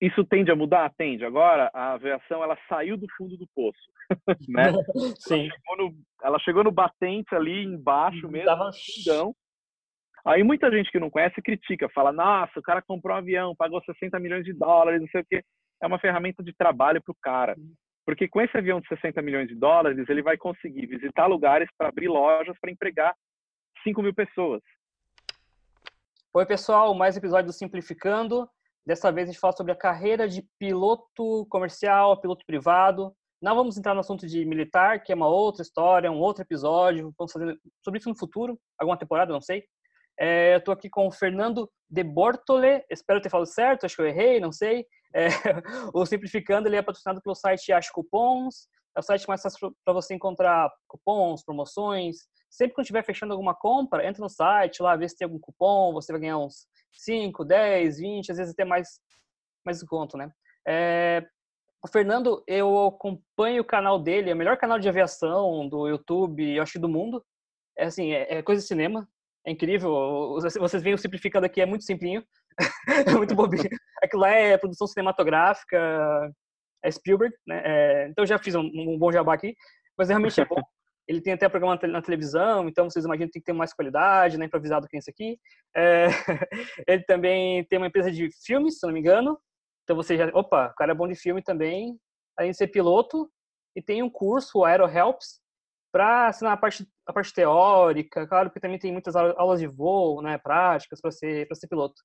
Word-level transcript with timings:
isso 0.00 0.24
tende 0.24 0.50
a 0.50 0.56
mudar? 0.56 0.92
Tende. 0.96 1.24
Agora, 1.24 1.70
a 1.74 1.92
aviação 1.94 2.42
ela 2.42 2.56
saiu 2.68 2.96
do 2.96 3.06
fundo 3.16 3.36
do 3.36 3.46
poço, 3.54 3.78
né? 4.48 4.72
Sim. 5.18 5.48
Ela 5.48 5.50
chegou 5.56 5.76
no, 5.76 5.94
ela 6.22 6.38
chegou 6.38 6.64
no 6.64 6.70
batente 6.72 7.34
ali 7.34 7.64
embaixo 7.64 8.26
Uhum. 8.26 8.32
mesmo, 8.32 8.46
Tava- 8.46 8.70
fundão. 8.72 9.34
Aí 10.24 10.42
muita 10.42 10.70
gente 10.70 10.90
que 10.90 10.98
não 11.00 11.08
conhece 11.10 11.40
critica, 11.40 11.88
fala, 11.88 12.12
nossa, 12.12 12.58
o 12.58 12.62
cara 12.62 12.82
comprou 12.82 13.14
um 13.14 13.18
avião, 13.18 13.56
pagou 13.56 13.80
60 13.82 14.18
milhões 14.18 14.44
de 14.44 14.52
dólares, 14.52 15.00
não 15.00 15.08
sei 15.08 15.22
o 15.22 15.26
quê. 15.28 15.42
É 15.82 15.86
uma 15.86 15.98
ferramenta 15.98 16.42
de 16.42 16.52
trabalho 16.52 17.00
para 17.02 17.12
o 17.12 17.16
cara. 17.22 17.56
Porque 18.04 18.26
com 18.28 18.40
esse 18.40 18.56
avião 18.56 18.80
de 18.80 18.88
60 18.88 19.22
milhões 19.22 19.48
de 19.48 19.54
dólares, 19.54 20.06
ele 20.08 20.22
vai 20.22 20.36
conseguir 20.36 20.86
visitar 20.86 21.26
lugares 21.26 21.68
para 21.78 21.88
abrir 21.88 22.08
lojas 22.08 22.56
para 22.60 22.70
empregar 22.70 23.14
5 23.84 24.02
mil 24.02 24.12
pessoas. 24.14 24.60
Oi, 26.34 26.44
pessoal, 26.46 26.94
mais 26.94 27.16
episódio 27.16 27.46
do 27.46 27.52
Simplificando. 27.52 28.48
Dessa 28.88 29.12
vez 29.12 29.28
a 29.28 29.32
gente 29.32 29.38
fala 29.38 29.54
sobre 29.54 29.70
a 29.70 29.76
carreira 29.76 30.26
de 30.26 30.42
piloto 30.58 31.46
comercial, 31.50 32.18
piloto 32.18 32.42
privado. 32.46 33.14
Não 33.38 33.54
vamos 33.54 33.76
entrar 33.76 33.92
no 33.92 34.00
assunto 34.00 34.26
de 34.26 34.46
militar, 34.46 35.02
que 35.02 35.12
é 35.12 35.14
uma 35.14 35.28
outra 35.28 35.60
história, 35.60 36.10
um 36.10 36.18
outro 36.18 36.42
episódio. 36.42 37.12
Vamos 37.18 37.30
fazer 37.30 37.54
sobre 37.84 38.00
isso 38.00 38.08
no 38.08 38.16
futuro, 38.16 38.58
alguma 38.80 38.98
temporada, 38.98 39.30
não 39.30 39.42
sei. 39.42 39.62
É, 40.18 40.54
eu 40.54 40.58
estou 40.58 40.72
aqui 40.72 40.88
com 40.88 41.06
o 41.06 41.12
Fernando 41.12 41.70
de 41.90 42.02
Bortole, 42.02 42.82
espero 42.90 43.20
ter 43.20 43.28
falado 43.28 43.46
certo, 43.46 43.84
acho 43.84 43.94
que 43.94 44.00
eu 44.00 44.06
errei, 44.06 44.40
não 44.40 44.50
sei. 44.50 44.86
É, 45.14 45.26
o 45.92 46.06
Simplificando 46.06 46.66
ele 46.66 46.76
é 46.76 46.82
patrocinado 46.82 47.20
pelo 47.20 47.34
site 47.34 47.70
Acho 47.70 47.92
Cupons, 47.92 48.68
é 48.96 49.00
o 49.00 49.02
site 49.02 49.28
mais 49.28 49.42
fácil 49.42 49.70
para 49.84 49.92
você 49.92 50.14
encontrar 50.14 50.72
cupons, 50.88 51.44
promoções. 51.44 52.16
Sempre 52.50 52.74
que 52.74 52.80
estiver 52.80 53.04
fechando 53.04 53.32
alguma 53.32 53.54
compra, 53.54 54.06
entra 54.06 54.22
no 54.22 54.28
site 54.28 54.82
lá, 54.82 54.96
vê 54.96 55.08
se 55.08 55.16
tem 55.16 55.26
algum 55.26 55.38
cupom, 55.38 55.92
você 55.92 56.12
vai 56.12 56.20
ganhar 56.20 56.38
uns 56.38 56.66
5, 56.92 57.44
10, 57.44 57.98
20, 57.98 58.32
às 58.32 58.38
vezes 58.38 58.52
até 58.52 58.64
mais, 58.64 59.00
mais 59.64 59.78
desconto, 59.78 60.16
né? 60.16 60.30
É, 60.66 61.26
o 61.82 61.88
Fernando, 61.88 62.42
eu 62.46 62.86
acompanho 62.86 63.62
o 63.62 63.66
canal 63.66 63.98
dele, 63.98 64.30
é 64.30 64.34
o 64.34 64.36
melhor 64.36 64.56
canal 64.56 64.78
de 64.78 64.88
aviação 64.88 65.68
do 65.68 65.88
YouTube, 65.88 66.56
eu 66.56 66.62
acho 66.62 66.78
do 66.78 66.88
mundo. 66.88 67.24
É 67.76 67.84
assim, 67.84 68.12
é, 68.12 68.38
é 68.38 68.42
coisa 68.42 68.60
de 68.60 68.66
cinema, 68.66 69.08
é 69.46 69.52
incrível. 69.52 70.38
Vocês 70.40 70.82
veem 70.82 70.94
o 70.94 70.98
simplificado 70.98 71.46
aqui, 71.46 71.60
é 71.60 71.66
muito 71.66 71.84
simplinho, 71.84 72.24
é 73.06 73.12
muito 73.12 73.34
bobinho. 73.34 73.68
Aquilo 74.02 74.22
lá 74.22 74.30
é 74.30 74.58
produção 74.58 74.86
cinematográfica, 74.86 75.78
é 76.84 76.90
Spielberg, 76.90 77.34
né? 77.46 77.62
É, 77.64 78.08
então 78.08 78.24
eu 78.24 78.26
já 78.26 78.38
fiz 78.38 78.54
um, 78.54 78.62
um, 78.62 78.98
bom 78.98 79.12
jabá 79.12 79.34
aqui, 79.34 79.54
mas 79.96 80.08
realmente 80.08 80.40
é 80.40 80.44
bom. 80.44 80.60
Ele 81.08 81.22
tem 81.22 81.32
até 81.32 81.48
programa 81.48 81.78
na 81.88 82.02
televisão, 82.02 82.68
então 82.68 82.88
vocês 82.88 83.04
imaginam 83.04 83.28
que 83.28 83.32
tem 83.32 83.40
que 83.40 83.46
ter 83.46 83.54
mais 83.54 83.72
qualidade, 83.72 84.36
né, 84.36 84.44
improvisado 84.44 84.86
que 84.86 84.96
é 84.96 84.98
isso 84.98 85.10
aqui. 85.10 85.38
É, 85.74 86.06
ele 86.86 87.02
também 87.04 87.64
tem 87.64 87.78
uma 87.78 87.86
empresa 87.86 88.12
de 88.12 88.28
filmes, 88.44 88.78
se 88.78 88.86
não 88.86 88.92
me 88.92 89.00
engano. 89.00 89.38
Então 89.84 89.96
você 89.96 90.16
já, 90.18 90.26
opa, 90.34 90.68
o 90.68 90.74
cara 90.74 90.92
é 90.92 90.94
bom 90.94 91.08
de 91.08 91.14
filme 91.14 91.42
também, 91.42 91.98
além 92.36 92.50
de 92.50 92.56
ser 92.56 92.68
piloto, 92.68 93.30
e 93.74 93.80
tem 93.80 94.02
um 94.02 94.10
curso, 94.10 94.58
o 94.58 94.64
Aero 94.64 94.86
Helps, 94.86 95.40
para 95.90 96.28
ensinar 96.28 96.52
a 96.52 96.56
parte, 96.56 96.86
a 97.06 97.12
parte 97.12 97.32
teórica, 97.32 98.26
claro 98.26 98.50
que 98.50 98.60
também 98.60 98.78
tem 98.78 98.92
muitas 98.92 99.16
aulas 99.16 99.60
de 99.60 99.66
voo, 99.66 100.20
né, 100.20 100.36
práticas 100.36 101.00
para 101.00 101.10
ser 101.10 101.48
ser 101.54 101.68
piloto. 101.68 102.02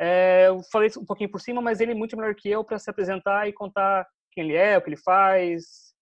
É, 0.00 0.46
eu 0.46 0.60
falei 0.72 0.88
um 0.96 1.04
pouquinho 1.04 1.30
por 1.30 1.40
cima, 1.40 1.60
mas 1.60 1.80
ele 1.80 1.92
é 1.92 1.94
muito 1.94 2.16
melhor 2.16 2.34
que 2.34 2.48
eu 2.48 2.64
para 2.64 2.78
se 2.78 2.88
apresentar 2.88 3.48
e 3.48 3.52
contar 3.52 4.06
quem 4.32 4.44
ele 4.44 4.54
é, 4.54 4.78
o 4.78 4.82
que 4.82 4.88
ele 4.88 4.96
faz. 4.96 5.92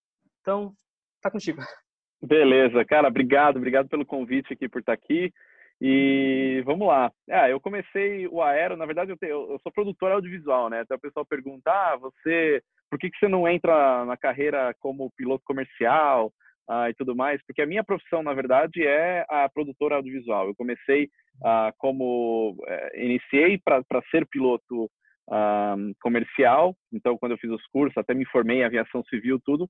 Então, 0.41 0.73
tá 1.21 1.31
contigo. 1.31 1.59
Beleza, 2.21 2.83
cara, 2.83 3.07
obrigado, 3.07 3.57
obrigado 3.57 3.87
pelo 3.87 4.05
convite 4.05 4.53
aqui 4.53 4.67
por 4.67 4.79
estar 4.79 4.93
aqui. 4.93 5.31
E 5.79 6.63
vamos 6.65 6.87
lá. 6.87 7.11
Ah, 7.29 7.49
eu 7.49 7.59
comecei 7.59 8.27
o 8.27 8.41
Aero, 8.41 8.75
na 8.75 8.85
verdade 8.85 9.11
eu, 9.11 9.17
te, 9.17 9.27
eu 9.27 9.59
sou 9.61 9.71
produtor 9.71 10.11
audiovisual, 10.11 10.69
né? 10.69 10.81
Então 10.81 10.97
o 10.97 10.99
pessoal 10.99 11.25
pergunta, 11.25 11.71
ah, 11.71 11.95
você, 11.97 12.61
por 12.89 12.97
que, 12.97 13.11
que 13.11 13.17
você 13.19 13.27
não 13.27 13.47
entra 13.47 14.03
na 14.05 14.17
carreira 14.17 14.73
como 14.79 15.11
piloto 15.15 15.43
comercial 15.45 16.33
ah, 16.67 16.89
e 16.89 16.95
tudo 16.95 17.15
mais? 17.15 17.39
Porque 17.45 17.61
a 17.61 17.67
minha 17.67 17.83
profissão, 17.83 18.23
na 18.23 18.33
verdade, 18.33 18.83
é 18.83 19.23
a 19.29 19.47
produtora 19.47 19.97
audiovisual. 19.97 20.47
Eu 20.47 20.55
comecei 20.55 21.09
ah, 21.45 21.71
como, 21.77 22.57
eh, 22.67 23.05
iniciei 23.05 23.59
para 23.59 23.83
ser 24.09 24.25
piloto 24.25 24.89
ah, 25.29 25.75
comercial, 26.01 26.75
então 26.91 27.15
quando 27.19 27.33
eu 27.33 27.37
fiz 27.37 27.51
os 27.51 27.65
cursos, 27.67 27.95
até 27.97 28.15
me 28.15 28.25
formei 28.25 28.61
em 28.61 28.63
aviação 28.63 29.03
civil, 29.03 29.39
tudo, 29.45 29.69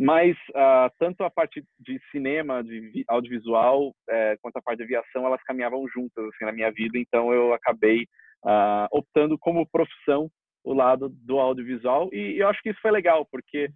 mas 0.00 0.34
uh, 0.52 0.90
tanto 0.98 1.22
a 1.22 1.30
parte 1.30 1.62
de 1.78 2.00
cinema, 2.10 2.64
de 2.64 3.04
audiovisual, 3.06 3.94
é, 4.08 4.34
quanto 4.40 4.56
a 4.56 4.62
parte 4.62 4.78
de 4.78 4.84
aviação, 4.84 5.26
elas 5.26 5.42
caminhavam 5.42 5.86
juntas 5.88 6.24
assim 6.24 6.46
na 6.46 6.52
minha 6.52 6.72
vida. 6.72 6.98
Então 6.98 7.30
eu 7.34 7.52
acabei 7.52 8.04
uh, 8.42 8.88
optando 8.90 9.36
como 9.38 9.68
profissão 9.68 10.30
o 10.64 10.72
lado 10.72 11.10
do 11.10 11.38
audiovisual 11.38 12.08
e, 12.14 12.36
e 12.36 12.38
eu 12.38 12.48
acho 12.48 12.62
que 12.62 12.70
isso 12.70 12.80
foi 12.80 12.90
legal 12.90 13.26
porque 13.30 13.68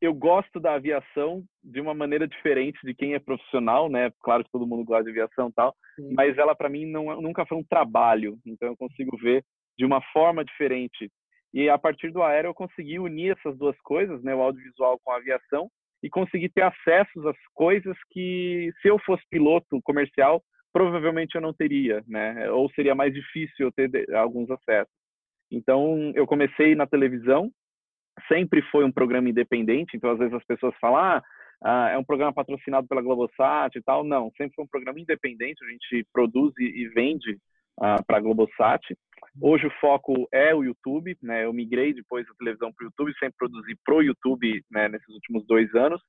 eu 0.00 0.12
gosto 0.12 0.58
da 0.58 0.74
aviação 0.74 1.44
de 1.62 1.80
uma 1.80 1.94
maneira 1.94 2.26
diferente 2.26 2.78
de 2.82 2.92
quem 2.92 3.14
é 3.14 3.20
profissional, 3.20 3.88
né? 3.88 4.10
Claro 4.24 4.42
que 4.42 4.50
todo 4.50 4.66
mundo 4.66 4.84
gosta 4.84 5.04
de 5.04 5.10
aviação 5.10 5.50
e 5.50 5.52
tal, 5.52 5.76
Sim. 5.94 6.14
mas 6.14 6.36
ela 6.36 6.54
para 6.54 6.68
mim 6.68 6.84
não, 6.84 7.20
nunca 7.22 7.46
foi 7.46 7.56
um 7.56 7.64
trabalho. 7.64 8.36
Então 8.44 8.66
eu 8.66 8.76
consigo 8.76 9.16
ver 9.18 9.44
de 9.78 9.84
uma 9.84 10.02
forma 10.12 10.44
diferente 10.44 11.08
e 11.52 11.68
a 11.68 11.78
partir 11.78 12.10
do 12.10 12.22
aéreo 12.22 12.50
eu 12.50 12.54
consegui 12.54 12.98
unir 12.98 13.36
essas 13.36 13.56
duas 13.58 13.78
coisas, 13.80 14.22
né, 14.22 14.34
o 14.34 14.42
audiovisual 14.42 14.98
com 15.02 15.12
a 15.12 15.16
aviação, 15.16 15.70
e 16.02 16.08
consegui 16.08 16.48
ter 16.48 16.62
acessos 16.62 17.26
às 17.26 17.36
coisas 17.54 17.96
que, 18.10 18.70
se 18.80 18.88
eu 18.88 18.98
fosse 19.00 19.22
piloto 19.30 19.80
comercial, 19.82 20.42
provavelmente 20.72 21.34
eu 21.34 21.40
não 21.40 21.52
teria, 21.52 22.02
né? 22.06 22.50
Ou 22.50 22.70
seria 22.70 22.94
mais 22.94 23.12
difícil 23.12 23.66
eu 23.66 23.72
ter 23.72 23.90
alguns 24.14 24.50
acessos. 24.50 24.92
Então, 25.50 26.12
eu 26.14 26.26
comecei 26.26 26.74
na 26.74 26.86
televisão, 26.86 27.50
sempre 28.28 28.62
foi 28.70 28.84
um 28.84 28.92
programa 28.92 29.28
independente, 29.28 29.96
então 29.96 30.10
às 30.10 30.18
vezes 30.18 30.32
as 30.32 30.44
pessoas 30.44 30.74
falam, 30.80 31.22
ah, 31.62 31.90
é 31.90 31.98
um 31.98 32.04
programa 32.04 32.32
patrocinado 32.32 32.86
pela 32.88 33.02
Globosat 33.02 33.76
e 33.76 33.82
tal. 33.82 34.02
Não, 34.04 34.30
sempre 34.36 34.54
foi 34.54 34.64
um 34.64 34.68
programa 34.68 35.00
independente, 35.00 35.62
a 35.64 35.68
gente 35.68 36.06
produz 36.12 36.54
e 36.58 36.88
vende 36.88 37.36
uh, 37.80 38.04
para 38.06 38.18
a 38.18 38.20
Globosat. 38.20 38.82
Hoje 39.40 39.66
o 39.66 39.72
foco 39.80 40.28
é 40.32 40.54
o 40.54 40.62
YouTube, 40.62 41.16
né? 41.22 41.44
Eu 41.44 41.52
migrei 41.52 41.94
depois 41.94 42.26
da 42.26 42.34
televisão 42.34 42.72
para 42.72 42.84
o 42.84 42.86
YouTube, 42.86 43.18
sempre 43.18 43.36
produzi 43.38 43.76
pro 43.84 44.02
YouTube 44.02 44.62
né, 44.70 44.88
nesses 44.88 45.08
últimos 45.08 45.46
dois 45.46 45.72
anos. 45.74 46.00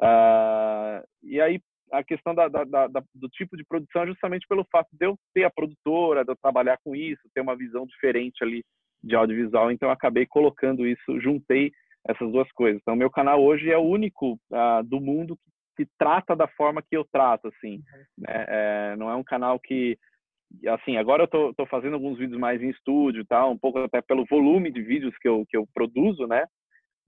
Uh, 0.00 1.04
e 1.22 1.40
aí 1.40 1.60
a 1.92 2.02
questão 2.02 2.34
da, 2.34 2.48
da, 2.48 2.64
da, 2.64 3.02
do 3.14 3.28
tipo 3.28 3.56
de 3.56 3.64
produção 3.64 4.02
é 4.02 4.06
justamente 4.06 4.46
pelo 4.48 4.66
fato 4.70 4.88
de 4.92 5.06
eu 5.06 5.16
ter 5.32 5.44
a 5.44 5.50
produtora, 5.50 6.24
de 6.24 6.32
eu 6.32 6.36
trabalhar 6.36 6.78
com 6.82 6.94
isso, 6.96 7.22
ter 7.34 7.40
uma 7.40 7.56
visão 7.56 7.86
diferente 7.86 8.42
ali 8.42 8.64
de 9.02 9.14
audiovisual. 9.14 9.70
Então 9.70 9.88
eu 9.88 9.92
acabei 9.92 10.26
colocando 10.26 10.86
isso, 10.86 11.20
juntei 11.20 11.72
essas 12.06 12.30
duas 12.30 12.50
coisas. 12.52 12.80
Então 12.80 12.96
meu 12.96 13.10
canal 13.10 13.42
hoje 13.42 13.70
é 13.70 13.76
o 13.76 13.82
único 13.82 14.34
uh, 14.50 14.82
do 14.84 15.00
mundo 15.00 15.36
que, 15.36 15.84
que, 15.84 15.90
trata 15.98 16.34
da 16.34 16.48
forma 16.48 16.82
que 16.82 16.96
eu 16.96 17.04
trato, 17.04 17.48
assim. 17.48 17.82
Né? 18.18 18.46
É, 18.48 18.96
não 18.96 19.10
é 19.10 19.14
um 19.14 19.24
canal 19.24 19.58
que 19.60 19.98
assim, 20.66 20.96
agora 20.96 21.24
eu 21.24 21.28
tô, 21.28 21.54
tô, 21.54 21.66
fazendo 21.66 21.94
alguns 21.94 22.18
vídeos 22.18 22.38
mais 22.38 22.62
em 22.62 22.70
estúdio, 22.70 23.24
tá? 23.24 23.46
Um 23.46 23.58
pouco 23.58 23.78
até 23.78 24.00
pelo 24.00 24.24
volume 24.26 24.70
de 24.70 24.82
vídeos 24.82 25.16
que 25.18 25.28
eu, 25.28 25.44
que 25.48 25.56
eu 25.56 25.66
produzo, 25.72 26.26
né? 26.26 26.44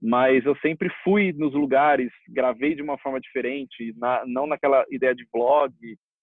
Mas 0.01 0.45
eu 0.45 0.55
sempre 0.57 0.89
fui 1.03 1.33
nos 1.33 1.53
lugares, 1.53 2.11
gravei 2.29 2.75
de 2.75 2.81
uma 2.81 2.97
forma 2.97 3.19
diferente, 3.19 3.93
na, 3.97 4.23
não 4.25 4.45
naquela 4.45 4.85
ideia 4.91 5.15
de 5.15 5.27
vlog, 5.33 5.73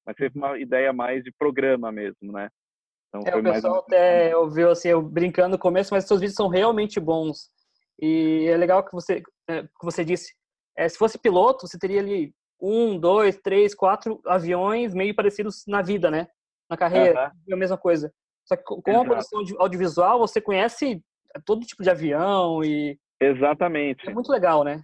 mas 0.07 0.17
sempre 0.17 0.39
uma 0.39 0.59
ideia 0.59 0.93
mais 0.93 1.25
de 1.25 1.33
programa 1.39 1.91
mesmo, 1.91 2.33
né? 2.33 2.49
Então, 3.09 3.23
é, 3.27 3.37
o 3.37 3.43
pessoal 3.43 3.79
até 3.79 4.37
ouviu 4.37 4.71
assim, 4.71 4.89
eu 4.89 5.01
brincando 5.01 5.51
no 5.51 5.59
começo, 5.59 5.95
mas 5.95 6.05
seus 6.05 6.21
vídeos 6.21 6.37
são 6.37 6.49
realmente 6.49 6.99
bons. 6.99 7.51
E 8.01 8.47
é 8.49 8.57
legal 8.57 8.85
que 8.85 8.93
você, 8.93 9.21
que 9.21 9.85
você 9.85 10.05
disse, 10.05 10.35
é, 10.77 10.89
se 10.89 10.99
fosse 10.99 11.19
piloto, 11.19 11.67
você 11.67 11.79
teria 11.79 12.01
ali 12.01 12.33
um, 12.61 12.99
dois, 12.99 13.37
três, 13.39 13.75
quatro 13.75 14.21
aviões 14.27 14.95
meio 14.95 15.15
parecidos 15.15 15.65
na 15.67 15.83
vida, 15.83 16.11
né? 16.11 16.27
Na 16.69 16.77
carreira, 16.77 17.33
uhum. 17.47 17.53
é 17.53 17.55
a 17.55 17.59
mesma 17.59 17.79
coisa. 17.79 18.13
Só 18.45 18.57
que 18.57 18.63
com 18.63 18.83
Exato. 18.87 19.01
a 19.01 19.05
produção 19.05 19.43
audiovisual, 19.59 20.19
você 20.19 20.41
conhece 20.41 21.03
todo 21.45 21.67
tipo 21.67 21.83
de 21.83 21.91
avião 21.91 22.63
e... 22.63 22.99
Exatamente. 23.21 24.09
É 24.09 24.13
muito 24.13 24.31
legal, 24.31 24.65
né? 24.65 24.83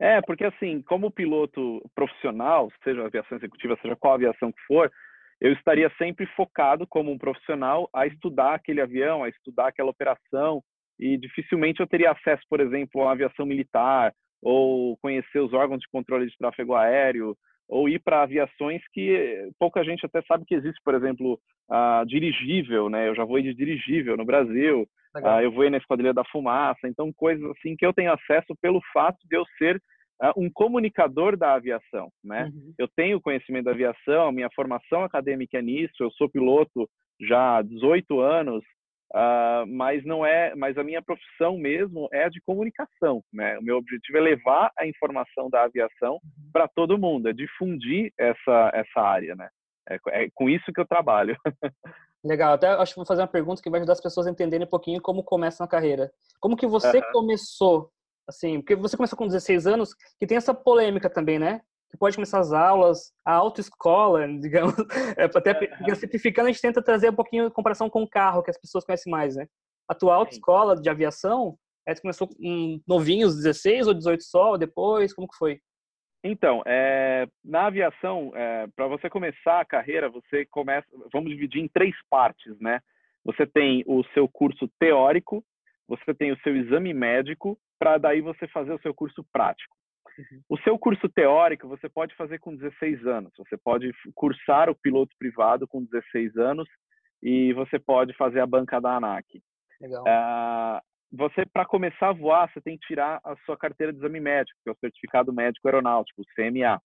É, 0.00 0.20
porque 0.22 0.44
assim, 0.44 0.82
como 0.82 1.10
piloto 1.10 1.82
profissional, 1.94 2.68
seja 2.82 3.04
aviação 3.04 3.36
executiva, 3.36 3.78
seja 3.82 3.94
qual 3.94 4.14
aviação 4.14 4.50
que 4.50 4.60
for, 4.66 4.90
eu 5.40 5.52
estaria 5.52 5.90
sempre 5.96 6.26
focado 6.34 6.86
como 6.86 7.10
um 7.10 7.18
profissional 7.18 7.88
a 7.94 8.06
estudar 8.06 8.54
aquele 8.54 8.80
avião, 8.80 9.22
a 9.22 9.28
estudar 9.28 9.68
aquela 9.68 9.90
operação, 9.90 10.62
e 10.98 11.16
dificilmente 11.16 11.80
eu 11.80 11.86
teria 11.86 12.10
acesso, 12.10 12.42
por 12.48 12.60
exemplo, 12.60 13.02
uma 13.02 13.12
aviação 13.12 13.46
militar, 13.46 14.12
ou 14.42 14.96
conhecer 14.98 15.38
os 15.38 15.52
órgãos 15.52 15.80
de 15.80 15.88
controle 15.88 16.26
de 16.26 16.36
tráfego 16.36 16.74
aéreo, 16.74 17.36
ou 17.70 17.88
ir 17.88 18.00
para 18.00 18.22
aviações 18.22 18.82
que 18.92 19.48
pouca 19.58 19.84
gente 19.84 20.04
até 20.04 20.20
sabe 20.22 20.44
que 20.44 20.54
existe, 20.54 20.80
por 20.84 20.94
exemplo, 20.94 21.40
a 21.70 22.04
dirigível, 22.04 22.90
né? 22.90 23.08
Eu 23.08 23.14
já 23.14 23.24
voei 23.24 23.44
de 23.44 23.54
dirigível 23.54 24.16
no 24.16 24.24
Brasil, 24.24 24.82
uh, 25.16 25.40
eu 25.40 25.52
voei 25.52 25.70
na 25.70 25.78
Esquadrilha 25.78 26.12
da 26.12 26.24
Fumaça, 26.24 26.88
então 26.88 27.12
coisas 27.12 27.48
assim 27.52 27.76
que 27.76 27.86
eu 27.86 27.92
tenho 27.92 28.12
acesso 28.12 28.54
pelo 28.60 28.80
fato 28.92 29.18
de 29.28 29.36
eu 29.36 29.44
ser 29.56 29.76
uh, 30.20 30.32
um 30.36 30.50
comunicador 30.52 31.36
da 31.36 31.54
aviação, 31.54 32.10
né? 32.24 32.50
Uhum. 32.52 32.74
Eu 32.76 32.88
tenho 32.88 33.20
conhecimento 33.20 33.66
da 33.66 33.70
aviação, 33.70 34.32
minha 34.32 34.50
formação 34.54 35.04
acadêmica 35.04 35.58
é 35.58 35.62
nisso, 35.62 35.94
eu 36.00 36.10
sou 36.10 36.28
piloto 36.28 36.88
já 37.20 37.58
há 37.58 37.62
18 37.62 38.20
anos, 38.20 38.64
uh, 39.14 39.66
mas 39.66 40.04
não 40.04 40.24
é, 40.24 40.54
mas 40.54 40.76
a 40.78 40.84
minha 40.84 41.02
profissão 41.02 41.56
mesmo 41.58 42.08
é 42.12 42.24
a 42.24 42.28
de 42.28 42.40
comunicação, 42.40 43.22
né? 43.32 43.58
O 43.58 43.62
meu 43.62 43.76
objetivo 43.76 44.18
é 44.18 44.20
levar 44.20 44.72
a 44.78 44.86
informação 44.86 45.48
da 45.50 45.64
aviação 45.64 46.14
uhum. 46.14 46.50
para 46.52 46.68
todo 46.68 46.98
mundo, 46.98 47.28
é 47.28 47.32
difundir 47.32 48.12
essa 48.18 48.70
essa 48.74 49.00
área, 49.00 49.34
né? 49.34 49.48
É, 49.88 49.98
é 50.08 50.28
com 50.34 50.48
isso 50.48 50.72
que 50.72 50.80
eu 50.80 50.86
trabalho. 50.86 51.36
Legal, 52.22 52.52
até 52.52 52.68
acho 52.68 52.92
que 52.92 52.98
vou 52.98 53.06
fazer 53.06 53.22
uma 53.22 53.28
pergunta 53.28 53.62
que 53.62 53.70
vai 53.70 53.80
ajudar 53.80 53.94
as 53.94 54.00
pessoas 54.00 54.26
a 54.26 54.30
entenderem 54.30 54.66
um 54.66 54.70
pouquinho 54.70 55.00
como 55.00 55.24
começa 55.24 55.64
na 55.64 55.68
carreira. 55.68 56.12
Como 56.38 56.56
que 56.56 56.66
você 56.66 56.98
uhum. 56.98 57.12
começou, 57.12 57.90
assim, 58.28 58.60
porque 58.60 58.76
você 58.76 58.96
começou 58.96 59.16
com 59.16 59.26
16 59.26 59.66
anos, 59.66 59.94
que 60.18 60.26
tem 60.26 60.36
essa 60.36 60.52
polêmica 60.52 61.08
também, 61.08 61.38
né? 61.38 61.62
Que 61.90 61.96
pode 61.98 62.16
começar 62.16 62.38
as 62.38 62.52
aulas, 62.52 63.12
a 63.24 63.34
autoescola, 63.34 64.26
digamos, 64.38 64.74
é, 65.16 65.24
até 65.24 65.94
simplificando, 65.94 66.48
a 66.48 66.52
gente 66.52 66.62
tenta 66.62 66.82
trazer 66.82 67.10
um 67.10 67.14
pouquinho 67.14 67.48
de 67.48 67.54
comparação 67.54 67.90
com 67.90 68.02
o 68.02 68.08
carro, 68.08 68.42
que 68.42 68.50
as 68.50 68.58
pessoas 68.58 68.84
conhecem 68.84 69.10
mais, 69.10 69.36
né? 69.36 69.46
A 69.88 69.94
tua 69.94 70.14
autoescola 70.14 70.80
de 70.80 70.88
aviação, 70.88 71.56
é, 71.86 71.94
você 71.94 72.00
começou 72.00 72.28
um, 72.40 72.80
novinhos, 72.86 73.36
16 73.36 73.88
ou 73.88 73.94
18 73.94 74.22
só, 74.22 74.56
depois, 74.56 75.12
como 75.12 75.28
que 75.28 75.36
foi? 75.36 75.60
Então, 76.22 76.62
é, 76.66 77.26
na 77.42 77.66
aviação, 77.66 78.30
é, 78.34 78.66
para 78.76 78.86
você 78.86 79.08
começar 79.08 79.60
a 79.60 79.64
carreira, 79.64 80.10
você 80.10 80.44
começa, 80.46 80.86
vamos 81.12 81.30
dividir 81.30 81.62
em 81.62 81.68
três 81.68 81.94
partes, 82.10 82.58
né? 82.60 82.80
Você 83.24 83.46
tem 83.46 83.82
o 83.86 84.04
seu 84.12 84.28
curso 84.28 84.68
teórico, 84.78 85.44
você 85.88 86.14
tem 86.14 86.30
o 86.30 86.38
seu 86.40 86.54
exame 86.56 86.92
médico, 86.92 87.58
para 87.78 87.96
daí 87.96 88.20
você 88.20 88.46
fazer 88.48 88.72
o 88.72 88.80
seu 88.80 88.94
curso 88.94 89.24
prático. 89.32 89.74
Uhum. 90.20 90.42
O 90.48 90.58
seu 90.58 90.78
curso 90.78 91.08
teórico 91.08 91.68
você 91.68 91.88
pode 91.88 92.14
fazer 92.14 92.38
com 92.38 92.54
16 92.54 93.06
anos. 93.06 93.32
Você 93.38 93.56
pode 93.56 93.90
cursar 94.14 94.68
o 94.68 94.74
piloto 94.74 95.14
privado 95.18 95.66
com 95.66 95.84
16 95.84 96.36
anos 96.36 96.68
e 97.22 97.52
você 97.54 97.78
pode 97.78 98.14
fazer 98.16 98.40
a 98.40 98.46
banca 98.46 98.80
da 98.80 98.96
ANAC. 98.96 99.42
Legal. 99.80 100.04
Uh, 100.04 100.80
você, 101.12 101.44
para 101.44 101.64
começar 101.64 102.10
a 102.10 102.12
voar, 102.12 102.50
você 102.50 102.60
tem 102.60 102.78
que 102.78 102.86
tirar 102.86 103.20
a 103.24 103.34
sua 103.44 103.56
carteira 103.56 103.92
de 103.92 103.98
exame 103.98 104.20
médico, 104.20 104.58
que 104.62 104.70
é 104.70 104.72
o 104.72 104.78
Certificado 104.78 105.32
Médico 105.32 105.66
Aeronáutico, 105.66 106.22
o 106.22 106.24
CMA. 106.34 106.80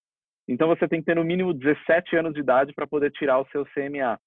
Então, 0.47 0.67
você 0.67 0.87
tem 0.87 0.99
que 0.99 1.05
ter 1.05 1.15
no 1.15 1.23
mínimo 1.23 1.53
17 1.53 2.15
anos 2.15 2.33
de 2.33 2.39
idade 2.39 2.73
para 2.73 2.87
poder 2.87 3.11
tirar 3.11 3.39
o 3.39 3.47
seu 3.49 3.65
CMA. 3.65 4.19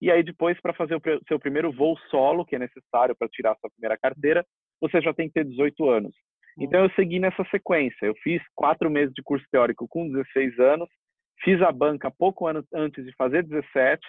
E 0.00 0.10
aí, 0.10 0.22
depois, 0.22 0.60
para 0.60 0.74
fazer 0.74 0.96
o 0.96 1.00
seu 1.26 1.38
primeiro 1.38 1.72
voo 1.72 1.96
solo, 2.10 2.44
que 2.44 2.56
é 2.56 2.58
necessário 2.58 3.16
para 3.16 3.28
tirar 3.28 3.52
a 3.52 3.56
sua 3.56 3.70
primeira 3.70 3.96
carteira, 3.96 4.44
você 4.80 5.00
já 5.00 5.14
tem 5.14 5.28
que 5.28 5.34
ter 5.34 5.44
18 5.44 5.88
anos. 5.88 6.14
Então, 6.58 6.84
eu 6.84 6.90
segui 6.90 7.18
nessa 7.18 7.44
sequência. 7.50 8.06
Eu 8.06 8.14
fiz 8.22 8.42
quatro 8.54 8.90
meses 8.90 9.12
de 9.14 9.22
curso 9.22 9.44
teórico 9.50 9.86
com 9.88 10.10
16 10.10 10.58
anos, 10.58 10.88
fiz 11.42 11.60
a 11.62 11.72
banca 11.72 12.10
pouco 12.10 12.46
antes 12.46 13.04
de 13.04 13.14
fazer 13.16 13.42
17, 13.42 14.00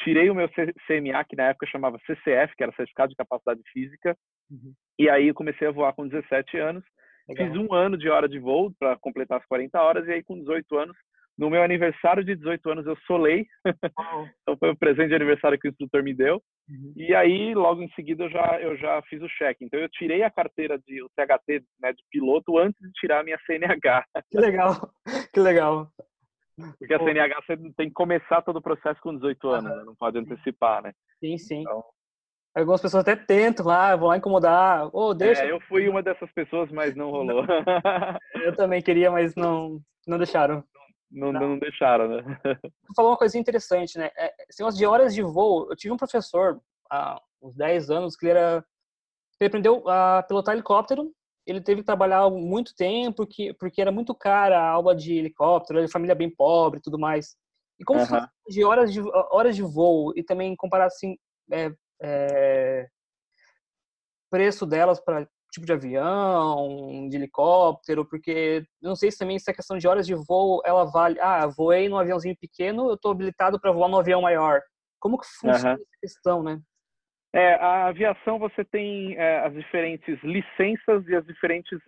tirei 0.00 0.30
o 0.30 0.34
meu 0.34 0.48
CMA, 0.48 1.24
que 1.28 1.36
na 1.36 1.48
época 1.48 1.66
chamava 1.66 1.98
CCF, 2.06 2.54
que 2.56 2.62
era 2.62 2.72
Certificado 2.72 3.10
de 3.10 3.16
Capacidade 3.16 3.60
Física, 3.72 4.16
uhum. 4.50 4.72
e 4.98 5.08
aí 5.08 5.28
eu 5.28 5.34
comecei 5.34 5.68
a 5.68 5.72
voar 5.72 5.92
com 5.92 6.08
17 6.08 6.58
anos. 6.58 6.84
Legal. 7.28 7.46
Fiz 7.46 7.56
um 7.56 7.72
ano 7.72 7.96
de 7.96 8.08
hora 8.08 8.28
de 8.28 8.38
voo 8.38 8.72
para 8.78 8.96
completar 8.96 9.38
as 9.38 9.46
40 9.46 9.80
horas, 9.80 10.06
e 10.08 10.12
aí 10.12 10.22
com 10.22 10.38
18 10.38 10.76
anos, 10.76 10.96
no 11.36 11.50
meu 11.50 11.62
aniversário 11.62 12.24
de 12.24 12.36
18 12.36 12.70
anos, 12.70 12.86
eu 12.86 12.96
solei. 13.06 13.46
então 14.42 14.56
foi 14.58 14.70
o 14.70 14.76
presente 14.76 15.08
de 15.08 15.14
aniversário 15.14 15.58
que 15.58 15.68
o 15.68 15.70
instrutor 15.70 16.02
me 16.02 16.14
deu. 16.14 16.42
Uhum. 16.68 16.92
E 16.96 17.14
aí, 17.14 17.54
logo 17.54 17.82
em 17.82 17.90
seguida, 17.92 18.24
eu 18.24 18.30
já, 18.30 18.60
eu 18.60 18.76
já 18.76 19.02
fiz 19.02 19.20
o 19.22 19.28
cheque. 19.28 19.64
Então, 19.64 19.80
eu 19.80 19.88
tirei 19.88 20.22
a 20.22 20.30
carteira 20.30 20.78
de 20.78 21.02
o 21.02 21.08
CHT 21.08 21.64
né, 21.80 21.92
de 21.92 22.02
piloto 22.10 22.58
antes 22.58 22.78
de 22.80 22.92
tirar 22.92 23.20
a 23.20 23.24
minha 23.24 23.38
CNH. 23.46 24.04
Que 24.30 24.38
legal, 24.38 24.90
que 25.32 25.40
legal. 25.40 25.90
Porque 26.78 26.94
a 26.94 26.98
CNH 26.98 27.40
você 27.46 27.56
tem 27.76 27.88
que 27.88 27.94
começar 27.94 28.42
todo 28.42 28.56
o 28.56 28.62
processo 28.62 29.00
com 29.00 29.14
18 29.14 29.48
anos, 29.48 29.76
né? 29.76 29.82
não 29.84 29.94
pode 29.94 30.18
antecipar, 30.18 30.82
né? 30.82 30.92
Sim, 31.18 31.38
sim. 31.38 31.60
Então... 31.60 31.82
Algumas 32.54 32.82
pessoas 32.82 33.02
até 33.02 33.16
tentam 33.16 33.64
lá, 33.64 33.96
vão 33.96 34.08
lá 34.08 34.18
incomodar. 34.18 34.90
Oh, 34.92 35.14
deixa. 35.14 35.42
É, 35.42 35.50
eu 35.50 35.58
fui 35.62 35.88
uma 35.88 36.02
dessas 36.02 36.30
pessoas, 36.32 36.70
mas 36.70 36.94
não 36.94 37.10
rolou. 37.10 37.44
eu 38.34 38.54
também 38.54 38.82
queria, 38.82 39.10
mas 39.10 39.34
não, 39.34 39.80
não 40.06 40.18
deixaram. 40.18 40.62
Não, 41.12 41.32
não. 41.32 41.40
não 41.40 41.58
deixaram, 41.58 42.08
né? 42.08 42.22
Você 42.84 42.94
falou 42.96 43.12
uma 43.12 43.18
coisa 43.18 43.38
interessante, 43.38 43.98
né? 43.98 44.10
É, 44.16 44.32
esse 44.48 44.76
de 44.76 44.86
horas 44.86 45.14
de 45.14 45.22
voo, 45.22 45.68
eu 45.70 45.76
tive 45.76 45.92
um 45.92 45.96
professor 45.96 46.60
há 46.90 47.20
uns 47.42 47.54
10 47.54 47.90
anos 47.90 48.16
que 48.16 48.26
ele 48.26 48.38
era. 48.38 48.64
Ele 49.38 49.48
aprendeu 49.48 49.88
a 49.88 50.22
pilotar 50.22 50.54
helicóptero 50.54 51.12
ele 51.46 51.60
teve 51.60 51.80
que 51.80 51.86
trabalhar 51.86 52.28
muito 52.30 52.74
tempo 52.74 53.26
que, 53.26 53.52
porque 53.54 53.80
era 53.80 53.90
muito 53.90 54.14
cara 54.14 54.58
a 54.58 54.70
aula 54.70 54.94
de 54.94 55.14
helicóptero, 55.14 55.78
ele 55.78 55.88
família 55.88 56.14
bem 56.14 56.30
pobre 56.30 56.78
e 56.78 56.82
tudo 56.82 56.98
mais. 56.98 57.36
E 57.78 57.84
como 57.84 58.00
uhum. 58.00 58.26
de 58.48 58.64
horas 58.64 58.92
de 58.92 59.00
horas 59.30 59.56
de 59.56 59.62
voo 59.62 60.12
e 60.16 60.22
também 60.22 60.54
comparar 60.54 60.86
assim 60.86 61.16
é, 61.50 61.72
é, 62.00 62.88
preço 64.30 64.64
delas 64.64 65.00
para 65.00 65.28
tipo 65.52 65.66
de 65.66 65.72
avião, 65.72 67.06
de 67.08 67.16
helicóptero, 67.16 68.04
porque 68.04 68.64
não 68.80 68.96
sei 68.96 69.10
se 69.10 69.18
também 69.18 69.36
essa 69.36 69.52
questão 69.52 69.76
de 69.76 69.86
horas 69.86 70.06
de 70.06 70.14
voo 70.14 70.62
ela 70.64 70.84
vale. 70.84 71.20
Ah, 71.20 71.46
voei 71.46 71.88
num 71.88 71.98
aviãozinho 71.98 72.36
pequeno, 72.40 72.88
eu 72.88 72.94
estou 72.94 73.12
habilitado 73.12 73.60
para 73.60 73.70
voar 73.70 73.88
num 73.88 73.98
avião 73.98 74.22
maior. 74.22 74.60
Como 74.98 75.18
que 75.18 75.26
funciona 75.26 75.56
uhum. 75.56 75.74
essa 75.74 75.98
questão, 76.00 76.42
né? 76.42 76.58
É, 77.34 77.54
a 77.54 77.86
aviação 77.86 78.38
você 78.38 78.64
tem 78.64 79.16
é, 79.16 79.38
as 79.40 79.54
diferentes 79.54 80.22
licenças 80.22 81.06
e 81.08 81.14
as 81.14 81.24
diferentes 81.26 81.78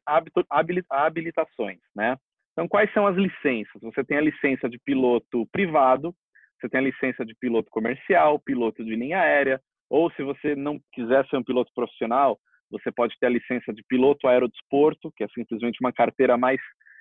habilitações, 0.89 1.81
né? 1.95 2.17
Então, 2.53 2.69
quais 2.69 2.93
são 2.93 3.07
as 3.07 3.17
licenças? 3.17 3.83
Você 3.83 4.05
tem 4.05 4.17
a 4.17 4.23
licença 4.23 4.69
de 4.69 4.79
piloto 4.79 5.47
privado, 5.53 6.15
você 6.59 6.69
tem 6.69 6.81
a 6.81 6.85
licença 6.85 7.25
de 7.25 7.35
piloto 7.35 7.69
comercial, 7.71 8.39
piloto 8.39 8.85
de 8.85 8.95
linha 8.95 9.21
aérea, 9.21 9.61
ou 9.91 10.11
se 10.13 10.23
você 10.23 10.55
não 10.55 10.79
quiser 10.93 11.27
ser 11.27 11.37
um 11.37 11.45
piloto 11.45 11.71
profissional, 11.75 12.39
você 12.71 12.91
pode 12.91 13.15
ter 13.19 13.27
a 13.27 13.31
licença 13.31 13.73
de 13.73 13.83
piloto 13.89 14.27
aerodesporto, 14.27 15.13
que 15.17 15.25
é 15.25 15.29
simplesmente 15.29 15.79
uma 15.81 15.93
carteira 15.93 16.37
mais, 16.37 16.61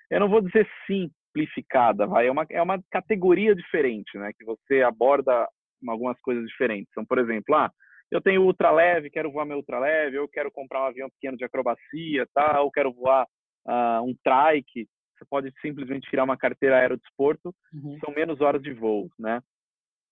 eu 0.09 0.19
não 0.19 0.29
vou 0.29 0.41
dizer 0.41 0.67
simplificada, 0.85 2.05
vai, 2.05 2.27
é 2.27 2.31
uma, 2.31 2.45
é 2.49 2.61
uma 2.61 2.81
categoria 2.91 3.55
diferente, 3.55 4.17
né? 4.17 4.31
Que 4.37 4.45
você 4.45 4.81
aborda 4.81 5.47
algumas 5.87 6.19
coisas 6.21 6.45
diferentes. 6.45 6.87
Então, 6.91 7.05
por 7.05 7.17
exemplo, 7.17 7.55
ah, 7.55 7.71
eu 8.11 8.21
tenho 8.21 8.43
ultra 8.43 8.71
leve, 8.71 9.09
quero 9.09 9.31
voar 9.31 9.45
meu 9.45 9.57
ultra 9.57 9.79
leve, 9.79 10.17
eu 10.17 10.27
quero 10.27 10.51
comprar 10.51 10.83
um 10.83 10.87
avião 10.87 11.09
pequeno 11.09 11.37
de 11.37 11.43
acrobacia, 11.43 12.27
tá? 12.33 12.61
Ou 12.61 12.71
quero 12.71 12.93
voar 12.93 13.25
uh, 13.65 14.01
um 14.03 14.15
trike. 14.23 14.87
Você 15.17 15.25
pode 15.29 15.51
simplesmente 15.61 16.09
tirar 16.09 16.23
uma 16.23 16.37
carteira 16.37 16.77
aerodesporto, 16.77 17.53
uhum. 17.73 17.97
são 18.03 18.13
menos 18.13 18.41
horas 18.41 18.61
de 18.61 18.73
voo, 18.73 19.09
né? 19.17 19.41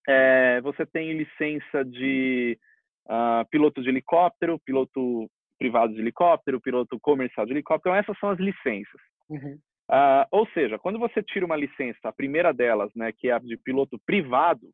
É, 0.08 0.60
você 0.62 0.84
tem 0.84 1.12
licença 1.12 1.84
de 1.84 2.58
uh, 3.06 3.46
piloto 3.50 3.80
de 3.80 3.88
helicóptero, 3.88 4.58
piloto 4.64 5.30
privado 5.62 5.94
de 5.94 6.00
helicóptero, 6.00 6.60
piloto 6.60 6.98
comercial 7.00 7.46
de 7.46 7.52
helicóptero. 7.52 7.94
Então, 7.94 8.00
essas 8.00 8.18
são 8.18 8.30
as 8.30 8.38
licenças. 8.38 9.00
Uhum. 9.28 9.58
Uh, 9.88 10.26
ou 10.32 10.46
seja, 10.48 10.78
quando 10.78 10.98
você 10.98 11.22
tira 11.22 11.46
uma 11.46 11.56
licença, 11.56 12.08
a 12.08 12.12
primeira 12.12 12.52
delas, 12.52 12.90
né, 12.96 13.12
que 13.12 13.28
é 13.28 13.32
a 13.32 13.38
de 13.38 13.56
piloto 13.56 13.98
privado, 14.04 14.68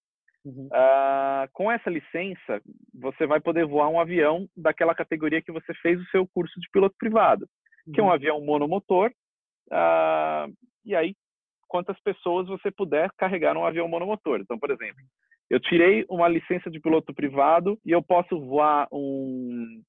Uhum. 0.45 0.67
Uh, 0.67 1.49
com 1.53 1.71
essa 1.71 1.91
licença, 1.91 2.63
você 2.95 3.27
vai 3.27 3.39
poder 3.39 3.67
voar 3.67 3.89
um 3.89 4.01
avião 4.01 4.49
daquela 4.57 4.95
categoria 4.95 5.43
que 5.43 5.53
você 5.53 5.75
fez 5.83 6.01
o 6.01 6.07
seu 6.07 6.27
curso 6.27 6.59
de 6.59 6.71
piloto 6.71 6.95
privado, 6.97 7.47
uhum. 7.87 7.93
que 7.93 8.01
é 8.01 8.03
um 8.03 8.07
uhum. 8.07 8.13
avião 8.13 8.41
monomotor. 8.41 9.11
Uh, 9.71 10.51
e 10.87 10.95
aí, 10.95 11.15
quantas 11.67 12.01
pessoas 12.01 12.49
você 12.49 12.71
puder 12.71 13.11
carregar 13.19 13.59
um 13.59 13.67
avião 13.67 13.87
monomotor. 13.89 14.41
Então, 14.41 14.59
por 14.59 14.71
exemplo, 14.71 15.03
eu 15.51 15.61
tirei 15.61 16.05
uma 16.09 16.29
licença 16.29 16.71
de 16.71 16.81
piloto 16.81 17.15
privado 17.15 17.79
e 17.85 17.91
eu 17.91 18.03
posso 18.03 18.41
voar 18.41 18.89
um. 18.93 19.83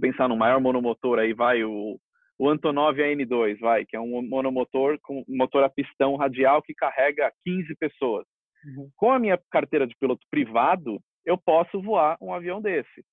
Pensar 0.00 0.28
no 0.28 0.36
maior 0.36 0.60
monomotor 0.60 1.18
aí, 1.18 1.32
vai 1.32 1.64
o, 1.64 1.98
o 2.38 2.48
Antonov 2.48 2.96
AN2, 2.96 3.58
vai, 3.58 3.84
que 3.84 3.96
é 3.96 4.00
um 4.00 4.22
monomotor 4.22 4.98
com 5.02 5.24
motor 5.28 5.64
a 5.64 5.68
pistão 5.68 6.16
radial 6.16 6.62
que 6.62 6.74
carrega 6.74 7.32
15 7.44 7.74
pessoas. 7.76 8.26
Uhum. 8.64 8.90
Com 8.96 9.10
a 9.12 9.18
minha 9.18 9.38
carteira 9.50 9.86
de 9.86 9.96
piloto 9.98 10.24
privado, 10.30 11.00
eu 11.24 11.36
posso 11.36 11.80
voar 11.82 12.16
um 12.20 12.32
avião 12.32 12.60
desse, 12.60 13.04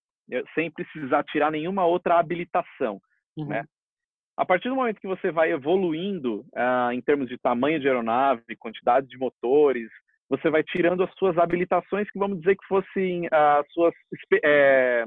sem 0.54 0.72
precisar 0.72 1.24
tirar 1.24 1.52
nenhuma 1.52 1.86
outra 1.86 2.20
habilitação, 2.20 3.00
uhum. 3.38 3.48
né? 3.48 3.66
A 4.38 4.46
partir 4.46 4.68
do 4.68 4.76
momento 4.76 5.00
que 5.00 5.08
você 5.08 5.32
vai 5.32 5.52
evoluindo 5.52 6.42
uh, 6.54 6.92
em 6.92 7.02
termos 7.02 7.30
de 7.30 7.38
tamanho 7.38 7.80
de 7.80 7.88
aeronave, 7.88 8.44
quantidade 8.60 9.08
de 9.08 9.18
motores, 9.18 9.90
você 10.30 10.50
vai 10.50 10.62
tirando 10.62 11.04
as 11.04 11.14
suas 11.16 11.38
habilitações, 11.38 12.10
que 12.12 12.20
vamos 12.20 12.40
dizer 12.40 12.56
que 12.58 12.68
fossem 12.68 13.28
as 13.32 13.66
uh, 13.66 13.72
suas 13.72 13.94
é, 14.44 15.06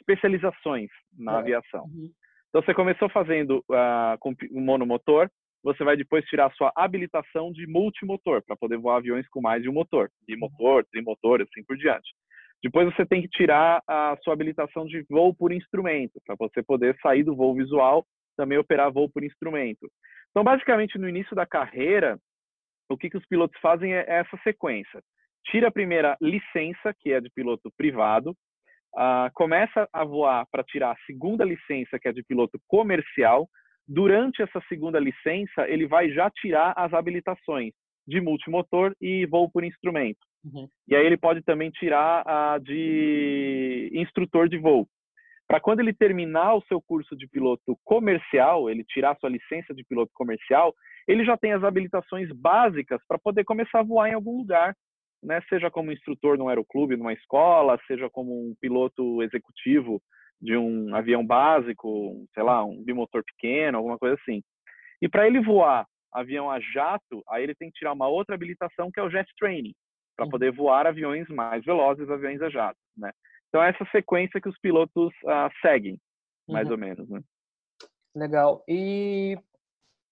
especializações 0.00 0.90
na 1.16 1.36
é. 1.36 1.38
aviação. 1.38 1.84
Uhum. 1.84 2.10
Então, 2.48 2.62
você 2.62 2.74
começou 2.74 3.08
fazendo 3.08 3.58
uh, 3.70 4.18
com 4.18 4.34
um 4.50 4.60
monomotor, 4.60 5.30
você 5.62 5.84
vai 5.84 5.96
depois 5.96 6.24
tirar 6.24 6.46
a 6.46 6.52
sua 6.52 6.72
habilitação 6.74 7.52
de 7.52 7.66
multimotor, 7.66 8.42
para 8.44 8.56
poder 8.56 8.78
voar 8.78 8.96
aviões 8.96 9.28
com 9.28 9.40
mais 9.40 9.62
de 9.62 9.68
um 9.68 9.72
motor, 9.72 10.10
bimotor, 10.26 10.84
trimotor, 10.90 11.42
assim 11.42 11.62
por 11.64 11.76
diante. 11.76 12.08
Depois 12.62 12.92
você 12.92 13.06
tem 13.06 13.22
que 13.22 13.28
tirar 13.28 13.82
a 13.86 14.16
sua 14.22 14.34
habilitação 14.34 14.84
de 14.84 15.04
voo 15.08 15.34
por 15.34 15.52
instrumento, 15.52 16.20
para 16.26 16.34
você 16.38 16.62
poder 16.62 16.96
sair 17.00 17.22
do 17.22 17.36
voo 17.36 17.54
visual, 17.54 18.04
também 18.36 18.58
operar 18.58 18.92
voo 18.92 19.08
por 19.08 19.22
instrumento. 19.22 19.90
Então, 20.30 20.42
basicamente, 20.42 20.98
no 20.98 21.08
início 21.08 21.34
da 21.36 21.46
carreira, 21.46 22.18
o 22.90 22.96
que, 22.96 23.08
que 23.08 23.16
os 23.16 23.26
pilotos 23.26 23.58
fazem 23.60 23.94
é 23.94 24.04
essa 24.08 24.36
sequência. 24.42 25.00
Tira 25.46 25.68
a 25.68 25.72
primeira 25.72 26.16
licença, 26.20 26.94
que 26.98 27.12
é 27.12 27.20
de 27.20 27.30
piloto 27.30 27.70
privado, 27.76 28.34
uh, 28.94 29.30
começa 29.34 29.88
a 29.92 30.04
voar 30.04 30.46
para 30.50 30.64
tirar 30.64 30.92
a 30.92 31.06
segunda 31.06 31.44
licença, 31.44 31.98
que 31.98 32.08
é 32.08 32.12
de 32.12 32.22
piloto 32.22 32.58
comercial. 32.66 33.48
Durante 33.86 34.42
essa 34.42 34.60
segunda 34.68 34.98
licença, 34.98 35.68
ele 35.68 35.86
vai 35.86 36.10
já 36.10 36.30
tirar 36.30 36.72
as 36.76 36.92
habilitações 36.92 37.72
de 38.06 38.20
multimotor 38.20 38.94
e 39.00 39.26
voo 39.26 39.50
por 39.50 39.64
instrumento. 39.64 40.18
Uhum. 40.44 40.68
E 40.88 40.96
aí 40.96 41.04
ele 41.04 41.16
pode 41.16 41.42
também 41.42 41.70
tirar 41.70 42.22
a 42.26 42.58
de 42.58 43.90
instrutor 43.94 44.48
de 44.48 44.58
voo. 44.58 44.86
Para 45.46 45.60
quando 45.60 45.80
ele 45.80 45.92
terminar 45.92 46.54
o 46.54 46.62
seu 46.68 46.80
curso 46.80 47.16
de 47.16 47.26
piloto 47.26 47.76
comercial, 47.84 48.70
ele 48.70 48.84
tirar 48.84 49.16
sua 49.18 49.28
licença 49.28 49.74
de 49.74 49.84
piloto 49.84 50.12
comercial, 50.14 50.72
ele 51.08 51.24
já 51.24 51.36
tem 51.36 51.52
as 51.52 51.64
habilitações 51.64 52.30
básicas 52.32 53.00
para 53.08 53.18
poder 53.18 53.44
começar 53.44 53.80
a 53.80 53.84
voar 53.84 54.08
em 54.08 54.14
algum 54.14 54.36
lugar, 54.36 54.76
né? 55.22 55.40
Seja 55.48 55.70
como 55.70 55.92
instrutor 55.92 56.36
num 56.38 56.48
aeroclube, 56.48 56.96
numa 56.96 57.12
escola, 57.12 57.78
seja 57.86 58.08
como 58.10 58.32
um 58.32 58.54
piloto 58.60 59.22
executivo 59.22 60.02
de 60.40 60.56
um 60.56 60.94
avião 60.94 61.24
básico, 61.24 62.26
sei 62.32 62.42
lá, 62.42 62.64
um 62.64 62.82
bimotor 62.82 63.22
pequeno, 63.24 63.78
alguma 63.78 63.98
coisa 63.98 64.16
assim. 64.20 64.42
E 65.02 65.08
para 65.08 65.26
ele 65.26 65.40
voar 65.40 65.86
avião 66.12 66.50
a 66.50 66.58
jato, 66.58 67.22
aí 67.28 67.42
ele 67.42 67.54
tem 67.54 67.70
que 67.70 67.78
tirar 67.78 67.92
uma 67.92 68.08
outra 68.08 68.34
habilitação 68.34 68.90
que 68.90 68.98
é 68.98 69.02
o 69.02 69.10
jet 69.10 69.30
training, 69.38 69.74
para 70.16 70.24
uhum. 70.24 70.30
poder 70.30 70.52
voar 70.52 70.86
aviões 70.86 71.28
mais 71.28 71.64
velozes, 71.64 72.08
aviões 72.08 72.40
a 72.42 72.48
jato, 72.48 72.78
né? 72.96 73.12
Então 73.48 73.62
é 73.62 73.70
essa 73.70 73.84
sequência 73.90 74.40
que 74.40 74.48
os 74.48 74.58
pilotos 74.58 75.12
uh, 75.24 75.50
seguem, 75.60 75.98
mais 76.48 76.66
uhum. 76.66 76.72
ou 76.72 76.78
menos, 76.78 77.08
né? 77.08 77.20
Legal. 78.14 78.64
E 78.68 79.36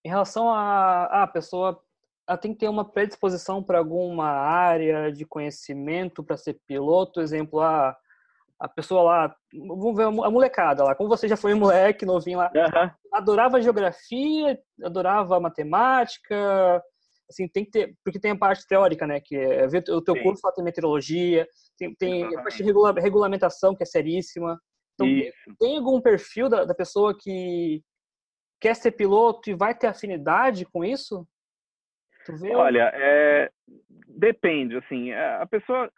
em 0.04 0.08
relação 0.08 0.50
a, 0.50 1.22
a 1.22 1.26
pessoa 1.26 1.82
ela 2.28 2.37
tem 2.37 2.52
que 2.52 2.58
ter 2.58 2.68
uma 2.68 2.85
predisposição 2.85 3.62
para 3.62 3.78
alguma 3.78 4.26
área 4.28 5.11
de 5.11 5.25
conhecimento 5.25 6.23
para 6.23 6.37
ser 6.37 6.61
piloto, 6.66 7.23
exemplo, 7.23 7.58
a, 7.61 7.97
a 8.61 8.68
pessoa 8.68 9.02
lá, 9.02 9.37
vamos 9.54 9.97
ver 9.97 10.04
a 10.04 10.30
molecada 10.30 10.85
lá, 10.85 10.94
como 10.94 11.08
você 11.08 11.26
já 11.26 11.38
foi 11.38 11.54
moleque, 11.56 12.04
novinho 12.04 12.38
lá, 12.38 12.52
uhum. 12.54 12.90
adorava 13.14 13.62
geografia, 13.62 14.61
adorava 14.85 15.40
matemática, 15.40 16.82
assim, 17.30 17.49
tem 17.49 17.64
que 17.64 17.70
ter, 17.70 17.94
porque 18.04 18.20
tem 18.20 18.32
a 18.32 18.38
parte 18.38 18.66
teórica, 18.66 19.06
né, 19.06 19.20
que 19.20 19.35
é 19.35 19.64
o 19.90 20.02
teu 20.02 20.14
Sim. 20.14 20.23
curso 20.23 20.42
lá 20.44 20.52
tem 20.52 20.62
meteorologia, 20.62 21.49
tem, 21.78 21.94
tem 21.94 22.25
a 22.37 22.42
parte 22.42 22.58
de 22.58 22.64
regula, 22.64 22.92
regulamentação, 22.92 23.75
que 23.75 23.82
é 23.82 23.87
seríssima. 23.87 24.61
Então, 24.94 25.06
Isso. 25.06 25.32
tem 25.61 25.78
algum 25.78 26.00
perfil 26.00 26.49
da, 26.49 26.64
da 26.64 26.75
pessoa 26.75 27.16
que 27.16 27.82
quer 28.61 28.75
ser 28.75 28.92
piloto 28.92 29.49
e 29.49 29.54
vai 29.54 29.75
ter 29.75 29.87
afinidade 29.87 30.66
com 30.66 30.85
isso? 30.85 31.26
Olha, 32.54 32.90
é, 32.94 33.50
depende, 34.08 34.76
assim, 34.76 35.11
é, 35.11 35.37
a 35.37 35.47
pessoa, 35.47 35.90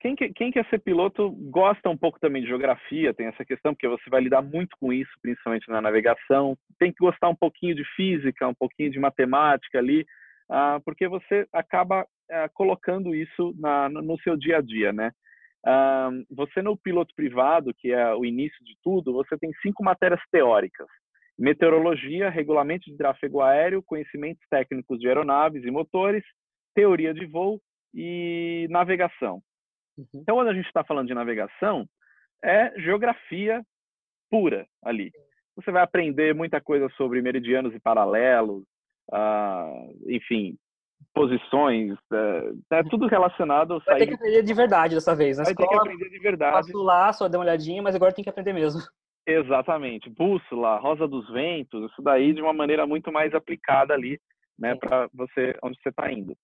quem, 0.00 0.14
quem 0.14 0.50
quer 0.50 0.66
ser 0.68 0.78
piloto 0.78 1.30
gosta 1.50 1.88
um 1.88 1.96
pouco 1.96 2.18
também 2.20 2.42
de 2.42 2.48
geografia, 2.48 3.14
tem 3.14 3.26
essa 3.26 3.44
questão, 3.44 3.74
porque 3.74 3.88
você 3.88 4.08
vai 4.08 4.20
lidar 4.20 4.42
muito 4.42 4.76
com 4.78 4.92
isso, 4.92 5.10
principalmente 5.20 5.68
na 5.68 5.80
navegação, 5.80 6.56
tem 6.78 6.92
que 6.92 6.98
gostar 6.98 7.28
um 7.28 7.36
pouquinho 7.36 7.74
de 7.74 7.84
física, 7.96 8.48
um 8.48 8.54
pouquinho 8.54 8.90
de 8.90 8.98
matemática 8.98 9.78
ali, 9.78 10.02
uh, 10.50 10.80
porque 10.84 11.08
você 11.08 11.46
acaba 11.52 12.02
uh, 12.02 12.50
colocando 12.54 13.14
isso 13.14 13.54
na, 13.58 13.88
no 13.88 14.18
seu 14.20 14.36
dia 14.36 14.58
a 14.58 14.60
dia, 14.60 14.92
né? 14.92 15.10
Uh, 15.66 16.24
você 16.34 16.62
no 16.62 16.76
piloto 16.76 17.14
privado, 17.14 17.74
que 17.74 17.92
é 17.92 18.14
o 18.14 18.24
início 18.24 18.64
de 18.64 18.74
tudo, 18.82 19.12
você 19.12 19.36
tem 19.36 19.50
cinco 19.62 19.84
matérias 19.84 20.20
teóricas 20.32 20.88
meteorologia, 21.40 22.28
regulamento 22.28 22.84
de 22.84 22.96
tráfego 22.98 23.40
aéreo, 23.40 23.82
conhecimentos 23.82 24.46
técnicos 24.50 25.00
de 25.00 25.08
aeronaves 25.08 25.64
e 25.64 25.70
motores, 25.70 26.22
teoria 26.74 27.14
de 27.14 27.24
voo 27.24 27.58
e 27.94 28.68
navegação. 28.70 29.42
Uhum. 29.96 30.06
Então, 30.16 30.36
quando 30.36 30.48
a 30.48 30.54
gente 30.54 30.66
está 30.66 30.84
falando 30.84 31.08
de 31.08 31.14
navegação, 31.14 31.86
é 32.44 32.78
geografia 32.78 33.62
pura 34.30 34.66
ali. 34.84 35.10
Você 35.56 35.72
vai 35.72 35.82
aprender 35.82 36.34
muita 36.34 36.60
coisa 36.60 36.88
sobre 36.90 37.22
meridianos 37.22 37.74
e 37.74 37.80
paralelos, 37.80 38.62
uh, 39.10 39.96
enfim, 40.08 40.56
posições, 41.14 41.96
é, 42.12 42.78
é, 42.78 42.82
tudo 42.84 43.06
relacionado. 43.06 43.82
Vai 43.86 43.98
ter 43.98 44.06
que 44.08 44.14
aprender 44.14 44.42
de 44.42 44.54
verdade 44.54 44.94
dessa 44.94 45.16
vez. 45.16 45.38
Na 45.38 45.44
vai 45.44 45.52
escola, 45.52 45.68
ter 45.68 45.74
que 45.74 45.80
aprender 45.80 46.10
de 46.10 46.18
verdade. 46.22 46.52
Passo 46.52 46.82
lá, 46.82 47.12
só 47.14 47.28
dei 47.28 47.38
uma 47.38 47.44
olhadinha, 47.44 47.82
mas 47.82 47.94
agora 47.94 48.12
tem 48.12 48.22
que 48.22 48.30
aprender 48.30 48.52
mesmo. 48.52 48.80
Exatamente. 49.38 50.10
Bússola, 50.10 50.78
Rosa 50.78 51.06
dos 51.06 51.28
Ventos, 51.30 51.90
isso 51.90 52.02
daí 52.02 52.32
de 52.32 52.42
uma 52.42 52.52
maneira 52.52 52.86
muito 52.86 53.12
mais 53.12 53.34
aplicada 53.34 53.94
ali, 53.94 54.18
né, 54.58 54.74
para 54.74 55.08
você 55.14 55.56
onde 55.62 55.80
você 55.80 55.88
está 55.88 56.10
indo. 56.12 56.36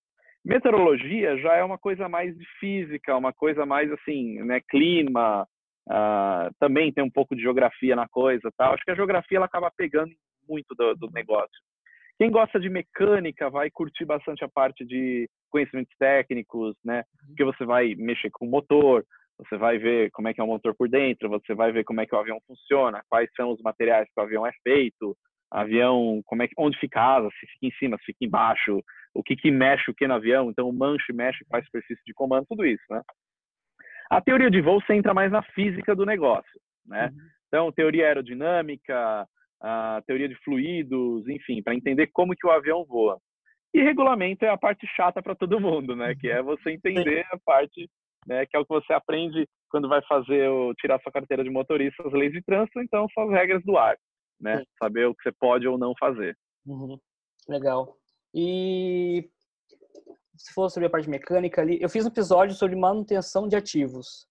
Meteorologia 0.43 1.37
já 1.37 1.55
é 1.55 1.63
uma 1.63 1.77
coisa 1.77 2.07
mais 2.07 2.35
de 2.35 2.45
física, 2.59 3.17
uma 3.17 3.33
coisa 3.33 3.65
mais 3.65 3.91
assim, 3.91 4.41
né, 4.43 4.61
clima, 4.69 5.45
uh, 5.89 6.53
também 6.59 6.91
tem 6.91 7.03
um 7.03 7.11
pouco 7.11 7.35
de 7.35 7.41
geografia 7.41 7.95
na 7.95 8.07
coisa, 8.07 8.49
tal. 8.57 8.73
Acho 8.73 8.83
que 8.83 8.91
a 8.91 8.95
geografia 8.95 9.37
ela 9.37 9.45
acaba 9.45 9.71
pegando 9.75 10.11
muito 10.47 10.73
do, 10.75 10.95
do 10.95 11.11
negócio. 11.11 11.49
Quem 12.17 12.31
gosta 12.31 12.59
de 12.59 12.69
mecânica 12.69 13.49
vai 13.49 13.69
curtir 13.69 14.05
bastante 14.05 14.43
a 14.43 14.49
parte 14.49 14.83
de 14.85 15.29
conhecimentos 15.51 15.93
técnicos, 15.99 16.75
né? 16.83 16.97
Uhum. 16.99 17.27
Porque 17.27 17.43
você 17.43 17.65
vai 17.65 17.93
mexer 17.95 18.29
com 18.31 18.45
o 18.47 18.49
motor, 18.49 19.03
você 19.37 19.57
vai 19.57 19.77
ver 19.77 20.09
como 20.11 20.27
é 20.27 20.33
que 20.33 20.41
é 20.41 20.43
o 20.43 20.47
motor 20.47 20.75
por 20.75 20.89
dentro, 20.89 21.29
você 21.29 21.53
vai 21.53 21.71
ver 21.71 21.83
como 21.83 22.01
é 22.01 22.05
que 22.05 22.15
o 22.15 22.19
avião 22.19 22.39
funciona, 22.47 23.03
quais 23.09 23.29
são 23.35 23.51
os 23.51 23.61
materiais 23.61 24.07
que 24.13 24.19
o 24.19 24.23
avião 24.23 24.45
é 24.45 24.51
feito, 24.63 25.15
avião, 25.51 26.21
como 26.25 26.43
é 26.43 26.47
que, 26.47 26.53
onde 26.57 26.77
fica 26.79 26.99
a 26.99 27.15
asa, 27.17 27.29
se 27.39 27.47
fica 27.47 27.67
em 27.67 27.71
cima, 27.77 27.97
se 27.97 28.05
fica 28.05 28.25
embaixo, 28.25 28.81
o 29.13 29.23
que 29.23 29.35
que 29.35 29.51
mexe 29.51 29.89
o 29.89 29.93
que 29.93 30.07
no 30.07 30.15
avião, 30.15 30.49
então 30.49 30.67
o 30.67 30.73
manche 30.73 31.13
mexe, 31.13 31.45
faz 31.49 31.65
superfície 31.65 32.01
de 32.05 32.13
comando, 32.13 32.45
tudo 32.49 32.65
isso, 32.65 32.83
né? 32.89 33.01
A 34.09 34.21
teoria 34.21 34.49
de 34.49 34.61
voo 34.61 34.81
você 34.81 34.93
entra 34.93 35.13
mais 35.13 35.31
na 35.31 35.41
física 35.41 35.95
do 35.95 36.05
negócio, 36.05 36.59
né? 36.85 37.07
Uhum. 37.07 37.27
Então, 37.47 37.71
teoria 37.71 38.07
aerodinâmica, 38.07 39.27
a 39.61 40.01
teoria 40.05 40.27
de 40.27 40.35
fluidos, 40.43 41.27
enfim, 41.27 41.61
para 41.63 41.75
entender 41.75 42.07
como 42.07 42.35
que 42.35 42.45
o 42.45 42.51
avião 42.51 42.85
voa. 42.85 43.19
E 43.73 43.81
regulamento 43.81 44.45
é 44.45 44.49
a 44.49 44.57
parte 44.57 44.87
chata 44.95 45.21
para 45.21 45.35
todo 45.35 45.59
mundo, 45.59 45.95
né? 45.95 46.15
Que 46.15 46.29
é 46.29 46.41
você 46.41 46.71
entender 46.71 47.25
a 47.31 47.37
parte 47.45 47.89
né, 48.25 48.45
que 48.45 48.55
é 48.55 48.59
o 48.59 48.65
que 48.65 48.73
você 48.73 48.93
aprende 48.93 49.47
quando 49.69 49.89
vai 49.89 50.01
fazer 50.07 50.49
o, 50.49 50.73
tirar 50.75 50.99
sua 51.01 51.11
carteira 51.11 51.43
de 51.43 51.49
motorista, 51.49 52.07
as 52.07 52.13
leis 52.13 52.31
de 52.31 52.41
trânsito, 52.41 52.79
então 52.81 53.07
são 53.13 53.23
as 53.25 53.31
regras 53.31 53.63
do 53.63 53.77
ar, 53.77 53.97
né? 54.39 54.59
Sim. 54.59 54.65
Saber 54.79 55.05
o 55.05 55.15
que 55.15 55.23
você 55.23 55.31
pode 55.31 55.67
ou 55.67 55.77
não 55.77 55.93
fazer. 55.99 56.37
Uhum. 56.65 56.97
Legal. 57.47 57.97
E 58.33 59.29
se 60.37 60.53
for 60.53 60.69
sobre 60.69 60.87
a 60.87 60.89
parte 60.89 61.09
mecânica 61.09 61.61
ali, 61.61 61.79
eu 61.81 61.89
fiz 61.89 62.05
um 62.05 62.09
episódio 62.09 62.55
sobre 62.55 62.75
manutenção 62.75 63.47
de 63.47 63.55
ativos. 63.55 64.27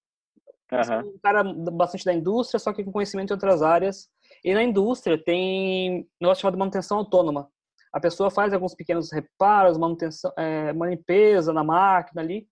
Uhum. 0.72 1.10
Um 1.10 1.18
cara 1.18 1.44
bastante 1.44 2.04
da 2.04 2.12
indústria, 2.12 2.58
só 2.58 2.72
que 2.72 2.82
com 2.84 2.92
conhecimento 2.92 3.30
em 3.30 3.34
outras 3.34 3.62
áreas. 3.62 4.08
E 4.44 4.52
na 4.52 4.62
indústria 4.62 5.22
tem 5.22 6.00
um 6.00 6.06
negócio 6.20 6.42
chamado 6.42 6.58
manutenção 6.58 6.98
autônoma. 6.98 7.48
A 7.92 8.00
pessoa 8.00 8.30
faz 8.30 8.52
alguns 8.52 8.74
pequenos 8.74 9.12
reparos, 9.12 9.78
manutenção, 9.78 10.32
é, 10.36 10.72
uma 10.72 10.88
limpeza 10.88 11.52
na 11.52 11.64
máquina 11.64 12.20
ali, 12.20 12.46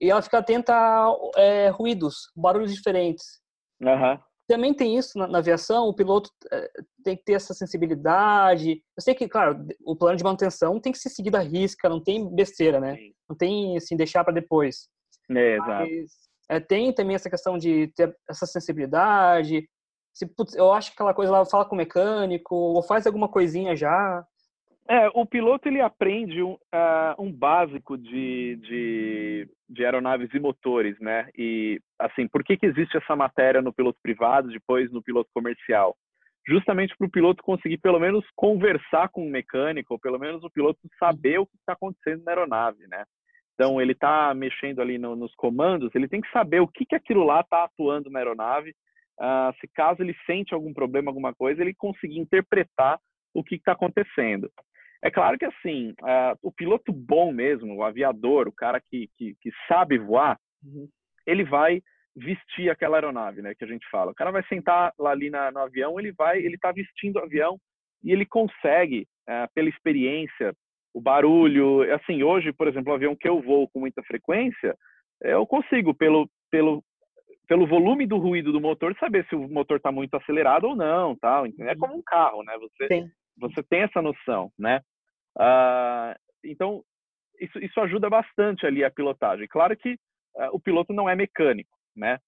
e 0.00 0.10
ela 0.10 0.22
fica 0.22 0.38
atenta 0.38 0.74
a 0.74 1.14
é, 1.36 1.68
ruídos, 1.68 2.30
barulhos 2.36 2.74
diferentes. 2.74 3.40
Uhum. 3.80 4.18
Também 4.48 4.72
tem 4.72 4.96
isso 4.96 5.18
na, 5.18 5.26
na 5.26 5.38
aviação, 5.38 5.88
o 5.88 5.94
piloto 5.94 6.30
é, 6.52 6.70
tem 7.02 7.16
que 7.16 7.24
ter 7.24 7.32
essa 7.32 7.52
sensibilidade. 7.52 8.82
Eu 8.96 9.02
sei 9.02 9.14
que, 9.14 9.28
claro, 9.28 9.66
o 9.84 9.96
plano 9.96 10.16
de 10.16 10.24
manutenção 10.24 10.80
tem 10.80 10.92
que 10.92 10.98
ser 10.98 11.08
seguido 11.08 11.36
à 11.36 11.40
risca, 11.40 11.88
não 11.88 12.02
tem 12.02 12.32
besteira, 12.32 12.78
né? 12.78 12.94
Sim. 12.94 13.12
Não 13.28 13.36
tem, 13.36 13.76
assim, 13.76 13.96
deixar 13.96 14.22
para 14.22 14.34
depois. 14.34 14.88
É, 15.30 15.56
exato. 15.56 15.90
Mas, 15.90 16.12
é, 16.48 16.60
tem 16.60 16.92
também 16.92 17.16
essa 17.16 17.30
questão 17.30 17.58
de 17.58 17.88
ter 17.96 18.16
essa 18.28 18.46
sensibilidade. 18.46 19.68
Se, 20.14 20.26
putz, 20.26 20.54
eu 20.54 20.72
acho 20.72 20.90
que 20.90 20.94
aquela 20.94 21.12
coisa 21.12 21.32
lá, 21.32 21.44
fala 21.44 21.64
com 21.64 21.74
o 21.74 21.78
mecânico, 21.78 22.54
ou 22.54 22.82
faz 22.82 23.06
alguma 23.06 23.28
coisinha 23.28 23.74
já. 23.74 24.24
É, 24.88 25.08
o 25.14 25.26
piloto 25.26 25.68
ele 25.68 25.80
aprende 25.80 26.42
um, 26.42 26.52
uh, 26.52 27.14
um 27.18 27.32
básico 27.32 27.98
de, 27.98 28.56
de, 28.56 29.48
de, 29.68 29.84
aeronaves 29.84 30.32
e 30.32 30.38
motores, 30.38 30.96
né? 31.00 31.28
E 31.36 31.80
assim, 31.98 32.28
por 32.28 32.44
que, 32.44 32.56
que 32.56 32.66
existe 32.66 32.96
essa 32.96 33.16
matéria 33.16 33.60
no 33.60 33.72
piloto 33.72 33.98
privado, 34.00 34.48
depois 34.48 34.90
no 34.92 35.02
piloto 35.02 35.28
comercial? 35.34 35.96
Justamente 36.46 36.96
para 36.96 37.06
o 37.06 37.10
piloto 37.10 37.42
conseguir 37.42 37.78
pelo 37.78 37.98
menos 37.98 38.24
conversar 38.36 39.08
com 39.08 39.26
o 39.26 39.30
mecânico, 39.30 39.94
ou 39.94 39.98
pelo 39.98 40.20
menos 40.20 40.44
o 40.44 40.50
piloto 40.50 40.78
saber 41.00 41.38
o 41.38 41.46
que 41.46 41.56
está 41.56 41.72
acontecendo 41.72 42.22
na 42.22 42.30
aeronave, 42.30 42.86
né? 42.86 43.04
Então 43.54 43.80
ele 43.80 43.92
está 43.92 44.32
mexendo 44.34 44.80
ali 44.80 44.98
no, 44.98 45.16
nos 45.16 45.34
comandos, 45.34 45.92
ele 45.94 46.06
tem 46.06 46.20
que 46.20 46.30
saber 46.30 46.60
o 46.60 46.68
que, 46.68 46.86
que 46.86 46.94
aquilo 46.94 47.24
lá 47.24 47.40
está 47.40 47.64
atuando 47.64 48.08
na 48.08 48.20
aeronave. 48.20 48.70
Uh, 49.18 49.50
se 49.60 49.66
caso 49.74 50.02
ele 50.02 50.14
sente 50.26 50.54
algum 50.54 50.72
problema, 50.72 51.10
alguma 51.10 51.34
coisa, 51.34 51.62
ele 51.62 51.74
conseguir 51.74 52.18
interpretar 52.18 53.00
o 53.34 53.42
que 53.42 53.56
está 53.56 53.72
acontecendo. 53.72 54.50
É 55.02 55.10
claro 55.10 55.38
que, 55.38 55.44
assim, 55.44 55.90
uh, 56.02 56.38
o 56.42 56.50
piloto 56.50 56.92
bom 56.92 57.32
mesmo, 57.32 57.74
o 57.74 57.82
aviador, 57.82 58.48
o 58.48 58.52
cara 58.52 58.80
que, 58.80 59.08
que, 59.16 59.34
que 59.40 59.50
sabe 59.68 59.98
voar, 59.98 60.38
uhum. 60.64 60.88
ele 61.26 61.44
vai 61.44 61.82
vestir 62.14 62.70
aquela 62.70 62.96
aeronave, 62.96 63.42
né, 63.42 63.54
que 63.54 63.64
a 63.64 63.68
gente 63.68 63.86
fala. 63.90 64.10
O 64.10 64.14
cara 64.14 64.30
vai 64.30 64.42
sentar 64.44 64.92
lá 64.98 65.10
ali 65.10 65.28
na, 65.28 65.50
no 65.50 65.60
avião, 65.60 66.00
ele 66.00 66.12
vai, 66.12 66.38
ele 66.38 66.54
está 66.54 66.72
vestindo 66.72 67.16
o 67.16 67.22
avião 67.22 67.58
e 68.02 68.10
ele 68.10 68.24
consegue, 68.24 69.06
uh, 69.28 69.52
pela 69.54 69.68
experiência, 69.68 70.54
o 70.94 71.00
barulho, 71.00 71.82
assim, 71.94 72.22
hoje, 72.22 72.52
por 72.52 72.66
exemplo, 72.68 72.90
o 72.90 72.96
avião 72.96 73.14
que 73.14 73.28
eu 73.28 73.42
vou 73.42 73.68
com 73.68 73.80
muita 73.80 74.02
frequência, 74.02 74.74
eu 75.22 75.46
consigo, 75.46 75.94
pelo, 75.94 76.28
pelo 76.50 76.82
pelo 77.46 77.66
volume 77.66 78.06
do 78.06 78.18
ruído 78.18 78.52
do 78.52 78.60
motor, 78.60 78.94
saber 78.98 79.24
se 79.28 79.34
o 79.34 79.48
motor 79.48 79.76
está 79.76 79.92
muito 79.92 80.16
acelerado 80.16 80.64
ou 80.64 80.76
não, 80.76 81.16
tal. 81.16 81.46
É 81.46 81.76
como 81.76 81.96
um 81.96 82.02
carro, 82.02 82.42
né? 82.42 82.56
Você, 82.58 82.88
Sim. 82.88 83.10
Você 83.36 83.62
tem 83.62 83.82
essa 83.82 84.00
noção, 84.02 84.50
né? 84.58 84.80
Uh, 85.36 86.14
então, 86.44 86.82
isso, 87.40 87.58
isso 87.58 87.80
ajuda 87.80 88.08
bastante 88.08 88.66
ali 88.66 88.84
a 88.84 88.90
pilotagem. 88.90 89.46
Claro 89.48 89.76
que 89.76 89.92
uh, 89.92 90.50
o 90.52 90.60
piloto 90.60 90.92
não 90.92 91.08
é 91.08 91.14
mecânico, 91.14 91.76
né? 91.94 92.18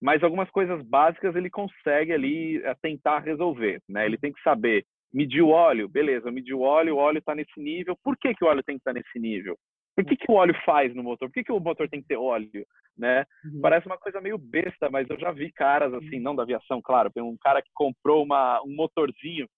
Mas 0.00 0.22
algumas 0.22 0.48
coisas 0.50 0.80
básicas 0.82 1.34
ele 1.34 1.50
consegue 1.50 2.12
ali 2.12 2.58
uh, 2.58 2.76
tentar 2.82 3.20
resolver, 3.20 3.80
né? 3.88 4.06
Ele 4.06 4.18
tem 4.18 4.32
que 4.32 4.42
saber 4.42 4.84
medir 5.12 5.42
o 5.42 5.48
óleo, 5.48 5.88
beleza, 5.88 6.30
medir 6.30 6.54
o 6.54 6.60
óleo, 6.60 6.96
o 6.96 6.98
óleo 6.98 7.18
está 7.18 7.34
nesse 7.34 7.58
nível. 7.58 7.96
Por 8.04 8.16
que, 8.16 8.34
que 8.34 8.44
o 8.44 8.48
óleo 8.48 8.62
tem 8.62 8.76
que 8.76 8.80
estar 8.80 8.92
tá 8.92 8.98
nesse 8.98 9.18
nível? 9.18 9.56
Por 9.96 10.04
que, 10.04 10.16
que 10.16 10.30
o 10.30 10.34
óleo 10.34 10.54
faz 10.64 10.94
no 10.94 11.02
motor? 11.02 11.28
Por 11.28 11.34
que, 11.34 11.44
que 11.44 11.52
o 11.52 11.58
motor 11.58 11.88
tem 11.88 12.00
que 12.00 12.06
ter 12.06 12.16
óleo? 12.16 12.64
Né? 12.96 13.24
Uhum. 13.44 13.60
Parece 13.60 13.86
uma 13.86 13.98
coisa 13.98 14.20
meio 14.20 14.38
besta, 14.38 14.90
mas 14.90 15.08
eu 15.08 15.18
já 15.18 15.32
vi 15.32 15.50
caras 15.52 15.92
assim, 15.94 16.20
não 16.20 16.36
da 16.36 16.42
aviação, 16.42 16.80
claro, 16.82 17.10
tem 17.10 17.22
um 17.22 17.36
cara 17.40 17.62
que 17.62 17.70
comprou 17.74 18.24
uma, 18.24 18.60
um 18.62 18.74
motorzinho 18.74 19.48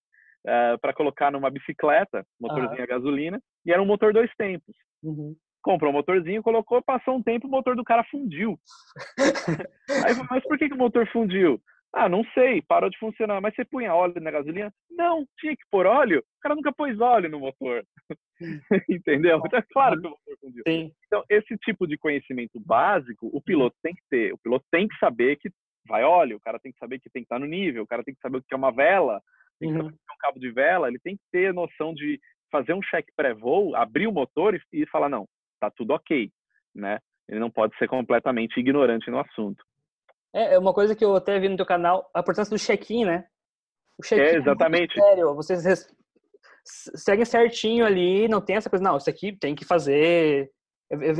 uh, 0.47 0.75
eh, 0.75 0.77
para 0.79 0.93
colocar 0.93 1.31
numa 1.31 1.51
bicicleta, 1.51 2.25
motorzinho 2.41 2.79
uhum. 2.79 2.85
a 2.85 2.87
gasolina, 2.87 3.43
e 3.65 3.73
era 3.73 3.83
um 3.83 3.87
motor 3.87 4.13
dois 4.13 4.31
tempos. 4.37 4.75
Uhum. 5.03 5.35
Comprou 5.63 5.91
um 5.91 5.95
motorzinho, 5.95 6.43
colocou, 6.43 6.83
passou 6.83 7.17
um 7.17 7.23
tempo, 7.23 7.47
o 7.47 7.51
motor 7.51 7.77
do 7.77 7.85
cara 7.85 8.05
fundiu. 8.11 8.59
Aí, 10.07 10.15
mas 10.31 10.43
por 10.45 10.59
que, 10.59 10.69
que 10.69 10.75
o 10.75 10.79
motor 10.79 11.07
fundiu? 11.09 11.61
Ah, 11.93 12.09
não 12.09 12.25
sei, 12.35 12.63
parou 12.63 12.89
de 12.89 12.99
funcionar. 12.99 13.41
Mas 13.41 13.55
você 13.55 13.65
punha 13.65 13.95
óleo 13.95 14.21
na 14.21 14.31
gasolina? 14.31 14.73
Não, 14.91 15.27
tinha 15.39 15.57
que 15.57 15.65
pôr 15.71 15.87
óleo. 15.87 16.21
O 16.21 16.41
cara 16.41 16.55
nunca 16.55 16.73
pôs 16.73 16.99
óleo 17.01 17.29
no 17.29 17.41
motor. 17.41 17.85
Entendeu? 18.89 19.43
Então 19.45 19.59
é 19.59 19.65
claro 19.73 20.01
que 20.01 20.07
o 20.07 20.11
motor 20.11 20.39
fundiu. 20.41 20.63
Sim. 20.67 20.93
Então, 21.07 21.25
esse 21.29 21.57
tipo 21.59 21.87
de 21.87 21.99
conhecimento 21.99 22.61
básico, 22.61 23.29
o 23.33 23.43
piloto 23.43 23.77
tem 23.83 23.93
que 23.93 24.03
ter. 24.09 24.33
O 24.33 24.39
piloto 24.39 24.65
tem 24.71 24.87
que 24.87 24.97
saber 24.99 25.37
que 25.37 25.51
vai 25.87 26.05
óleo, 26.05 26.37
o 26.37 26.41
cara 26.41 26.59
tem 26.61 26.71
que 26.71 26.79
saber 26.79 27.01
que 27.01 27.11
tem 27.11 27.23
que 27.23 27.27
estar 27.27 27.39
no 27.39 27.47
nível, 27.47 27.83
o 27.83 27.87
cara 27.87 28.05
tem 28.05 28.15
que 28.15 28.21
saber 28.21 28.39
o 28.39 28.43
que 28.43 28.55
é 28.55 28.57
uma 28.57 28.71
vela, 28.71 29.21
tem 29.61 29.73
que 29.73 29.79
uhum. 29.79 29.89
é 29.89 30.13
um 30.13 30.19
cabo 30.19 30.41
de 30.41 30.51
vela, 30.51 30.89
ele 30.89 30.99
tem 30.99 31.17
que 31.17 31.23
ter 31.31 31.49
a 31.49 31.53
noção 31.53 31.95
de 31.95 32.19
fazer 32.51 32.75
um 32.75 32.81
check 32.81 33.07
pré-voo, 33.15 33.77
abrir 33.77 34.09
o 34.09 34.13
motor 34.13 34.55
e, 34.55 34.61
e 34.73 34.87
falar, 34.87 35.09
não, 35.09 35.29
tá 35.61 35.71
tudo 35.71 35.93
ok, 35.93 36.31
né? 36.75 36.99
Ele 37.29 37.39
não 37.39 37.51
pode 37.51 37.77
ser 37.79 37.87
completamente 37.87 38.59
ignorante 38.59 39.09
no 39.11 39.21
assunto. 39.21 39.63
É, 40.35 40.55
é 40.55 40.59
uma 40.59 40.75
coisa 40.75 40.97
que 40.97 41.05
eu 41.05 41.15
até 41.15 41.39
vi 41.39 41.49
no 41.49 41.57
teu 41.57 41.67
canal, 41.67 42.11
a 42.15 42.21
importância 42.21 42.55
do 42.55 42.61
check-in, 42.61 43.05
né? 43.05 43.27
O 43.99 44.03
check-in 44.03 44.25
é, 44.25 44.37
exatamente. 44.37 44.99
É 44.99 45.03
sério, 45.03 45.35
vocês 45.35 45.87
seguem 46.65 47.25
certinho 47.25 47.85
ali, 47.85 48.29
não 48.29 48.41
tem 48.41 48.57
essa 48.57 48.71
coisa, 48.71 48.85
não, 48.85 48.97
isso 48.97 49.11
aqui 49.11 49.37
tem 49.37 49.55
que 49.55 49.65
fazer. 49.65 50.51
Eu, 50.89 51.01
eu, 51.03 51.15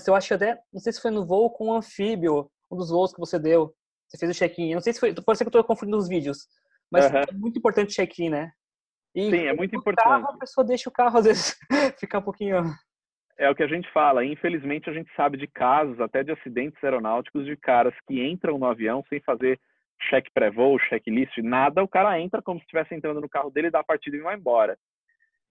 se 0.00 0.10
eu 0.10 0.14
acho 0.14 0.28
que 0.28 0.34
até, 0.34 0.58
não 0.72 0.80
sei 0.80 0.92
se 0.92 1.00
foi 1.00 1.10
no 1.10 1.26
voo 1.26 1.50
com 1.50 1.68
o 1.68 1.74
anfíbio, 1.74 2.50
um 2.70 2.76
dos 2.76 2.88
voos 2.88 3.12
que 3.12 3.20
você 3.20 3.38
deu, 3.38 3.74
você 4.08 4.18
fez 4.18 4.34
o 4.34 4.38
check-in. 4.38 4.74
Não 4.74 4.80
sei 4.80 4.92
se 4.92 5.00
foi, 5.00 5.14
pode 5.14 5.38
ser 5.38 5.44
que 5.44 5.48
eu 5.48 5.60
estou 5.60 5.64
confundindo 5.64 5.98
os 5.98 6.08
vídeos, 6.08 6.46
mas 6.92 7.10
uhum. 7.10 7.18
é 7.18 7.32
muito 7.32 7.58
importante 7.58 7.94
check-in, 7.94 8.28
né? 8.28 8.52
E 9.14 9.30
Sim, 9.30 9.46
é 9.46 9.54
muito 9.54 9.74
importante. 9.74 10.04
Carro, 10.04 10.28
a 10.28 10.38
pessoa 10.38 10.66
deixa 10.66 10.88
o 10.88 10.92
carro, 10.92 11.18
às 11.18 11.24
vezes, 11.24 11.58
ficar 11.98 12.18
um 12.18 12.22
pouquinho 12.22 12.56
é 13.38 13.50
o 13.50 13.54
que 13.54 13.62
a 13.62 13.66
gente 13.66 13.90
fala. 13.92 14.24
Infelizmente, 14.24 14.88
a 14.88 14.92
gente 14.92 15.12
sabe 15.14 15.36
de 15.36 15.46
casos, 15.46 16.00
até 16.00 16.22
de 16.22 16.30
acidentes 16.30 16.82
aeronáuticos, 16.82 17.44
de 17.44 17.56
caras 17.56 17.94
que 18.06 18.24
entram 18.24 18.58
no 18.58 18.66
avião 18.66 19.04
sem 19.08 19.20
fazer 19.20 19.58
check 20.08 20.26
pré-voo, 20.32 20.78
checklist, 20.78 21.36
nada. 21.38 21.82
O 21.82 21.88
cara 21.88 22.20
entra 22.20 22.42
como 22.42 22.58
se 22.58 22.64
estivesse 22.64 22.94
entrando 22.94 23.20
no 23.20 23.28
carro 23.28 23.50
dele, 23.50 23.70
dá 23.70 23.80
a 23.80 23.84
partida 23.84 24.16
e 24.16 24.20
vai 24.20 24.36
embora. 24.36 24.78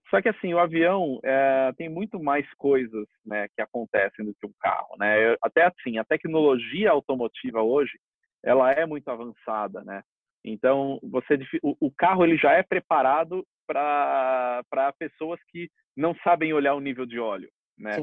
Só 0.09 0.21
que 0.21 0.29
assim, 0.29 0.53
o 0.53 0.59
avião 0.59 1.19
é, 1.23 1.71
tem 1.77 1.89
muito 1.89 2.21
mais 2.21 2.45
coisas 2.55 3.07
né, 3.25 3.47
que 3.55 3.61
acontecem 3.61 4.25
do 4.25 4.33
que 4.35 4.45
um 4.45 4.53
carro. 4.59 4.95
Né? 4.97 5.35
Até 5.41 5.65
assim, 5.65 5.97
a 5.97 6.03
tecnologia 6.03 6.91
automotiva 6.91 7.61
hoje, 7.61 7.97
ela 8.43 8.71
é 8.71 8.85
muito 8.85 9.09
avançada, 9.09 9.83
né? 9.83 10.03
Então, 10.43 10.99
você 11.03 11.37
o, 11.61 11.75
o 11.79 11.91
carro 11.91 12.23
ele 12.23 12.37
já 12.37 12.53
é 12.53 12.63
preparado 12.63 13.45
para 13.67 14.93
pessoas 14.97 15.39
que 15.49 15.69
não 15.95 16.15
sabem 16.23 16.53
olhar 16.53 16.73
o 16.73 16.79
nível 16.79 17.05
de 17.05 17.19
óleo 17.19 17.49
né? 17.81 17.99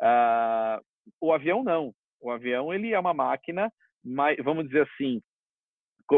Uh, 0.00 0.82
o 1.20 1.32
avião 1.32 1.62
não. 1.62 1.92
O 2.20 2.30
avião 2.30 2.72
ele 2.72 2.92
é 2.92 2.98
uma 2.98 3.12
máquina 3.12 3.70
mais, 4.04 4.36
vamos 4.42 4.66
dizer 4.66 4.88
assim, 4.92 5.20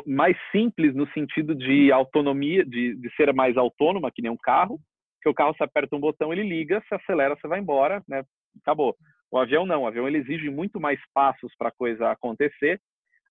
mais 0.07 0.37
simples 0.51 0.95
no 0.95 1.09
sentido 1.13 1.55
de 1.55 1.91
autonomia, 1.91 2.65
de, 2.65 2.95
de 2.95 3.15
ser 3.15 3.33
mais 3.33 3.57
autônoma 3.57 4.11
que 4.13 4.23
nem 4.23 4.31
um 4.31 4.37
carro. 4.37 4.79
Que 5.23 5.29
o 5.29 5.35
carro 5.35 5.55
você 5.57 5.65
aperta 5.65 5.95
um 5.95 6.01
botão, 6.01 6.33
ele 6.33 6.43
liga, 6.43 6.83
se 6.89 6.95
acelera, 6.95 7.37
você 7.37 7.47
vai 7.47 7.61
embora, 7.61 8.03
né? 8.09 8.25
Acabou. 8.61 8.97
O 9.31 9.39
avião 9.39 9.65
não. 9.65 9.83
O 9.83 9.87
avião 9.87 10.07
ele 10.07 10.19
exige 10.19 10.51
muito 10.51 10.81
mais 10.81 11.01
passos 11.15 11.53
para 11.57 11.69
a 11.69 11.73
coisa 11.73 12.11
acontecer. 12.11 12.81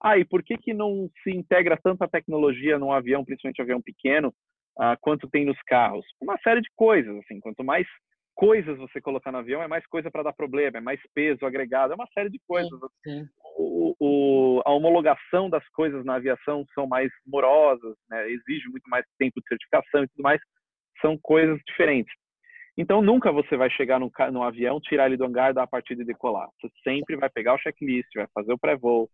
Ah, 0.03 0.17
e 0.17 0.25
por 0.25 0.43
que 0.43 0.57
que 0.57 0.73
não 0.73 1.09
se 1.23 1.29
integra 1.29 1.77
tanta 1.81 2.07
tecnologia 2.07 2.79
num 2.79 2.91
avião, 2.91 3.23
principalmente 3.23 3.61
um 3.61 3.63
avião 3.63 3.81
pequeno, 3.81 4.29
uh, 4.79 4.97
quanto 4.99 5.29
tem 5.29 5.45
nos 5.45 5.61
carros? 5.67 6.05
Uma 6.19 6.37
série 6.39 6.61
de 6.61 6.69
coisas, 6.75 7.15
assim. 7.17 7.39
Quanto 7.39 7.63
mais 7.63 7.87
coisas 8.33 8.77
você 8.77 8.99
colocar 8.99 9.31
no 9.31 9.37
avião, 9.37 9.61
é 9.61 9.67
mais 9.67 9.85
coisa 9.85 10.09
para 10.09 10.23
dar 10.23 10.33
problema, 10.33 10.79
é 10.79 10.81
mais 10.81 10.99
peso 11.13 11.45
agregado, 11.45 11.93
é 11.93 11.95
uma 11.95 12.07
série 12.07 12.29
de 12.29 12.39
coisas. 12.47 12.71
Sim, 13.03 13.21
sim. 13.23 13.25
O, 13.57 13.95
o, 13.99 14.61
a 14.65 14.71
homologação 14.71 15.49
das 15.49 15.67
coisas 15.69 16.03
na 16.03 16.15
aviação 16.15 16.65
são 16.73 16.87
mais 16.87 17.11
morosas, 17.27 17.95
né? 18.09 18.27
exige 18.31 18.67
muito 18.69 18.89
mais 18.89 19.05
tempo 19.19 19.39
de 19.39 19.47
certificação 19.47 20.03
e 20.03 20.07
tudo 20.07 20.23
mais, 20.23 20.41
são 20.99 21.17
coisas 21.21 21.59
diferentes. 21.67 22.13
Então, 22.77 23.01
nunca 23.01 23.31
você 23.31 23.57
vai 23.57 23.69
chegar 23.69 23.99
no, 23.99 24.11
no 24.31 24.43
avião, 24.43 24.79
tirar 24.79 25.05
ele 25.05 25.17
do 25.17 25.25
hangar, 25.25 25.53
dar 25.53 25.63
a 25.63 25.67
partida 25.67 26.01
e 26.01 26.05
decolar. 26.05 26.47
Você 26.59 26.73
sempre 26.83 27.15
vai 27.17 27.29
pegar 27.29 27.53
o 27.53 27.59
checklist, 27.59 28.07
vai 28.15 28.27
fazer 28.33 28.53
o 28.53 28.57
pré-voo. 28.57 29.09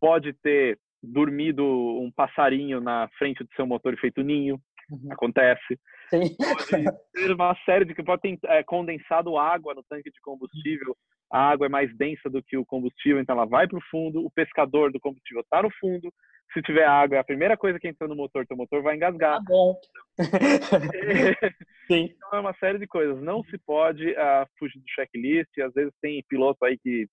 Pode 0.00 0.32
ter 0.42 0.78
dormido 1.02 1.64
um 1.64 2.10
passarinho 2.14 2.80
na 2.80 3.08
frente 3.18 3.42
do 3.42 3.50
seu 3.54 3.66
motor 3.66 3.94
e 3.94 3.98
feito 3.98 4.22
ninho, 4.22 4.58
uhum. 4.90 5.12
acontece. 5.12 5.78
Sim. 6.10 6.34
Pode 6.36 6.84
ter 7.14 7.32
uma 7.32 7.56
série 7.64 7.84
de 7.84 7.94
que 7.94 8.02
pode 8.02 8.22
ter 8.22 8.38
é, 8.44 8.62
condensado 8.62 9.38
água 9.38 9.74
no 9.74 9.84
tanque 9.88 10.10
de 10.10 10.20
combustível. 10.20 10.96
A 11.32 11.50
água 11.50 11.66
é 11.66 11.68
mais 11.68 11.96
densa 11.96 12.28
do 12.28 12.42
que 12.42 12.56
o 12.56 12.66
combustível, 12.66 13.20
então 13.20 13.36
ela 13.36 13.46
vai 13.46 13.68
para 13.68 13.78
o 13.78 13.84
fundo. 13.90 14.24
O 14.24 14.30
pescador 14.30 14.90
do 14.90 14.98
combustível 14.98 15.42
está 15.42 15.62
no 15.62 15.70
fundo. 15.80 16.12
Se 16.52 16.60
tiver 16.62 16.84
água, 16.84 17.16
é 17.16 17.20
a 17.20 17.24
primeira 17.24 17.56
coisa 17.56 17.78
que 17.78 17.86
entra 17.86 18.08
no 18.08 18.16
motor, 18.16 18.44
teu 18.44 18.56
motor 18.56 18.82
vai 18.82 18.96
engasgar. 18.96 19.38
Tá 19.38 19.44
bom. 19.46 19.76
Sim. 21.86 22.12
Então 22.16 22.30
é 22.32 22.40
uma 22.40 22.54
série 22.54 22.78
de 22.78 22.88
coisas. 22.88 23.22
Não 23.22 23.44
se 23.44 23.56
pode 23.58 24.10
uh, 24.10 24.46
fugir 24.58 24.80
do 24.80 24.84
checklist. 24.88 25.56
Às 25.60 25.72
vezes 25.72 25.92
tem 26.02 26.24
piloto 26.28 26.64
aí 26.64 26.76
que 26.76 27.06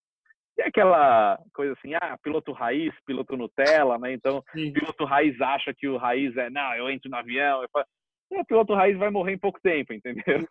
tem 0.57 0.65
aquela 0.65 1.39
coisa 1.53 1.73
assim, 1.73 1.93
ah, 1.93 2.17
piloto 2.21 2.51
raiz, 2.51 2.91
piloto 3.05 3.37
Nutella, 3.37 3.97
né? 3.99 4.11
Então, 4.11 4.43
Sim. 4.51 4.73
piloto 4.73 5.05
raiz 5.05 5.39
acha 5.39 5.71
que 5.73 5.87
o 5.87 5.97
raiz 5.97 6.35
é, 6.35 6.49
não, 6.49 6.73
eu 6.73 6.89
entro 6.89 7.09
no 7.09 7.15
avião, 7.15 7.61
eu 7.61 7.69
falo, 7.71 7.85
o 8.31 8.45
piloto 8.45 8.73
raiz 8.73 8.97
vai 8.97 9.11
morrer 9.11 9.33
em 9.33 9.37
pouco 9.39 9.59
tempo, 9.61 9.93
entendeu? 9.93 10.45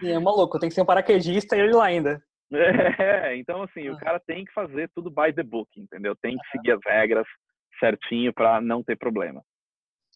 Sim, 0.00 0.12
é 0.12 0.18
maluco, 0.18 0.58
tem 0.58 0.70
que 0.70 0.74
ser 0.74 0.80
um 0.80 0.86
paraquedista 0.86 1.56
e 1.56 1.60
ele 1.60 1.74
lá 1.74 1.84
ainda. 1.84 2.20
É, 2.52 3.36
então 3.36 3.62
assim, 3.62 3.86
ah. 3.86 3.92
o 3.92 3.96
cara 3.96 4.18
tem 4.18 4.44
que 4.44 4.52
fazer 4.52 4.90
tudo 4.92 5.08
by 5.08 5.32
the 5.32 5.42
book, 5.44 5.68
entendeu? 5.76 6.16
Tem 6.20 6.36
que 6.36 6.50
seguir 6.50 6.72
as 6.72 6.80
regras 6.84 7.24
certinho 7.78 8.34
para 8.34 8.60
não 8.60 8.82
ter 8.82 8.96
problema. 8.96 9.40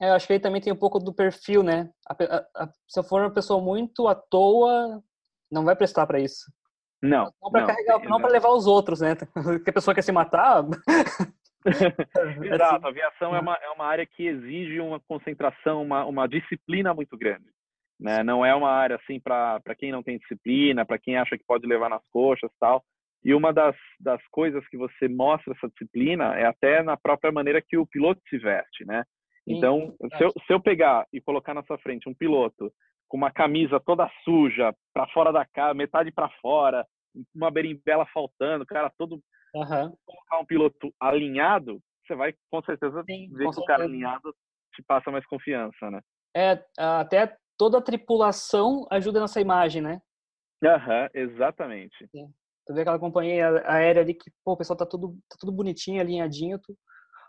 É, 0.03 0.09
eu 0.09 0.15
acho 0.15 0.27
que 0.27 0.33
aí 0.33 0.41
também 0.41 0.61
tem 0.61 0.73
um 0.73 0.77
pouco 0.77 0.99
do 0.99 1.15
perfil, 1.15 1.63
né? 1.63 1.89
A, 2.09 2.13
a, 2.13 2.65
a, 2.65 2.69
se 2.89 2.99
eu 2.99 3.05
for 3.05 3.21
uma 3.21 3.33
pessoa 3.33 3.63
muito 3.63 4.09
à 4.09 4.17
toa, 4.17 5.01
não 5.49 5.65
vai 5.65 5.77
prestar 5.77 6.09
para 6.09 6.19
isso. 6.19 6.51
Não. 7.05 7.31
Não 7.43 7.51
para 7.51 7.67
carregar, 7.67 7.99
não 8.09 8.19
para 8.19 8.31
levar 8.31 8.49
os 8.49 8.67
outros, 8.67 9.01
né? 9.01 9.15
Porque 9.35 9.71
a 9.71 9.73
pessoa 9.73 9.95
quer 9.95 10.03
se 10.03 10.13
matar. 10.13 10.65
Exato, 12.45 12.87
a 12.87 12.91
aviação 12.91 13.35
é 13.35 13.41
uma, 13.41 13.55
é 13.55 13.71
uma 13.71 13.87
área 13.87 14.07
que 14.07 14.27
exige 14.27 14.81
uma 14.81 15.01
concentração, 15.01 15.83
uma, 15.83 16.05
uma 16.05 16.27
disciplina 16.27 16.93
muito 16.93 17.17
grande. 17.17 17.47
Né? 17.99 18.23
Não 18.23 18.45
é 18.45 18.55
uma 18.55 18.71
área 18.71 18.97
assim 18.97 19.21
para 19.21 19.61
quem 19.79 19.91
não 19.93 20.03
tem 20.03 20.19
disciplina, 20.19 20.85
para 20.85 20.99
quem 20.99 21.17
acha 21.17 21.39
que 21.39 21.45
pode 21.47 21.67
levar 21.67 21.89
nas 21.89 22.03
coxas 22.11 22.51
tal. 22.59 22.83
E 23.25 23.35
uma 23.35 23.53
das, 23.53 23.75
das 23.99 24.21
coisas 24.31 24.67
que 24.69 24.77
você 24.77 25.09
mostra 25.09 25.55
essa 25.55 25.69
disciplina 25.69 26.35
é 26.39 26.45
até 26.45 26.83
na 26.83 26.97
própria 26.97 27.33
maneira 27.33 27.63
que 27.63 27.79
o 27.79 27.87
piloto 27.87 28.21
se 28.29 28.37
veste, 28.37 28.85
né? 28.85 29.05
Então, 29.47 29.95
se 30.17 30.25
eu, 30.25 30.31
se 30.31 30.53
eu 30.53 30.61
pegar 30.61 31.07
e 31.13 31.21
colocar 31.21 31.55
na 31.55 31.63
sua 31.65 31.79
frente 31.79 32.09
um 32.09 32.15
piloto 32.15 32.71
com 33.09 33.17
uma 33.17 33.31
camisa 33.31 33.79
toda 33.79 34.11
suja, 34.25 34.75
para 34.93 35.07
fora 35.09 35.33
da 35.33 35.45
casa, 35.45 35.75
metade 35.75 36.11
para 36.11 36.29
fora, 36.41 36.85
uma 37.35 37.51
berimbela 37.51 38.07
faltando, 38.07 38.67
cara 38.67 38.91
todo 38.97 39.21
Uhum. 39.55 39.97
Colocar 40.05 40.39
um 40.41 40.45
piloto 40.45 40.93
alinhado, 40.99 41.81
você 42.05 42.17
vai 42.17 42.35
com 42.51 42.61
certeza 42.63 43.05
Sim, 43.05 43.29
ver 43.33 43.45
com 43.45 43.53
que 43.53 43.61
o 43.61 43.65
cara 43.65 43.85
alinhado 43.85 44.35
te 44.75 44.83
passa 44.83 45.11
mais 45.13 45.25
confiança, 45.27 45.91
né? 45.91 46.01
É, 46.37 46.61
até 46.77 47.37
toda 47.57 47.79
a 47.79 47.83
tripulação 47.83 48.85
ajuda 48.91 49.21
nessa 49.21 49.41
imagem, 49.41 49.81
né? 49.81 50.01
Aham, 50.65 51.03
uhum, 51.03 51.09
exatamente. 51.15 52.09
Sim. 52.11 52.27
Tu 52.67 52.75
vê 52.75 52.81
aquela 52.81 52.99
companhia 52.99 53.63
aérea 53.67 54.03
ali 54.03 54.15
que, 54.15 54.31
pô, 54.45 54.53
o 54.53 54.57
pessoal 54.57 54.77
tá 54.77 54.87
tudo, 54.87 55.13
tá 55.29 55.37
tudo 55.39 55.53
bonitinho, 55.53 56.01
alinhadinho. 56.01 56.59
Tu... 56.59 56.75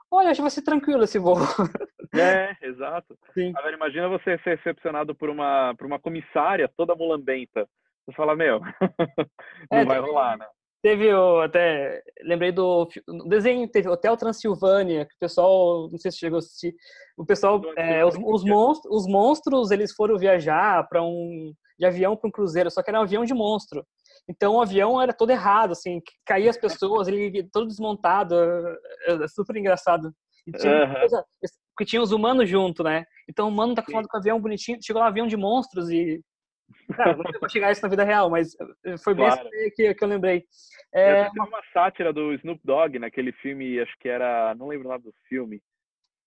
Olha, 0.10 0.30
acho 0.30 0.38
que 0.38 0.42
vai 0.44 0.52
ser 0.52 0.64
tranquilo 0.64 1.04
esse 1.04 1.20
voo. 1.20 1.36
É, 2.18 2.56
exato. 2.62 3.18
Sim. 3.34 3.52
Agora, 3.58 3.76
imagina 3.76 4.08
você 4.08 4.38
ser 4.38 4.56
recepcionado 4.56 5.14
por 5.14 5.30
uma, 5.30 5.76
por 5.76 5.86
uma 5.86 6.00
comissária 6.00 6.72
toda 6.78 6.96
mulambenta. 6.96 7.68
Você 8.06 8.16
fala, 8.16 8.36
meu, 8.36 8.60
não 9.72 9.80
é, 9.80 9.86
vai 9.86 10.00
rolar, 10.00 10.38
né? 10.38 10.46
Teve 10.82 11.12
o, 11.12 11.42
até, 11.42 12.04
lembrei 12.22 12.52
do, 12.52 12.88
desenho, 13.28 13.68
teve 13.68 13.90
Hotel 13.90 14.16
Transilvânia, 14.16 15.06
que 15.06 15.16
o 15.16 15.20
pessoal, 15.20 15.90
não 15.90 15.98
sei 15.98 16.12
se 16.12 16.20
chegou 16.20 16.38
a 16.38 16.40
assistir, 16.40 16.76
o 17.18 17.26
pessoal, 17.26 17.60
é, 17.76 18.06
os, 18.06 18.16
os, 18.16 18.44
monstros, 18.44 18.96
os 18.96 19.12
monstros, 19.12 19.72
eles 19.72 19.94
foram 19.94 20.16
viajar 20.16 20.88
para 20.88 21.02
um, 21.02 21.52
de 21.80 21.86
avião 21.88 22.16
para 22.16 22.28
um 22.28 22.32
cruzeiro, 22.32 22.70
só 22.70 22.84
que 22.84 22.92
era 22.92 23.00
um 23.00 23.04
avião 23.04 23.26
de 23.26 23.34
monstro. 23.34 23.84
Então 24.30 24.56
o 24.56 24.62
avião 24.62 25.02
era 25.02 25.12
todo 25.12 25.32
errado, 25.32 25.72
assim, 25.72 26.00
caía 26.24 26.52
as 26.52 26.58
pessoas, 26.58 27.08
ele 27.08 27.48
todo 27.52 27.68
desmontado, 27.68 28.36
é, 28.36 29.24
é 29.24 29.28
super 29.28 29.56
engraçado. 29.56 30.14
E 30.46 30.52
tinha, 30.52 31.00
coisa, 31.00 31.26
porque 31.76 31.90
tinha 31.90 32.02
os 32.02 32.12
humanos 32.12 32.48
junto, 32.48 32.84
né? 32.84 33.04
Então 33.28 33.48
o 33.48 33.50
humano 33.50 33.74
tá 33.74 33.82
acostumado 33.82 34.08
com 34.08 34.18
o 34.18 34.20
avião 34.20 34.40
bonitinho, 34.40 34.78
chegou 34.84 35.00
lá 35.00 35.08
um 35.08 35.10
avião 35.10 35.26
de 35.26 35.36
monstros 35.36 35.90
e 35.90 36.22
Cara, 36.96 37.16
não 37.18 37.40
vou 37.40 37.50
chegar 37.50 37.72
isso 37.72 37.82
na 37.82 37.90
vida 37.90 38.04
real, 38.04 38.30
mas 38.30 38.56
eh, 38.86 38.98
foi 38.98 39.14
bem 39.14 39.26
claro. 39.26 39.50
que, 39.76 39.94
que 39.94 40.04
eu 40.04 40.08
lembrei. 40.08 40.44
É... 40.94 41.30
Tem 41.30 41.44
uma 41.44 41.62
sátira 41.74 42.14
do 42.14 42.34
Snoop 42.34 42.62
Dogg 42.64 43.00
naquele 43.00 43.32
filme, 43.34 43.80
acho 43.80 43.94
que 44.00 44.08
era, 44.08 44.54
não 44.56 44.68
lembro 44.68 44.88
o 44.88 44.92
nome 44.92 45.04
do 45.04 45.14
filme, 45.28 45.62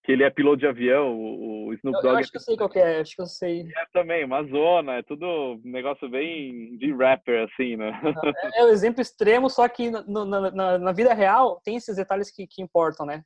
que 0.04 0.12
ele 0.12 0.24
é 0.24 0.30
piloto 0.30 0.58
de 0.58 0.66
avião, 0.66 1.14
o, 1.16 1.72
Snoop 1.74 2.00
Dogg. 2.00 2.06
Eu 2.06 2.16
acho 2.16 2.30
que 2.30 2.36
eu 2.36 2.40
sei 2.40 2.56
qual 2.56 2.68
que 2.68 2.78
é, 2.78 3.00
acho 3.00 3.14
que 3.14 3.22
eu 3.22 3.26
sei. 3.26 3.62
É 3.62 3.86
também, 3.92 4.24
uma 4.24 4.42
zona, 4.44 4.94
é 4.94 5.02
tudo 5.02 5.26
um 5.26 5.60
negócio 5.64 6.08
bem 6.08 6.76
de 6.76 6.92
rapper, 6.94 7.44
assim, 7.44 7.76
né? 7.76 7.92
É, 8.54 8.60
é 8.60 8.64
o 8.64 8.68
exemplo 8.68 9.00
extremo, 9.00 9.48
só 9.48 9.68
que 9.68 9.90
no, 9.90 10.24
na, 10.24 10.50
na, 10.50 10.78
na, 10.78 10.92
vida 10.92 11.14
real 11.14 11.60
tem 11.64 11.76
esses 11.76 11.96
detalhes 11.96 12.30
que, 12.30 12.46
que 12.46 12.62
importam, 12.62 13.06
né? 13.06 13.22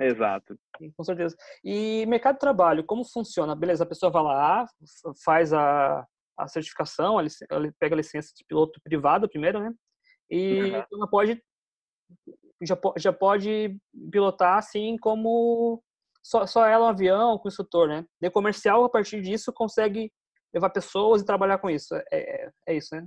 Exato. 0.00 0.56
Com 0.96 1.02
certeza. 1.02 1.36
E 1.64 2.06
mercado 2.06 2.34
de 2.34 2.40
trabalho, 2.40 2.84
como 2.84 3.04
funciona? 3.04 3.56
Beleza, 3.56 3.82
a 3.82 3.88
pessoa 3.88 4.12
vai 4.12 4.22
lá, 4.22 4.66
faz 5.24 5.52
a, 5.52 6.06
a 6.38 6.48
certificação, 6.48 7.18
ela 7.18 7.72
pega 7.78 7.94
a 7.94 7.96
licença 7.96 8.32
de 8.36 8.44
piloto 8.44 8.80
privado 8.82 9.28
primeiro, 9.28 9.60
né? 9.60 9.72
E 10.30 10.62
uhum. 10.62 10.84
ela 10.92 11.08
pode 11.10 11.42
já, 12.62 12.76
já 12.96 13.12
pode 13.12 13.76
pilotar 14.10 14.58
assim 14.58 14.96
como 14.98 15.82
só, 16.22 16.46
só 16.46 16.66
ela 16.66 16.86
um 16.86 16.88
avião 16.88 17.38
com 17.38 17.48
instrutor, 17.48 17.88
né? 17.88 18.04
De 18.20 18.30
comercial 18.30 18.84
a 18.84 18.90
partir 18.90 19.20
disso 19.20 19.52
consegue 19.52 20.12
levar 20.52 20.70
pessoas 20.70 21.22
e 21.22 21.26
trabalhar 21.26 21.58
com 21.58 21.70
isso. 21.70 21.94
É, 21.94 22.04
é, 22.12 22.50
é 22.68 22.76
isso, 22.76 22.94
né? 22.94 23.06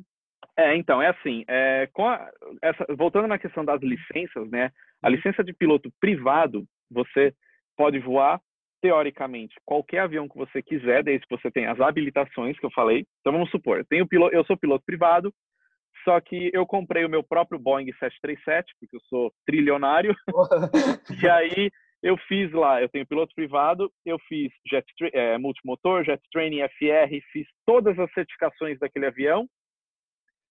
É, 0.57 0.75
então, 0.75 1.01
é 1.01 1.09
assim, 1.09 1.43
é, 1.47 1.89
a, 1.97 2.31
essa, 2.61 2.85
voltando 2.95 3.27
na 3.27 3.37
questão 3.39 3.63
das 3.63 3.81
licenças, 3.81 4.49
né? 4.49 4.71
A 5.01 5.07
uhum. 5.07 5.15
licença 5.15 5.43
de 5.43 5.53
piloto 5.53 5.91
privado, 5.99 6.65
você 6.89 7.33
pode 7.77 7.99
voar 7.99 8.39
teoricamente, 8.81 9.55
qualquer 9.65 9.99
avião 9.99 10.27
que 10.27 10.37
você 10.37 10.61
quiser, 10.61 11.03
desde 11.03 11.27
que 11.27 11.37
você 11.37 11.51
tenha 11.51 11.71
as 11.71 11.79
habilitações 11.79 12.59
que 12.59 12.65
eu 12.65 12.71
falei. 12.71 13.05
Então, 13.19 13.31
vamos 13.31 13.49
supor, 13.51 13.77
eu, 13.77 13.85
tenho 13.85 14.07
piloto, 14.07 14.35
eu 14.35 14.43
sou 14.45 14.57
piloto 14.57 14.83
privado, 14.85 15.33
só 16.03 16.19
que 16.19 16.49
eu 16.53 16.65
comprei 16.65 17.05
o 17.05 17.09
meu 17.09 17.23
próprio 17.23 17.59
Boeing 17.59 17.91
737, 17.99 18.73
porque 18.79 18.95
eu 18.95 19.01
sou 19.01 19.31
trilionário. 19.45 20.15
e 21.21 21.29
aí 21.29 21.71
eu 22.01 22.17
fiz 22.27 22.51
lá, 22.51 22.81
eu 22.81 22.89
tenho 22.89 23.05
piloto 23.05 23.33
privado, 23.35 23.91
eu 24.05 24.17
fiz 24.27 24.51
jet 24.67 24.85
é, 25.13 25.37
multimotor, 25.37 26.03
jet 26.03 26.21
training, 26.31 26.61
FR, 26.61 27.21
fiz 27.31 27.47
todas 27.65 27.97
as 27.99 28.11
certificações 28.13 28.79
daquele 28.79 29.05
avião. 29.05 29.47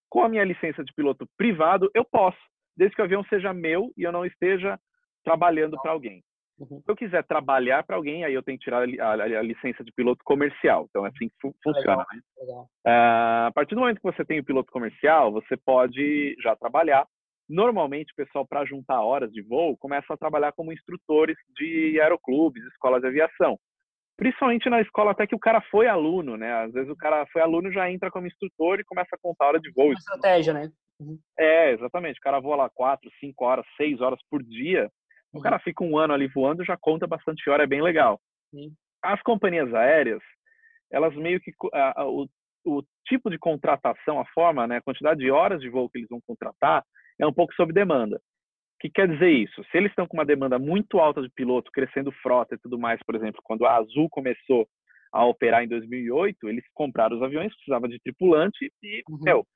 Com 0.09 0.23
a 0.23 0.29
minha 0.29 0.45
licença 0.45 0.85
de 0.85 0.93
piloto 0.95 1.27
privado, 1.37 1.91
eu 1.95 2.05
posso, 2.05 2.39
desde 2.77 2.95
que 2.95 3.03
o 3.03 3.05
avião 3.05 3.25
seja 3.25 3.53
meu 3.53 3.93
e 3.97 4.03
eu 4.05 4.13
não 4.13 4.25
esteja 4.25 4.79
trabalhando 5.25 5.77
para 5.83 5.91
alguém. 5.91 6.23
Uhum. 6.61 6.83
Se 6.83 6.91
eu 6.91 6.97
quiser 6.97 7.25
trabalhar 7.25 7.83
para 7.83 7.97
alguém, 7.97 8.23
aí 8.23 8.35
eu 8.35 8.43
tenho 8.43 8.59
que 8.59 8.65
tirar 8.65 8.83
a, 8.83 9.05
a, 9.05 9.23
a, 9.23 9.43
licença 9.43 9.83
de 9.83 9.91
piloto 9.93 10.23
comercial. 10.23 10.87
Então, 10.91 11.07
é 11.07 11.09
assim 11.09 11.29
que 11.29 11.35
fu 11.41 11.55
funciona. 11.65 11.81
Legal, 11.81 12.07
né? 12.13 12.21
legal. 12.39 12.63
Uh, 12.87 13.47
a 13.47 13.53
partir 13.55 13.75
do 13.75 13.81
momento 13.81 13.97
que 13.97 14.13
você 14.13 14.25
tem 14.25 14.41
o 14.41 14.45
piloto 14.45 14.71
comercial, 14.71 15.33
você 15.33 15.57
pode 15.57 16.37
já 16.43 16.55
trabalhar. 16.55 17.07
Normalmente, 17.49 18.13
o 18.13 18.17
pessoal, 18.17 18.47
para 18.47 18.67
juntar 18.67 19.01
horas 19.01 19.33
de 19.33 19.43
voo, 19.43 19.77
começa 19.79 20.13
a 20.13 20.19
trabalhar 20.19 20.53
como 20.53 20.73
instrutores 20.73 21.37
de 21.57 21.99
aeroclubes, 21.99 22.63
escolas 22.65 23.01
de 23.01 23.09
aviação. 23.09 23.59
Principalmente 24.17 24.69
na 24.69 24.83
escola 24.83 25.13
até 25.13 25.27
que 25.27 25.35
o 25.35 25.41
cara 25.41 25.63
foi 25.63 25.89
aluno, 25.89 26.37
né? 26.37 26.53
Às 26.65 26.73
vezes 26.73 26.91
o 26.91 26.97
cara 26.97 27.27
foi 27.33 27.41
aluno 27.41 27.73
já 27.73 27.91
entra 27.91 28.11
como 28.11 28.27
instrutor 28.27 28.79
e 28.79 28.85
começa 28.85 29.17
a 29.17 29.19
contar 29.19 29.47
hora 29.47 29.59
de 29.59 29.73
voo. 29.73 29.87
Uma 29.87 29.95
estratégia, 29.95 30.53
né? 30.53 30.71
Uhum. 31.01 31.19
É, 31.39 31.73
exatamente. 31.73 32.19
O 32.19 32.23
cara 32.23 32.39
voa 32.39 32.57
lá 32.57 32.69
quatro, 32.69 33.11
cinco 33.19 33.47
horas, 33.47 33.65
seis 33.79 33.99
horas 34.03 34.21
por 34.31 34.43
dia 34.43 34.91
o 35.33 35.41
cara 35.41 35.59
fica 35.59 35.85
um 35.85 35.97
ano 35.97 36.13
ali 36.13 36.27
voando, 36.29 36.65
já 36.65 36.77
conta 36.77 37.07
bastante 37.07 37.49
hora, 37.49 37.65
é 37.65 37.67
bem 37.67 37.83
legal. 37.83 38.21
As 39.03 39.23
companhias 39.23 39.73
aéreas, 39.73 40.21
elas 40.91 41.15
meio 41.15 41.41
que 41.41 41.53
a, 41.73 42.03
a, 42.03 42.09
o, 42.09 42.29
o 42.65 42.83
tipo 43.07 43.31
de 43.31 43.39
contratação, 43.39 44.21
a 44.21 44.27
forma, 44.27 44.67
né, 44.67 44.79
a 44.79 44.83
quantidade 44.83 45.21
de 45.21 45.31
horas 45.31 45.61
de 45.61 45.69
voo 45.69 45.89
que 45.89 45.99
eles 45.99 46.09
vão 46.09 46.21
contratar 46.27 46.85
é 47.19 47.27
um 47.27 47.33
pouco 47.33 47.55
sob 47.55 47.73
demanda. 47.73 48.17
O 48.17 48.81
que 48.81 48.91
quer 48.91 49.09
dizer 49.09 49.31
isso? 49.31 49.63
Se 49.71 49.77
eles 49.77 49.91
estão 49.91 50.07
com 50.07 50.17
uma 50.17 50.25
demanda 50.25 50.59
muito 50.59 50.99
alta 50.99 51.21
de 51.21 51.29
piloto, 51.31 51.71
crescendo 51.71 52.11
frota 52.23 52.55
e 52.55 52.59
tudo 52.59 52.79
mais, 52.79 52.99
por 53.05 53.15
exemplo, 53.15 53.41
quando 53.45 53.67
a 53.67 53.77
Azul 53.77 54.09
começou 54.11 54.67
a 55.13 55.25
operar 55.27 55.63
em 55.63 55.69
2008, 55.69 56.49
eles 56.49 56.65
compraram 56.73 57.17
os 57.17 57.23
aviões, 57.23 57.55
precisava 57.55 57.89
de 57.89 57.99
tripulante 58.01 58.73
e, 58.83 59.03
uhum. 59.09 59.19
meu, 59.23 59.47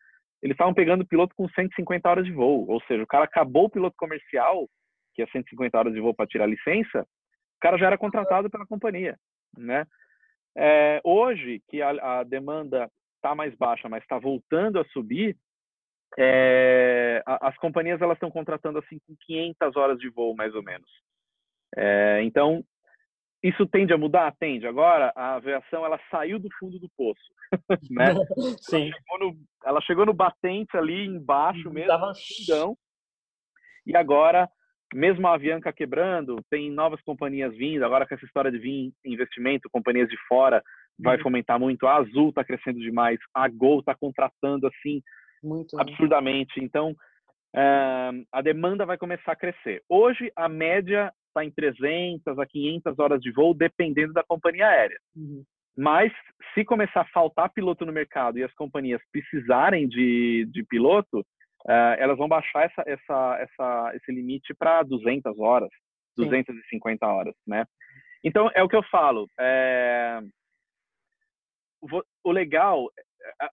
eles 0.42 0.54
estavam 0.54 0.74
pegando 0.74 1.06
piloto 1.06 1.34
com 1.34 1.48
150 1.48 2.08
horas 2.08 2.26
de 2.26 2.32
voo. 2.32 2.66
Ou 2.68 2.80
seja, 2.82 3.02
o 3.02 3.06
cara 3.06 3.24
acabou 3.24 3.64
o 3.64 3.70
piloto 3.70 3.94
comercial, 3.96 4.68
que 5.14 5.22
é 5.22 5.26
150 5.26 5.78
horas 5.78 5.92
de 5.92 6.00
voo 6.00 6.14
para 6.14 6.26
tirar 6.26 6.44
a 6.44 6.48
licença, 6.48 7.02
o 7.02 7.60
cara 7.60 7.78
já 7.78 7.86
era 7.86 7.98
contratado 7.98 8.50
pela 8.50 8.66
companhia, 8.66 9.18
né? 9.56 9.86
É, 10.56 11.00
hoje, 11.02 11.62
que 11.68 11.82
a, 11.82 12.20
a 12.20 12.22
demanda 12.22 12.90
está 13.16 13.34
mais 13.34 13.54
baixa, 13.56 13.88
mas 13.88 14.02
está 14.02 14.18
voltando 14.18 14.78
a 14.78 14.84
subir, 14.86 15.36
é, 16.18 17.22
a, 17.26 17.48
as 17.48 17.56
companhias 17.56 18.00
elas 18.00 18.16
estão 18.16 18.30
contratando 18.30 18.78
assim 18.78 18.98
com 19.06 19.16
500 19.26 19.76
horas 19.76 19.98
de 19.98 20.08
voo, 20.10 20.34
mais 20.34 20.54
ou 20.54 20.62
menos. 20.62 20.88
É, 21.76 22.22
então, 22.22 22.64
isso 23.42 23.66
tende 23.66 23.92
a 23.92 23.98
mudar? 23.98 24.34
Tende. 24.38 24.66
Agora, 24.66 25.12
a 25.16 25.34
aviação 25.34 25.84
ela 25.84 26.00
saiu 26.10 26.38
do 26.38 26.48
fundo 26.58 26.78
do 26.78 26.88
poço, 26.96 27.20
né? 27.90 28.14
Sim. 28.60 28.90
Ela 28.90 28.92
chegou 28.92 29.18
no, 29.18 29.36
ela 29.64 29.80
chegou 29.80 30.06
no 30.06 30.14
batente 30.14 30.76
ali 30.76 31.06
embaixo 31.06 31.70
mesmo, 31.70 31.88
Tava... 31.88 32.12
fundão, 32.14 32.76
e 33.86 33.96
agora 33.96 34.48
mesmo 34.94 35.26
a 35.26 35.34
Avianca 35.34 35.72
quebrando, 35.72 36.36
tem 36.48 36.70
novas 36.70 37.02
companhias 37.02 37.54
vindo, 37.56 37.84
agora 37.84 38.06
com 38.06 38.14
essa 38.14 38.24
história 38.24 38.50
de 38.50 38.58
vir 38.58 38.92
investimento, 39.04 39.68
companhias 39.70 40.08
de 40.08 40.16
fora 40.28 40.62
vai 40.98 41.16
uhum. 41.16 41.22
fomentar 41.24 41.58
muito. 41.58 41.86
A 41.86 41.96
Azul 41.96 42.28
está 42.28 42.44
crescendo 42.44 42.78
demais, 42.78 43.18
a 43.34 43.48
Gol 43.48 43.80
está 43.80 43.94
contratando 43.94 44.68
assim 44.68 45.02
muito, 45.42 45.78
absurdamente. 45.78 46.60
Né? 46.60 46.66
Então, 46.66 46.92
uh, 46.92 48.24
a 48.32 48.40
demanda 48.40 48.86
vai 48.86 48.96
começar 48.96 49.32
a 49.32 49.36
crescer. 49.36 49.82
Hoje, 49.88 50.30
a 50.36 50.48
média 50.48 51.12
está 51.26 51.44
em 51.44 51.50
300 51.50 52.38
a 52.38 52.46
500 52.46 52.98
horas 53.00 53.20
de 53.20 53.32
voo, 53.32 53.52
dependendo 53.52 54.12
da 54.12 54.22
companhia 54.22 54.68
aérea. 54.68 54.98
Uhum. 55.16 55.42
Mas, 55.76 56.12
se 56.54 56.64
começar 56.64 57.00
a 57.00 57.08
faltar 57.08 57.50
piloto 57.52 57.84
no 57.84 57.92
mercado 57.92 58.38
e 58.38 58.44
as 58.44 58.54
companhias 58.54 59.02
precisarem 59.10 59.88
de, 59.88 60.48
de 60.52 60.64
piloto, 60.64 61.26
uh, 61.66 61.96
elas 61.98 62.16
vão 62.16 62.28
baixar 62.28 62.64
essa, 62.64 62.82
essa, 62.86 63.38
essa, 63.40 63.92
esse 63.94 64.12
limite 64.12 64.54
para 64.54 64.82
200 64.82 65.38
horas, 65.38 65.70
Sim. 66.16 66.24
250 66.24 67.06
horas, 67.06 67.34
né? 67.46 67.64
Então, 68.22 68.50
é 68.54 68.62
o 68.62 68.68
que 68.68 68.76
eu 68.76 68.82
falo. 68.84 69.28
É... 69.38 70.20
O 72.24 72.32
legal, 72.32 72.88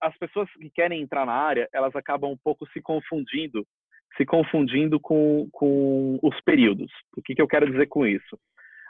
as 0.02 0.18
pessoas 0.18 0.50
que 0.54 0.70
querem 0.70 1.02
entrar 1.02 1.26
na 1.26 1.34
área, 1.34 1.68
elas 1.74 1.94
acabam 1.96 2.32
um 2.32 2.38
pouco 2.42 2.66
se 2.68 2.82
confundindo, 2.82 3.68
se 4.16 4.26
confundindo 4.26 4.98
com, 5.02 5.50
com 5.52 6.18
os 6.24 6.40
períodos. 6.46 6.90
O 7.18 7.22
que, 7.22 7.36
que 7.36 7.42
eu 7.42 7.48
quero 7.48 7.70
dizer 7.70 7.88
com 7.88 8.06
isso? 8.06 8.40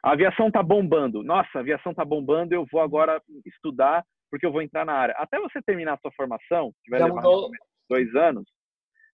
A 0.03 0.11
aviação 0.11 0.47
está 0.47 0.61
bombando. 0.61 1.23
Nossa, 1.23 1.49
a 1.55 1.59
aviação 1.59 1.91
está 1.91 2.05
bombando, 2.05 2.53
eu 2.53 2.67
vou 2.71 2.81
agora 2.81 3.19
estudar 3.45 4.03
porque 4.29 4.45
eu 4.45 4.51
vou 4.51 4.61
entrar 4.61 4.85
na 4.85 4.93
área. 4.93 5.13
Até 5.17 5.39
você 5.39 5.61
terminar 5.61 5.93
a 5.93 5.97
sua 5.97 6.11
formação, 6.13 6.71
que 6.83 6.89
vai 6.89 6.99
Já 6.99 7.05
levar 7.05 7.21
mudou... 7.21 7.49
dois 7.89 8.15
anos, 8.15 8.45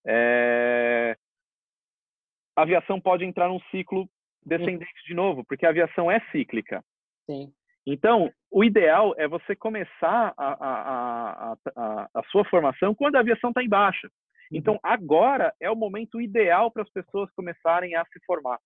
é... 0.07 1.15
a 2.55 2.61
aviação 2.61 2.99
pode 2.99 3.25
entrar 3.25 3.49
num 3.49 3.59
ciclo 3.71 4.09
descendente 4.45 5.03
de 5.05 5.13
novo, 5.13 5.43
porque 5.45 5.65
a 5.65 5.69
aviação 5.69 6.09
é 6.09 6.19
cíclica. 6.31 6.83
Sim. 7.29 7.51
Então, 7.85 8.31
o 8.51 8.63
ideal 8.63 9.13
é 9.17 9.27
você 9.27 9.55
começar 9.55 10.33
a, 10.37 10.65
a, 10.65 11.57
a, 11.75 12.09
a 12.13 12.23
sua 12.31 12.43
formação 12.45 12.93
quando 12.93 13.15
a 13.15 13.19
aviação 13.19 13.49
está 13.49 13.63
em 13.63 13.69
baixa. 13.69 14.09
Então, 14.51 14.73
uhum. 14.75 14.79
agora 14.83 15.53
é 15.59 15.69
o 15.69 15.75
momento 15.75 16.21
ideal 16.21 16.71
para 16.71 16.83
as 16.83 16.89
pessoas 16.89 17.29
começarem 17.31 17.95
a 17.95 18.05
se 18.05 18.19
formar. 18.25 18.59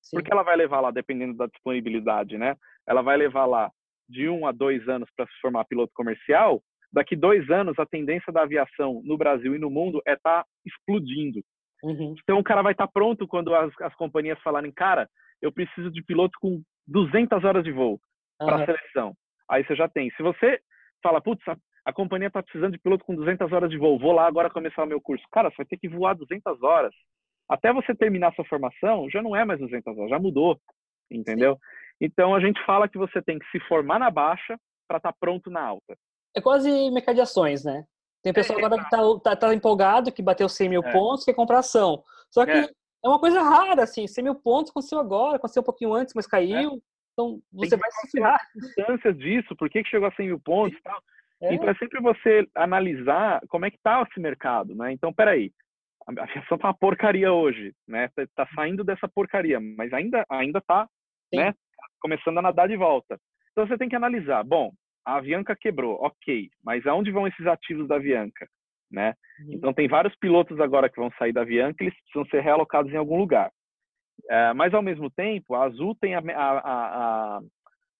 Sim. 0.00 0.16
Porque 0.16 0.32
ela 0.32 0.42
vai 0.42 0.56
levar 0.56 0.80
lá, 0.80 0.90
dependendo 0.90 1.34
da 1.34 1.46
disponibilidade, 1.46 2.38
né? 2.38 2.56
Ela 2.86 3.02
vai 3.02 3.16
levar 3.16 3.46
lá 3.46 3.70
de 4.08 4.28
um 4.28 4.46
a 4.46 4.52
dois 4.52 4.88
anos 4.88 5.08
para 5.16 5.26
se 5.26 5.40
formar 5.40 5.64
piloto 5.64 5.92
comercial 5.94 6.62
daqui 6.92 7.16
dois 7.16 7.48
anos 7.50 7.78
a 7.78 7.86
tendência 7.86 8.32
da 8.32 8.42
aviação 8.42 9.02
no 9.04 9.16
Brasil 9.16 9.54
e 9.54 9.58
no 9.58 9.70
mundo 9.70 10.00
é 10.06 10.14
estar 10.14 10.42
tá 10.42 10.46
explodindo. 10.66 11.40
Uhum. 11.82 12.14
Então 12.22 12.38
o 12.38 12.44
cara 12.44 12.62
vai 12.62 12.72
estar 12.72 12.86
tá 12.86 12.92
pronto 12.92 13.26
quando 13.26 13.54
as, 13.54 13.72
as 13.80 13.94
companhias 13.94 14.40
falarem, 14.42 14.72
cara, 14.72 15.08
eu 15.40 15.52
preciso 15.52 15.90
de 15.90 16.02
piloto 16.02 16.38
com 16.40 16.62
200 16.86 17.44
horas 17.44 17.62
de 17.62 17.70
voo 17.70 18.00
para 18.38 18.58
uhum. 18.58 18.64
seleção. 18.66 19.14
Aí 19.48 19.64
você 19.64 19.74
já 19.76 19.88
tem. 19.88 20.10
Se 20.10 20.22
você 20.22 20.60
fala, 21.02 21.20
putz, 21.20 21.46
a 21.48 21.56
a 21.88 21.92
companhia 21.92 22.28
está 22.28 22.42
precisando 22.42 22.72
de 22.72 22.78
piloto 22.78 23.02
com 23.02 23.14
200 23.14 23.50
horas 23.50 23.70
de 23.70 23.78
voo, 23.78 23.98
vou 23.98 24.12
lá 24.12 24.26
agora 24.26 24.50
começar 24.50 24.84
o 24.84 24.86
meu 24.86 25.00
curso. 25.00 25.24
Cara, 25.32 25.48
você 25.48 25.56
vai 25.56 25.66
ter 25.66 25.78
que 25.78 25.88
voar 25.88 26.12
200 26.12 26.62
horas. 26.62 26.92
Até 27.48 27.72
você 27.72 27.94
terminar 27.94 28.34
sua 28.34 28.44
formação, 28.44 29.08
já 29.08 29.22
não 29.22 29.34
é 29.34 29.42
mais 29.42 29.58
200 29.58 29.96
horas, 29.96 30.10
já 30.10 30.18
mudou, 30.18 30.60
entendeu? 31.10 31.54
Sim. 31.54 31.60
Então, 32.02 32.34
a 32.34 32.40
gente 32.40 32.62
fala 32.66 32.90
que 32.90 32.98
você 32.98 33.22
tem 33.22 33.38
que 33.38 33.50
se 33.50 33.58
formar 33.60 33.98
na 33.98 34.10
baixa 34.10 34.58
para 34.86 34.98
estar 34.98 35.12
tá 35.12 35.16
pronto 35.18 35.48
na 35.48 35.62
alta. 35.62 35.96
É 36.38 36.40
quase 36.40 36.90
mercado 36.90 37.16
de 37.16 37.20
ações, 37.20 37.64
né? 37.64 37.84
Tem 38.22 38.32
pessoal 38.32 38.58
é, 38.58 38.64
agora 38.64 38.80
que 38.80 38.86
está 38.86 39.20
tá, 39.20 39.36
tá, 39.36 39.54
empolgado, 39.54 40.12
que 40.12 40.22
bateu 40.22 40.48
100 40.48 40.68
mil 40.68 40.82
é. 40.84 40.92
pontos, 40.92 41.24
quer 41.24 41.34
comprar 41.34 41.60
ação. 41.60 42.02
Só 42.30 42.44
que 42.44 42.52
é. 42.52 42.64
é. 42.64 43.08
uma 43.08 43.18
coisa 43.18 43.42
rara, 43.42 43.82
assim, 43.82 44.06
100 44.06 44.24
mil 44.24 44.34
pontos 44.34 44.70
aconteceu 44.70 44.98
agora, 44.98 45.36
aconteceu 45.36 45.62
um 45.62 45.64
pouquinho 45.64 45.94
antes, 45.94 46.14
mas 46.14 46.26
caiu. 46.26 46.74
É. 46.74 46.78
Então, 47.12 47.40
você 47.52 47.76
vai 47.76 47.90
se 47.90 48.10
ferrar. 48.10 48.40
As 49.04 49.16
disso, 49.16 49.56
por 49.56 49.68
que, 49.68 49.82
que 49.82 49.90
chegou 49.90 50.06
a 50.06 50.12
100 50.12 50.26
mil 50.26 50.40
pontos 50.40 50.78
e 50.78 50.82
tal. 50.82 51.00
Então, 51.40 51.68
é 51.68 51.74
sempre 51.74 52.00
você 52.00 52.46
analisar 52.54 53.40
como 53.48 53.64
é 53.64 53.70
que 53.70 53.76
está 53.76 54.02
esse 54.02 54.20
mercado, 54.20 54.74
né? 54.74 54.92
Então, 54.92 55.12
peraí, 55.12 55.52
a 56.06 56.22
aviação 56.22 56.58
tá 56.58 56.68
uma 56.68 56.74
porcaria 56.74 57.32
hoje, 57.32 57.72
né? 57.86 58.08
Tá, 58.14 58.26
tá 58.34 58.48
saindo 58.54 58.82
dessa 58.82 59.08
porcaria, 59.08 59.60
mas 59.60 59.92
ainda 59.92 60.24
ainda 60.28 60.60
tá, 60.60 60.88
né? 61.32 61.54
Começando 62.00 62.38
a 62.38 62.42
nadar 62.42 62.68
de 62.68 62.76
volta. 62.76 63.18
Então, 63.52 63.66
você 63.66 63.78
tem 63.78 63.88
que 63.88 63.96
analisar, 63.96 64.42
bom, 64.44 64.72
a 65.08 65.16
Avianca 65.16 65.56
quebrou, 65.56 65.94
ok, 66.02 66.50
mas 66.62 66.86
aonde 66.86 67.10
vão 67.10 67.26
esses 67.26 67.46
ativos 67.46 67.88
da 67.88 67.96
Avianca? 67.96 68.46
Né? 68.92 69.14
Uhum. 69.40 69.54
Então 69.54 69.72
tem 69.72 69.88
vários 69.88 70.14
pilotos 70.16 70.60
agora 70.60 70.90
que 70.90 71.00
vão 71.00 71.10
sair 71.18 71.32
da 71.32 71.40
Avianca, 71.40 71.82
eles 71.82 71.98
precisam 72.02 72.26
ser 72.26 72.42
realocados 72.42 72.92
em 72.92 72.96
algum 72.96 73.16
lugar. 73.16 73.50
É, 74.28 74.52
mas 74.52 74.74
ao 74.74 74.82
mesmo 74.82 75.08
tempo, 75.08 75.54
a 75.54 75.64
Azul 75.64 75.96
tem 75.98 76.14
a, 76.14 76.18
a, 76.18 77.40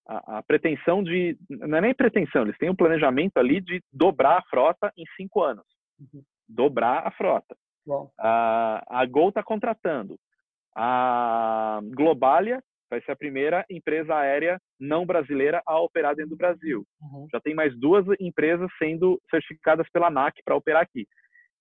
a, 0.07 0.39
a, 0.39 0.43
pretensão 0.43 1.03
de, 1.03 1.39
não 1.49 1.79
é 1.79 1.81
nem 1.81 1.95
pretensão, 1.95 2.43
eles 2.43 2.59
têm 2.59 2.69
um 2.69 2.77
planejamento 2.77 3.39
ali 3.39 3.61
de 3.61 3.83
dobrar 3.91 4.39
a 4.39 4.43
frota 4.43 4.93
em 4.95 5.05
cinco 5.17 5.43
anos, 5.43 5.65
uhum. 5.99 6.23
dobrar 6.47 7.07
a 7.07 7.11
frota. 7.11 7.57
A, 8.21 8.85
a 8.87 9.07
Gol 9.07 9.31
está 9.31 9.43
contratando, 9.43 10.19
a 10.77 11.81
Globalia 11.85 12.63
vai 12.91 13.01
ser 13.03 13.13
a 13.13 13.17
primeira 13.17 13.65
empresa 13.71 14.15
aérea 14.15 14.61
não 14.79 15.05
brasileira 15.05 15.63
a 15.67 15.79
operar 15.81 16.15
dentro 16.15 16.31
do 16.31 16.37
Brasil. 16.37 16.85
Uhum. 17.01 17.27
Já 17.33 17.41
tem 17.41 17.55
mais 17.55 17.79
duas 17.79 18.05
empresas 18.21 18.69
sendo 18.79 19.21
certificadas 19.31 19.89
pela 19.91 20.09
ANAC 20.09 20.41
para 20.45 20.57
operar 20.57 20.83
aqui. 20.83 21.07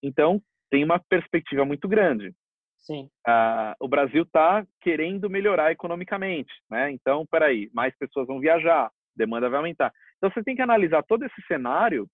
Então, 0.01 0.41
tem 0.69 0.83
uma 0.83 0.99
perspectiva 1.09 1.65
muito 1.65 1.87
grande. 1.87 2.33
Sim. 2.77 3.09
Uh, 3.27 3.73
o 3.81 3.87
Brasil 3.87 4.23
está 4.23 4.65
querendo 4.81 5.29
melhorar 5.29 5.71
economicamente, 5.71 6.53
né? 6.69 6.91
Então, 6.91 7.25
peraí, 7.29 7.69
mais 7.73 7.95
pessoas 7.97 8.27
vão 8.27 8.39
viajar, 8.39 8.89
demanda 9.15 9.49
vai 9.49 9.57
aumentar. 9.57 9.91
Então, 10.17 10.31
você 10.31 10.43
tem 10.43 10.55
que 10.55 10.61
analisar 10.61 11.03
todo 11.03 11.23
esse 11.25 11.41
cenário 11.47 12.07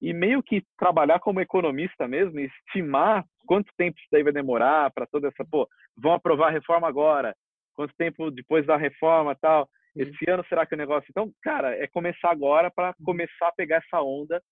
e 0.00 0.12
meio 0.12 0.42
que 0.42 0.62
trabalhar 0.78 1.18
como 1.20 1.40
economista 1.40 2.08
mesmo, 2.08 2.38
estimar 2.40 3.24
quanto 3.46 3.70
tempo 3.76 3.98
isso 3.98 4.08
daí 4.10 4.22
vai 4.22 4.32
demorar 4.32 4.90
para 4.92 5.06
toda 5.06 5.28
essa, 5.28 5.44
pô, 5.50 5.68
vão 5.96 6.12
aprovar 6.12 6.48
a 6.48 6.52
reforma 6.52 6.88
agora, 6.88 7.34
quanto 7.74 7.94
tempo 7.96 8.30
depois 8.30 8.66
da 8.66 8.76
reforma 8.76 9.36
tal, 9.40 9.68
esse 9.96 10.28
ano 10.28 10.44
será 10.48 10.66
que 10.66 10.74
o 10.74 10.78
negócio. 10.78 11.06
Então, 11.10 11.30
cara, 11.42 11.76
é 11.76 11.86
começar 11.86 12.30
agora 12.30 12.70
para 12.70 12.88
uhum. 12.98 13.04
começar 13.04 13.48
a 13.48 13.52
pegar 13.52 13.76
essa 13.76 14.02
onda, 14.02 14.42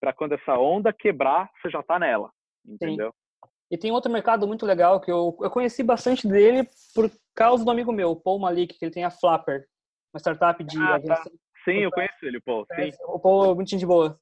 para 0.00 0.12
quando 0.12 0.32
essa 0.32 0.58
onda 0.58 0.92
quebrar, 0.92 1.50
você 1.60 1.70
já 1.70 1.80
está 1.80 1.98
nela, 1.98 2.30
entendeu? 2.64 3.10
Sim. 3.10 3.50
E 3.70 3.76
tem 3.76 3.90
outro 3.90 4.12
mercado 4.12 4.46
muito 4.46 4.64
legal 4.64 5.00
que 5.00 5.10
eu, 5.10 5.36
eu 5.40 5.50
conheci 5.50 5.82
bastante 5.82 6.28
dele 6.28 6.68
por 6.94 7.10
causa 7.34 7.64
do 7.64 7.70
amigo 7.70 7.92
meu, 7.92 8.10
o 8.10 8.20
Paul 8.20 8.38
Malik, 8.38 8.78
que 8.78 8.84
ele 8.84 8.92
tem 8.92 9.04
a 9.04 9.10
Flapper, 9.10 9.66
uma 10.14 10.20
startup 10.20 10.62
de 10.62 10.78
ah, 10.78 11.00
tá. 11.00 11.22
Sim, 11.64 11.78
eu 11.78 11.90
conheço 11.90 12.14
ele, 12.22 12.40
Paul. 12.40 12.64
Sim. 12.76 12.92
O 13.06 13.18
Paul 13.18 13.50
é 13.50 13.54
muito 13.56 13.70
gente 13.70 13.84
boa. 13.84 14.16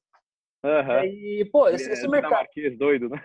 Uhum. 0.63 1.03
E, 1.03 1.47
pô, 1.51 1.69
esse, 1.69 1.91
esse 1.91 2.05
é 2.05 2.09
mercado. 2.09 2.47
doido, 2.75 3.07
né? 3.07 3.23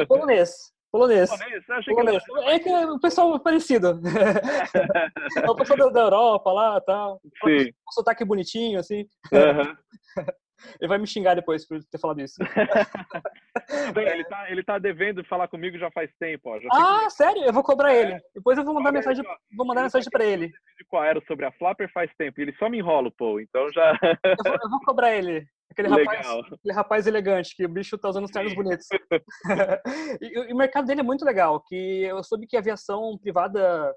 É, 0.00 0.06
polonês. 0.06 0.72
Polonês. 0.90 1.30
Polonês? 1.30 1.84
Polonês. 1.84 2.24
Que 2.24 2.50
é 2.50 2.58
que 2.58 2.68
é 2.68 2.86
o 2.86 2.98
pessoal 2.98 3.34
é 3.36 3.38
parecido. 3.38 4.00
é 5.44 5.50
o 5.50 5.54
pessoal 5.54 5.92
da, 5.92 6.00
Europa 6.00 6.52
lá 6.52 6.76
e 6.78 6.80
tal. 6.80 7.20
Sim. 7.44 7.68
Um 7.68 7.92
sotaque 7.92 8.24
bonitinho, 8.24 8.78
assim. 8.78 9.06
Uhum. 9.32 9.76
Ele 10.80 10.88
vai 10.88 10.98
me 10.98 11.06
xingar 11.06 11.34
depois 11.34 11.66
por 11.66 11.82
ter 11.84 11.98
falado 11.98 12.20
isso. 12.20 12.36
ele, 13.96 14.24
tá, 14.24 14.50
ele 14.50 14.62
tá 14.62 14.78
devendo 14.78 15.24
falar 15.24 15.48
comigo 15.48 15.78
já 15.78 15.90
faz 15.90 16.10
tempo. 16.18 16.50
Ó. 16.50 16.60
Já 16.60 16.68
ah, 16.72 17.08
sério? 17.08 17.44
Eu 17.44 17.52
vou 17.52 17.62
cobrar 17.62 17.94
é. 17.94 18.00
ele. 18.02 18.20
Depois 18.34 18.58
eu 18.58 18.64
vou 18.64 18.74
mandar 18.74 18.92
mensagem, 18.92 19.24
vou 19.56 19.66
mandar 19.66 19.82
mensagem 19.82 20.10
para 20.10 20.24
ele. 20.24 20.52
Com 20.88 20.98
a 20.98 21.04
Aero 21.04 21.22
sobre 21.26 21.46
a 21.46 21.52
Flapper 21.52 21.90
faz 21.92 22.10
tempo. 22.16 22.40
Ele 22.40 22.54
só 22.58 22.68
me 22.68 22.78
enrola, 22.78 23.10
pô. 23.16 23.40
Então 23.40 23.70
já. 23.72 23.98
eu, 24.02 24.36
vou, 24.44 24.58
eu 24.62 24.70
vou 24.70 24.80
cobrar 24.84 25.16
ele. 25.16 25.46
Aquele 25.70 25.88
rapaz, 25.88 26.26
aquele 26.52 26.74
rapaz 26.74 27.06
elegante, 27.06 27.54
que 27.54 27.64
o 27.64 27.68
bicho 27.68 27.96
tá 27.96 28.08
usando 28.08 28.24
os 28.24 28.30
ternos 28.30 28.54
bonitos. 28.54 28.86
e, 30.20 30.50
e, 30.50 30.52
o 30.52 30.56
mercado 30.56 30.86
dele 30.86 31.00
é 31.00 31.04
muito 31.04 31.24
legal, 31.24 31.60
que 31.60 32.02
eu 32.02 32.22
soube 32.24 32.46
que 32.46 32.56
a 32.56 32.60
aviação 32.60 33.16
privada, 33.18 33.94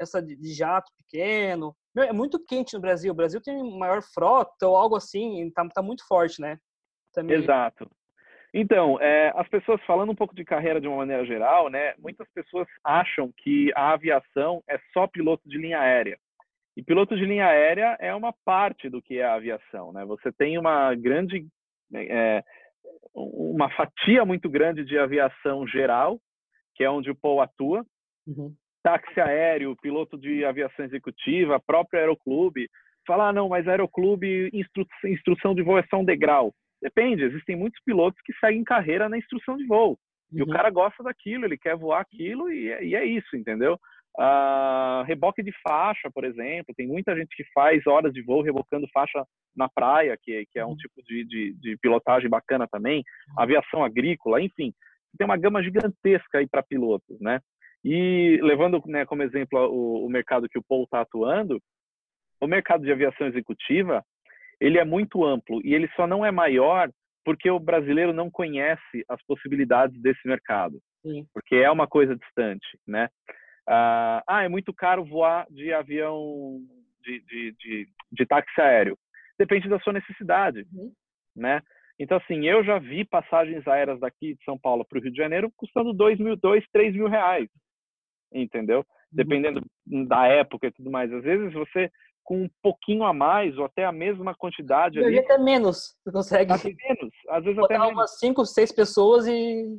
essa 0.00 0.20
de, 0.20 0.34
de 0.36 0.52
jato 0.52 0.90
pequeno, 0.98 1.74
meu, 1.94 2.04
é 2.04 2.12
muito 2.12 2.42
quente 2.44 2.74
no 2.74 2.80
Brasil. 2.80 3.12
O 3.12 3.16
Brasil 3.16 3.40
tem 3.40 3.78
maior 3.78 4.02
frota 4.02 4.66
ou 4.66 4.76
algo 4.76 4.96
assim, 4.96 5.50
tá, 5.50 5.66
tá 5.68 5.82
muito 5.82 6.06
forte, 6.06 6.40
né? 6.40 6.58
Também. 7.12 7.36
Exato. 7.36 7.88
Então, 8.54 9.00
é, 9.00 9.32
as 9.34 9.48
pessoas 9.48 9.80
falando 9.86 10.12
um 10.12 10.14
pouco 10.14 10.34
de 10.34 10.44
carreira 10.44 10.80
de 10.80 10.86
uma 10.86 10.98
maneira 10.98 11.24
geral, 11.24 11.70
né? 11.70 11.94
Muitas 11.98 12.28
pessoas 12.34 12.66
acham 12.84 13.32
que 13.38 13.72
a 13.74 13.92
aviação 13.92 14.62
é 14.68 14.78
só 14.92 15.06
piloto 15.06 15.42
de 15.48 15.56
linha 15.56 15.80
aérea. 15.80 16.18
E 16.76 16.82
piloto 16.82 17.16
de 17.16 17.24
linha 17.24 17.46
aérea 17.46 17.96
é 18.00 18.14
uma 18.14 18.32
parte 18.44 18.88
do 18.88 19.02
que 19.02 19.18
é 19.18 19.24
a 19.24 19.34
aviação, 19.34 19.92
né? 19.92 20.04
Você 20.06 20.32
tem 20.32 20.56
uma 20.58 20.94
grande, 20.94 21.46
é, 21.94 22.42
uma 23.14 23.70
fatia 23.70 24.24
muito 24.24 24.48
grande 24.48 24.84
de 24.84 24.98
aviação 24.98 25.66
geral, 25.66 26.18
que 26.74 26.82
é 26.82 26.90
onde 26.90 27.10
o 27.10 27.14
Paul 27.14 27.42
atua. 27.42 27.84
Uhum. 28.26 28.54
Táxi 28.82 29.20
aéreo, 29.20 29.76
piloto 29.76 30.18
de 30.18 30.44
aviação 30.44 30.84
executiva, 30.84 31.60
próprio 31.60 32.00
aeroclube. 32.00 32.68
Falar, 33.06 33.28
ah, 33.28 33.32
não, 33.32 33.48
mas 33.48 33.68
aeroclube, 33.68 34.48
instru 34.52 34.86
instrução 35.04 35.54
de 35.54 35.62
voo 35.62 35.78
é 35.78 35.84
só 35.90 35.98
um 35.98 36.04
degrau. 36.04 36.54
Depende, 36.80 37.22
existem 37.22 37.54
muitos 37.54 37.80
pilotos 37.84 38.20
que 38.24 38.32
seguem 38.34 38.64
carreira 38.64 39.08
na 39.08 39.18
instrução 39.18 39.56
de 39.56 39.66
voo. 39.66 39.98
E 40.32 40.42
uhum. 40.42 40.48
o 40.48 40.50
cara 40.50 40.70
gosta 40.70 41.02
daquilo, 41.02 41.44
ele 41.44 41.58
quer 41.58 41.76
voar 41.76 42.00
aquilo 42.00 42.50
e 42.50 42.70
é, 42.70 42.84
e 42.84 42.96
é 42.96 43.04
isso, 43.04 43.36
entendeu? 43.36 43.78
Uh, 44.18 45.02
reboque 45.04 45.42
de 45.42 45.52
faixa, 45.66 46.10
por 46.12 46.24
exemplo, 46.24 46.74
tem 46.76 46.86
muita 46.86 47.16
gente 47.16 47.34
que 47.34 47.44
faz 47.54 47.86
horas 47.86 48.12
de 48.12 48.22
voo 48.22 48.42
rebocando 48.42 48.86
faixa 48.92 49.24
na 49.56 49.70
praia, 49.70 50.18
que, 50.22 50.44
que 50.50 50.58
é 50.58 50.66
um 50.66 50.70
uhum. 50.70 50.76
tipo 50.76 51.02
de, 51.02 51.24
de, 51.24 51.54
de, 51.54 51.78
pilotagem 51.78 52.28
bacana 52.28 52.68
também, 52.70 53.02
uhum. 53.28 53.42
aviação 53.42 53.82
agrícola, 53.82 54.40
enfim, 54.40 54.72
tem 55.16 55.24
uma 55.24 55.36
gama 55.38 55.62
gigantesca 55.62 56.38
aí 56.38 56.46
para 56.46 56.62
pilotos, 56.62 57.18
né? 57.20 57.40
E 57.84 58.38
levando 58.42 58.82
né, 58.86 59.04
como 59.06 59.22
exemplo 59.22 59.58
o, 59.58 60.06
o 60.06 60.10
mercado 60.10 60.48
que 60.48 60.58
o 60.58 60.62
Paul 60.62 60.84
está 60.84 61.00
atuando, 61.00 61.58
o 62.40 62.46
mercado 62.46 62.84
de 62.84 62.92
aviação 62.92 63.26
executiva, 63.26 64.04
ele 64.60 64.78
é 64.78 64.84
muito 64.84 65.24
amplo 65.24 65.60
e 65.64 65.74
ele 65.74 65.88
só 65.96 66.06
não 66.06 66.24
é 66.24 66.30
maior 66.30 66.90
porque 67.24 67.50
o 67.50 67.58
brasileiro 67.58 68.12
não 68.12 68.30
conhece 68.30 69.04
as 69.08 69.20
possibilidades 69.26 70.00
desse 70.00 70.26
mercado, 70.26 70.80
Sim. 71.02 71.26
porque 71.32 71.56
é 71.56 71.70
uma 71.70 71.86
coisa 71.86 72.16
distante, 72.16 72.66
né? 72.86 73.08
Ah, 73.68 74.22
ah, 74.26 74.42
é 74.44 74.48
muito 74.48 74.72
caro 74.72 75.04
voar 75.04 75.46
de 75.50 75.72
avião, 75.72 76.60
de, 77.02 77.20
de, 77.20 77.52
de, 77.52 77.88
de 78.12 78.26
táxi 78.26 78.60
aéreo. 78.60 78.98
Depende 79.38 79.68
da 79.68 79.78
sua 79.80 79.92
necessidade, 79.92 80.66
uhum. 80.72 80.92
né? 81.34 81.62
Então, 81.98 82.16
assim, 82.16 82.46
eu 82.46 82.64
já 82.64 82.78
vi 82.78 83.04
passagens 83.04 83.66
aéreas 83.66 84.00
daqui 84.00 84.34
de 84.34 84.44
São 84.44 84.58
Paulo 84.58 84.84
para 84.84 84.98
o 84.98 85.02
Rio 85.02 85.12
de 85.12 85.16
Janeiro 85.18 85.52
custando 85.56 85.92
dois 85.92 86.18
mil, 86.18 86.36
dois, 86.36 86.64
três 86.72 86.94
mil 86.94 87.06
reais, 87.08 87.48
entendeu? 88.32 88.78
Uhum. 88.78 88.84
Dependendo 89.12 89.64
da 90.08 90.26
época 90.26 90.66
e 90.66 90.72
tudo 90.72 90.90
mais. 90.90 91.12
Às 91.12 91.22
vezes 91.22 91.52
você, 91.52 91.90
com 92.24 92.42
um 92.42 92.50
pouquinho 92.62 93.04
a 93.04 93.12
mais 93.12 93.56
ou 93.58 93.64
até 93.64 93.84
a 93.84 93.92
mesma 93.92 94.34
quantidade 94.34 94.98
ali... 94.98 95.18
até 95.18 95.38
menos, 95.38 95.96
você 96.02 96.12
consegue. 96.12 96.52
Até 96.52 96.72
menos, 96.72 97.14
às 97.28 97.44
vezes 97.44 97.58
até 97.58 97.78
menos. 97.78 97.92
umas 97.92 98.18
cinco, 98.18 98.44
seis 98.44 98.72
pessoas 98.72 99.26
e 99.26 99.78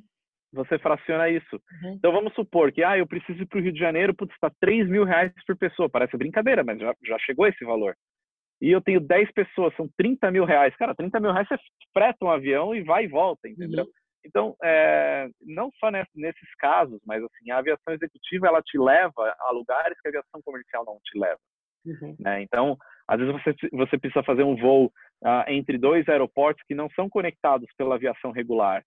você 0.54 0.78
fraciona 0.78 1.30
isso. 1.30 1.56
Uhum. 1.84 1.94
Então 1.94 2.12
vamos 2.12 2.34
supor 2.34 2.72
que 2.72 2.84
ah, 2.84 2.98
eu 2.98 3.08
preciso 3.08 3.42
ir 3.42 3.46
para 3.48 3.60
o 3.60 3.62
Rio 3.62 3.74
de 3.74 3.80
Janeiro, 3.80 4.14
putz, 4.14 4.34
está 4.34 4.52
3 4.62 4.88
mil 4.88 5.04
reais 5.04 5.32
por 5.46 5.58
pessoa. 5.58 5.90
Parece 5.90 6.16
brincadeira, 6.16 6.64
mas 6.64 6.80
já, 6.80 6.94
já 7.06 7.18
chegou 7.20 7.48
esse 7.48 7.66
valor. 7.66 7.96
E 8.62 8.72
eu 8.72 8.82
tenho 8.82 9.02
10 9.02 9.32
pessoas, 9.34 9.76
são 9.76 9.90
30 9.98 10.32
mil 10.32 10.46
reais. 10.46 10.76
Cara, 10.78 10.96
30 10.96 11.20
mil 11.20 11.32
reais 11.32 11.48
você 11.48 11.58
freta 11.92 12.24
um 12.24 12.30
avião 12.30 12.74
e 12.74 12.82
vai 12.84 13.06
e 13.06 13.08
volta, 13.08 13.50
entendeu? 13.50 13.84
Uhum. 13.84 13.92
Então, 14.26 14.56
é, 14.64 15.28
não 15.42 15.70
só 15.78 15.92
nesses 15.92 16.56
casos, 16.58 17.02
mas 17.06 17.22
assim, 17.22 17.52
a 17.52 17.58
aviação 17.58 17.94
executiva 17.94 18.48
ela 18.48 18.62
te 18.62 18.78
leva 18.78 19.36
a 19.38 19.52
lugares 19.52 20.00
que 20.00 20.08
a 20.08 20.12
aviação 20.12 20.42
comercial 20.42 20.86
não 20.86 20.98
te 21.04 21.20
leva. 21.20 21.40
Uhum. 21.86 22.16
Né? 22.20 22.42
Então, 22.42 22.78
às 23.06 23.20
vezes 23.20 23.34
você, 23.34 23.54
você 23.74 23.98
precisa 23.98 24.24
fazer 24.24 24.44
um 24.44 24.56
voo 24.56 24.86
uh, 24.86 25.44
entre 25.50 25.78
dois 25.78 26.08
aeroportos 26.08 26.64
que 26.66 26.74
não 26.74 26.90
são 26.92 27.10
conectados 27.10 27.68
pela 27.78 27.96
aviação 27.96 28.32
regular 28.32 28.82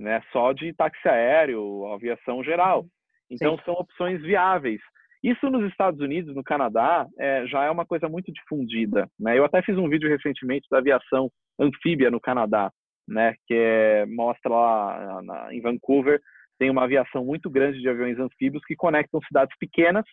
né? 0.00 0.22
Só 0.32 0.52
de 0.52 0.72
táxi 0.72 1.08
aéreo, 1.08 1.86
aviação 1.92 2.42
geral. 2.42 2.86
Então 3.30 3.56
Sim. 3.58 3.64
são 3.64 3.74
opções 3.74 4.20
viáveis. 4.22 4.80
Isso 5.22 5.50
nos 5.50 5.70
Estados 5.70 6.00
Unidos, 6.00 6.34
no 6.34 6.42
Canadá, 6.42 7.06
é, 7.18 7.46
já 7.46 7.64
é 7.64 7.70
uma 7.70 7.84
coisa 7.84 8.08
muito 8.08 8.32
difundida. 8.32 9.06
Né? 9.18 9.38
Eu 9.38 9.44
até 9.44 9.60
fiz 9.62 9.76
um 9.76 9.88
vídeo 9.88 10.08
recentemente 10.08 10.66
da 10.70 10.78
aviação 10.78 11.30
anfíbia 11.58 12.10
no 12.10 12.20
Canadá, 12.20 12.72
né? 13.06 13.34
que 13.46 13.54
é, 13.54 14.06
mostra 14.06 14.50
lá 14.50 15.22
na, 15.22 15.54
em 15.54 15.60
Vancouver, 15.60 16.18
tem 16.58 16.70
uma 16.70 16.84
aviação 16.84 17.24
muito 17.24 17.50
grande 17.50 17.80
de 17.80 17.88
aviões 17.88 18.18
anfíbios 18.18 18.64
que 18.64 18.74
conectam 18.74 19.20
cidades 19.22 19.54
pequenas 19.58 20.04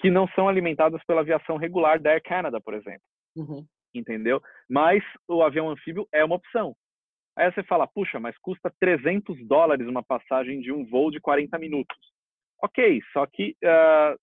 que 0.00 0.10
não 0.10 0.28
são 0.28 0.48
alimentadas 0.48 1.00
pela 1.06 1.20
aviação 1.20 1.56
regular 1.56 2.00
da 2.00 2.10
Air 2.10 2.22
Canada, 2.22 2.60
por 2.60 2.74
exemplo. 2.74 3.02
Uhum. 3.36 3.64
Entendeu? 3.94 4.40
Mas 4.68 5.02
o 5.28 5.42
avião 5.42 5.70
anfíbio 5.70 6.06
é 6.12 6.24
uma 6.24 6.36
opção. 6.36 6.74
Aí 7.38 7.52
você 7.52 7.62
fala, 7.62 7.86
puxa, 7.86 8.18
mas 8.18 8.36
custa 8.38 8.72
300 8.80 9.46
dólares 9.46 9.86
uma 9.86 10.02
passagem 10.02 10.60
de 10.60 10.72
um 10.72 10.84
voo 10.84 11.08
de 11.08 11.20
40 11.20 11.56
minutos. 11.56 11.96
Ok, 12.60 13.00
só 13.12 13.24
que 13.26 13.56
uh, 13.62 14.18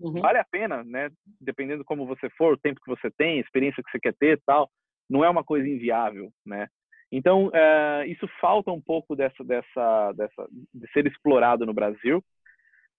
uhum. 0.00 0.20
vale 0.20 0.38
a 0.38 0.44
pena, 0.44 0.82
né? 0.82 1.08
Dependendo 1.40 1.84
como 1.84 2.06
você 2.06 2.28
for, 2.30 2.54
o 2.54 2.58
tempo 2.58 2.80
que 2.80 2.90
você 2.90 3.08
tem, 3.16 3.38
a 3.38 3.40
experiência 3.40 3.80
que 3.84 3.90
você 3.90 4.00
quer 4.00 4.14
ter 4.14 4.42
tal, 4.44 4.68
não 5.08 5.24
é 5.24 5.30
uma 5.30 5.44
coisa 5.44 5.68
inviável, 5.68 6.32
né? 6.44 6.66
Então, 7.12 7.46
uh, 7.46 8.04
isso 8.08 8.28
falta 8.40 8.72
um 8.72 8.80
pouco 8.80 9.14
dessa, 9.14 9.44
dessa, 9.44 10.12
dessa, 10.12 10.48
de 10.74 10.90
ser 10.90 11.06
explorado 11.06 11.64
no 11.64 11.72
Brasil. 11.72 12.20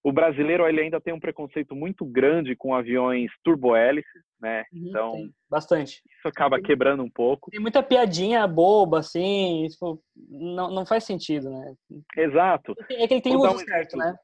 O 0.07 0.11
brasileiro 0.13 0.65
ele 0.65 0.79
ainda 0.79 1.01
tem 1.01 1.13
um 1.13 1.19
preconceito 1.19 1.75
muito 1.75 2.05
grande 2.05 2.55
com 2.55 2.73
aviões 2.73 3.29
turbohélices, 3.43 4.23
né? 4.39 4.63
Uhum, 4.71 4.87
então, 4.87 5.11
tem. 5.11 5.33
bastante. 5.49 6.01
Isso 6.09 6.29
acaba 6.29 6.61
quebrando 6.61 7.03
um 7.03 7.09
pouco. 7.09 7.51
Tem 7.51 7.59
muita 7.59 7.83
piadinha 7.83 8.47
boba, 8.47 8.99
assim, 8.99 9.65
isso 9.65 10.01
não, 10.15 10.71
não 10.71 10.85
faz 10.85 11.03
sentido, 11.03 11.49
né? 11.49 11.73
Exato. 12.15 12.73
É 12.89 13.05
que 13.05 13.15
ele 13.15 13.21
tem 13.21 13.35
o 13.35 13.39
uso 13.39 13.55
um 13.55 13.57
certo, 13.57 13.97
né? 13.97 14.15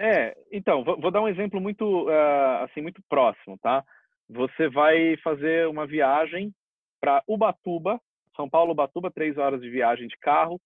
É, 0.00 0.36
então, 0.50 0.82
vou, 0.82 1.00
vou, 1.00 1.12
dar 1.12 1.22
um 1.22 1.28
exemplo 1.28 1.60
muito, 1.60 2.08
uh, 2.08 2.64
assim, 2.64 2.80
muito 2.80 3.00
próximo, 3.08 3.56
tá? 3.62 3.84
Você 4.28 4.68
vai 4.68 5.16
fazer 5.18 5.68
uma 5.68 5.86
viagem 5.86 6.52
para 7.00 7.22
Ubatuba, 7.28 8.00
São 8.34 8.50
Paulo, 8.50 8.72
Ubatuba, 8.72 9.08
três 9.08 9.38
horas 9.38 9.60
de 9.60 9.70
viagem 9.70 10.08
de 10.08 10.18
carro, 10.18 10.60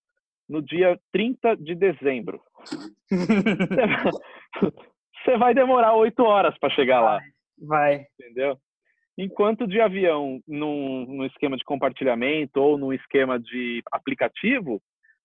no 0.48 0.62
dia 0.62 0.98
30 1.12 1.56
de 1.56 1.74
dezembro. 1.74 2.40
Você 5.24 5.37
vai 5.37 5.54
demorar 5.54 5.94
oito 5.94 6.22
horas 6.22 6.56
para 6.59 6.70
chegar 6.70 7.00
lá. 7.00 7.20
Vai. 7.61 8.06
Entendeu? 8.18 8.56
Enquanto 9.18 9.66
de 9.66 9.80
avião, 9.80 10.40
num, 10.46 11.06
num, 11.06 11.24
esquema 11.24 11.56
de 11.56 11.64
compartilhamento 11.64 12.61
ou 12.61 12.76
num 12.76 12.92
esquema 12.92 13.40
de 13.40 13.82
aplicativo, 13.90 14.80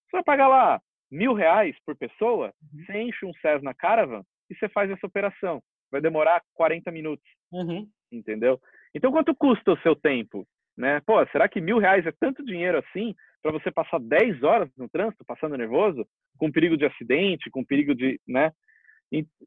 você 0.05 0.17
vai 0.17 0.23
pagar 0.23 0.47
lá 0.47 0.81
mil 1.11 1.33
reais 1.33 1.75
por 1.85 1.95
pessoa, 1.97 2.53
uhum. 2.61 2.85
você 2.85 3.01
enche 3.01 3.25
um 3.25 3.33
Cessna 3.41 3.73
Caravan 3.73 4.23
e 4.49 4.55
você 4.55 4.69
faz 4.69 4.89
essa 4.89 5.05
operação. 5.05 5.61
Vai 5.91 5.99
demorar 5.99 6.41
40 6.53 6.89
minutos. 6.89 7.25
Uhum. 7.51 7.85
Entendeu? 8.11 8.59
Então, 8.95 9.11
quanto 9.11 9.35
custa 9.35 9.73
o 9.73 9.79
seu 9.81 9.95
tempo? 9.95 10.47
Né? 10.77 11.01
Pô, 11.05 11.25
será 11.27 11.49
que 11.49 11.59
mil 11.59 11.77
reais 11.77 12.05
é 12.05 12.13
tanto 12.17 12.45
dinheiro 12.45 12.77
assim 12.77 13.13
para 13.41 13.51
você 13.51 13.71
passar 13.71 13.99
10 13.99 14.43
horas 14.43 14.69
no 14.77 14.89
trânsito, 14.89 15.25
passando 15.25 15.57
nervoso, 15.57 16.05
com 16.37 16.51
perigo 16.51 16.77
de 16.77 16.85
acidente, 16.85 17.49
com 17.49 17.65
perigo 17.65 17.95
de, 17.95 18.19
né? 18.27 18.51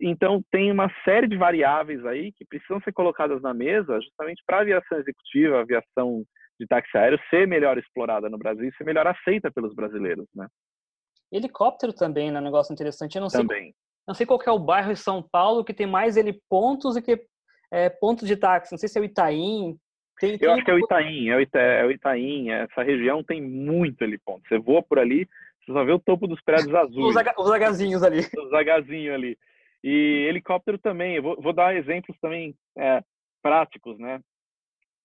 Então 0.01 0.45
tem 0.51 0.71
uma 0.71 0.91
série 1.05 1.27
de 1.27 1.39
variáveis 1.39 2.05
aí 2.05 2.33
que 2.33 2.45
precisam 2.45 2.81
ser 2.83 2.93
colocadas 2.93 3.41
na 3.41 3.55
mesa, 3.55 3.99
justamente 4.01 4.43
para 4.47 4.59
a 4.59 4.61
aviação 4.61 4.99
executiva, 4.99 5.57
a 5.57 5.63
aviação 5.63 6.23
de 6.61 6.67
táxi 6.67 6.97
aéreo 6.97 7.19
ser 7.31 7.49
melhor 7.49 7.79
explorada 7.79 8.29
no 8.29 8.37
Brasil 8.37 8.69
e 8.69 8.75
ser 8.75 8.85
melhor 8.85 9.07
aceita 9.07 9.51
pelos 9.51 9.75
brasileiros, 9.75 10.27
né? 10.35 10.47
Helicóptero 11.33 11.93
também 11.93 12.29
é 12.29 12.39
um 12.39 12.43
negócio 12.43 12.73
interessante. 12.73 13.17
Eu 13.17 13.23
não 13.23 13.29
também. 13.29 13.63
sei, 13.65 13.75
não 14.07 14.15
sei 14.15 14.27
qual 14.27 14.41
é 14.47 14.51
o 14.51 14.59
bairro 14.59 14.93
em 14.93 14.97
São 14.97 15.23
Paulo 15.23 15.65
que 15.65 15.75
tem 15.75 15.87
mais 15.87 16.17
helipontos 16.17 16.95
do 16.95 17.03
que 17.03 17.27
é, 17.73 17.89
pontos 17.89 18.29
de 18.29 18.37
táxi. 18.37 18.73
Não 18.73 18.79
sei 18.79 18.89
se 18.89 18.99
é 18.99 19.01
o 19.01 19.05
Itaim, 19.05 19.77
tem, 20.19 20.39
tem... 20.39 20.49
Eu 20.49 20.55
acho 20.55 20.65
que 20.65 20.71
é 20.71 20.75
o 20.75 20.79
Itaim, 20.79 21.29
é 21.29 21.37
o, 21.37 21.41
Ita, 21.41 21.59
é 21.59 21.85
o 21.85 21.91
Itaim. 21.91 22.51
Essa 22.51 22.83
região 22.83 23.23
tem 23.23 23.43
muito 23.43 24.03
heliponto. 24.03 24.47
Você 24.49 24.59
voa 24.59 24.83
por 24.83 24.99
ali, 24.99 25.29
você 25.61 25.73
só 25.73 25.85
vê 25.85 25.93
o 25.93 25.99
topo 25.99 26.27
dos 26.27 26.41
prédios 26.43 26.75
azuis. 26.75 27.17
os, 27.39 27.51
agazinhos 27.51 28.03
ali. 28.03 28.21
Os 28.39 28.53
agazinhos 28.53 29.15
ali. 29.15 29.39
E 29.83 30.27
helicóptero 30.29 30.79
também. 30.79 31.17
Eu 31.17 31.23
vou, 31.23 31.41
vou 31.41 31.53
dar 31.53 31.77
exemplos 31.77 32.17
também 32.21 32.55
é, 32.79 33.03
práticos, 33.43 33.99
né? 33.99 34.21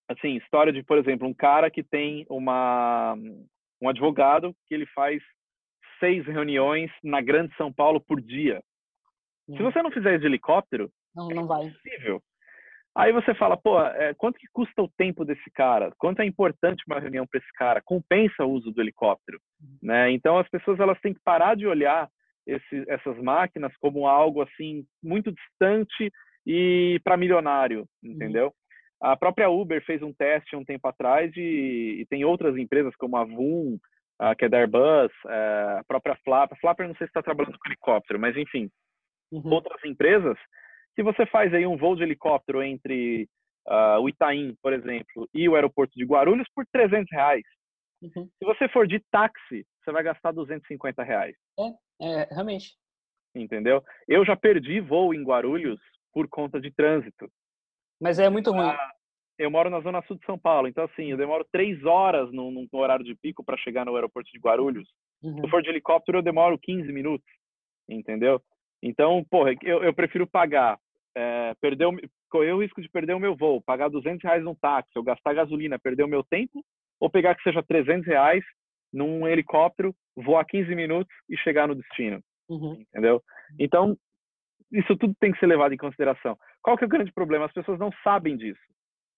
Assim, 0.07 0.37
história 0.37 0.73
de, 0.73 0.81
por 0.83 0.97
exemplo, 0.97 1.27
um 1.27 1.33
cara 1.33 1.69
que 1.69 1.83
tem 1.83 2.25
uma 2.29 3.15
um 3.81 3.87
advogado 3.87 4.53
que 4.65 4.73
ele 4.73 4.85
faz 4.87 5.21
seis 5.99 6.25
reuniões 6.25 6.91
na 7.03 7.21
Grande 7.21 7.55
São 7.55 7.71
Paulo 7.71 8.01
por 8.01 8.21
dia. 8.21 8.61
Se 9.45 9.61
hum. 9.61 9.71
você 9.71 9.81
não 9.81 9.91
fizer 9.91 10.11
isso 10.11 10.21
de 10.21 10.27
helicóptero, 10.27 10.91
não, 11.15 11.27
não 11.29 11.47
vai. 11.47 11.63
é 11.63 11.65
impossível. 11.67 12.21
Aí 12.99 13.13
você 13.13 13.33
fala, 13.33 13.55
pô, 13.55 13.81
é, 13.81 14.13
quanto 14.15 14.37
que 14.37 14.47
custa 14.51 14.81
o 14.81 14.89
tempo 14.89 15.23
desse 15.23 15.49
cara? 15.51 15.89
Quanto 15.97 16.21
é 16.21 16.25
importante 16.25 16.83
uma 16.85 16.99
reunião 16.99 17.25
para 17.25 17.39
esse 17.39 17.51
cara? 17.53 17.81
Compensa 17.81 18.43
o 18.43 18.51
uso 18.51 18.71
do 18.71 18.81
helicóptero, 18.81 19.39
né? 19.81 20.11
Então 20.11 20.37
as 20.37 20.49
pessoas 20.49 20.81
elas 20.81 20.99
têm 20.99 21.13
que 21.13 21.21
parar 21.23 21.55
de 21.55 21.65
olhar 21.65 22.09
esse, 22.45 22.83
essas 22.89 23.17
máquinas 23.19 23.71
como 23.77 24.05
algo 24.05 24.41
assim 24.41 24.83
muito 25.01 25.31
distante 25.31 26.11
e 26.45 26.99
para 27.01 27.15
milionário, 27.15 27.85
entendeu? 28.03 28.53
A 29.01 29.15
própria 29.15 29.49
Uber 29.49 29.81
fez 29.85 30.01
um 30.01 30.11
teste 30.11 30.57
um 30.57 30.65
tempo 30.65 30.85
atrás 30.85 31.31
e, 31.37 32.01
e 32.01 32.05
tem 32.09 32.25
outras 32.25 32.57
empresas 32.57 32.93
como 32.97 33.15
a 33.15 33.23
Vum, 33.23 33.77
a, 34.19 34.35
que 34.35 34.43
é 34.43 34.49
da 34.49 34.57
Airbus, 34.57 35.13
é, 35.25 35.77
a 35.79 35.83
própria 35.87 36.17
Flapper. 36.25 36.57
Flapper 36.59 36.85
não 36.85 36.95
sei 36.95 37.07
se 37.07 37.11
está 37.11 37.23
trabalhando 37.23 37.57
com 37.57 37.69
helicóptero, 37.69 38.19
mas 38.19 38.35
enfim, 38.35 38.69
uhum. 39.31 39.53
outras 39.53 39.81
empresas 39.85 40.37
se 40.99 41.03
você 41.03 41.25
faz 41.25 41.53
aí 41.53 41.65
um 41.65 41.77
voo 41.77 41.95
de 41.95 42.03
helicóptero 42.03 42.61
entre 42.61 43.23
uh, 43.65 44.01
o 44.01 44.09
Itaim, 44.09 44.53
por 44.61 44.73
exemplo, 44.73 45.29
e 45.33 45.47
o 45.47 45.55
aeroporto 45.55 45.93
de 45.95 46.03
Guarulhos 46.03 46.45
por 46.53 46.65
300 46.73 47.09
reais. 47.09 47.43
Uhum. 48.01 48.29
Se 48.37 48.43
você 48.45 48.67
for 48.67 48.85
de 48.85 48.99
táxi, 49.09 49.65
você 49.81 49.93
vai 49.93 50.03
gastar 50.03 50.33
250 50.33 51.01
reais. 51.01 51.37
É, 51.57 52.03
é, 52.05 52.27
realmente. 52.33 52.75
Entendeu? 53.33 53.81
Eu 54.09 54.25
já 54.25 54.35
perdi 54.35 54.81
voo 54.81 55.13
em 55.13 55.23
Guarulhos 55.23 55.79
por 56.11 56.27
conta 56.27 56.59
de 56.59 56.69
trânsito. 56.69 57.31
Mas 58.01 58.19
é 58.19 58.29
muito 58.29 58.51
ruim. 58.51 58.67
Ah, 58.67 58.91
eu 59.37 59.49
moro 59.49 59.69
na 59.69 59.79
zona 59.79 60.01
sul 60.01 60.17
de 60.17 60.25
São 60.25 60.37
Paulo, 60.37 60.67
então 60.67 60.83
assim, 60.83 61.11
eu 61.11 61.17
demoro 61.17 61.47
três 61.49 61.81
horas 61.85 62.29
no, 62.33 62.51
no 62.51 62.67
horário 62.73 63.05
de 63.05 63.15
pico 63.15 63.41
para 63.41 63.55
chegar 63.55 63.85
no 63.85 63.95
aeroporto 63.95 64.29
de 64.33 64.39
Guarulhos. 64.39 64.89
Uhum. 65.23 65.39
Se 65.39 65.49
for 65.49 65.61
de 65.61 65.69
helicóptero, 65.69 66.17
eu 66.17 66.21
demoro 66.21 66.59
15 66.59 66.91
minutos, 66.91 67.25
entendeu? 67.87 68.41
Então, 68.83 69.23
porra, 69.29 69.51
eu, 69.63 69.81
eu 69.83 69.93
prefiro 69.93 70.27
pagar 70.27 70.77
é, 71.15 71.53
perder 71.61 71.85
o, 71.85 71.97
correr 72.29 72.53
o 72.53 72.61
risco 72.61 72.81
de 72.81 72.89
perder 72.89 73.13
o 73.13 73.19
meu 73.19 73.35
voo, 73.35 73.61
pagar 73.61 73.89
200 73.89 74.23
reais 74.23 74.43
num 74.43 74.55
táxi, 74.55 74.91
ou 74.95 75.03
gastar 75.03 75.33
gasolina, 75.33 75.79
perder 75.79 76.03
o 76.03 76.07
meu 76.07 76.23
tempo, 76.23 76.63
ou 76.99 77.09
pegar 77.09 77.35
que 77.35 77.43
seja 77.43 77.63
300 77.63 78.05
reais 78.05 78.43
num 78.91 79.27
helicóptero, 79.27 79.95
voar 80.15 80.45
15 80.45 80.73
minutos 80.75 81.13
e 81.29 81.37
chegar 81.37 81.67
no 81.67 81.75
destino. 81.75 82.21
Uhum. 82.49 82.81
Entendeu? 82.81 83.21
Então, 83.59 83.97
isso 84.71 84.95
tudo 84.97 85.15
tem 85.19 85.31
que 85.31 85.39
ser 85.39 85.47
levado 85.47 85.73
em 85.73 85.77
consideração. 85.77 86.37
Qual 86.61 86.77
que 86.77 86.83
é 86.83 86.87
o 86.87 86.89
grande 86.89 87.11
problema? 87.11 87.45
As 87.45 87.53
pessoas 87.53 87.79
não 87.79 87.91
sabem 88.03 88.35
disso. 88.35 88.59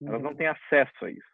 Elas 0.02 0.22
uhum. 0.22 0.30
não 0.30 0.36
têm 0.36 0.48
acesso 0.48 1.06
a 1.06 1.12
isso. 1.12 1.32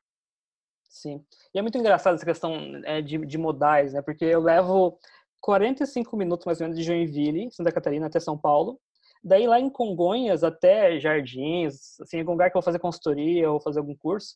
Sim. 0.84 1.24
E 1.54 1.60
é 1.60 1.62
muito 1.62 1.78
engraçado 1.78 2.15
essa 2.15 2.26
questão 2.26 2.54
é, 2.86 3.02
de, 3.02 3.17
de 3.26 3.38
modais, 3.38 3.93
né? 3.93 4.02
Porque 4.02 4.26
eu 4.26 4.41
levo 4.41 4.98
45 5.41 6.15
minutos 6.15 6.46
mais 6.46 6.60
ou 6.60 6.65
menos 6.65 6.78
de 6.78 6.86
Joinville, 6.86 7.52
Santa 7.52 7.72
Catarina, 7.72 8.08
até 8.08 8.20
São 8.20 8.38
Paulo. 8.38 8.80
Daí 9.23 9.47
lá 9.47 9.60
em 9.60 9.69
Congonhas 9.69 10.43
até 10.43 10.99
Jardins, 10.99 11.99
assim, 11.99 12.19
algum 12.19 12.32
lugar 12.32 12.49
que 12.49 12.58
eu 12.58 12.62
vou 12.62 12.65
fazer 12.65 12.80
consultoria 12.80 13.51
ou 13.51 13.60
fazer 13.60 13.80
algum 13.80 13.95
curso, 13.95 14.36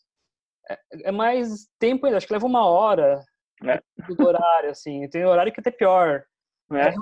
é, 0.70 0.80
é 1.06 1.12
mais 1.12 1.68
tempo 1.80 2.06
ainda, 2.06 2.18
acho 2.18 2.28
que 2.28 2.34
leva 2.34 2.46
uma 2.46 2.66
hora 2.66 3.24
é. 3.64 3.82
do 4.08 4.28
horário, 4.28 4.70
assim. 4.72 5.08
Tem 5.10 5.26
horário 5.26 5.52
que 5.52 5.60
é 5.60 5.62
até 5.62 5.72
pior. 5.72 6.24
É. 6.74 6.94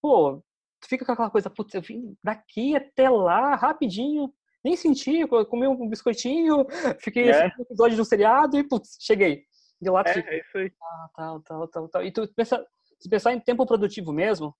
pô, 0.00 0.42
tu 0.80 0.88
fica 0.88 1.04
com 1.04 1.12
aquela 1.12 1.30
coisa, 1.30 1.48
putz, 1.50 1.74
eu 1.74 1.82
vim 1.82 2.16
daqui 2.22 2.76
até 2.76 3.08
lá 3.08 3.54
rapidinho, 3.54 4.32
nem 4.62 4.76
senti, 4.76 5.26
comi 5.26 5.66
um 5.66 5.88
biscoitinho, 5.88 6.66
fiquei 7.00 7.30
é. 7.30 7.52
no 7.56 7.62
episódio 7.62 7.94
de 7.94 8.02
um 8.02 8.04
seriado 8.04 8.58
e, 8.58 8.64
putz, 8.64 8.96
cheguei. 9.00 9.44
De 9.80 9.90
lá 9.90 10.02
é, 10.06 10.18
é 10.18 10.40
isso 10.40 10.58
aí. 10.58 10.72
Ah, 10.82 11.08
tal, 11.14 11.40
tal, 11.40 11.68
tal, 11.68 11.88
tal. 11.88 12.04
E 12.04 12.10
tu 12.10 12.26
pensa, 12.34 12.66
se 12.98 13.08
pensar 13.08 13.32
em 13.32 13.40
tempo 13.40 13.66
produtivo 13.66 14.12
mesmo, 14.12 14.54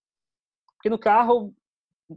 porque 0.76 0.90
no 0.90 0.98
carro 0.98 1.54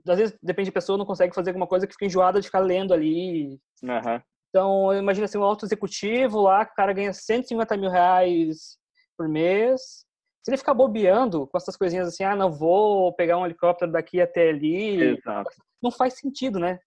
às 0.08 0.18
vezes, 0.18 0.38
depende 0.42 0.68
de 0.70 0.74
pessoa, 0.74 0.98
não 0.98 1.06
consegue 1.06 1.34
fazer 1.34 1.50
alguma 1.52 1.68
coisa 1.68 1.88
que 1.88 1.94
fica 1.94 2.06
enjoada 2.06 2.40
de 2.40 2.48
ficar 2.48 2.60
lendo 2.60 2.94
ali. 2.94 3.60
Uhum. 3.84 4.22
Então, 4.50 4.94
imagina 4.94 5.26
assim, 5.26 5.38
um 5.38 5.44
alto 5.44 5.66
executivo 5.66 6.42
lá, 6.42 6.64
o 6.64 6.76
cara 6.76 6.94
ganha 6.94 7.14
150 7.14 7.78
mil 7.78 7.90
reais 7.90 8.78
por 9.18 9.28
mês. 9.28 10.06
Se 10.44 10.52
ele 10.52 10.58
ficar 10.58 10.74
bobeando 10.74 11.48
com 11.48 11.58
essas 11.58 11.76
coisinhas 11.76 12.08
assim, 12.08 12.24
ah, 12.24 12.36
não 12.36 12.52
vou 12.52 13.14
pegar 13.14 13.38
um 13.38 13.46
helicóptero 13.46 13.92
daqui 13.92 14.22
até 14.22 14.50
ali. 14.50 15.02
Exato. 15.18 15.52
Não 15.82 15.92
faz 15.92 16.16
sentido, 16.16 16.60
né? 16.60 16.80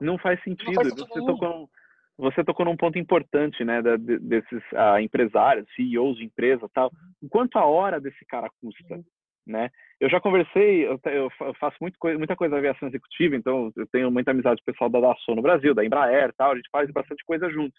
Não 0.00 0.18
faz 0.18 0.42
sentido. 0.42 0.66
Não 0.68 0.74
faz 0.74 0.88
sentido 0.88 1.08
você, 1.08 1.26
tocou, 1.26 1.70
você 2.16 2.44
tocou 2.44 2.66
num 2.66 2.76
ponto 2.76 2.98
importante, 2.98 3.64
né, 3.64 3.82
da, 3.82 3.96
desses 3.96 4.62
ah, 4.74 5.00
empresários, 5.02 5.66
CEOs 5.74 6.16
de 6.16 6.24
empresa 6.24 6.68
tal. 6.72 6.90
Quanto 7.28 7.58
a 7.58 7.64
hora 7.64 8.00
desse 8.00 8.24
cara 8.26 8.48
custa? 8.60 9.00
Né? 9.46 9.70
Eu 10.00 10.08
já 10.10 10.20
conversei, 10.20 10.86
eu, 10.86 11.00
eu 11.04 11.30
faço 11.58 11.76
coisa, 11.98 12.18
muita 12.18 12.36
coisa 12.36 12.52
na 12.52 12.58
aviação 12.58 12.88
executiva, 12.88 13.36
então 13.36 13.72
eu 13.76 13.86
tenho 13.88 14.10
muita 14.10 14.30
amizade 14.30 14.60
com 14.62 14.70
o 14.70 14.72
pessoal 14.72 14.90
da 14.90 15.00
Dassault 15.00 15.36
no 15.36 15.42
Brasil, 15.42 15.74
da 15.74 15.84
Embraer 15.84 16.32
tal, 16.36 16.52
a 16.52 16.56
gente 16.56 16.68
faz 16.70 16.90
bastante 16.90 17.24
coisa 17.24 17.48
juntos. 17.50 17.78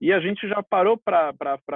E 0.00 0.12
a 0.12 0.18
gente 0.18 0.48
já 0.48 0.60
parou 0.62 0.98
para 0.98 1.32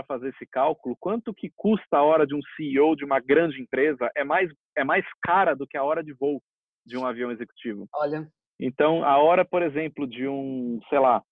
fazer 0.08 0.30
esse 0.30 0.46
cálculo, 0.46 0.96
quanto 0.98 1.32
que 1.32 1.50
custa 1.54 1.98
a 1.98 2.02
hora 2.02 2.26
de 2.26 2.34
um 2.34 2.40
CEO 2.56 2.96
de 2.96 3.04
uma 3.04 3.20
grande 3.20 3.60
empresa 3.60 4.10
é 4.16 4.24
mais, 4.24 4.50
é 4.76 4.82
mais 4.82 5.04
cara 5.22 5.54
do 5.54 5.66
que 5.66 5.76
a 5.76 5.84
hora 5.84 6.02
de 6.02 6.12
voo 6.12 6.42
de 6.84 6.96
um 6.96 7.06
avião 7.06 7.30
executivo. 7.30 7.88
Olha. 7.94 8.26
Então, 8.58 9.04
a 9.04 9.18
hora, 9.18 9.44
por 9.44 9.62
exemplo, 9.62 10.08
de 10.08 10.26
um, 10.26 10.80
sei 10.88 10.98
lá, 10.98 11.22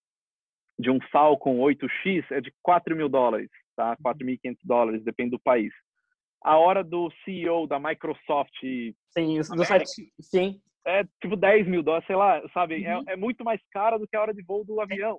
de 0.79 0.91
um 0.91 1.01
Falcon 1.11 1.59
8X 1.59 2.25
é 2.31 2.41
de 2.41 2.53
4 2.63 2.95
mil 2.95 3.09
dólares, 3.09 3.51
tá? 3.77 3.97
4.500 3.97 4.51
uhum. 4.51 4.55
dólares, 4.65 5.05
depende 5.05 5.31
do 5.31 5.41
país 5.41 5.73
a 6.45 6.59
hora 6.59 6.85
do 6.85 7.11
CEO 7.25 7.67
da 7.67 7.81
Microsoft. 7.81 8.55
Sim, 8.61 9.39
do 9.39 9.65
site, 9.65 10.13
sim. 10.21 10.61
É 10.87 11.03
tipo 11.23 11.35
10 11.35 11.67
mil 11.67 11.83
dólares, 11.83 12.07
sei 12.07 12.15
lá, 12.15 12.43
sabe? 12.53 12.85
É, 12.85 12.97
uhum. 12.97 13.05
É, 13.09 13.13
é, 13.15 13.17
muito 13.17 13.43
mais 13.43 13.61
caro 13.73 13.99
do 13.99 14.07
que 14.07 14.15
a 14.15 14.21
hora 14.21 14.35
de 14.35 14.43
voo 14.43 14.63
do 14.65 14.79
avião. 14.83 15.19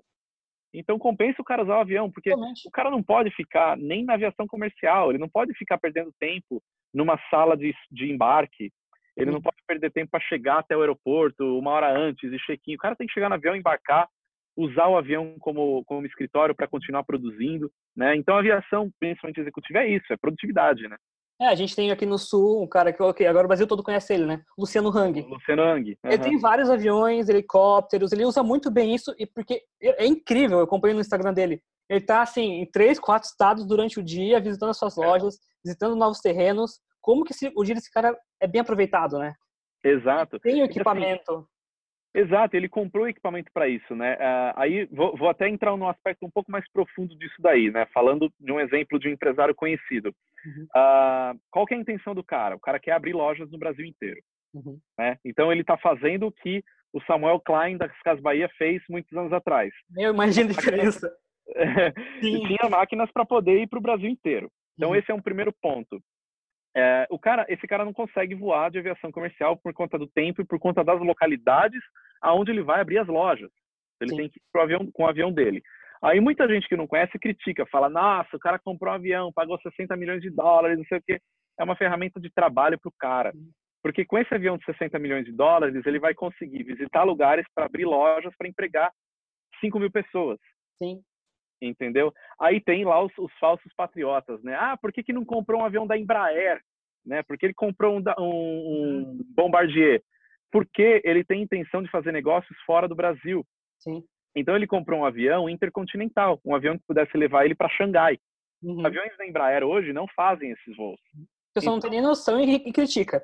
Então 0.72 1.00
compensa 1.00 1.42
o 1.42 1.46
cara 1.46 1.64
usar 1.64 1.78
o 1.78 1.82
avião, 1.82 2.12
porque 2.12 2.32
o 2.32 2.72
cara 2.72 2.92
não 2.92 3.02
pode 3.02 3.32
ficar 3.32 3.76
nem 3.76 4.06
na 4.06 4.14
aviação 4.14 4.46
comercial, 4.46 5.10
ele 5.10 5.18
não 5.18 5.30
pode 5.30 5.54
ficar 5.56 5.78
perdendo 5.80 6.14
tempo 6.20 6.62
numa 6.94 7.18
sala 7.30 7.58
de, 7.58 7.74
de 7.90 8.12
embarque, 8.12 8.72
ele 9.18 9.32
não 9.32 9.42
pode 9.42 9.58
perder 9.66 9.92
tempo 9.92 10.12
para 10.12 10.20
chegar 10.20 10.60
até 10.60 10.76
o 10.76 10.82
aeroporto 10.82 11.58
uma 11.58 11.72
hora 11.72 11.98
antes 11.98 12.32
e 12.32 12.38
check-in. 12.40 12.76
O 12.76 12.78
cara 12.78 12.96
tem 12.96 13.08
que 13.08 13.14
chegar 13.14 13.30
no 13.30 13.36
avião, 13.36 13.56
embarcar, 13.56 14.10
usar 14.58 14.88
o 14.88 14.98
avião 14.98 15.38
como, 15.40 15.84
como 15.86 16.06
escritório 16.06 16.54
para 16.54 16.68
continuar 16.68 17.04
produzindo, 17.04 17.72
né? 17.96 18.16
Então 18.16 18.36
a 18.36 18.40
aviação, 18.40 18.92
principalmente 19.00 19.40
executiva, 19.40 19.80
é 19.80 19.90
isso, 19.90 20.12
é 20.12 20.18
produtividade, 20.18 20.88
né? 20.88 20.98
É, 21.40 21.48
a 21.48 21.56
gente 21.56 21.76
tem 21.76 21.92
aqui 21.92 22.06
no 22.06 22.18
sul 22.18 22.64
um 22.64 22.68
cara 22.68 22.94
que, 22.94 23.04
ok, 23.04 23.28
agora 23.28 23.46
o 23.46 23.48
Brasil 23.48 23.68
todo 23.68 23.84
conhece 23.84 24.14
ele, 24.14 24.26
né? 24.26 24.42
Luciano 24.58 24.90
Hang. 24.90 25.22
Luciano 25.22 25.64
Hang. 25.64 25.90
Uhum. 25.90 26.12
Ele 26.12 26.24
tem 26.24 26.40
vários 26.40 26.70
aviões, 26.70 27.28
helicópteros, 27.28 28.14
ele 28.14 28.26
usa 28.26 28.42
muito 28.42 28.72
bem 28.72 28.96
isso, 28.96 29.14
e 29.20 29.26
porque 29.26 29.62
é 29.82 30.06
incrível, 30.06 30.60
eu 30.60 30.64
acompanho 30.64 30.96
no 30.96 31.02
Instagram 31.02 31.34
dele. 31.34 31.62
Ele 31.90 32.02
tá, 32.02 32.22
assim, 32.22 32.62
em 32.62 32.66
três, 32.66 33.00
quatro 33.00 33.28
estados 33.28 33.66
durante 33.66 34.00
o 34.00 34.04
dia, 34.04 34.40
visitando 34.40 34.70
as 34.70 34.78
suas 34.78 34.98
é. 34.98 35.06
lojas, 35.06 35.36
visitando 35.64 35.96
novos 35.96 36.20
terrenos. 36.20 36.80
Como 37.02 37.24
que 37.24 37.34
esse, 37.34 37.52
o 37.56 37.64
dia 37.64 37.76
desse 37.76 37.92
cara 37.92 38.18
é 38.42 38.48
bem 38.48 38.62
aproveitado, 38.62 39.20
né? 39.20 39.36
Exato. 39.84 40.40
Tem 40.40 40.62
o 40.62 40.64
assim, 40.64 40.72
equipamento. 40.72 41.48
Exato, 42.16 42.56
ele 42.56 42.70
comprou 42.70 43.10
equipamento 43.10 43.52
para 43.54 43.68
isso, 43.68 43.94
né? 43.94 44.16
Uh, 44.16 44.54
aí 44.56 44.86
vou, 44.86 45.18
vou, 45.18 45.28
até 45.28 45.50
entrar 45.50 45.76
num 45.76 45.90
aspecto 45.90 46.26
um 46.26 46.32
pouco 46.32 46.50
mais 46.50 46.64
profundo 46.72 47.14
disso 47.18 47.36
daí, 47.40 47.70
né? 47.70 47.86
Falando 47.94 48.32
de 48.40 48.54
um 48.54 48.60
exemplo 48.60 48.98
de 48.98 49.10
um 49.10 49.12
empresário 49.12 49.54
conhecido. 49.54 50.16
Uhum. 50.46 50.64
Uh, 50.64 51.38
qual 51.52 51.66
que 51.66 51.74
é 51.74 51.78
a 51.78 51.82
intenção 51.82 52.16
do 52.16 52.24
cara? 52.24 52.56
O 52.56 52.60
cara 52.60 52.80
quer 52.80 52.94
abrir 52.94 53.12
lojas 53.12 53.52
no 53.52 53.58
Brasil 53.58 53.86
inteiro, 53.86 54.22
uhum. 54.54 54.80
né? 54.98 55.18
Então 55.26 55.52
ele 55.52 55.60
está 55.60 55.76
fazendo 55.76 56.28
o 56.28 56.32
que 56.32 56.64
o 56.94 57.02
Samuel 57.02 57.42
Klein 57.42 57.76
das 57.76 57.92
Casas 58.02 58.24
Bahia 58.24 58.50
fez 58.58 58.82
muitos 58.90 59.12
anos 59.18 59.34
atrás. 59.34 59.74
Eu 59.98 60.14
imagino 60.14 60.52
a 60.52 60.54
diferença. 60.54 61.14
Tinha 62.22 62.70
máquinas 62.70 63.12
para 63.12 63.26
poder 63.26 63.60
ir 63.60 63.68
para 63.68 63.80
o 63.80 63.82
Brasil 63.82 64.08
inteiro. 64.08 64.50
Então 64.78 64.92
uhum. 64.92 64.96
esse 64.96 65.12
é 65.12 65.14
um 65.14 65.22
primeiro 65.22 65.52
ponto. 65.62 66.02
É, 66.78 67.08
o 67.10 67.20
cara, 67.20 67.46
esse 67.50 67.68
cara 67.68 67.84
não 67.84 67.94
consegue 67.94 68.36
voar 68.36 68.72
de 68.72 68.80
aviação 68.80 69.12
comercial 69.12 69.58
por 69.58 69.74
conta 69.74 69.98
do 69.98 70.08
tempo 70.08 70.42
e 70.42 70.46
por 70.46 70.60
conta 70.60 70.82
das 70.82 71.00
localidades 71.02 71.82
aonde 72.26 72.52
ele 72.52 72.64
vai 72.64 72.82
abrir 72.82 72.98
as 72.98 73.08
lojas. 73.08 73.52
Ele 74.02 74.10
Sim. 74.10 74.18
tem 74.18 74.30
que 74.30 74.40
ir 74.40 74.44
pro 74.52 74.64
avião, 74.64 74.90
com 74.92 75.04
o 75.04 75.08
avião 75.08 75.32
dele. 75.32 75.62
Aí 76.04 76.20
muita 76.20 76.48
gente 76.48 76.68
que 76.68 76.76
não 76.76 76.88
conhece 76.88 77.18
critica, 77.20 77.66
fala: 77.68 77.90
nossa, 77.90 78.36
o 78.36 78.40
cara 78.40 78.60
comprou 78.60 78.92
um 78.92 78.96
avião, 78.96 79.32
pagou 79.32 79.58
60 79.60 79.96
milhões 79.96 80.22
de 80.22 80.30
dólares, 80.30 80.78
não 80.78 80.86
sei 80.86 80.98
o 80.98 81.04
quê. 81.06 81.20
É 81.58 81.64
uma 81.64 81.76
ferramenta 81.76 82.20
de 82.20 82.30
trabalho 82.30 82.78
para 82.80 82.90
o 82.90 82.94
cara. 83.00 83.34
Porque 83.82 84.04
com 84.04 84.18
esse 84.18 84.34
avião 84.34 84.58
de 84.58 84.66
60 84.66 84.98
milhões 84.98 85.26
de 85.26 85.32
dólares, 85.32 85.86
ele 85.86 86.00
vai 86.00 86.14
conseguir 86.14 86.64
visitar 86.64 87.04
lugares 87.04 87.46
para 87.54 87.66
abrir 87.66 87.86
lojas 87.86 88.34
para 88.38 88.48
empregar 88.48 88.92
5 89.62 89.80
mil 89.80 89.92
pessoas. 89.92 90.40
Sim. 90.78 91.00
Entendeu? 91.62 92.12
Aí 92.40 92.60
tem 92.60 92.84
lá 92.84 93.02
os, 93.02 93.14
os, 93.18 93.32
falsos 93.40 93.72
patriotas, 93.78 94.44
né? 94.44 94.56
Ah, 94.56 94.76
por 94.76 94.92
que, 94.92 95.04
que 95.04 95.14
não 95.14 95.24
comprou 95.24 95.62
um 95.62 95.66
avião 95.66 95.88
da 95.88 95.98
Embraer? 95.98 96.60
Né? 97.06 97.24
Porque 97.24 97.46
ele 97.46 97.54
comprou 97.54 97.98
um, 97.98 98.04
um, 98.20 99.12
um 99.12 99.20
Bombardier 99.36 100.02
porque 100.56 101.02
ele 101.04 101.22
tem 101.22 101.42
intenção 101.42 101.84
de 101.84 101.92
fazer 101.92 102.14
negócios 102.14 102.58
fora 102.66 102.88
do 102.88 102.96
Brasil. 102.96 103.46
Sim. 103.78 104.02
Então 104.34 104.56
ele 104.56 104.66
comprou 104.66 105.02
um 105.02 105.06
avião 105.06 105.50
intercontinental, 105.50 106.40
um 106.46 106.56
avião 106.56 106.78
que 106.78 106.86
pudesse 106.88 107.18
levar 107.18 107.44
ele 107.44 107.54
para 107.54 107.68
Xangai. 107.68 108.18
Uhum. 108.64 108.86
Aviões 108.86 109.12
da 109.18 109.28
Embraer 109.28 109.66
hoje 109.66 109.92
não 109.92 110.08
fazem 110.16 110.52
esses 110.52 110.78
voos. 110.78 110.98
O 111.14 111.54
pessoal 111.54 111.60
então, 111.60 111.74
não 111.74 111.80
tem 111.82 111.92
nem 111.92 112.02
noção 112.02 112.40
e, 112.40 112.72
critica. 112.72 113.22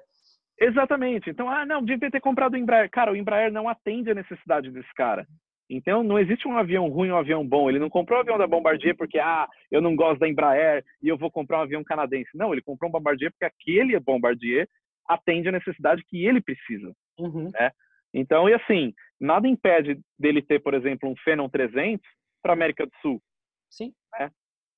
Exatamente. 0.60 1.30
Então, 1.30 1.50
ah, 1.50 1.66
não, 1.66 1.82
devia 1.82 2.12
ter 2.12 2.20
comprado 2.20 2.56
o 2.56 2.58
Embraer. 2.58 2.90
Cara, 2.90 3.14
o 3.14 3.16
Embraer 3.16 3.50
não 3.50 3.70
atende 3.70 4.12
a 4.12 4.16
necessidade 4.16 4.70
desse 4.70 4.94
cara. 4.94 5.26
Então, 5.70 6.04
não 6.04 6.20
existe 6.20 6.50
um 6.50 6.58
avião 6.58 6.90
ruim 6.90 7.12
ou 7.12 7.16
um 7.16 7.20
avião 7.20 7.48
bom. 7.48 7.70
Ele 7.70 7.80
não 7.80 7.90
comprou 7.90 8.20
o 8.20 8.22
avião 8.24 8.38
da 8.38 8.46
Bombardier 8.46 8.94
porque, 8.98 9.20
ah, 9.20 9.48
eu 9.72 9.80
não 9.82 9.96
gosto 9.96 10.20
da 10.20 10.28
Embraer 10.28 10.84
e 11.02 11.08
eu 11.08 11.18
vou 11.18 11.32
comprar 11.32 11.60
um 11.60 11.64
avião 11.64 11.82
canadense. 11.82 12.32
Não, 12.36 12.52
ele 12.52 12.62
comprou 12.62 12.90
um 12.90 12.92
Bombardier 12.92 13.32
porque 13.32 13.46
aquele 13.46 13.98
Bombardier 14.02 14.68
atende 15.08 15.48
a 15.48 15.54
necessidade 15.54 16.04
que 16.10 16.26
ele 16.26 16.42
precisa. 16.42 16.94
Uhum. 17.20 17.50
Né? 17.52 17.72
Então, 18.14 18.50
e 18.50 18.54
assim, 18.54 18.94
nada 19.20 19.48
impede 19.48 20.00
dele 20.20 20.42
ter, 20.42 20.60
por 20.60 20.74
exemplo, 20.74 21.10
um 21.10 21.16
Phenom 21.24 21.50
300 21.50 22.06
para 22.42 22.54
América 22.54 22.86
do 22.86 22.92
Sul. 23.02 23.22
Sim. 23.70 23.94
Né? 24.20 24.30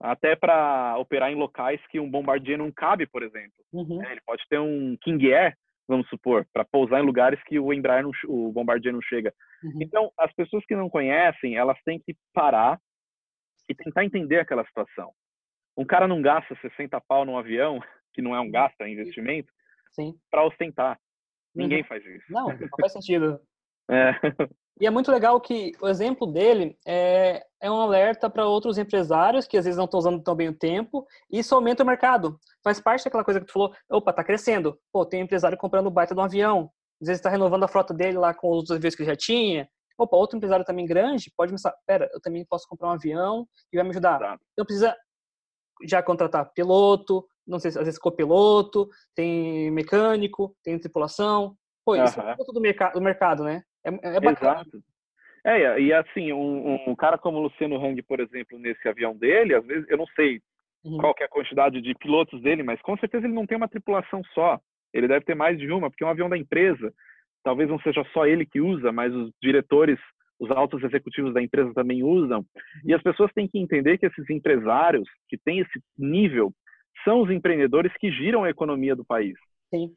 Até 0.01 0.35
para 0.35 0.97
operar 0.97 1.31
em 1.31 1.35
locais 1.35 1.79
que 1.87 1.99
um 1.99 2.09
Bombardier 2.09 2.57
não 2.57 2.71
cabe, 2.71 3.07
por 3.07 3.23
exemplo. 3.23 3.53
Uhum. 3.71 3.99
Né? 3.99 4.11
Ele 4.11 4.21
pode 4.25 4.43
ter 4.49 4.59
um 4.59 4.97
King 5.01 5.33
Air, 5.33 5.55
vamos 5.87 6.07
supor, 6.09 6.45
para 6.53 6.65
pousar 6.65 7.01
em 7.01 7.05
lugares 7.05 7.41
que 7.43 7.57
o 7.57 7.73
Embraer, 7.73 8.03
não, 8.03 8.11
o 8.27 8.51
Bombardier 8.51 8.93
não 8.93 9.01
chega. 9.01 9.33
Uhum. 9.63 9.79
Então, 9.81 10.11
as 10.17 10.31
pessoas 10.33 10.65
que 10.65 10.75
não 10.75 10.89
conhecem, 10.89 11.55
elas 11.55 11.77
têm 11.83 11.99
que 11.99 12.15
parar 12.33 12.79
e 13.69 13.73
tentar 13.73 14.03
entender 14.03 14.39
aquela 14.39 14.65
situação. 14.65 15.11
Um 15.77 15.85
cara 15.85 16.07
não 16.07 16.21
gasta 16.21 16.55
60 16.61 16.99
pau 17.01 17.25
num 17.25 17.37
avião, 17.37 17.79
que 18.13 18.21
não 18.21 18.35
é 18.35 18.39
um 18.39 18.51
gasto, 18.51 18.79
é 18.81 18.89
investimento, 18.89 19.51
para 20.29 20.45
ostentar. 20.45 20.99
Ninguém 21.55 21.81
uhum. 21.81 21.87
faz 21.87 22.05
isso. 22.05 22.25
Não, 22.29 22.47
não 22.47 22.69
faz 22.79 22.93
sentido. 22.93 23.39
É. 23.91 24.13
E 24.79 24.87
é 24.87 24.89
muito 24.89 25.11
legal 25.11 25.39
que 25.41 25.73
o 25.81 25.87
exemplo 25.87 26.25
dele 26.25 26.77
é, 26.87 27.45
é 27.61 27.69
um 27.69 27.81
alerta 27.81 28.29
para 28.29 28.47
outros 28.47 28.77
empresários 28.77 29.45
que 29.45 29.57
às 29.57 29.65
vezes 29.65 29.77
não 29.77 29.85
estão 29.85 29.99
usando 29.99 30.23
tão 30.23 30.33
bem 30.33 30.47
o 30.47 30.57
tempo 30.57 31.05
e 31.29 31.39
isso 31.39 31.53
aumenta 31.53 31.83
o 31.83 31.85
mercado. 31.85 32.39
Faz 32.63 32.79
parte 32.79 33.03
daquela 33.03 33.25
coisa 33.25 33.39
que 33.39 33.45
tu 33.45 33.51
falou, 33.51 33.73
opa, 33.89 34.13
tá 34.13 34.23
crescendo. 34.23 34.79
Pô, 34.91 35.05
tem 35.05 35.21
um 35.21 35.25
empresário 35.25 35.57
comprando 35.57 35.91
baita 35.91 36.15
de 36.15 36.21
um 36.21 36.23
avião. 36.23 36.71
Às 37.01 37.07
vezes 37.07 37.19
está 37.19 37.29
renovando 37.29 37.63
a 37.63 37.67
frota 37.67 37.93
dele 37.93 38.17
lá 38.17 38.33
com 38.33 38.49
os 38.49 38.55
outros 38.55 38.77
aviões 38.77 38.95
que 38.95 39.03
já 39.03 39.15
tinha. 39.15 39.67
Opa, 39.97 40.15
outro 40.17 40.37
empresário 40.37 40.65
também 40.65 40.85
grande 40.85 41.31
pode 41.37 41.51
pensar, 41.51 41.73
pera, 41.85 42.09
eu 42.13 42.21
também 42.21 42.45
posso 42.45 42.65
comprar 42.67 42.87
um 42.87 42.93
avião 42.93 43.45
e 43.71 43.77
vai 43.77 43.83
me 43.83 43.91
ajudar. 43.91 44.15
Exato. 44.21 44.43
Então 44.53 44.65
precisa 44.65 44.95
já 45.85 46.01
contratar 46.01 46.51
piloto, 46.53 47.25
não 47.47 47.59
sei, 47.59 47.69
às 47.69 47.85
vezes 47.85 47.99
copiloto, 47.99 48.89
tem 49.15 49.69
mecânico, 49.71 50.55
tem 50.63 50.79
tripulação. 50.79 51.55
Pô, 51.85 51.95
isso 51.95 52.19
uhum. 52.19 52.29
é 52.29 52.35
do, 52.35 52.61
mercado, 52.61 52.93
do 52.93 53.01
mercado, 53.01 53.43
né? 53.43 53.63
É, 53.83 53.89
é 53.89 54.19
bacana. 54.19 54.61
Exato. 54.61 54.83
É, 55.45 55.81
e 55.81 55.91
assim, 55.91 56.31
um, 56.31 56.79
um, 56.87 56.95
cara 56.95 57.17
como 57.17 57.37
o 57.37 57.41
Luciano 57.41 57.75
Hang, 57.75 58.01
por 58.03 58.21
exemplo, 58.21 58.57
nesse 58.57 58.87
avião 58.87 59.15
dele, 59.15 59.53
às 59.53 59.65
vezes, 59.65 59.85
eu 59.89 59.97
não 59.97 60.07
sei 60.15 60.39
uhum. 60.85 60.97
qual 60.97 61.13
é 61.19 61.25
a 61.25 61.29
quantidade 61.29 61.81
de 61.81 61.93
pilotos 61.95 62.41
dele, 62.41 62.63
mas 62.63 62.81
com 62.81 62.97
certeza 62.97 63.25
ele 63.25 63.33
não 63.33 63.45
tem 63.45 63.57
uma 63.57 63.67
tripulação 63.67 64.21
só. 64.33 64.57
Ele 64.93 65.07
deve 65.07 65.25
ter 65.25 65.35
mais 65.35 65.59
de 65.59 65.69
uma, 65.69 65.89
porque 65.89 66.03
é 66.03 66.07
um 66.07 66.11
avião 66.11 66.29
da 66.29 66.37
empresa. 66.37 66.93
Talvez 67.43 67.69
não 67.69 67.79
seja 67.79 68.05
só 68.13 68.25
ele 68.25 68.45
que 68.45 68.61
usa, 68.61 68.91
mas 68.93 69.13
os 69.13 69.31
diretores, 69.41 69.99
os 70.39 70.49
altos 70.49 70.81
executivos 70.81 71.33
da 71.33 71.41
empresa 71.41 71.73
também 71.73 72.03
usam. 72.03 72.45
E 72.85 72.93
as 72.93 73.01
pessoas 73.01 73.31
têm 73.33 73.47
que 73.47 73.59
entender 73.59 73.97
que 73.97 74.05
esses 74.05 74.29
empresários 74.29 75.09
que 75.27 75.37
têm 75.37 75.59
esse 75.59 75.81
nível 75.97 76.53
são 77.03 77.21
os 77.21 77.29
empreendedores 77.29 77.91
que 77.99 78.11
giram 78.11 78.43
a 78.43 78.49
economia 78.49 78.95
do 78.95 79.05
país. 79.05 79.35
Sim. 79.69 79.93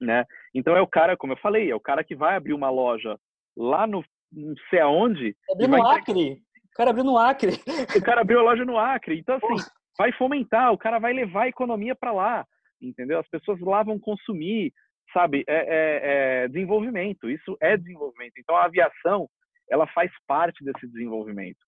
Né? 0.00 0.24
Então 0.54 0.76
é 0.76 0.80
o 0.80 0.86
cara, 0.86 1.16
como 1.16 1.34
eu 1.34 1.36
falei, 1.38 1.70
é 1.70 1.74
o 1.74 1.80
cara 1.80 2.02
que 2.02 2.14
vai 2.14 2.36
abrir 2.36 2.54
uma 2.54 2.70
loja 2.70 3.18
lá 3.56 3.86
no 3.86 4.02
não 4.32 4.54
sei 4.68 4.80
aonde. 4.80 5.36
Abriu 5.50 5.68
no 5.68 5.86
Acre. 5.86 6.42
O 6.64 6.76
cara 6.76 6.90
abriu 6.90 7.04
no 7.04 7.18
Acre. 7.18 7.50
O 7.98 8.02
cara 8.02 8.20
abriu 8.20 8.38
a 8.38 8.42
loja 8.42 8.64
no 8.64 8.78
Acre. 8.78 9.18
Então, 9.18 9.36
assim, 9.36 9.68
vai 9.98 10.12
fomentar, 10.12 10.72
o 10.72 10.78
cara 10.78 10.98
vai 10.98 11.12
levar 11.12 11.42
a 11.42 11.48
economia 11.48 11.94
para 11.94 12.12
lá, 12.12 12.46
entendeu? 12.80 13.18
As 13.18 13.28
pessoas 13.28 13.60
lá 13.60 13.82
vão 13.82 13.98
consumir, 13.98 14.72
sabe? 15.12 15.44
É, 15.46 15.56
é, 15.56 16.00
é, 16.44 16.48
desenvolvimento, 16.48 17.28
isso 17.28 17.56
é 17.60 17.76
desenvolvimento. 17.76 18.34
Então, 18.38 18.56
a 18.56 18.64
aviação, 18.64 19.28
ela 19.68 19.86
faz 19.88 20.10
parte 20.26 20.64
desse 20.64 20.86
desenvolvimento. 20.86 21.58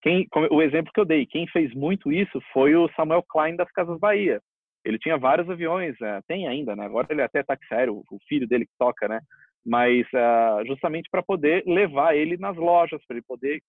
Quem, 0.00 0.26
o 0.50 0.62
exemplo 0.62 0.92
que 0.92 1.00
eu 1.00 1.04
dei, 1.04 1.26
quem 1.26 1.46
fez 1.48 1.74
muito 1.74 2.12
isso 2.12 2.40
foi 2.52 2.76
o 2.76 2.88
Samuel 2.94 3.22
Klein 3.22 3.56
das 3.56 3.70
Casas 3.72 3.98
Bahia. 3.98 4.40
Ele 4.84 4.98
tinha 4.98 5.18
vários 5.18 5.50
aviões, 5.50 6.00
é, 6.00 6.20
tem 6.26 6.46
ainda, 6.46 6.76
né? 6.76 6.86
Agora 6.86 7.08
ele 7.10 7.20
é 7.20 7.24
até 7.24 7.42
táxi 7.42 7.66
aéreo, 7.74 8.02
o 8.10 8.18
filho 8.28 8.46
dele 8.46 8.64
que 8.64 8.72
toca, 8.78 9.08
né? 9.08 9.20
Mas 9.66 10.06
uh, 10.14 10.64
justamente 10.66 11.08
para 11.10 11.22
poder 11.22 11.64
levar 11.66 12.16
ele 12.16 12.36
nas 12.36 12.56
lojas, 12.56 13.04
para 13.06 13.16
ele 13.16 13.24
poder 13.26 13.60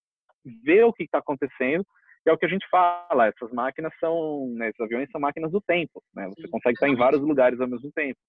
ver 0.63 0.83
o 0.83 0.93
que 0.93 1.03
está 1.03 1.17
acontecendo. 1.17 1.83
E 2.25 2.29
é 2.29 2.33
o 2.33 2.37
que 2.37 2.45
a 2.45 2.49
gente 2.49 2.67
fala, 2.69 3.27
essas 3.27 3.51
máquinas 3.51 3.91
são, 3.99 4.47
né, 4.55 4.69
esses 4.69 4.79
aviões 4.79 5.09
são 5.09 5.21
máquinas 5.21 5.51
do 5.51 5.61
tempo, 5.61 6.03
né? 6.13 6.29
Você 6.35 6.47
consegue 6.47 6.75
estar 6.75 6.89
em 6.89 6.95
vários 6.95 7.21
lugares 7.21 7.59
ao 7.59 7.67
mesmo 7.67 7.91
tempo. 7.91 8.19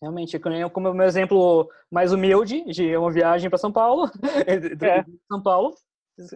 Realmente, 0.00 0.38
como 0.70 0.90
o 0.90 0.94
meu 0.94 1.06
exemplo 1.06 1.68
mais 1.90 2.12
humilde 2.12 2.62
de 2.64 2.96
uma 2.96 3.10
viagem 3.10 3.48
para 3.48 3.58
São 3.58 3.72
Paulo, 3.72 4.04
é. 4.46 5.04
São 5.26 5.42
Paulo, 5.42 5.74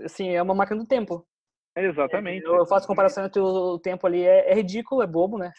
assim, 0.04 0.30
é 0.30 0.42
uma 0.42 0.54
máquina 0.54 0.80
do 0.80 0.86
tempo. 0.86 1.26
Exatamente. 1.76 2.44
Eu 2.44 2.66
faço 2.66 2.86
comparação 2.86 3.24
entre 3.24 3.40
o 3.40 3.78
tempo 3.78 4.06
ali, 4.06 4.24
é, 4.24 4.50
é 4.50 4.54
ridículo, 4.54 5.02
é 5.02 5.06
bobo, 5.06 5.38
né? 5.38 5.52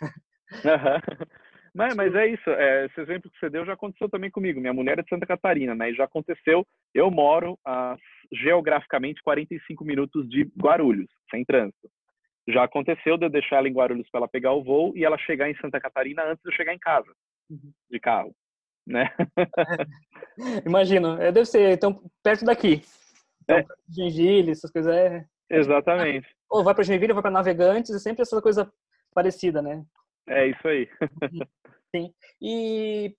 Mas, 1.73 1.95
mas 1.95 2.15
é 2.15 2.27
isso, 2.27 2.49
é, 2.49 2.87
esse 2.87 2.99
exemplo 2.99 3.29
que 3.29 3.39
você 3.39 3.49
deu 3.49 3.63
já 3.63 3.73
aconteceu 3.73 4.09
também 4.09 4.31
comigo. 4.31 4.59
Minha 4.59 4.73
mulher 4.73 4.97
é 4.97 5.01
de 5.03 5.09
Santa 5.09 5.25
Catarina, 5.25 5.75
né? 5.75 5.91
E 5.91 5.95
já 5.95 6.05
aconteceu, 6.05 6.65
eu 6.93 7.11
moro 7.11 7.57
a, 7.63 7.95
geograficamente 8.33 9.21
45 9.21 9.85
minutos 9.85 10.27
de 10.27 10.51
Guarulhos, 10.59 11.09
sem 11.29 11.45
trânsito. 11.45 11.89
Já 12.47 12.63
aconteceu 12.63 13.17
de 13.17 13.25
eu 13.25 13.29
deixar 13.29 13.57
ela 13.57 13.69
em 13.69 13.73
Guarulhos 13.73 14.09
para 14.09 14.21
ela 14.21 14.27
pegar 14.27 14.53
o 14.53 14.63
voo 14.63 14.93
e 14.95 15.05
ela 15.05 15.17
chegar 15.19 15.49
em 15.49 15.55
Santa 15.57 15.79
Catarina 15.79 16.23
antes 16.23 16.41
de 16.43 16.49
eu 16.49 16.55
chegar 16.55 16.73
em 16.73 16.79
casa, 16.79 17.11
uhum. 17.49 17.71
de 17.89 17.99
carro, 17.99 18.33
né? 18.87 19.13
Imagino, 20.65 21.17
deve 21.17 21.45
ser 21.45 21.73
então 21.73 22.01
perto 22.23 22.45
daqui. 22.45 22.81
Então, 23.49 23.57
é. 23.57 23.65
Gengibre, 23.89 24.51
essas 24.51 24.71
coisas 24.71 24.93
é 24.93 25.25
Exatamente. 25.49 26.27
Ou 26.49 26.63
vai 26.63 26.75
para 26.75 26.83
Joinville, 26.83 27.11
ou 27.11 27.15
vai 27.15 27.23
para 27.23 27.31
Navegantes, 27.31 27.93
é 27.93 27.99
sempre 27.99 28.21
essa 28.21 28.41
coisa 28.41 28.71
parecida, 29.13 29.61
né? 29.61 29.83
É 30.27 30.47
isso 30.47 30.67
aí. 30.67 30.87
Sim. 31.95 32.13
E 32.39 33.15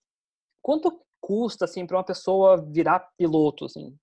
quanto 0.63 1.03
custa 1.21 1.65
assim 1.65 1.85
para 1.87 1.97
uma 1.97 2.05
pessoa 2.05 2.65
virar 2.71 3.09
piloto, 3.19 3.65
assim? 3.65 3.97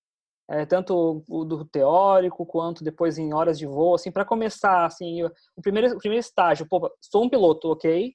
É, 0.49 0.65
tanto 0.65 1.23
o 1.30 1.43
do 1.43 1.65
teórico 1.65 2.45
quanto 2.45 2.84
depois 2.84 3.17
em 3.17 3.34
horas 3.34 3.57
de 3.59 3.65
voo, 3.65 3.95
assim, 3.95 4.11
para 4.11 4.23
começar, 4.23 4.86
assim, 4.86 5.23
o 5.23 5.61
primeiro, 5.61 5.93
o 5.93 5.99
primeiro 5.99 6.21
estágio, 6.21 6.65
pô, 6.69 6.89
sou 7.01 7.25
um 7.25 7.30
piloto, 7.30 7.69
ok? 7.69 8.13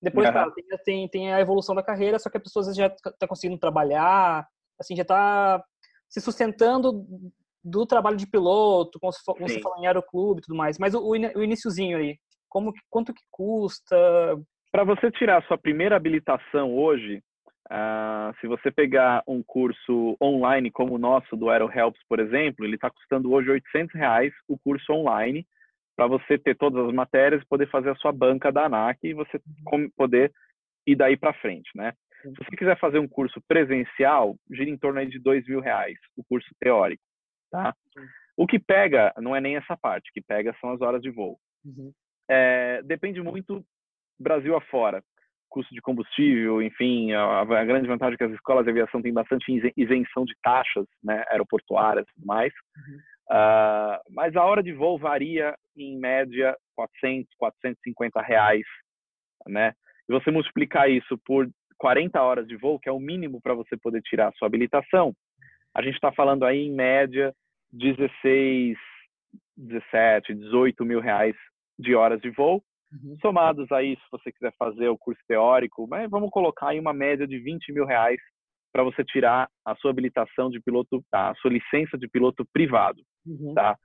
Depois, 0.00 0.28
uhum. 0.28 0.52
tem, 0.52 0.64
tem, 0.84 1.08
tem, 1.08 1.34
a 1.34 1.40
evolução 1.40 1.74
da 1.74 1.82
carreira, 1.82 2.18
só 2.18 2.30
que 2.30 2.38
a 2.38 2.40
pessoa 2.40 2.62
às 2.62 2.68
vezes 2.68 2.78
já 2.78 2.86
está 2.86 3.28
conseguindo 3.28 3.60
trabalhar, 3.60 4.46
assim, 4.78 4.96
já 4.96 5.02
está 5.02 5.62
se 6.08 6.22
sustentando 6.22 7.06
do 7.64 7.86
trabalho 7.86 8.16
de 8.16 8.26
piloto, 8.26 8.98
como 9.00 9.12
você 9.12 9.60
falou 9.60 9.78
em 9.78 9.86
aeroclube 9.86 10.40
e 10.40 10.42
tudo 10.42 10.56
mais, 10.56 10.78
mas 10.78 10.94
o, 10.94 11.00
o 11.08 11.42
iníciozinho 11.42 11.96
aí, 11.96 12.16
como, 12.48 12.72
quanto 12.90 13.14
que 13.14 13.22
custa? 13.30 13.96
Para 14.70 14.84
você 14.84 15.10
tirar 15.10 15.38
a 15.38 15.46
sua 15.46 15.56
primeira 15.56 15.96
habilitação 15.96 16.76
hoje, 16.76 17.22
uh, 17.70 18.34
se 18.40 18.46
você 18.46 18.70
pegar 18.70 19.22
um 19.26 19.42
curso 19.42 20.16
online 20.22 20.70
como 20.70 20.94
o 20.94 20.98
nosso 20.98 21.36
do 21.36 21.48
AeroHelps, 21.48 22.00
por 22.08 22.20
exemplo, 22.20 22.64
ele 22.64 22.74
está 22.74 22.90
custando 22.90 23.32
hoje 23.32 23.50
800 23.50 23.94
reais 23.94 24.32
o 24.46 24.58
curso 24.58 24.92
online 24.92 25.46
para 25.96 26.06
você 26.06 26.36
ter 26.36 26.56
todas 26.56 26.86
as 26.86 26.92
matérias 26.92 27.42
e 27.42 27.46
poder 27.46 27.70
fazer 27.70 27.90
a 27.90 27.96
sua 27.96 28.12
banca 28.12 28.50
da 28.50 28.66
ANAC 28.66 28.98
e 29.02 29.14
você 29.14 29.40
uhum. 29.72 29.88
poder 29.96 30.32
ir 30.86 30.96
daí 30.96 31.16
para 31.16 31.32
frente, 31.34 31.70
né? 31.74 31.92
Se 32.22 32.30
você 32.30 32.56
quiser 32.56 32.78
fazer 32.78 32.98
um 32.98 33.08
curso 33.08 33.40
presencial, 33.46 34.34
gira 34.50 34.70
em 34.70 34.78
torno 34.78 35.04
de 35.06 35.18
dois 35.18 35.46
mil 35.46 35.60
reais 35.60 35.98
o 36.16 36.24
curso 36.24 36.48
teórico. 36.58 37.02
Tá? 37.54 37.72
Uhum. 37.96 38.06
O 38.36 38.46
que 38.48 38.58
pega 38.58 39.14
não 39.16 39.36
é 39.36 39.40
nem 39.40 39.54
essa 39.54 39.76
parte, 39.76 40.10
o 40.10 40.12
que 40.12 40.20
pega 40.20 40.52
são 40.60 40.70
as 40.70 40.80
horas 40.80 41.00
de 41.00 41.08
voo. 41.08 41.38
Uhum. 41.64 41.92
É, 42.28 42.82
depende 42.82 43.22
muito 43.22 43.64
Brasil 44.18 44.56
afora. 44.56 45.00
Custo 45.48 45.72
de 45.72 45.80
combustível, 45.80 46.60
enfim, 46.60 47.12
a, 47.12 47.42
a, 47.42 47.64
grande 47.64 47.86
vantagem 47.86 48.14
é 48.14 48.16
que 48.16 48.24
as 48.24 48.32
escolas 48.32 48.64
de 48.64 48.72
aviação 48.72 49.00
têm 49.00 49.12
bastante 49.12 49.72
isenção 49.76 50.24
de 50.24 50.34
taxas 50.42 50.84
né, 51.00 51.24
aeroportuárias 51.28 52.04
e 52.08 52.14
tudo 52.14 52.26
mais. 52.26 52.52
Uhum. 52.76 52.98
Uh, 53.30 54.02
mas 54.10 54.34
a 54.34 54.42
hora 54.42 54.64
de 54.64 54.72
voo 54.72 54.98
varia 54.98 55.56
em 55.76 55.96
média 55.96 56.56
400, 56.74 57.32
450 57.38 58.20
reais, 58.20 58.66
né? 59.46 59.74
E 60.08 60.12
você 60.12 60.32
multiplicar 60.32 60.90
isso 60.90 61.16
por 61.24 61.48
40 61.78 62.20
horas 62.20 62.48
de 62.48 62.56
voo, 62.56 62.80
que 62.80 62.88
é 62.88 62.92
o 62.92 62.98
mínimo 62.98 63.40
para 63.40 63.54
você 63.54 63.76
poder 63.76 64.02
tirar 64.02 64.28
a 64.28 64.32
sua 64.32 64.48
habilitação, 64.48 65.14
a 65.74 65.82
gente 65.82 65.94
está 65.94 66.12
falando 66.12 66.44
aí 66.44 66.58
em 66.58 66.72
média 66.72 67.34
16, 67.74 68.76
17, 69.56 70.34
18 70.34 70.84
mil 70.84 71.00
reais 71.00 71.34
de 71.78 71.94
horas 71.94 72.20
de 72.20 72.30
voo. 72.30 72.62
Uhum. 72.92 73.16
Somados 73.20 73.70
aí, 73.72 73.96
se 73.96 74.02
você 74.10 74.30
quiser 74.30 74.52
fazer 74.56 74.88
o 74.88 74.98
curso 74.98 75.20
teórico, 75.26 75.86
mas 75.88 76.08
vamos 76.08 76.30
colocar 76.30 76.68
aí 76.68 76.78
uma 76.78 76.92
média 76.92 77.26
de 77.26 77.38
20 77.38 77.72
mil 77.72 77.84
reais 77.84 78.20
para 78.72 78.84
você 78.84 79.04
tirar 79.04 79.48
a 79.64 79.74
sua 79.76 79.90
habilitação 79.90 80.50
de 80.50 80.60
piloto, 80.60 81.02
a 81.12 81.34
sua 81.36 81.50
licença 81.50 81.98
de 81.98 82.08
piloto 82.08 82.44
privado, 82.52 83.00
uhum. 83.26 83.54
tá? 83.54 83.76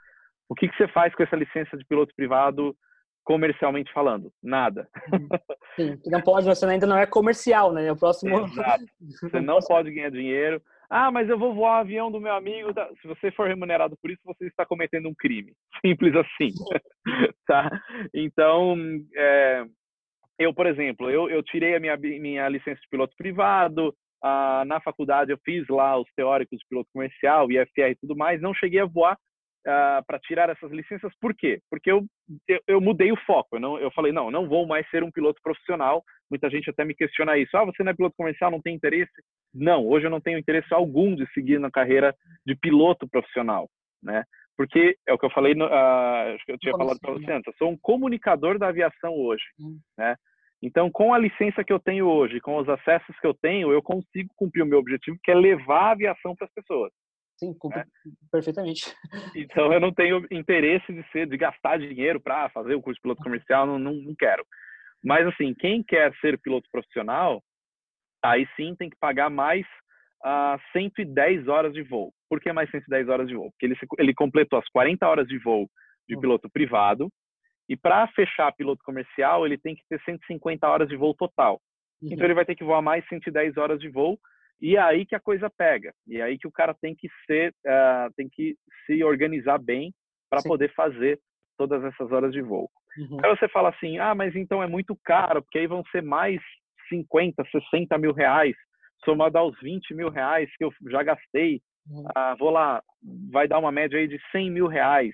O 0.47 0.55
que, 0.55 0.67
que 0.67 0.75
você 0.75 0.87
faz 0.87 1.13
com 1.13 1.23
essa 1.23 1.35
licença 1.35 1.77
de 1.77 1.85
piloto 1.85 2.13
privado 2.15 2.75
comercialmente 3.23 3.91
falando? 3.93 4.31
Nada. 4.41 4.87
Uhum. 5.13 5.27
Sim, 5.75 5.99
não 6.07 6.21
pode, 6.21 6.45
você 6.47 6.65
ainda 6.65 6.87
não 6.87 6.97
é 6.97 7.05
comercial, 7.05 7.71
né? 7.71 7.91
O 7.91 7.97
próximo. 7.97 8.45
Exato. 8.45 8.83
Você 9.21 9.39
não 9.39 9.59
pode 9.59 9.91
ganhar 9.91 10.09
dinheiro. 10.09 10.61
Ah, 10.89 11.11
mas 11.11 11.29
eu 11.29 11.37
vou 11.37 11.53
voar 11.53 11.79
avião 11.79 12.11
do 12.11 12.19
meu 12.19 12.33
amigo. 12.33 12.73
Tá? 12.73 12.89
Se 13.01 13.07
você 13.07 13.31
for 13.31 13.47
remunerado 13.47 13.95
por 14.01 14.09
isso, 14.09 14.21
você 14.25 14.47
está 14.47 14.65
cometendo 14.65 15.07
um 15.07 15.13
crime. 15.13 15.53
Simples 15.85 16.15
assim. 16.15 16.49
tá? 17.47 17.69
Então, 18.13 18.75
é, 19.15 19.65
eu, 20.39 20.53
por 20.53 20.65
exemplo, 20.65 21.09
eu, 21.09 21.29
eu 21.29 21.43
tirei 21.43 21.75
a 21.75 21.79
minha, 21.79 21.95
minha 21.95 22.49
licença 22.49 22.79
de 22.81 22.89
piloto 22.89 23.15
privado. 23.15 23.93
Ah, 24.23 24.63
na 24.65 24.81
faculdade 24.81 25.31
eu 25.31 25.39
fiz 25.45 25.65
lá 25.69 25.97
os 25.97 26.07
teóricos 26.15 26.57
de 26.59 26.65
piloto 26.67 26.89
comercial, 26.91 27.51
IFR 27.51 27.91
e 27.91 27.95
tudo 27.95 28.15
mais. 28.15 28.41
Não 28.41 28.53
cheguei 28.53 28.79
a 28.79 28.85
voar 28.85 29.17
uh, 29.70 30.03
para 30.05 30.20
tirar 30.20 30.49
essas 30.49 30.72
licenças. 30.72 31.11
Por 31.22 31.36
quê? 31.36 31.61
Porque 31.70 31.91
eu, 31.91 32.05
eu, 32.47 32.59
eu, 32.67 32.82
mudei 32.82 33.11
o 33.11 33.17
foco. 33.26 33.55
Eu, 33.55 33.59
não, 33.59 33.78
eu 33.78 33.91
falei, 33.91 34.11
não, 34.11 34.32
não 34.32 34.47
vou 34.47 34.65
mais 34.65 34.89
ser 34.89 35.03
um 35.03 35.11
piloto 35.11 35.39
profissional. 35.43 36.03
Muita 36.30 36.49
gente 36.49 36.70
até 36.70 36.84
me 36.84 36.95
questiona 36.95 37.38
isso. 37.38 37.55
Ah, 37.55 37.65
você 37.65 37.84
não 37.84 37.91
é 37.91 37.95
piloto 37.95 38.15
comercial, 38.17 38.51
não 38.51 38.61
tem 38.61 38.76
interesse? 38.76 39.11
Não, 39.53 39.88
hoje 39.88 40.07
eu 40.07 40.11
não 40.11 40.22
tenho 40.22 40.39
interesse 40.39 40.74
algum 40.74 41.15
de 41.15 41.26
seguir 41.34 41.59
na 41.59 41.72
carreira 41.72 42.15
de 42.45 42.55
piloto 42.55 43.07
profissional, 43.07 43.70
né? 44.01 44.24
Porque 44.57 44.97
é 45.07 45.13
o 45.13 45.17
que 45.17 45.26
eu 45.26 45.32
falei, 45.32 45.53
uh, 45.53 46.36
acho 46.36 46.45
que 46.45 46.51
eu 46.51 46.57
tinha 46.57 46.76
falado 46.76 46.99
para 46.99 47.13
você 47.13 47.32
antes, 47.32 47.47
eu 47.47 47.53
sou 47.57 47.72
um 47.72 47.78
comunicador 47.78 48.59
da 48.59 48.67
aviação 48.67 49.13
hoje, 49.15 49.43
hum. 49.57 49.80
né? 49.97 50.15
Então, 50.61 50.91
com 50.91 51.13
a 51.13 51.17
licença 51.17 51.63
que 51.63 51.72
eu 51.72 51.80
tenho 51.80 52.05
hoje, 52.05 52.41
com 52.41 52.57
os 52.57 52.67
acessos 52.67 53.17
que 53.22 53.26
eu 53.26 53.34
tenho, 53.34 53.72
eu 53.72 53.82
consigo 53.82 54.30
cumprir 54.36 54.61
o 54.61 54.65
meu 54.65 54.80
objetivo, 54.80 55.17
que 55.24 55.32
é 55.32 55.34
levar 55.34 55.84
a 55.84 55.91
aviação 55.91 56.36
para 56.36 56.45
as 56.45 56.53
pessoas. 56.53 56.91
Sim, 57.39 57.55
né? 57.73 57.85
perfeitamente. 58.29 58.93
Então 59.33 59.71
eu 59.71 59.79
não 59.79 59.93
tenho 59.93 60.25
interesse 60.29 60.91
de 60.91 61.01
ser, 61.09 61.25
de 61.25 61.37
gastar 61.37 61.79
dinheiro 61.79 62.19
para 62.19 62.49
fazer 62.49 62.75
o 62.75 62.81
curso 62.81 62.97
de 62.97 63.01
piloto 63.01 63.23
comercial, 63.23 63.65
não, 63.65 63.79
não, 63.79 63.93
não, 63.93 64.13
quero. 64.13 64.45
Mas 65.01 65.25
assim, 65.25 65.53
quem 65.53 65.81
quer 65.81 66.13
ser 66.19 66.37
piloto 66.39 66.67
profissional, 66.69 67.41
aí 68.21 68.45
sim 68.57 68.75
tem 68.75 68.89
que 68.89 68.97
pagar 68.99 69.29
mais 69.29 69.65
uh, 70.25 70.59
110 70.73 71.47
horas 71.47 71.73
de 71.73 71.81
voo. 71.81 72.11
Por 72.29 72.41
que 72.41 72.51
mais 72.51 72.69
110 72.69 73.07
horas 73.07 73.27
de 73.29 73.35
voo? 73.35 73.49
Porque 73.51 73.67
ele, 73.67 73.77
ele 73.97 74.13
completou 74.13 74.59
as 74.59 74.67
40 74.69 75.07
horas 75.07 75.27
de 75.27 75.39
voo 75.39 75.69
de 76.07 76.17
hum. 76.17 76.19
piloto 76.19 76.49
privado 76.49 77.09
e 77.69 77.77
para 77.77 78.05
fechar 78.09 78.51
piloto 78.51 78.83
comercial 78.83 79.45
ele 79.45 79.57
tem 79.57 79.75
que 79.75 79.83
ter 79.87 80.01
150 80.01 80.67
horas 80.67 80.89
de 80.89 80.97
voo 80.97 81.13
total. 81.13 81.61
Uhum. 82.01 82.09
Então 82.11 82.25
ele 82.25 82.33
vai 82.33 82.43
ter 82.43 82.55
que 82.55 82.65
voar 82.65 82.81
mais 82.81 83.07
110 83.07 83.55
horas 83.55 83.79
de 83.79 83.87
voo 83.87 84.19
e 84.62 84.76
é 84.76 84.80
aí 84.80 85.05
que 85.05 85.16
a 85.16 85.20
coisa 85.20 85.49
pega. 85.49 85.93
E 86.07 86.18
é 86.18 86.24
aí 86.24 86.38
que 86.38 86.47
o 86.47 86.51
cara 86.51 86.74
tem 86.74 86.95
que 86.95 87.07
ser, 87.26 87.53
uh, 87.66 88.14
tem 88.16 88.28
que 88.30 88.55
se 88.86 89.03
organizar 89.03 89.57
bem 89.57 89.93
para 90.30 90.43
poder 90.43 90.74
fazer 90.74 91.20
todas 91.57 91.84
essas 91.84 92.12
horas 92.12 92.32
de 92.32 92.41
voo. 92.41 92.70
Uhum. 92.97 93.18
Aí 93.24 93.36
você 93.36 93.47
fala 93.49 93.70
assim, 93.70 93.97
ah, 93.99 94.14
mas 94.14 94.36
então 94.36 94.62
é 94.62 94.68
muito 94.68 94.97
caro, 95.03 95.41
porque 95.41 95.60
aí 95.60 95.68
vão 95.68 95.84
ser 95.91 96.01
mais 96.01 96.41
50, 96.89 97.43
60 97.51 97.97
mil 97.97 98.14
reais, 98.14 98.55
somado 99.05 99.38
aos 99.38 99.57
20 99.62 99.93
mil 99.93 100.10
reais 100.10 100.49
que 100.57 100.64
eu 100.64 100.72
já 100.89 101.03
gastei. 101.03 101.62
Uhum. 101.89 102.03
Uh, 102.03 102.38
vou 102.38 102.49
lá, 102.49 102.84
vai 103.32 103.47
dar 103.47 103.60
uma 103.60 103.72
média 103.72 103.97
aí 103.97 104.07
de 104.07 104.20
100 104.32 104.51
mil 104.51 104.68
reais 104.68 105.14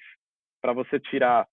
para 0.62 0.74
você 0.74 1.00
tirar 1.00 1.48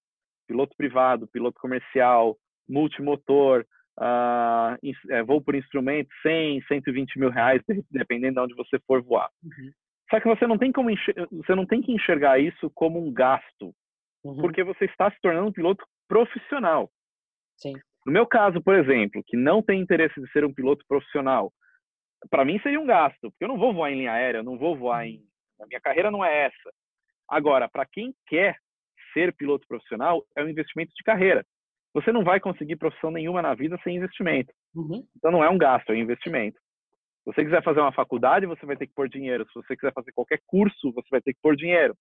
piloto 0.48 0.74
privado, 0.76 1.28
piloto 1.28 1.60
comercial, 1.60 2.36
multimotor, 2.68 3.64
uh, 3.98 4.76
é, 5.10 5.22
voo 5.22 5.40
por 5.40 5.54
instrumento, 5.54 6.08
100, 6.22 6.62
120 6.62 7.18
mil 7.18 7.30
reais, 7.30 7.62
dependendo 7.90 8.34
de 8.34 8.40
onde 8.40 8.54
você 8.54 8.78
for 8.86 9.02
voar. 9.02 9.30
Uhum. 9.42 9.70
Só 10.10 10.20
que 10.20 10.28
você 10.28 10.46
não 10.46 10.58
tem 10.58 10.70
como 10.70 10.90
você 11.32 11.54
não 11.54 11.66
tem 11.66 11.80
que 11.80 11.92
enxergar 11.92 12.38
isso 12.38 12.70
como 12.74 12.98
um 12.98 13.12
gasto, 13.12 13.74
uhum. 14.24 14.36
porque 14.36 14.62
você 14.62 14.84
está 14.84 15.10
se 15.10 15.20
tornando 15.20 15.48
um 15.48 15.52
piloto 15.52 15.84
profissional. 16.06 16.90
Sim. 17.56 17.74
No 18.04 18.12
meu 18.12 18.26
caso, 18.26 18.60
por 18.60 18.74
exemplo, 18.74 19.22
que 19.26 19.36
não 19.36 19.62
tem 19.62 19.80
interesse 19.80 20.20
de 20.20 20.30
ser 20.32 20.44
um 20.44 20.52
piloto 20.52 20.84
profissional, 20.86 21.52
para 22.28 22.44
mim 22.44 22.60
seria 22.60 22.80
um 22.80 22.86
gasto, 22.86 23.30
porque 23.30 23.44
eu 23.44 23.48
não 23.48 23.58
vou 23.58 23.72
voar 23.72 23.90
em 23.90 23.98
linha 23.98 24.12
aérea, 24.12 24.38
eu 24.38 24.44
não 24.44 24.58
vou 24.58 24.76
voar 24.76 25.06
em. 25.06 25.22
A 25.60 25.66
minha 25.66 25.80
carreira 25.80 26.10
não 26.10 26.24
é 26.24 26.46
essa. 26.46 26.72
Agora, 27.28 27.68
para 27.68 27.86
quem 27.86 28.12
quer 28.26 28.56
ser 29.12 29.34
piloto 29.34 29.66
profissional, 29.66 30.24
é 30.36 30.42
um 30.42 30.48
investimento 30.48 30.92
de 30.94 31.02
carreira. 31.04 31.44
Você 31.94 32.12
não 32.12 32.24
vai 32.24 32.40
conseguir 32.40 32.76
profissão 32.76 33.10
nenhuma 33.10 33.42
na 33.42 33.54
vida 33.54 33.78
sem 33.84 33.96
investimento. 33.96 34.52
Uhum. 34.74 35.06
Então 35.16 35.30
não 35.30 35.44
é 35.44 35.50
um 35.50 35.58
gasto, 35.58 35.90
é 35.90 35.92
um 35.92 35.98
investimento. 35.98 36.58
Se 37.24 37.32
você 37.32 37.44
quiser 37.44 37.62
fazer 37.62 37.80
uma 37.80 37.92
faculdade, 37.92 38.46
você 38.46 38.64
vai 38.66 38.76
ter 38.76 38.86
que 38.86 38.94
pôr 38.94 39.08
dinheiro. 39.08 39.46
Se 39.46 39.54
você 39.54 39.76
quiser 39.76 39.92
fazer 39.92 40.12
qualquer 40.12 40.40
curso, 40.46 40.92
você 40.92 41.08
vai 41.10 41.20
ter 41.20 41.34
que 41.34 41.40
pôr 41.40 41.54
dinheiro. 41.54 41.96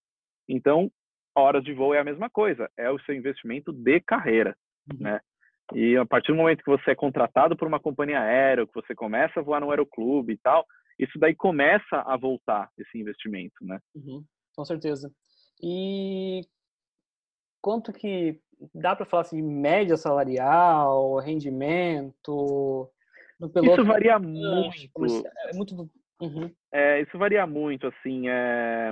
Então, 0.50 0.90
horas 1.36 1.64
de 1.64 1.74
voo 1.74 1.94
é 1.94 2.00
a 2.00 2.04
mesma 2.04 2.30
coisa, 2.30 2.70
é 2.78 2.90
o 2.90 3.00
seu 3.00 3.14
investimento 3.16 3.72
de 3.72 4.00
carreira, 4.00 4.56
uhum. 4.92 5.00
né? 5.00 5.20
E 5.74 5.96
a 5.96 6.06
partir 6.06 6.32
do 6.32 6.38
momento 6.38 6.64
que 6.64 6.72
você 6.72 6.92
é 6.92 6.96
contratado 6.96 7.56
por 7.56 7.68
uma 7.68 7.80
companhia 7.80 8.20
aérea, 8.20 8.68
que 8.68 8.74
você 8.74 8.94
começa 8.94 9.40
a 9.40 9.44
voar 9.44 9.62
no 9.62 9.70
aeroclube 9.70 10.34
e 10.34 10.38
tal, 10.38 10.66
isso 11.00 11.18
daí 11.18 11.34
começa 11.34 12.04
a 12.06 12.18
voltar 12.18 12.70
esse 12.78 12.98
investimento, 12.98 13.56
né? 13.62 13.80
Uhum, 13.96 14.24
com 14.56 14.66
certeza. 14.66 15.10
E 15.64 16.42
quanto 17.62 17.94
que 17.94 18.40
dá 18.74 18.96
para 18.96 19.06
falar 19.06 19.22
assim, 19.22 19.42
média 19.42 19.98
salarial, 19.98 21.18
rendimento? 21.18 22.90
Isso 23.40 23.86
varia 23.86 24.20
muito. 24.20 25.28
É 25.50 25.56
muito 25.56 25.90
Uhum. 26.22 26.54
É, 26.72 27.02
isso 27.02 27.18
varia 27.18 27.48
muito, 27.48 27.88
assim. 27.88 28.30
É... 28.30 28.92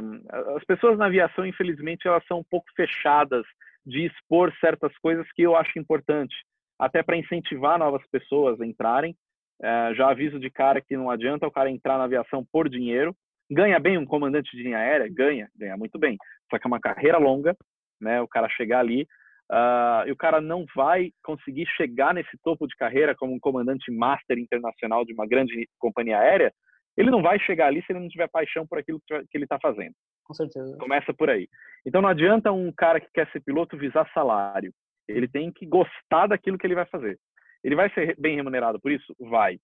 As 0.55 0.63
pessoas 0.65 0.97
na 0.97 1.05
aviação, 1.05 1.45
infelizmente, 1.45 2.07
elas 2.07 2.25
são 2.25 2.39
um 2.39 2.43
pouco 2.43 2.65
fechadas 2.75 3.45
de 3.85 4.07
expor 4.07 4.51
certas 4.59 4.91
coisas 4.97 5.25
que 5.33 5.43
eu 5.43 5.55
acho 5.55 5.77
importante, 5.77 6.35
até 6.77 7.03
para 7.03 7.17
incentivar 7.17 7.77
novas 7.77 8.01
pessoas 8.11 8.59
a 8.59 8.65
entrarem. 8.65 9.15
É, 9.61 9.93
já 9.93 10.09
aviso 10.09 10.39
de 10.39 10.49
cara 10.49 10.81
que 10.81 10.97
não 10.97 11.09
adianta 11.09 11.45
o 11.45 11.51
cara 11.51 11.69
entrar 11.69 11.97
na 11.97 12.05
aviação 12.05 12.45
por 12.51 12.67
dinheiro. 12.67 13.15
Ganha 13.51 13.79
bem 13.79 13.97
um 13.97 14.05
comandante 14.05 14.55
de 14.55 14.63
linha 14.63 14.77
aérea? 14.77 15.07
Ganha, 15.11 15.49
ganha 15.55 15.77
muito 15.77 15.99
bem. 15.99 16.17
Só 16.49 16.57
que 16.57 16.65
é 16.65 16.69
uma 16.69 16.79
carreira 16.79 17.17
longa, 17.17 17.55
né? 18.01 18.21
O 18.21 18.27
cara 18.27 18.49
chegar 18.49 18.79
ali 18.79 19.07
uh, 19.51 20.07
e 20.07 20.11
o 20.11 20.17
cara 20.17 20.39
não 20.41 20.65
vai 20.75 21.11
conseguir 21.23 21.65
chegar 21.77 22.13
nesse 22.13 22.37
topo 22.43 22.67
de 22.67 22.75
carreira 22.75 23.15
como 23.15 23.33
um 23.33 23.39
comandante 23.39 23.91
master 23.91 24.37
internacional 24.37 25.05
de 25.05 25.13
uma 25.13 25.27
grande 25.27 25.67
companhia 25.79 26.19
aérea 26.19 26.53
ele 26.99 27.09
não 27.09 27.21
vai 27.21 27.39
chegar 27.39 27.67
ali 27.67 27.81
se 27.81 27.93
ele 27.93 27.99
não 27.99 28.09
tiver 28.09 28.27
paixão 28.27 28.67
por 28.67 28.77
aquilo 28.77 29.01
que 29.07 29.37
ele 29.37 29.45
está 29.45 29.57
fazendo. 29.57 29.93
Com 30.25 30.33
certeza. 30.33 30.77
Começa 30.77 31.13
por 31.13 31.29
aí. 31.29 31.47
Então 31.85 32.01
não 32.01 32.09
adianta 32.09 32.51
um 32.51 32.73
cara 32.73 32.99
que 32.99 33.07
quer 33.13 33.31
ser 33.31 33.39
piloto 33.39 33.77
visar 33.77 34.09
salário. 34.13 34.73
Ele 35.07 35.25
tem 35.25 35.49
que 35.49 35.65
gostar 35.65 36.27
daquilo 36.27 36.57
que 36.57 36.67
ele 36.67 36.75
vai 36.75 36.85
fazer. 36.85 37.17
Ele 37.63 37.73
vai 37.73 37.89
ser 37.93 38.15
bem 38.19 38.35
remunerado 38.35 38.81
por 38.81 38.91
isso? 38.91 39.15
Vai. 39.17 39.57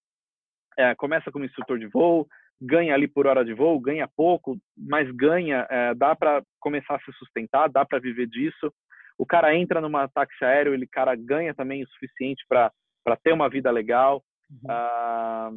É, 0.77 0.95
começa 0.95 1.29
como 1.29 1.43
instrutor 1.43 1.77
de 1.77 1.87
voo, 1.87 2.25
ganha 2.61 2.93
ali 2.93 3.07
por 3.07 3.27
hora 3.27 3.43
de 3.43 3.53
voo, 3.53 3.81
ganha 3.81 4.09
pouco, 4.15 4.57
mas 4.77 5.09
ganha, 5.11 5.67
é, 5.69 5.93
dá 5.93 6.15
para 6.15 6.41
começar 6.61 6.95
a 6.95 6.99
se 6.99 7.11
sustentar, 7.17 7.69
dá 7.69 7.85
para 7.85 7.99
viver 7.99 8.27
disso. 8.27 8.73
O 9.17 9.25
cara 9.25 9.55
entra 9.55 9.79
numa 9.79 10.07
táxi 10.07 10.43
aéreo, 10.43 10.73
ele 10.73 10.87
cara 10.87 11.15
ganha 11.15 11.53
também 11.53 11.83
o 11.83 11.87
suficiente 11.87 12.43
para 12.47 12.71
ter 13.23 13.33
uma 13.33 13.49
vida 13.49 13.71
legal. 13.71 14.23
Uhum. 14.49 14.71
Ah, 14.71 15.51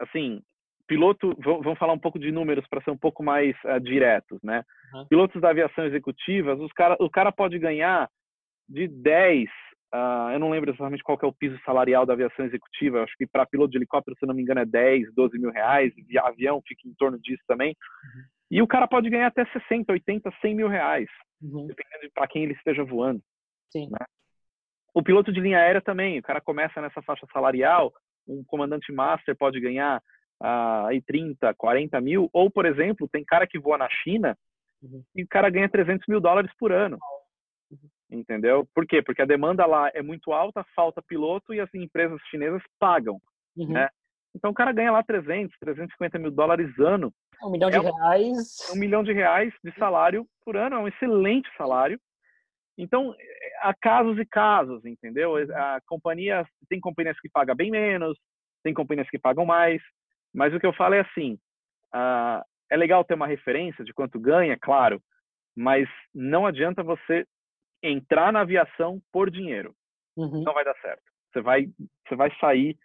assim, 0.00 0.42
piloto, 0.86 1.36
vamos 1.38 1.78
falar 1.78 1.92
um 1.92 1.98
pouco 1.98 2.18
de 2.18 2.30
números 2.30 2.66
para 2.68 2.82
ser 2.82 2.90
um 2.90 2.96
pouco 2.96 3.22
mais 3.22 3.56
uh, 3.64 3.80
diretos, 3.80 4.38
né? 4.42 4.62
Uhum. 4.94 5.06
Pilotos 5.06 5.40
da 5.40 5.50
aviação 5.50 5.84
executiva, 5.84 6.54
os 6.54 6.72
cara, 6.72 6.96
o 7.00 7.10
cara 7.10 7.32
pode 7.32 7.58
ganhar 7.58 8.08
de 8.68 8.88
10, 8.88 9.48
uh, 9.94 10.30
eu 10.32 10.38
não 10.38 10.50
lembro 10.50 10.70
exatamente 10.70 11.02
qual 11.02 11.18
é 11.22 11.26
o 11.26 11.32
piso 11.32 11.58
salarial 11.64 12.04
da 12.06 12.12
aviação 12.12 12.44
executiva, 12.44 13.02
acho 13.02 13.16
que 13.16 13.26
para 13.26 13.46
piloto 13.46 13.70
de 13.70 13.78
helicóptero, 13.78 14.16
se 14.18 14.26
não 14.26 14.34
me 14.34 14.42
engano, 14.42 14.60
é 14.60 14.66
10, 14.66 15.14
12 15.14 15.38
mil 15.38 15.50
reais, 15.50 15.92
e 15.96 16.18
avião 16.18 16.62
fica 16.66 16.88
em 16.88 16.94
torno 16.94 17.18
disso 17.18 17.42
também. 17.46 17.70
Uhum. 17.70 18.22
E 18.50 18.62
o 18.62 18.66
cara 18.66 18.86
pode 18.86 19.10
ganhar 19.10 19.26
até 19.26 19.44
60, 19.46 19.92
80, 19.92 20.32
100 20.40 20.54
mil 20.54 20.68
reais, 20.68 21.08
uhum. 21.42 21.66
dependendo 21.66 22.10
para 22.14 22.28
quem 22.28 22.44
ele 22.44 22.52
esteja 22.52 22.84
voando. 22.84 23.20
Sim. 23.70 23.88
Né? 23.90 24.06
O 24.94 25.02
piloto 25.02 25.32
de 25.32 25.40
linha 25.40 25.58
aérea 25.58 25.82
também, 25.82 26.18
o 26.18 26.22
cara 26.22 26.40
começa 26.40 26.80
nessa 26.80 27.02
faixa 27.02 27.26
salarial, 27.32 27.92
um 28.26 28.42
comandante 28.44 28.92
master 28.92 29.36
pode 29.36 29.60
ganhar 29.60 30.02
ah, 30.40 30.86
aí 30.88 31.00
30, 31.02 31.52
40 31.54 32.00
mil, 32.00 32.30
ou, 32.32 32.50
por 32.50 32.66
exemplo, 32.66 33.08
tem 33.08 33.24
cara 33.24 33.46
que 33.46 33.58
voa 33.58 33.78
na 33.78 33.88
China 33.90 34.36
uhum. 34.82 35.02
e 35.14 35.22
o 35.22 35.28
cara 35.28 35.50
ganha 35.50 35.68
300 35.68 36.06
mil 36.08 36.20
dólares 36.20 36.50
por 36.58 36.72
ano. 36.72 36.98
Uhum. 38.10 38.20
Entendeu? 38.20 38.68
Por 38.74 38.86
quê? 38.86 39.02
Porque 39.02 39.22
a 39.22 39.26
demanda 39.26 39.66
lá 39.66 39.90
é 39.94 40.02
muito 40.02 40.32
alta, 40.32 40.64
falta 40.74 41.02
piloto 41.02 41.52
e 41.52 41.60
as 41.60 41.72
empresas 41.74 42.20
chinesas 42.30 42.62
pagam, 42.78 43.20
uhum. 43.56 43.72
né? 43.72 43.88
Então 44.34 44.50
o 44.50 44.54
cara 44.54 44.72
ganha 44.72 44.92
lá 44.92 45.02
300, 45.02 45.56
350 45.58 46.18
mil 46.18 46.30
dólares 46.30 46.70
ano. 46.78 47.12
Um 47.42 47.50
milhão 47.50 47.70
de 47.70 47.76
é 47.76 47.80
reais. 47.80 48.70
Um 48.74 48.78
milhão 48.78 49.02
de 49.02 49.12
reais 49.12 49.52
de 49.64 49.72
salário 49.78 50.26
por 50.44 50.56
ano, 50.56 50.76
é 50.76 50.78
um 50.78 50.88
excelente 50.88 51.48
salário. 51.56 51.98
Então, 52.78 53.14
há 53.62 53.72
casos 53.74 54.18
e 54.18 54.26
casos, 54.26 54.84
entendeu? 54.84 55.36
A 55.36 55.80
companhia, 55.86 56.46
tem 56.68 56.78
companhias 56.78 57.18
que 57.18 57.30
pagam 57.30 57.56
bem 57.56 57.70
menos, 57.70 58.18
tem 58.62 58.74
companhias 58.74 59.08
que 59.08 59.18
pagam 59.18 59.46
mais. 59.46 59.80
Mas 60.34 60.52
o 60.52 60.60
que 60.60 60.66
eu 60.66 60.74
falo 60.74 60.94
é 60.94 61.00
assim: 61.00 61.38
uh, 61.94 62.44
é 62.70 62.76
legal 62.76 63.02
ter 63.04 63.14
uma 63.14 63.26
referência 63.26 63.82
de 63.82 63.94
quanto 63.94 64.20
ganha, 64.20 64.58
claro, 64.58 65.00
mas 65.56 65.88
não 66.14 66.46
adianta 66.46 66.82
você 66.82 67.26
entrar 67.88 68.32
na 68.32 68.40
aviação 68.40 69.00
por 69.12 69.30
dinheiro. 69.30 69.74
Uhum. 70.16 70.42
Não 70.42 70.54
vai 70.54 70.64
dar 70.64 70.76
certo. 70.80 71.02
Você 71.32 71.40
vai, 71.40 71.66
você 72.06 72.16
vai 72.16 72.30
sair 72.40 72.76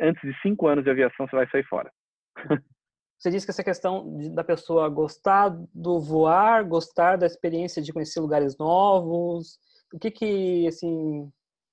antes 0.00 0.22
de 0.22 0.40
cinco 0.40 0.66
anos 0.66 0.84
de 0.84 0.90
aviação, 0.90 1.26
você 1.26 1.36
vai 1.36 1.48
sair 1.48 1.64
fora. 1.64 1.90
Você 3.18 3.30
disse 3.30 3.46
que 3.46 3.50
essa 3.50 3.64
questão 3.64 4.06
da 4.34 4.44
pessoa 4.44 4.90
gostar 4.90 5.48
do 5.74 5.98
voar, 5.98 6.62
gostar 6.62 7.16
da 7.16 7.24
experiência 7.24 7.80
de 7.80 7.90
conhecer 7.90 8.20
lugares 8.20 8.58
novos, 8.58 9.58
o 9.90 9.98
que 9.98 10.10
que 10.10 10.66
assim 10.66 11.32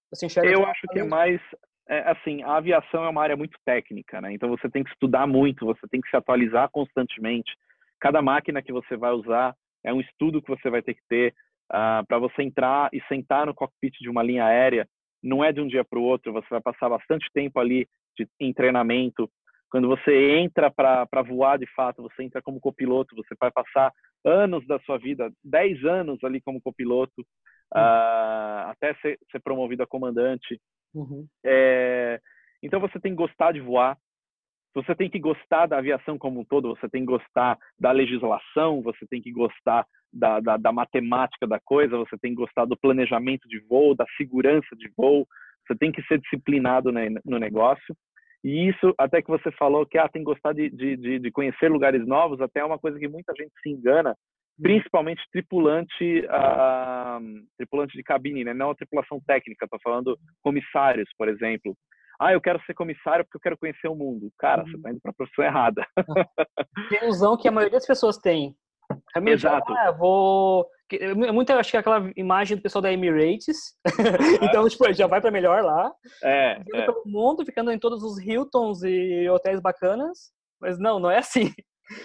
você 0.10 0.26
enxerga? 0.26 0.50
Eu 0.50 0.66
acho 0.66 0.88
que 0.88 1.00
é 1.00 1.04
mais 1.04 1.42
é, 1.90 2.10
assim, 2.10 2.42
a 2.44 2.56
aviação 2.56 3.04
é 3.04 3.10
uma 3.10 3.22
área 3.22 3.36
muito 3.36 3.58
técnica, 3.66 4.22
né? 4.22 4.34
Então 4.34 4.50
você 4.50 4.70
tem 4.70 4.84
que 4.84 4.92
estudar 4.92 5.28
muito, 5.28 5.66
você 5.66 5.86
tem 5.90 6.00
que 6.00 6.10
se 6.10 6.16
atualizar 6.16 6.70
constantemente. 6.70 7.52
Cada 8.00 8.22
máquina 8.22 8.62
que 8.62 8.72
você 8.72 8.96
vai 8.96 9.12
usar 9.12 9.54
é 9.84 9.94
um 9.94 10.00
estudo 10.00 10.42
que 10.42 10.50
você 10.50 10.70
vai 10.70 10.82
ter 10.82 10.94
que 10.94 11.02
ter 11.10 11.36
uh, 11.72 11.76
ah, 11.76 12.04
para 12.08 12.20
você 12.20 12.44
entrar 12.44 12.90
e 12.94 13.02
sentar 13.08 13.46
no 13.46 13.54
cockpit 13.54 13.94
de 14.00 14.10
uma 14.10 14.24
linha 14.24 14.46
aérea. 14.46 14.88
Não 15.22 15.44
é 15.44 15.52
de 15.52 15.62
um 15.62 15.68
dia 15.68 15.84
para 15.84 16.00
o 16.00 16.04
outro, 16.04 16.34
você 16.34 16.48
vai 16.50 16.62
passar 16.62 16.90
bastante 16.90 17.30
tempo 17.34 17.60
ali 17.60 17.88
de, 18.18 18.28
em 18.40 18.54
treinamento. 18.54 19.30
Quando 19.70 19.88
você 19.88 20.38
entra 20.38 20.70
para 20.70 21.22
voar 21.24 21.58
de 21.58 21.66
fato, 21.74 22.04
você 22.04 22.24
entra 22.24 22.42
como 22.42 22.60
copiloto, 22.60 23.16
você 23.16 23.34
vai 23.40 23.50
passar 23.52 23.92
anos 24.24 24.66
da 24.68 24.80
sua 24.82 24.98
vida, 24.98 25.32
10 25.44 25.84
anos 25.84 26.24
ali 26.24 26.40
como 26.42 26.62
copiloto, 26.62 27.22
uh, 27.74 28.70
até 28.70 28.94
ser, 28.96 29.18
ser 29.32 29.40
promovido 29.42 29.82
a 29.82 29.88
comandante. 29.88 30.60
Uhum. 30.94 31.26
É, 31.44 32.20
então 32.62 32.80
você 32.80 33.00
tem 33.00 33.12
que 33.12 33.18
gostar 33.18 33.52
de 33.52 33.60
voar, 33.60 33.98
você 34.74 34.96
tem 34.96 35.10
que 35.10 35.20
gostar 35.20 35.68
da 35.68 35.78
aviação 35.78 36.18
como 36.18 36.40
um 36.40 36.46
todo, 36.46 36.70
você 36.70 36.90
tem 36.90 37.02
que 37.02 37.12
gostar 37.12 37.58
da 37.80 37.92
legislação, 37.92 38.82
você 38.82 39.06
tem 39.08 39.22
que 39.22 39.32
gostar 39.32 39.86
da, 40.12 40.40
da, 40.40 40.58
da, 40.58 40.72
matemática 40.72 41.46
da 41.46 41.60
coisa, 41.60 41.98
você 41.98 42.18
tem 42.18 42.32
que 42.32 42.42
gostar 42.42 42.66
do 42.66 42.78
planejamento 42.78 43.48
de 43.48 43.60
voo, 43.68 43.96
da 43.96 44.06
segurança 44.18 44.76
de 44.76 44.92
voo, 44.96 45.28
você 45.66 45.76
tem 45.78 45.92
que 45.92 46.02
ser 46.04 46.20
disciplinado 46.20 46.92
no 46.92 47.40
negócio. 47.40 47.96
E 48.44 48.68
isso, 48.70 48.94
até 48.98 49.22
que 49.22 49.30
você 49.30 49.52
falou 49.52 49.86
que 49.86 49.98
ah, 49.98 50.10
tem 50.10 50.22
que 50.22 50.32
gostar 50.32 50.54
de, 50.54 50.70
de, 50.70 51.20
de 51.20 51.32
conhecer 51.32 51.72
lugares 51.72 52.06
novos, 52.06 52.42
até 52.42 52.60
é 52.60 52.66
uma 52.66 52.78
coisa 52.78 53.00
que 53.00 53.08
muita 53.08 53.34
gente 53.38 53.54
se 53.62 53.70
engana, 53.70 54.16
principalmente 54.62 55.22
tripulante, 55.32 56.26
uh, 56.26 57.22
tripulante 57.58 57.96
de 57.96 58.04
cabine, 58.04 58.44
né? 58.44 58.54
Não 58.54 58.72
a 58.72 58.76
tripulação 58.76 59.20
técnica, 59.26 59.68
tô 59.70 59.80
falando 59.82 60.18
comissários, 60.42 61.10
por 61.18 61.30
exemplo. 61.30 61.74
Ah, 62.20 62.34
eu 62.34 62.42
quero 62.42 62.62
ser 62.66 62.74
comissário 62.74 63.26
porque 63.26 63.38
eu 63.38 63.42
quero 63.42 63.58
conhecer 63.58 63.88
o 63.88 63.96
mundo. 63.96 64.32
Cara, 64.38 64.64
uhum. 64.64 64.72
você 64.72 64.82
tá 64.82 64.92
indo 64.92 65.02
para 65.02 65.12
a 65.12 65.16
profissão 65.16 65.46
errada. 65.46 65.86
Tem 66.90 67.04
ilusão 67.04 67.38
que 67.38 67.48
a 67.48 67.52
maioria 67.52 67.78
das 67.78 67.88
pessoas 67.88 68.18
tem. 68.18 68.56
Exato. 69.26 69.74
Ah, 69.74 69.92
vou 69.92 70.68
muito 71.34 71.52
acho 71.54 71.72
que 71.72 71.78
é 71.78 71.80
aquela 71.80 72.12
imagem 72.16 72.58
do 72.58 72.64
pessoal 72.64 72.82
da 72.82 72.92
Emirates. 72.92 73.76
então, 74.42 74.68
tipo, 74.68 74.92
já 74.94 75.08
vai 75.08 75.22
para 75.22 75.32
melhor 75.32 75.64
lá. 75.64 75.92
É, 76.24 76.62
é. 76.74 76.86
pelo 76.86 77.04
mundo, 77.06 77.46
ficando 77.46 77.72
em 77.72 77.80
todos 77.80 78.04
os 78.04 78.20
Hiltons 78.20 78.84
e 78.84 79.28
hotéis 79.30 79.60
bacanas. 79.60 80.32
Mas 80.62 80.80
não, 80.80 81.00
não 81.00 81.10
é 81.10 81.18
assim. 81.18 81.52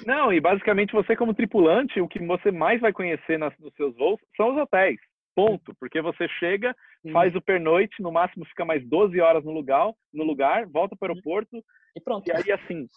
Não, 0.06 0.32
e 0.32 0.40
basicamente 0.40 0.92
você 0.92 1.14
como 1.14 1.34
tripulante, 1.34 2.00
o 2.00 2.08
que 2.08 2.24
você 2.26 2.50
mais 2.50 2.80
vai 2.80 2.92
conhecer 2.92 3.38
nas, 3.38 3.54
nos 3.58 3.72
seus 3.74 3.94
voos 3.96 4.20
são 4.36 4.50
os 4.50 4.56
hotéis. 4.56 4.98
Ponto. 5.38 5.72
Porque 5.78 6.02
você 6.02 6.26
chega, 6.40 6.74
faz 7.12 7.32
o 7.36 7.40
pernoite, 7.40 8.02
no 8.02 8.10
máximo 8.10 8.44
fica 8.46 8.64
mais 8.64 8.84
12 8.88 9.20
horas 9.20 9.44
no 9.44 9.52
lugar, 9.52 9.88
no 10.12 10.24
lugar 10.24 10.66
volta 10.66 10.96
para 10.96 11.12
o 11.12 11.12
aeroporto. 11.12 11.62
E 11.94 12.00
pronto. 12.00 12.26
E 12.26 12.32
aí, 12.32 12.50
assim, 12.50 12.88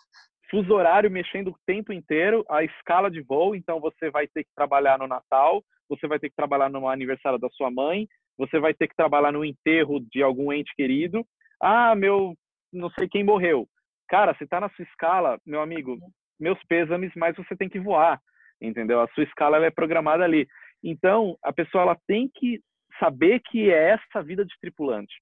fuso 0.50 0.74
horário 0.74 1.12
mexendo 1.12 1.52
o 1.52 1.56
tempo 1.68 1.94
inteiro, 1.94 2.44
a 2.50 2.64
escala 2.64 3.12
de 3.12 3.22
voo, 3.22 3.56
então 3.56 3.80
você 3.80 4.10
vai 4.10 4.28
ter 4.28 4.44
que 4.44 4.50
trabalhar 4.56 4.98
no 4.98 5.08
Natal, 5.08 5.64
você 5.88 6.08
vai 6.08 6.18
ter 6.18 6.30
que 6.30 6.36
trabalhar 6.36 6.68
no 6.68 6.88
aniversário 6.88 7.38
da 7.38 7.50
sua 7.52 7.70
mãe, 7.70 8.08
você 8.36 8.60
vai 8.60 8.74
ter 8.74 8.88
que 8.88 8.96
trabalhar 8.96 9.32
no 9.32 9.46
enterro 9.46 10.00
de 10.12 10.24
algum 10.24 10.52
ente 10.52 10.74
querido. 10.76 11.24
Ah, 11.62 11.94
meu, 11.94 12.34
não 12.74 12.90
sei 12.98 13.08
quem 13.08 13.24
morreu. 13.24 13.68
Cara, 14.10 14.34
você 14.34 14.48
tá 14.48 14.60
na 14.60 14.70
sua 14.70 14.84
escala, 14.84 15.40
meu 15.46 15.62
amigo, 15.62 15.96
meus 16.40 16.58
pêsames, 16.64 17.12
mas 17.16 17.36
você 17.36 17.56
tem 17.56 17.70
que 17.70 17.80
voar, 17.80 18.20
entendeu? 18.60 19.00
A 19.00 19.08
sua 19.10 19.24
escala 19.26 19.64
é 19.64 19.70
programada 19.70 20.24
ali. 20.24 20.48
Então, 20.84 21.38
a 21.44 21.54
pessoa 21.54 21.84
ela 21.84 21.98
tem 22.08 22.30
que 22.34 22.60
saber 23.00 23.40
que 23.40 23.72
é 23.72 23.92
essa 23.92 24.24
vida 24.24 24.46
de 24.46 24.54
tripulante. 24.60 25.14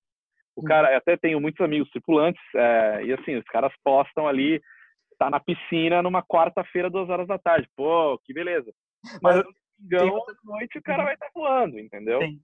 O 0.56 0.64
cara, 0.64 0.96
até 0.98 1.16
tenho 1.16 1.40
muitos 1.40 1.64
amigos 1.64 1.90
tripulantes, 1.90 2.42
é, 2.54 3.06
e 3.06 3.14
assim, 3.14 3.36
os 3.38 3.46
caras 3.46 3.72
postam 3.84 4.28
ali, 4.28 4.62
tá 5.18 5.30
na 5.30 5.40
piscina 5.40 6.02
numa 6.02 6.22
quarta-feira, 6.22 6.90
duas 6.90 7.10
horas 7.10 7.28
da 7.28 7.38
tarde. 7.38 7.68
Pô, 7.76 8.20
que 8.26 8.34
beleza. 8.34 8.72
Mas 9.22 9.38
no 9.38 9.54
domingão, 9.80 10.18
à 10.18 10.34
noite, 10.44 10.78
o 10.78 10.82
cara 10.82 11.04
vai 11.04 11.14
estar 11.14 11.28
tá 11.28 11.32
voando, 11.34 11.80
entendeu? 11.80 12.22
Sim. 12.22 12.40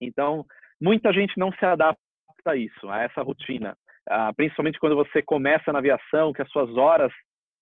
Então, 0.00 0.44
muita 0.80 1.12
gente 1.12 1.38
não 1.38 1.50
se 1.52 1.64
adapta 1.64 2.00
a 2.46 2.56
isso, 2.56 2.88
a 2.88 3.02
essa 3.02 3.22
rotina. 3.22 3.76
Ah, 4.08 4.32
principalmente 4.32 4.78
quando 4.78 4.94
você 4.94 5.20
começa 5.20 5.72
na 5.72 5.80
aviação, 5.80 6.32
que 6.32 6.42
as 6.42 6.50
suas 6.50 6.70
horas, 6.76 7.12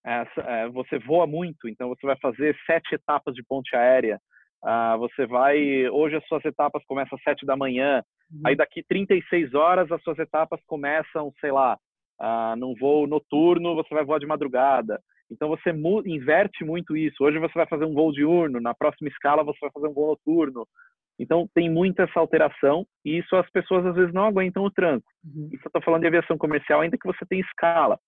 é, 0.05 0.69
você 0.69 0.99
voa 0.99 1.27
muito, 1.27 1.69
então 1.69 1.89
você 1.89 2.07
vai 2.07 2.17
fazer 2.21 2.55
sete 2.67 2.95
etapas 2.95 3.35
de 3.35 3.43
ponte 3.43 3.75
aérea, 3.75 4.21
ah, 4.65 4.97
você 4.97 5.27
vai, 5.27 5.89
hoje 5.89 6.17
as 6.17 6.27
suas 6.27 6.45
etapas 6.45 6.83
começam 6.87 7.17
às 7.17 7.23
sete 7.23 7.45
da 7.45 7.57
manhã, 7.57 8.03
uhum. 8.33 8.41
aí 8.47 8.57
daqui 8.57 8.83
36 8.89 9.55
horas 9.55 9.91
as 9.93 10.03
suas 10.03 10.19
etapas 10.19 10.61
começam, 10.67 11.33
sei 11.41 11.53
lá, 11.53 11.79
ah, 12.21 12.55
num 12.57 12.75
voo 12.75 13.07
noturno, 13.07 13.75
você 13.75 13.95
vai 13.95 14.05
voar 14.05 14.19
de 14.19 14.27
madrugada. 14.27 15.01
Então 15.31 15.49
você 15.49 15.71
inverte 16.07 16.65
muito 16.65 16.97
isso. 16.97 17.25
Hoje 17.25 17.39
você 17.39 17.55
vai 17.55 17.67
fazer 17.67 17.85
um 17.85 17.95
voo 17.95 18.12
diurno, 18.12 18.61
na 18.61 18.75
próxima 18.75 19.09
escala 19.09 19.45
você 19.45 19.59
vai 19.61 19.71
fazer 19.71 19.89
um 19.89 19.95
voo 19.95 20.09
noturno. 20.09 20.67
Então, 21.19 21.49
tem 21.55 21.71
muita 21.71 22.03
essa 22.03 22.19
alteração 22.19 22.85
e 23.05 23.19
isso 23.19 23.37
as 23.37 23.49
pessoas 23.51 23.87
às 23.87 23.95
vezes 23.95 24.12
não 24.12 24.25
aguentam 24.25 24.65
o 24.65 24.71
tranco. 24.71 25.07
Uhum. 25.25 25.49
Isso 25.53 25.62
eu 25.65 25.69
estou 25.69 25.83
falando 25.83 26.01
de 26.01 26.09
aviação 26.09 26.37
comercial, 26.37 26.81
ainda 26.81 26.99
que 26.99 27.07
você 27.07 27.25
tenha 27.27 27.41
escala. 27.43 27.99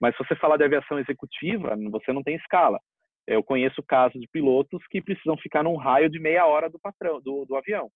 Mas 0.00 0.16
se 0.16 0.24
você 0.24 0.36
falar 0.36 0.56
de 0.56 0.64
aviação 0.64 0.98
executiva, 0.98 1.76
você 1.90 2.12
não 2.12 2.22
tem 2.22 2.36
escala. 2.36 2.78
Eu 3.26 3.42
conheço 3.42 3.82
casos 3.82 4.20
de 4.20 4.28
pilotos 4.28 4.84
que 4.90 5.00
precisam 5.00 5.36
ficar 5.36 5.62
num 5.62 5.76
raio 5.76 6.10
de 6.10 6.18
meia 6.18 6.46
hora 6.46 6.68
do 6.68 6.78
patrão, 6.78 7.20
do, 7.20 7.44
do 7.44 7.56
avião. 7.56 7.90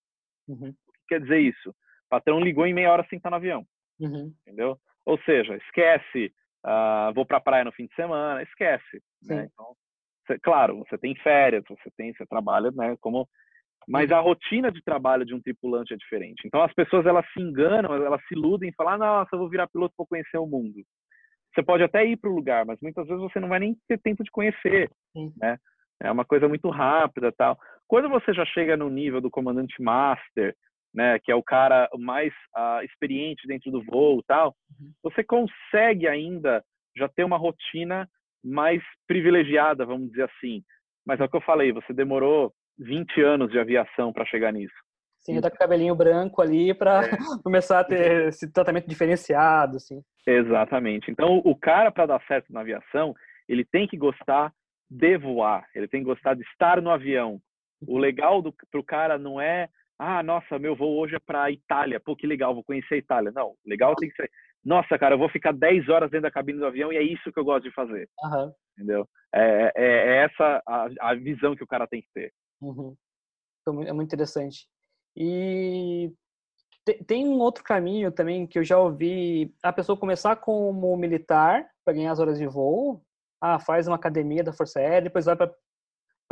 Uhum. 0.49 0.69
O 0.69 0.93
que 0.93 1.01
quer 1.09 1.21
dizer 1.21 1.41
isso? 1.41 1.71
O 1.71 2.09
patrão 2.09 2.41
ligou 2.41 2.67
em 2.67 2.75
meia 2.75 2.93
hora 2.93 3.07
sem 3.09 3.17
estar 3.17 3.31
no 3.31 3.37
avião. 3.37 3.65
Uhum. 3.99 4.33
Entendeu? 4.43 4.79
Ou 5.05 5.19
seja, 5.23 5.57
esquece, 5.57 6.33
uh, 6.65 7.13
vou 7.15 7.27
para 7.27 7.39
a 7.39 7.41
praia 7.41 7.65
no 7.65 7.73
fim 7.73 7.87
de 7.87 7.95
semana, 7.95 8.43
esquece. 8.43 9.03
Né? 9.23 9.49
Então, 9.53 9.75
você, 10.27 10.39
claro, 10.39 10.79
você 10.79 10.99
tem 10.99 11.15
férias, 11.17 11.65
você 11.69 11.91
tem, 11.97 12.13
você 12.13 12.27
trabalha, 12.27 12.71
né, 12.73 12.97
como 13.01 13.29
mas 13.89 14.11
a 14.11 14.19
rotina 14.19 14.73
de 14.73 14.83
trabalho 14.83 15.25
de 15.25 15.33
um 15.33 15.41
tripulante 15.41 15.95
é 15.95 15.97
diferente. 15.97 16.43
Então 16.45 16.61
as 16.61 16.75
pessoas 16.75 17.07
elas 17.07 17.25
se 17.33 17.41
enganam, 17.41 17.95
elas 17.95 18.21
se 18.27 18.35
iludem 18.35 18.73
falam: 18.73 18.95
ah, 18.95 18.99
"Nossa, 18.99 19.31
eu 19.33 19.39
vou 19.39 19.49
virar 19.49 19.69
piloto 19.69 19.95
para 19.97 20.07
conhecer 20.07 20.39
o 20.39 20.47
mundo". 20.47 20.83
Você 21.57 21.63
pode 21.63 21.83
até 21.83 22.05
ir 22.05 22.19
para 22.19 22.29
o 22.29 22.35
lugar, 22.35 22.67
mas 22.67 22.79
muitas 22.83 23.07
vezes 23.09 23.23
você 23.23 23.41
não 23.41 23.49
vai 23.49 23.59
nem 23.59 23.75
ter 23.89 23.99
tempo 23.99 24.23
de 24.23 24.31
conhecer, 24.31 24.91
Sim. 25.15 25.33
né? 25.39 25.57
É 26.03 26.13
uma 26.13 26.27
coisa 26.27 26.47
muito 26.47 26.69
rápida, 26.69 27.33
tal. 27.33 27.59
Quando 27.89 28.11
você 28.11 28.35
já 28.35 28.45
chega 28.45 28.77
no 28.77 28.91
nível 28.91 29.23
do 29.23 29.31
comandante 29.31 29.81
master, 29.81 30.55
né, 30.93 31.19
que 31.19 31.33
é 31.33 31.35
o 31.35 31.43
cara 31.43 31.89
mais 31.99 32.31
uh, 32.55 32.85
experiente 32.85 33.49
dentro 33.49 33.71
do 33.71 33.83
voo, 33.83 34.23
tal, 34.27 34.55
uhum. 34.79 34.93
você 35.03 35.25
consegue 35.25 36.07
ainda 36.07 36.63
já 36.95 37.09
ter 37.09 37.25
uma 37.25 37.39
rotina 37.39 38.07
mais 38.45 38.83
privilegiada, 39.09 39.87
vamos 39.87 40.11
dizer 40.11 40.25
assim. 40.25 40.63
Mas 41.07 41.21
é 41.21 41.25
o 41.25 41.29
que 41.29 41.37
eu 41.37 41.43
falei, 41.43 41.73
você 41.73 41.95
demorou 41.95 42.53
20 42.79 43.23
anos 43.23 43.51
de 43.51 43.59
aviação 43.59 44.13
para 44.13 44.27
chegar 44.27 44.53
nisso. 44.53 44.75
Sim, 45.27 45.35
já 45.35 45.43
tá 45.43 45.51
com 45.51 45.57
o 45.57 45.59
cabelinho 45.59 45.95
branco 45.95 46.41
ali 46.41 46.73
para 46.73 47.05
é. 47.05 47.09
começar 47.43 47.81
a 47.81 47.85
ter 47.85 48.29
esse 48.29 48.51
tratamento 48.51 48.89
diferenciado, 48.89 49.77
assim. 49.77 50.01
Exatamente. 50.27 51.11
Então, 51.11 51.43
o 51.45 51.57
cara 51.57 51.91
para 51.91 52.07
dar 52.07 52.23
certo 52.27 52.53
na 52.53 52.61
aviação, 52.61 53.15
ele 53.49 53.65
tem 53.65 53.87
que 53.87 53.97
gostar 53.97 54.53
de 54.89 55.19
voar, 55.19 55.67
ele 55.75 55.89
tem 55.89 56.01
que 56.01 56.07
gostar 56.07 56.35
de 56.35 56.43
estar 56.43 56.81
no 56.81 56.91
avião. 56.91 57.41
O 57.87 57.95
uhum. 57.95 57.99
legal 57.99 58.41
do 58.41 58.55
pro 58.71 58.85
cara 58.85 59.19
não 59.19 59.41
é, 59.41 59.69
ah, 59.99 60.23
nossa, 60.23 60.59
meu 60.59 60.77
voo 60.77 60.97
hoje 60.97 61.17
é 61.17 61.19
para 61.19 61.51
Itália, 61.51 61.99
pô, 61.99 62.15
que 62.15 62.27
legal, 62.27 62.55
vou 62.55 62.65
conhecer 62.65 62.95
a 62.95 62.99
Itália. 62.99 63.33
Não, 63.35 63.55
legal 63.67 63.97
tem 63.97 64.09
que 64.09 64.15
ser, 64.15 64.31
nossa, 64.65 64.99
cara, 64.99 65.15
eu 65.15 65.19
vou 65.19 65.29
ficar 65.29 65.53
10 65.53 65.89
horas 65.89 66.11
dentro 66.11 66.23
da 66.23 66.31
cabine 66.31 66.59
do 66.59 66.67
avião 66.67 66.93
e 66.93 66.97
é 66.97 67.03
isso 67.03 67.33
que 67.33 67.39
eu 67.39 67.45
gosto 67.45 67.65
de 67.65 67.75
fazer. 67.75 68.09
Uhum. 68.23 68.53
Entendeu? 68.73 69.09
É, 69.35 69.73
é, 69.75 69.85
é 69.85 70.25
essa 70.25 70.63
a, 70.67 70.89
a 71.01 71.15
visão 71.15 71.55
que 71.57 71.65
o 71.65 71.67
cara 71.67 71.87
tem 71.87 72.03
que 72.03 72.09
ter. 72.15 72.33
Uhum. 72.61 72.95
É 73.87 73.93
muito 73.93 74.09
interessante. 74.09 74.67
E 75.17 76.13
tem 77.07 77.27
um 77.27 77.39
outro 77.39 77.65
caminho 77.65 78.13
também 78.13 78.47
que 78.47 78.59
eu 78.59 78.65
já 78.65 78.79
ouvi 78.79 79.53
a 79.63 79.73
pessoa 79.73 79.99
começar 79.99 80.37
como 80.37 80.97
militar 80.97 81.67
para 81.85 81.95
ganhar 81.95 82.13
as 82.13 82.21
horas 82.21 82.39
de 82.39 82.47
voo, 82.47 83.03
ah, 83.41 83.59
faz 83.59 83.87
uma 83.87 83.97
academia 83.97 84.45
da 84.45 84.53
Força 84.53 84.79
Aérea, 84.79 85.03
depois 85.03 85.25
vai 85.25 85.37
para 85.37 85.51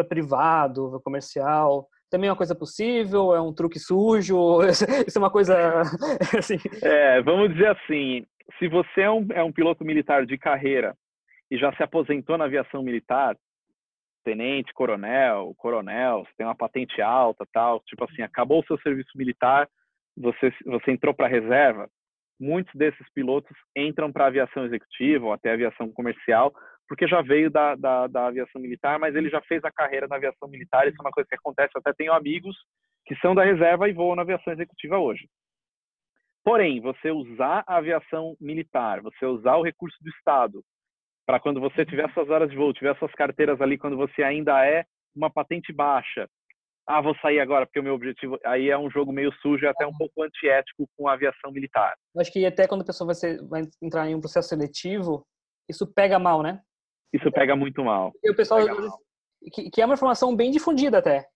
privado, 0.08 1.00
comercial. 1.04 1.88
Também 2.10 2.28
é 2.28 2.30
uma 2.30 2.36
coisa 2.36 2.54
possível? 2.54 3.34
É 3.34 3.40
um 3.40 3.52
truque 3.52 3.78
sujo? 3.78 4.60
Isso 5.06 5.18
é 5.18 5.20
uma 5.20 5.30
coisa 5.30 5.82
assim. 6.38 6.58
É, 6.82 7.22
vamos 7.22 7.52
dizer 7.52 7.68
assim, 7.68 8.24
se 8.58 8.68
você 8.68 9.02
é 9.02 9.10
um, 9.10 9.26
é 9.32 9.42
um 9.42 9.52
piloto 9.52 9.84
militar 9.84 10.26
de 10.26 10.38
carreira 10.38 10.96
e 11.50 11.58
já 11.58 11.74
se 11.74 11.82
aposentou 11.82 12.38
na 12.38 12.44
aviação 12.44 12.82
militar, 12.82 13.36
tenente, 14.24 14.72
coronel, 14.72 15.54
coronel, 15.56 16.24
você 16.24 16.32
tem 16.36 16.46
uma 16.46 16.56
patente 16.56 17.00
alta, 17.02 17.46
tal, 17.52 17.80
tipo 17.80 18.04
assim, 18.04 18.22
acabou 18.22 18.60
o 18.60 18.66
seu 18.66 18.78
serviço 18.80 19.10
militar, 19.16 19.68
você 20.16 20.52
você 20.66 20.92
entrou 20.92 21.14
para 21.14 21.28
reserva, 21.28 21.88
muitos 22.40 22.74
desses 22.74 23.06
pilotos 23.12 23.56
entram 23.76 24.12
para 24.12 24.26
aviação 24.26 24.64
executiva 24.64 25.26
ou 25.26 25.32
até 25.32 25.52
aviação 25.52 25.92
comercial, 25.92 26.52
porque 26.88 27.06
já 27.06 27.22
veio 27.22 27.50
da, 27.50 27.74
da, 27.74 28.06
da, 28.06 28.26
aviação 28.26 28.60
militar, 28.60 28.98
mas 28.98 29.14
ele 29.14 29.30
já 29.30 29.40
fez 29.42 29.64
a 29.64 29.72
carreira 29.72 30.06
na 30.08 30.16
aviação 30.16 30.48
militar, 30.48 30.86
isso 30.86 30.96
é 30.98 31.02
uma 31.02 31.12
coisa 31.12 31.28
que 31.28 31.36
acontece, 31.36 31.72
eu 31.74 31.80
até 31.80 31.92
tenho 31.92 32.12
amigos 32.12 32.56
que 33.06 33.16
são 33.16 33.34
da 33.34 33.44
reserva 33.44 33.88
e 33.88 33.92
voam 33.92 34.16
na 34.16 34.22
aviação 34.22 34.52
executiva 34.52 34.98
hoje. 34.98 35.28
Porém, 36.44 36.80
você 36.80 37.10
usar 37.10 37.64
a 37.66 37.76
aviação 37.76 38.36
militar, 38.40 39.00
você 39.00 39.24
usar 39.24 39.56
o 39.56 39.62
recurso 39.62 39.96
do 40.02 40.10
Estado 40.10 40.62
para 41.26 41.40
quando 41.40 41.60
você 41.60 41.84
tiver 41.84 42.10
suas 42.12 42.28
horas 42.28 42.50
de 42.50 42.56
voo, 42.56 42.72
tiver 42.72 42.96
suas 42.98 43.12
carteiras 43.12 43.60
ali, 43.60 43.78
quando 43.78 43.96
você 43.96 44.22
ainda 44.22 44.64
é 44.64 44.84
uma 45.14 45.30
patente 45.30 45.72
baixa. 45.72 46.28
Ah, 46.86 47.00
vou 47.00 47.16
sair 47.16 47.40
agora 47.40 47.64
porque 47.64 47.80
o 47.80 47.82
meu 47.82 47.94
objetivo 47.94 48.38
aí 48.44 48.68
é 48.68 48.76
um 48.76 48.90
jogo 48.90 49.10
meio 49.10 49.32
sujo 49.40 49.64
e 49.64 49.68
até 49.68 49.86
um 49.86 49.96
pouco 49.96 50.22
antiético 50.22 50.86
com 50.96 51.08
a 51.08 51.14
aviação 51.14 51.50
militar. 51.50 51.94
Eu 52.14 52.20
acho 52.20 52.30
que 52.30 52.44
até 52.44 52.68
quando 52.68 52.82
a 52.82 52.84
pessoa 52.84 53.06
vai, 53.06 53.14
ser, 53.14 53.42
vai 53.46 53.62
entrar 53.82 54.06
em 54.06 54.14
um 54.14 54.20
processo 54.20 54.50
seletivo, 54.50 55.26
isso 55.68 55.86
pega 55.86 56.18
mal, 56.18 56.42
né? 56.42 56.60
Isso 57.12 57.30
pega 57.32 57.56
muito 57.56 57.82
mal. 57.82 58.12
E 58.22 58.30
o 58.30 58.36
pessoal 58.36 58.60
que, 59.52 59.70
que, 59.70 59.80
é 59.80 59.84
uma 59.84 59.94
informação 59.94 60.36
bem 60.36 60.50
difundida 60.50 60.98
até. 60.98 61.26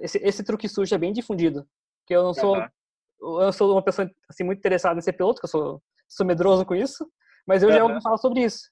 Esse, 0.00 0.18
esse 0.18 0.42
truque 0.42 0.68
sujo 0.68 0.94
é 0.94 0.98
bem 0.98 1.12
difundido. 1.12 1.66
Que 2.06 2.14
eu 2.16 2.22
não 2.22 2.32
sou 2.32 2.56
uhum. 2.56 3.42
eu 3.42 3.52
sou 3.52 3.72
uma 3.72 3.82
pessoa 3.82 4.10
assim 4.30 4.44
muito 4.44 4.60
interessada 4.60 4.98
em 4.98 5.02
ser 5.02 5.12
piloto, 5.12 5.40
que 5.40 5.44
eu 5.44 5.50
sou, 5.50 5.82
sou 6.08 6.24
medroso 6.24 6.64
com 6.64 6.74
isso, 6.74 7.06
mas 7.46 7.62
eu 7.62 7.68
uhum. 7.68 7.74
já 7.74 7.84
ouvi 7.84 8.02
falar 8.02 8.16
sobre 8.16 8.44
isso. 8.44 8.70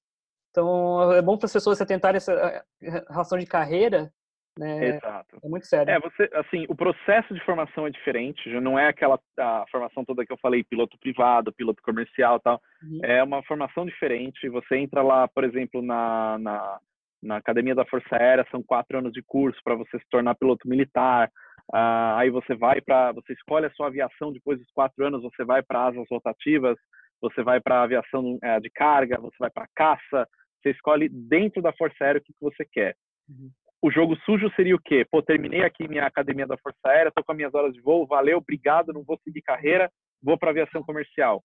Então, 0.55 1.13
é 1.13 1.21
bom 1.21 1.37
para 1.37 1.47
as 1.47 1.53
pessoas 1.53 1.81
a 1.81 2.11
essa 2.15 2.65
relação 2.81 3.37
de 3.37 3.45
carreira, 3.45 4.09
né? 4.57 4.91
Exato. 4.91 5.37
É 5.43 5.49
muito 5.49 5.67
sério. 5.67 5.91
É, 5.91 5.99
você, 5.99 6.31
assim, 6.33 6.65
o 6.69 6.77
processo 6.77 7.35
de 7.35 7.45
formação 7.45 7.89
é 7.89 7.91
diferente, 7.91 8.49
já 8.49 8.61
não 8.61 8.79
é 8.79 8.87
aquela 8.87 9.19
a 9.37 9.65
formação 9.69 10.05
toda 10.05 10.25
que 10.25 10.33
eu 10.33 10.39
falei, 10.39 10.63
piloto 10.63 10.97
privado, 11.01 11.53
piloto 11.53 11.83
comercial 11.83 12.39
tal. 12.39 12.63
Uhum. 12.81 13.01
É 13.03 13.21
uma 13.25 13.43
formação 13.43 13.85
diferente. 13.85 14.49
Você 14.49 14.77
entra 14.77 15.03
lá, 15.03 15.27
por 15.27 15.43
exemplo, 15.43 15.83
na, 15.83 16.39
na, 16.39 16.79
na 17.21 17.37
Academia 17.39 17.75
da 17.75 17.85
Força 17.85 18.15
Aérea, 18.15 18.47
são 18.53 18.63
quatro 18.63 18.97
anos 18.97 19.13
de 19.13 19.25
curso 19.25 19.59
para 19.65 19.75
você 19.75 19.99
se 19.99 20.09
tornar 20.09 20.37
piloto 20.37 20.69
militar. 20.69 21.33
Uh, 21.73 22.15
aí 22.15 22.31
você 22.31 22.55
vai 22.55 22.81
para, 22.81 23.11
você 23.11 23.33
escolhe 23.33 23.67
a 23.67 23.71
sua 23.71 23.89
aviação 23.89 24.33
depois 24.33 24.61
dos 24.61 24.71
quatro 24.71 25.05
anos, 25.05 25.21
você 25.21 25.45
vai 25.45 25.65
para 25.65 25.87
asas 25.87 26.07
rotativas, 26.09 26.79
você 27.21 27.43
vai 27.43 27.61
para 27.61 27.83
aviação 27.83 28.39
é, 28.43 28.61
de 28.61 28.71
carga, 28.71 29.19
você 29.19 29.37
vai 29.41 29.51
para 29.51 29.67
caça, 29.75 30.29
você 30.65 30.71
escolhe 30.71 31.09
dentro 31.09 31.61
da 31.61 31.73
Força 31.75 32.03
Aérea 32.03 32.21
o 32.21 32.25
que, 32.25 32.33
que 32.33 32.41
você 32.41 32.65
quer. 32.65 32.97
Uhum. 33.29 33.51
O 33.83 33.91
jogo 33.91 34.17
sujo 34.25 34.51
seria 34.57 34.75
o 34.75 34.81
quê? 34.81 35.07
Pô, 35.11 35.23
terminei 35.23 35.62
aqui 35.62 35.87
minha 35.87 36.07
academia 36.07 36.47
da 36.47 36.57
Força 36.57 36.79
Aérea, 36.87 37.12
tô 37.15 37.23
com 37.23 37.33
as 37.33 37.37
minhas 37.37 37.55
horas 37.55 37.75
de 37.75 37.83
voo, 37.83 38.07
valeu, 38.07 38.39
obrigado, 38.39 38.95
não 38.95 39.05
vou 39.05 39.19
seguir 39.23 39.43
carreira, 39.43 39.91
vou 40.23 40.39
para 40.39 40.51
aviação 40.51 40.83
comercial. 40.83 41.45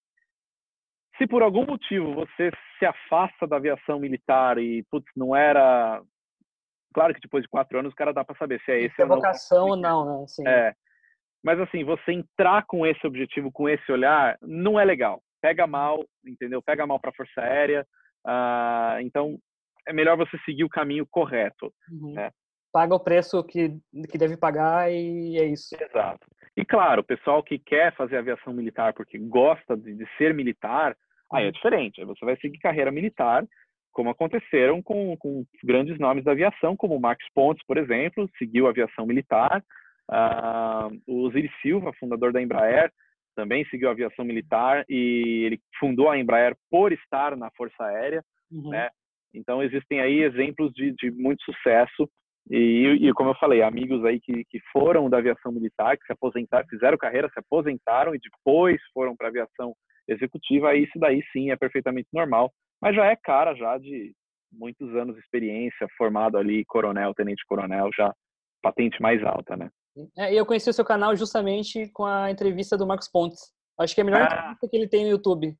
Se 1.17 1.27
por 1.27 1.43
algum 1.43 1.65
motivo 1.65 2.15
você 2.15 2.49
se 2.77 2.85
afasta 2.85 3.45
da 3.45 3.57
aviação 3.57 3.99
militar 3.99 4.57
e, 4.57 4.85
putz, 4.89 5.05
não 5.17 5.35
era. 5.35 6.01
Claro 6.93 7.13
que 7.13 7.19
depois 7.19 7.43
de 7.43 7.49
quatro 7.49 7.77
anos 7.77 7.91
o 7.91 7.95
cara 7.95 8.13
dá 8.13 8.23
para 8.23 8.37
saber 8.37 8.61
se 8.61 8.71
é 8.71 8.79
esse. 8.83 8.95
Se 8.95 9.01
é 9.01 9.05
vocação 9.05 9.67
ou 9.67 9.75
não, 9.75 10.05
né? 10.05 10.25
Sim. 10.27 10.47
É. 10.47 10.73
Mas 11.43 11.59
assim, 11.59 11.83
você 11.83 12.13
entrar 12.13 12.65
com 12.65 12.87
esse 12.87 13.05
objetivo, 13.05 13.51
com 13.51 13.67
esse 13.67 13.91
olhar, 13.91 14.37
não 14.41 14.79
é 14.79 14.85
legal. 14.85 15.21
Pega 15.41 15.67
mal, 15.67 16.05
entendeu? 16.25 16.61
Pega 16.61 16.87
mal 16.87 16.99
para 17.01 17.09
a 17.09 17.13
Força 17.13 17.41
Aérea. 17.41 17.85
Ah, 18.25 18.97
então, 19.01 19.37
é 19.87 19.93
melhor 19.93 20.17
você 20.17 20.37
seguir 20.45 20.63
o 20.63 20.69
caminho 20.69 21.05
correto. 21.09 21.73
Uhum. 21.91 22.13
Né? 22.13 22.31
Paga 22.71 22.95
o 22.95 22.99
preço 22.99 23.43
que, 23.43 23.75
que 24.09 24.17
deve 24.17 24.37
pagar 24.37 24.91
e 24.91 25.37
é 25.37 25.45
isso. 25.45 25.75
Exato. 25.79 26.27
E 26.55 26.65
claro, 26.65 27.01
o 27.01 27.05
pessoal 27.05 27.41
que 27.41 27.57
quer 27.57 27.95
fazer 27.95 28.17
aviação 28.17 28.53
militar 28.53 28.93
porque 28.93 29.17
gosta 29.17 29.75
de, 29.75 29.95
de 29.95 30.05
ser 30.17 30.33
militar, 30.33 30.95
aí 31.31 31.43
é 31.43 31.45
uhum. 31.47 31.51
diferente. 31.51 31.99
Aí 31.99 32.05
você 32.05 32.23
vai 32.23 32.37
seguir 32.37 32.59
carreira 32.59 32.91
militar, 32.91 33.45
como 33.91 34.09
aconteceram 34.09 34.81
com, 34.81 35.15
com 35.17 35.45
grandes 35.63 35.97
nomes 35.97 36.23
da 36.23 36.31
aviação, 36.31 36.75
como 36.75 36.95
o 36.95 37.01
Max 37.01 37.25
Pontes, 37.33 37.65
por 37.65 37.77
exemplo, 37.77 38.29
seguiu 38.37 38.67
a 38.67 38.69
aviação 38.69 39.05
militar. 39.05 39.63
Uh, 40.09 41.01
o 41.07 41.27
Osiris 41.27 41.51
Silva, 41.61 41.93
fundador 41.99 42.33
da 42.33 42.41
Embraer, 42.41 42.91
também 43.39 43.63
seguiu 43.67 43.87
a 43.87 43.93
aviação 43.93 44.25
militar 44.25 44.83
e 44.89 45.43
ele 45.45 45.61
fundou 45.79 46.09
a 46.09 46.19
Embraer 46.19 46.57
por 46.69 46.91
estar 46.91 47.37
na 47.37 47.49
Força 47.51 47.81
Aérea, 47.85 48.21
uhum. 48.51 48.69
né? 48.69 48.89
Então 49.33 49.63
existem 49.63 50.01
aí 50.01 50.19
exemplos 50.23 50.73
de, 50.73 50.93
de 50.97 51.09
muito 51.09 51.41
sucesso 51.43 52.09
E, 52.51 53.07
e, 53.07 53.13
como 53.13 53.29
eu 53.29 53.35
falei, 53.35 53.61
amigos 53.61 54.03
aí 54.03 54.19
que, 54.19 54.43
que 54.43 54.59
foram 54.73 55.09
da 55.09 55.19
aviação 55.19 55.53
militar, 55.53 55.97
que 55.97 56.05
se 56.05 56.11
aposentaram, 56.11 56.67
fizeram 56.67 56.97
carreira, 56.97 57.29
se 57.29 57.39
aposentaram 57.39 58.13
e 58.13 58.19
depois 58.19 58.77
foram 58.93 59.15
para 59.15 59.27
a 59.27 59.29
aviação 59.29 59.73
executiva, 60.05 60.71
aí 60.71 60.83
isso 60.83 60.99
daí 60.99 61.21
sim 61.31 61.51
é 61.51 61.55
perfeitamente 61.55 62.09
normal, 62.11 62.51
mas 62.81 62.93
já 62.95 63.05
é 63.05 63.15
cara 63.15 63.53
já 63.53 63.77
de 63.77 64.11
muitos 64.51 64.93
anos 64.95 65.15
de 65.15 65.21
experiência, 65.21 65.87
formado 65.97 66.37
ali 66.37 66.65
coronel, 66.65 67.13
tenente 67.13 67.45
coronel, 67.47 67.89
já 67.95 68.11
patente 68.61 69.01
mais 69.01 69.23
alta, 69.23 69.55
né? 69.55 69.69
É, 70.17 70.33
eu 70.33 70.45
conheci 70.45 70.69
o 70.69 70.73
seu 70.73 70.85
canal 70.85 71.15
justamente 71.15 71.87
com 71.89 72.05
a 72.05 72.29
entrevista 72.31 72.77
do 72.77 72.87
Marcos 72.87 73.07
Pontes. 73.07 73.53
Acho 73.79 73.95
que 73.95 74.01
é 74.01 74.03
a 74.03 74.05
melhor 74.05 74.21
ah, 74.21 74.25
entrevista 74.25 74.67
que 74.69 74.77
ele 74.77 74.87
tem 74.87 75.03
no 75.05 75.11
YouTube. 75.11 75.55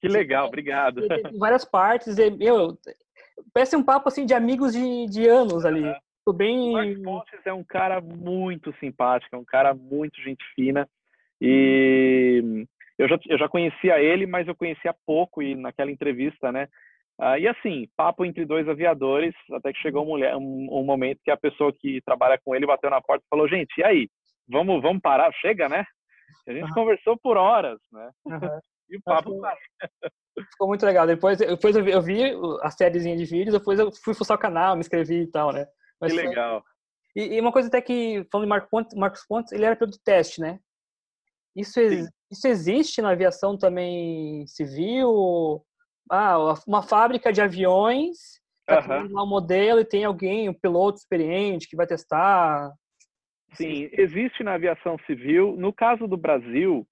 Que 0.00 0.08
legal, 0.08 0.48
obrigado. 0.48 1.06
Tem 1.06 1.38
várias 1.38 1.64
partes, 1.64 2.18
e, 2.18 2.30
meu, 2.30 2.76
parece 3.52 3.76
um 3.76 3.82
papo 3.82 4.08
assim 4.08 4.26
de 4.26 4.34
amigos 4.34 4.72
de, 4.72 5.06
de 5.06 5.28
anos 5.28 5.64
ali. 5.64 5.82
Tô 6.24 6.32
bem... 6.32 6.70
O 6.70 6.72
Marcos 6.72 7.02
Pontes 7.02 7.46
é 7.46 7.52
um 7.52 7.64
cara 7.64 8.00
muito 8.00 8.74
simpático, 8.78 9.34
é 9.34 9.38
um 9.38 9.44
cara 9.44 9.74
muito 9.74 10.20
gente 10.22 10.44
fina. 10.54 10.88
E 11.40 12.66
eu 12.98 13.08
já, 13.08 13.18
eu 13.28 13.38
já 13.38 13.48
conhecia 13.48 14.00
ele, 14.00 14.26
mas 14.26 14.46
eu 14.46 14.54
conhecia 14.54 14.94
pouco 15.04 15.42
e 15.42 15.54
naquela 15.54 15.90
entrevista, 15.90 16.52
né? 16.52 16.68
Ah, 17.20 17.38
e 17.38 17.46
assim, 17.46 17.86
papo 17.96 18.24
entre 18.24 18.44
dois 18.44 18.68
aviadores, 18.68 19.34
até 19.52 19.72
que 19.72 19.80
chegou 19.80 20.04
mulher, 20.04 20.34
um, 20.36 20.68
um, 20.70 20.84
momento 20.84 21.20
que 21.24 21.30
a 21.30 21.36
pessoa 21.36 21.72
que 21.72 22.00
trabalha 22.04 22.38
com 22.44 22.54
ele 22.54 22.66
bateu 22.66 22.90
na 22.90 23.00
porta 23.00 23.24
e 23.24 23.28
falou: 23.28 23.48
gente, 23.48 23.72
e 23.78 23.84
aí? 23.84 24.08
Vamos, 24.48 24.82
vamos 24.82 25.00
parar? 25.00 25.32
Chega, 25.34 25.68
né? 25.68 25.84
A 26.48 26.52
gente 26.52 26.68
uhum. 26.68 26.74
conversou 26.74 27.16
por 27.18 27.36
horas, 27.36 27.78
né? 27.92 28.10
Uhum. 28.24 28.40
E 28.90 28.96
o 28.98 29.02
papo 29.02 29.40
Ficou 30.50 30.68
muito 30.68 30.84
legal. 30.84 31.06
Depois, 31.06 31.38
depois 31.38 31.74
eu 31.74 31.82
vi, 31.82 31.90
eu 31.90 32.02
vi 32.02 32.22
a 32.60 32.70
sériezinha 32.70 33.16
de 33.16 33.24
vídeos, 33.24 33.54
depois 33.54 33.78
eu 33.78 33.90
fui 34.04 34.12
fuçar 34.12 34.36
o 34.36 34.40
canal, 34.40 34.74
me 34.74 34.80
inscrevi 34.80 35.22
e 35.22 35.26
tal, 35.26 35.50
né? 35.50 35.66
Mas 35.98 36.12
que 36.12 36.18
legal. 36.18 36.62
E, 37.16 37.36
e, 37.36 37.40
uma 37.40 37.52
coisa 37.52 37.68
até 37.68 37.80
que, 37.80 38.26
falando 38.30 38.46
de 38.46 38.50
Marcos 38.50 38.70
Pontes, 38.70 38.96
Marcos 38.96 39.26
Pontes 39.26 39.52
ele 39.52 39.64
era 39.64 39.76
piloto 39.76 39.96
de 39.96 40.04
teste, 40.04 40.40
né? 40.40 40.58
Isso, 41.54 41.80
isso 42.30 42.46
existe 42.46 43.02
na 43.02 43.10
aviação 43.10 43.56
também 43.56 44.46
civil? 44.46 45.62
Ah, 46.10 46.36
uma 46.66 46.82
fábrica 46.82 47.32
de 47.32 47.40
aviões, 47.40 48.40
tá 48.66 48.80
uhum. 49.02 49.22
um 49.22 49.26
modelo 49.26 49.80
e 49.80 49.84
tem 49.84 50.04
alguém, 50.04 50.48
um 50.48 50.54
piloto 50.54 50.98
experiente 50.98 51.68
que 51.68 51.76
vai 51.76 51.86
testar? 51.86 52.72
Sim, 53.54 53.88
existe 53.92 54.42
na 54.42 54.54
aviação 54.54 54.96
civil. 55.06 55.56
No 55.56 55.72
caso 55.72 56.06
do 56.06 56.16
Brasil, 56.16 56.86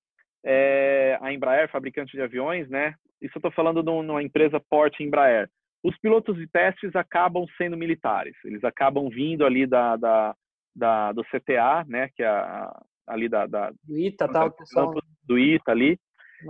é, 0.44 1.18
a 1.20 1.32
Embraer, 1.32 1.70
fabricante 1.70 2.12
de 2.12 2.22
aviões, 2.22 2.68
né? 2.68 2.94
Isso 3.20 3.36
eu 3.36 3.40
estou 3.40 3.52
falando 3.52 3.82
de 3.82 3.90
uma 3.90 4.22
empresa 4.22 4.60
porte 4.68 5.02
Embraer. 5.02 5.50
Os 5.82 5.96
pilotos 5.98 6.36
de 6.36 6.46
testes 6.46 6.94
acabam 6.94 7.46
sendo 7.56 7.76
militares. 7.76 8.36
Eles 8.44 8.62
acabam 8.64 9.08
vindo 9.08 9.44
ali 9.44 9.66
da, 9.66 9.96
da, 9.96 10.34
da 10.74 11.12
do 11.12 11.22
CTA, 11.24 11.84
né? 11.86 12.08
Que 12.14 12.22
é 12.22 12.28
a, 12.28 12.82
ali 13.06 13.28
da, 13.28 13.46
da 13.46 13.70
do 13.84 13.98
ITA, 13.98 14.28
tal, 14.28 14.54
são... 14.64 14.94
do 15.24 15.38
ITA 15.38 15.70
ali. 15.70 15.98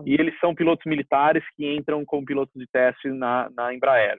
E 0.07 0.14
eles 0.14 0.38
são 0.38 0.55
pilotos 0.55 0.84
militares 0.86 1.45
que 1.57 1.66
entram 1.66 2.05
como 2.05 2.24
pilotos 2.24 2.55
de 2.55 2.66
teste 2.66 3.09
na, 3.09 3.51
na 3.51 3.74
Embraer. 3.74 4.18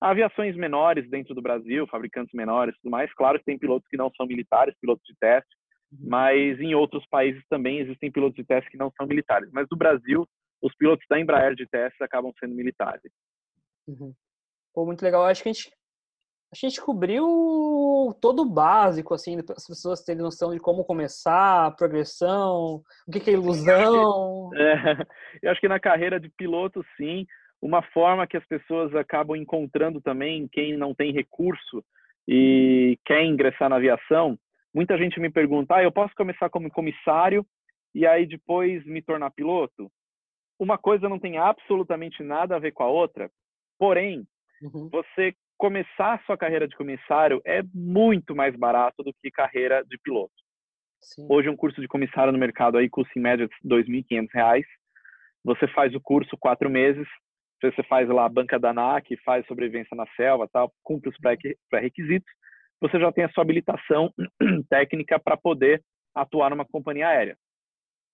Há 0.00 0.10
aviações 0.10 0.56
menores 0.56 1.08
dentro 1.08 1.34
do 1.34 1.42
Brasil, 1.42 1.86
fabricantes 1.86 2.34
menores, 2.34 2.76
tudo 2.82 2.90
mais. 2.90 3.12
Claro 3.14 3.38
que 3.38 3.44
tem 3.44 3.58
pilotos 3.58 3.88
que 3.88 3.96
não 3.96 4.10
são 4.16 4.26
militares, 4.26 4.74
pilotos 4.80 5.04
de 5.06 5.14
teste, 5.18 5.48
uhum. 5.92 6.08
mas 6.08 6.60
em 6.60 6.74
outros 6.74 7.06
países 7.08 7.42
também 7.48 7.78
existem 7.78 8.10
pilotos 8.10 8.36
de 8.36 8.44
teste 8.44 8.70
que 8.70 8.76
não 8.76 8.90
são 8.96 9.06
militares. 9.06 9.48
Mas 9.52 9.66
no 9.70 9.78
Brasil, 9.78 10.28
os 10.60 10.74
pilotos 10.76 11.06
da 11.08 11.18
Embraer 11.18 11.54
de 11.54 11.66
testes 11.66 12.00
acabam 12.00 12.32
sendo 12.38 12.54
militares. 12.54 13.10
Uhum. 13.86 14.12
Pô, 14.74 14.84
muito 14.84 15.02
legal. 15.02 15.24
Acho 15.24 15.42
que 15.42 15.48
a 15.48 15.52
gente 15.52 15.70
a 16.54 16.68
gente 16.68 16.80
cobriu 16.80 17.26
todo 18.20 18.42
o 18.42 18.48
básico, 18.48 19.12
assim, 19.12 19.42
para 19.42 19.56
as 19.56 19.66
pessoas 19.66 20.04
terem 20.04 20.22
noção 20.22 20.52
de 20.52 20.60
como 20.60 20.84
começar, 20.84 21.66
a 21.66 21.70
progressão, 21.70 22.80
o 23.06 23.10
que, 23.10 23.28
é 23.28 23.32
ilusão. 23.32 24.50
É, 24.54 25.06
eu 25.42 25.50
acho 25.50 25.60
que 25.60 25.66
na 25.66 25.80
carreira 25.80 26.20
de 26.20 26.28
piloto, 26.28 26.84
sim, 26.96 27.26
uma 27.60 27.82
forma 27.82 28.26
que 28.26 28.36
as 28.36 28.46
pessoas 28.46 28.94
acabam 28.94 29.36
encontrando 29.36 30.00
também, 30.00 30.46
quem 30.46 30.76
não 30.76 30.94
tem 30.94 31.12
recurso 31.12 31.84
e 32.28 32.96
quer 33.04 33.24
ingressar 33.24 33.68
na 33.68 33.76
aviação, 33.76 34.38
muita 34.72 34.96
gente 34.96 35.18
me 35.18 35.28
pergunta, 35.28 35.74
ah, 35.74 35.82
eu 35.82 35.90
posso 35.90 36.14
começar 36.14 36.48
como 36.50 36.70
comissário 36.70 37.44
e 37.92 38.06
aí 38.06 38.26
depois 38.26 38.84
me 38.86 39.02
tornar 39.02 39.30
piloto? 39.32 39.90
Uma 40.56 40.78
coisa 40.78 41.08
não 41.08 41.18
tem 41.18 41.36
absolutamente 41.36 42.22
nada 42.22 42.54
a 42.54 42.60
ver 42.60 42.70
com 42.70 42.84
a 42.84 42.88
outra, 42.88 43.28
porém, 43.76 44.24
uhum. 44.62 44.88
você 44.88 45.34
começar 45.56 46.22
sua 46.24 46.36
carreira 46.36 46.68
de 46.68 46.76
comissário 46.76 47.40
é 47.44 47.62
muito 47.72 48.34
mais 48.34 48.56
barato 48.56 49.02
do 49.02 49.12
que 49.22 49.30
carreira 49.30 49.84
de 49.84 49.98
piloto. 49.98 50.32
Sim. 51.00 51.26
Hoje 51.28 51.48
um 51.48 51.56
curso 51.56 51.80
de 51.80 51.88
comissário 51.88 52.32
no 52.32 52.38
mercado 52.38 52.78
aí 52.78 52.88
custa 52.88 53.12
em 53.18 53.22
média 53.22 53.46
R$ 53.62 53.68
2.500. 53.68 54.64
Você 55.44 55.68
faz 55.68 55.94
o 55.94 56.00
curso 56.00 56.36
quatro 56.38 56.70
meses, 56.70 57.06
você 57.62 57.82
faz 57.82 58.08
lá 58.08 58.24
a 58.24 58.28
banca 58.28 58.58
da 58.58 58.70
ANAC, 58.70 59.16
faz 59.24 59.46
sobrevivência 59.46 59.94
na 59.96 60.06
selva, 60.16 60.48
tal, 60.50 60.72
cumpre 60.82 61.10
os 61.10 61.16
pré-requisitos, 61.18 62.30
você 62.80 62.98
já 62.98 63.12
tem 63.12 63.24
a 63.24 63.30
sua 63.30 63.42
habilitação 63.42 64.12
técnica 64.68 65.18
para 65.18 65.36
poder 65.36 65.82
atuar 66.14 66.50
numa 66.50 66.64
companhia 66.64 67.08
aérea. 67.08 67.36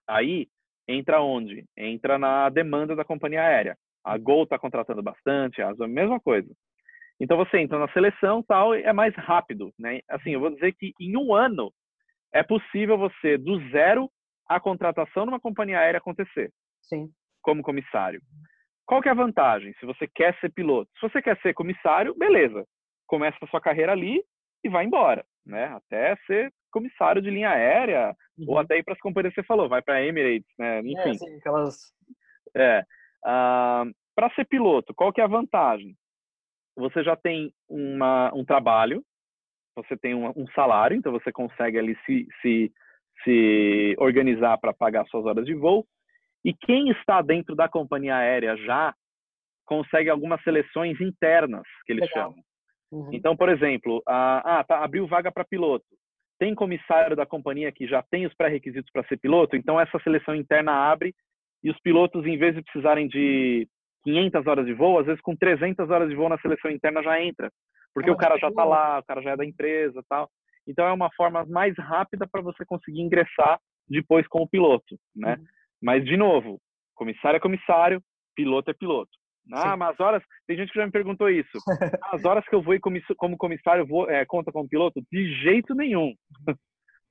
Aí 0.09 0.49
entra 0.89 1.21
onde? 1.21 1.65
Entra 1.77 2.19
na 2.19 2.49
demanda 2.49 2.97
da 2.97 3.05
companhia 3.05 3.43
aérea. 3.43 3.77
A 4.05 4.17
Gol 4.17 4.45
está 4.45 4.59
contratando 4.59 5.03
bastante, 5.03 5.61
a 5.61 5.73
mesma 5.87 6.19
coisa. 6.21 6.49
Então 7.21 7.37
você 7.37 7.59
entra 7.59 7.79
na 7.79 7.93
seleção 7.93 8.43
tal 8.43 8.75
é 8.75 8.93
mais 8.93 9.15
rápido, 9.15 9.71
né? 9.79 10.01
Assim, 10.09 10.31
eu 10.31 10.41
vou 10.41 10.51
dizer 10.51 10.73
que 10.73 10.93
em 10.99 11.17
um 11.17 11.35
ano 11.35 11.71
é 12.33 12.43
possível 12.43 12.97
você 12.97 13.37
do 13.37 13.61
zero 13.71 14.11
a 14.49 14.59
contratação 14.59 15.27
numa 15.27 15.39
companhia 15.39 15.79
aérea 15.79 15.99
acontecer. 15.99 16.51
Sim. 16.81 17.11
Como 17.43 17.63
comissário. 17.63 18.21
Qual 18.87 19.01
que 19.01 19.09
é 19.09 19.13
a 19.13 19.15
vantagem? 19.15 19.73
Se 19.79 19.87
você 19.87 20.09
quer 20.09 20.37
ser 20.41 20.51
piloto, 20.53 20.91
se 20.99 21.09
você 21.09 21.23
quer 21.23 21.39
ser 21.41 21.55
comissário, 21.55 22.15
beleza. 22.17 22.65
Começa 23.07 23.37
a 23.43 23.47
sua 23.49 23.61
carreira 23.61 23.93
ali 23.93 24.23
e 24.65 24.69
vai 24.69 24.85
embora, 24.85 25.25
né? 25.47 25.67
Até 25.67 26.17
ser 26.27 26.53
comissário 26.73 27.21
de 27.21 27.31
linha 27.31 27.51
aérea 27.51 28.15
uhum. 28.39 28.47
ou 28.49 28.59
até 28.59 28.79
ir 28.79 28.83
para 28.83 28.95
as 28.95 29.01
companhias 29.01 29.35
que 29.35 29.41
você 29.41 29.47
falou, 29.47 29.69
vai 29.69 29.83
para 29.83 30.05
Emirates, 30.05 30.51
né? 30.59 30.79
É, 30.79 30.81
Enfim. 30.81 31.11
É, 31.11 31.15
sim, 31.15 31.37
aquelas. 31.37 31.93
É. 32.57 32.81
Uh, 33.25 33.93
para 34.15 34.31
ser 34.35 34.47
piloto, 34.47 34.95
qual 34.95 35.13
que 35.13 35.21
é 35.21 35.25
a 35.25 35.29
vantagem? 35.29 35.95
Você 36.81 37.03
já 37.05 37.17
tem 37.17 37.53
uma, 37.69 38.33
um 38.35 38.45
trabalho, 38.45 39.03
você 39.77 39.97
tem 39.97 40.15
um, 40.15 40.29
um, 40.37 40.47
salário, 40.55 40.97
então 40.97 41.13
você 41.13 41.31
consegue 41.31 41.79
ali 41.79 41.97
se, 42.05 42.27
se, 42.41 42.73
se 43.23 43.95
organizar 43.99 44.59
para 44.59 44.73
pagar 44.73 45.07
suas 45.07 45.25
horas 45.25 45.45
de 45.45 45.55
voo. 45.55 45.87
E 46.45 46.55
quem 46.55 46.91
está 46.91 47.23
dentro 47.23 47.55
da 47.55 47.69
companhia 47.69 48.17
aérea 48.17 48.57
já 48.57 48.95
consegue 49.67 50.11
algumas 50.11 50.43
seleções 50.43 51.01
internas, 51.01 51.63
que 51.87 51.93
eles 51.93 52.09
Legal. 52.09 52.31
chamam. 52.31 52.45
Uhum. 52.91 53.11
Então, 53.13 53.37
por 53.37 53.49
exemplo, 53.49 54.03
ah, 54.07 54.65
tá, 54.67 54.83
abriu 54.83 55.07
vaga 55.07 55.31
para 55.31 55.45
piloto. 55.45 55.87
Tem 56.39 56.55
comissário 56.55 57.15
da 57.15 57.27
companhia 57.27 57.71
que 57.71 57.87
já 57.87 58.03
tem 58.03 58.27
os 58.27 58.35
pré-requisitos 58.35 58.91
para 58.91 59.05
ser 59.05 59.19
piloto, 59.19 59.55
então 59.55 59.79
essa 59.79 59.99
seleção 60.01 60.35
interna 60.35 60.73
abre 60.73 61.15
e 61.63 61.71
os 61.71 61.79
pilotos, 61.81 62.27
em 62.27 62.39
vez 62.39 62.55
de 62.55 62.63
precisarem 62.63 63.07
de 63.07 63.69
500 64.05 64.47
horas 64.47 64.67
de 64.67 64.73
voo, 64.73 64.99
às 64.99 65.07
vezes 65.07 65.21
com 65.21 65.37
300 65.37 65.91
horas 65.91 66.09
de 66.09 66.15
voo 66.15 66.29
na 66.29 66.39
seleção 66.39 66.71
interna 66.71 67.03
já 67.03 67.21
entra, 67.23 67.51
porque 67.95 68.11
ah, 68.11 68.13
o 68.13 68.17
cara 68.17 68.39
já 68.39 68.49
está 68.49 68.65
lá, 68.65 68.99
o 68.99 69.05
cara 69.05 69.23
já 69.23 69.31
é 69.31 69.37
da 69.37 69.45
empresa, 69.45 70.03
tal. 70.09 70.31
Então 70.67 70.87
é 70.87 70.93
uma 70.93 71.11
forma 71.15 71.45
mais 71.47 71.77
rápida 71.77 72.27
para 72.31 72.43
você 72.43 72.65
conseguir 72.65 73.01
ingressar 73.01 73.59
depois 73.89 74.27
como 74.29 74.49
piloto, 74.49 74.97
né? 75.15 75.37
Uhum. 75.39 75.45
Mas 75.83 76.05
de 76.05 76.17
novo, 76.17 76.61
comissário 76.95 77.39
é 77.39 77.41
comissário, 77.41 78.03
piloto 78.35 78.71
é 78.71 78.75
piloto. 78.75 79.11
Ah, 79.53 79.73
Sim. 79.73 79.77
mas 79.79 79.91
as 79.91 80.01
horas, 80.01 80.23
tem 80.47 80.57
gente 80.57 80.71
que 80.71 80.79
já 80.79 80.87
me 80.87 80.93
perguntou 80.93 81.29
isso. 81.29 81.51
As 82.13 82.25
horas 82.25 82.45
que 82.47 82.55
eu 82.55 82.63
vou 82.63 82.75
como 83.17 83.37
comissário 83.37 83.87
vou, 83.87 84.09
é, 84.09 84.25
conta 84.25 84.53
como 84.53 84.69
piloto? 84.69 85.03
De 85.11 85.35
jeito 85.43 85.75
nenhum. 85.75 86.15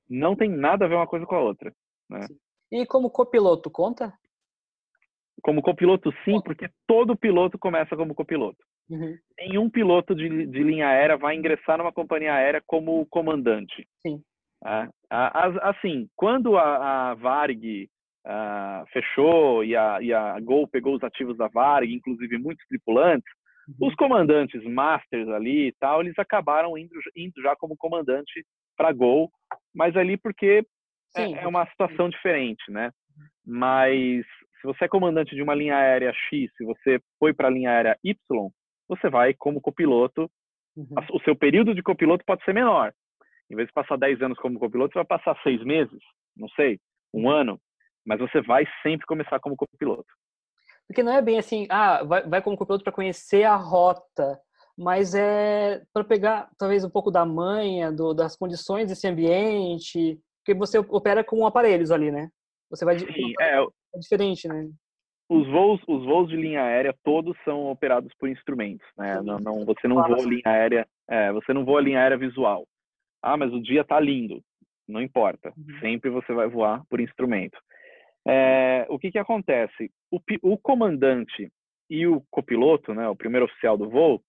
Não 0.08 0.34
tem 0.34 0.48
nada 0.48 0.84
a 0.84 0.88
ver 0.88 0.94
uma 0.94 1.06
coisa 1.06 1.26
com 1.26 1.34
a 1.34 1.40
outra. 1.40 1.72
Né? 2.08 2.26
E 2.72 2.86
como 2.86 3.10
copiloto, 3.10 3.70
conta? 3.70 4.12
Como 5.42 5.62
copiloto, 5.62 6.12
sim, 6.24 6.40
porque 6.44 6.68
todo 6.86 7.16
piloto 7.16 7.58
começa 7.58 7.96
como 7.96 8.14
copiloto. 8.14 8.58
Uhum. 8.88 9.16
Nenhum 9.38 9.70
piloto 9.70 10.14
de, 10.14 10.46
de 10.46 10.62
linha 10.62 10.88
aérea 10.88 11.16
vai 11.16 11.36
ingressar 11.36 11.78
numa 11.78 11.92
companhia 11.92 12.34
aérea 12.34 12.62
como 12.66 13.06
comandante. 13.06 13.86
Sim. 14.02 14.22
É, 14.64 14.88
assim, 15.62 16.06
quando 16.14 16.58
a, 16.58 17.10
a 17.10 17.14
Varg 17.14 17.88
uh, 18.26 18.86
fechou 18.92 19.64
e 19.64 19.74
a, 19.74 20.02
e 20.02 20.12
a 20.12 20.38
Gol 20.40 20.68
pegou 20.68 20.94
os 20.94 21.02
ativos 21.02 21.36
da 21.38 21.48
Varg, 21.48 21.90
inclusive 21.90 22.36
muitos 22.36 22.66
tripulantes, 22.66 23.32
uhum. 23.68 23.88
os 23.88 23.94
comandantes 23.94 24.62
masters 24.64 25.28
ali 25.28 25.68
e 25.68 25.72
tal, 25.80 26.02
eles 26.02 26.18
acabaram 26.18 26.76
indo, 26.76 26.92
indo 27.16 27.40
já 27.42 27.56
como 27.56 27.76
comandante 27.76 28.44
para 28.76 28.92
Gol, 28.92 29.30
mas 29.74 29.96
ali 29.96 30.16
porque 30.16 30.64
é, 31.16 31.32
é, 31.32 31.46
uma 31.46 31.66
situação 31.70 32.08
diferente, 32.08 32.70
né? 32.70 32.90
Mas 33.44 34.24
se 34.60 34.66
você 34.66 34.84
é 34.84 34.88
comandante 34.88 35.34
de 35.34 35.42
uma 35.42 35.54
linha 35.54 35.76
aérea 35.76 36.12
X, 36.12 36.50
se 36.56 36.64
você 36.64 37.00
foi 37.18 37.32
para 37.32 37.48
a 37.48 37.50
linha 37.50 37.70
aérea 37.70 37.98
Y, 38.04 38.16
você 38.88 39.08
vai 39.08 39.34
como 39.34 39.60
copiloto 39.60 40.30
Uhum. 40.76 40.86
O 41.12 41.20
seu 41.20 41.36
período 41.36 41.74
de 41.74 41.82
copiloto 41.82 42.24
pode 42.24 42.44
ser 42.44 42.54
menor. 42.54 42.92
Em 43.50 43.56
vez 43.56 43.68
de 43.68 43.74
passar 43.74 43.96
10 43.96 44.22
anos 44.22 44.38
como 44.38 44.58
copiloto, 44.58 44.92
você 44.92 44.98
vai 45.00 45.18
passar 45.18 45.38
seis 45.42 45.62
meses, 45.64 45.98
não 46.36 46.48
sei, 46.50 46.78
um 47.12 47.28
ano, 47.28 47.60
mas 48.06 48.20
você 48.20 48.40
vai 48.40 48.64
sempre 48.82 49.06
começar 49.06 49.40
como 49.40 49.56
copiloto. 49.56 50.06
Porque 50.86 51.02
não 51.02 51.12
é 51.12 51.20
bem 51.20 51.38
assim, 51.38 51.66
ah, 51.68 52.02
vai, 52.04 52.22
vai 52.22 52.42
como 52.42 52.56
copiloto 52.56 52.84
para 52.84 52.92
conhecer 52.92 53.44
a 53.44 53.56
rota, 53.56 54.40
mas 54.78 55.14
é 55.14 55.82
para 55.92 56.04
pegar 56.04 56.48
talvez 56.56 56.84
um 56.84 56.90
pouco 56.90 57.10
da 57.10 57.24
manha, 57.24 57.92
do, 57.92 58.14
das 58.14 58.36
condições 58.36 58.88
desse 58.88 59.06
ambiente, 59.06 60.18
porque 60.38 60.54
você 60.54 60.78
opera 60.78 61.22
com 61.24 61.46
aparelhos 61.46 61.90
ali, 61.90 62.10
né? 62.10 62.30
Você 62.70 62.84
vai 62.84 62.98
Sim, 62.98 63.32
é, 63.40 63.60
é 63.60 63.98
diferente, 63.98 64.46
né? 64.48 64.68
Os 65.28 65.46
voos, 65.46 65.80
os 65.86 66.04
voos 66.04 66.28
de 66.28 66.36
linha 66.36 66.62
aérea 66.62 66.94
todos 67.04 67.36
são 67.44 67.70
operados 67.70 68.12
por 68.18 68.28
instrumentos, 68.28 68.86
né? 68.96 69.20
Não, 69.22 69.38
não, 69.38 69.64
você 69.64 69.86
não 69.86 69.96
voa 69.96 70.24
linha 70.24 70.42
aérea, 70.44 70.86
é, 71.08 71.32
você 71.32 71.52
não 71.52 71.64
voa 71.64 71.80
linha 71.80 72.00
aérea 72.00 72.18
visual. 72.18 72.66
Ah, 73.22 73.36
mas 73.36 73.52
o 73.52 73.62
dia 73.62 73.84
tá 73.84 74.00
lindo. 74.00 74.42
Não 74.88 75.00
importa. 75.00 75.52
Uhum. 75.56 75.80
Sempre 75.80 76.10
você 76.10 76.32
vai 76.32 76.48
voar 76.48 76.82
por 76.88 77.00
instrumento. 77.00 77.56
É, 78.26 78.86
o 78.88 78.98
que 78.98 79.10
que 79.10 79.18
acontece? 79.18 79.90
O, 80.10 80.20
o 80.42 80.58
comandante 80.58 81.50
e 81.88 82.06
o 82.06 82.22
copiloto, 82.30 82.92
né, 82.94 83.08
o 83.08 83.16
primeiro 83.16 83.46
oficial 83.46 83.76
do 83.76 83.88
voo, 83.88 84.22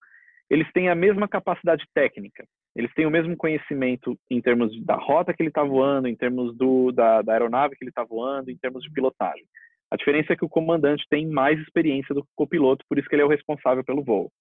eles 0.49 0.71
têm 0.71 0.89
a 0.89 0.95
mesma 0.95 1.27
capacidade 1.27 1.85
técnica. 1.93 2.45
Eles 2.75 2.93
têm 2.93 3.05
o 3.05 3.11
mesmo 3.11 3.35
conhecimento 3.35 4.17
em 4.29 4.41
termos 4.41 4.71
da 4.85 4.95
rota 4.95 5.33
que 5.33 5.41
ele 5.41 5.49
está 5.49 5.63
voando, 5.63 6.07
em 6.07 6.15
termos 6.15 6.55
do, 6.55 6.91
da, 6.91 7.21
da 7.21 7.33
aeronave 7.33 7.75
que 7.75 7.83
ele 7.83 7.91
está 7.91 8.03
voando, 8.03 8.49
em 8.49 8.57
termos 8.57 8.83
de 8.83 8.91
pilotagem. 8.91 9.45
A 9.91 9.97
diferença 9.97 10.31
é 10.31 10.35
que 10.37 10.45
o 10.45 10.49
comandante 10.49 11.05
tem 11.09 11.27
mais 11.27 11.59
experiência 11.59 12.15
do 12.15 12.23
que 12.23 12.29
o 12.29 12.37
copiloto, 12.37 12.85
por 12.87 12.97
isso 12.97 13.09
que 13.09 13.15
ele 13.15 13.23
é 13.23 13.25
o 13.25 13.29
responsável 13.29 13.83
pelo 13.83 14.03
voo. 14.03 14.31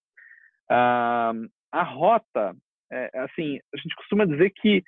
Ah, 0.70 1.32
a 1.72 1.82
rota, 1.82 2.54
é, 2.92 3.10
assim, 3.18 3.58
a 3.74 3.76
gente 3.76 3.96
costuma 3.96 4.24
dizer 4.24 4.50
que 4.50 4.82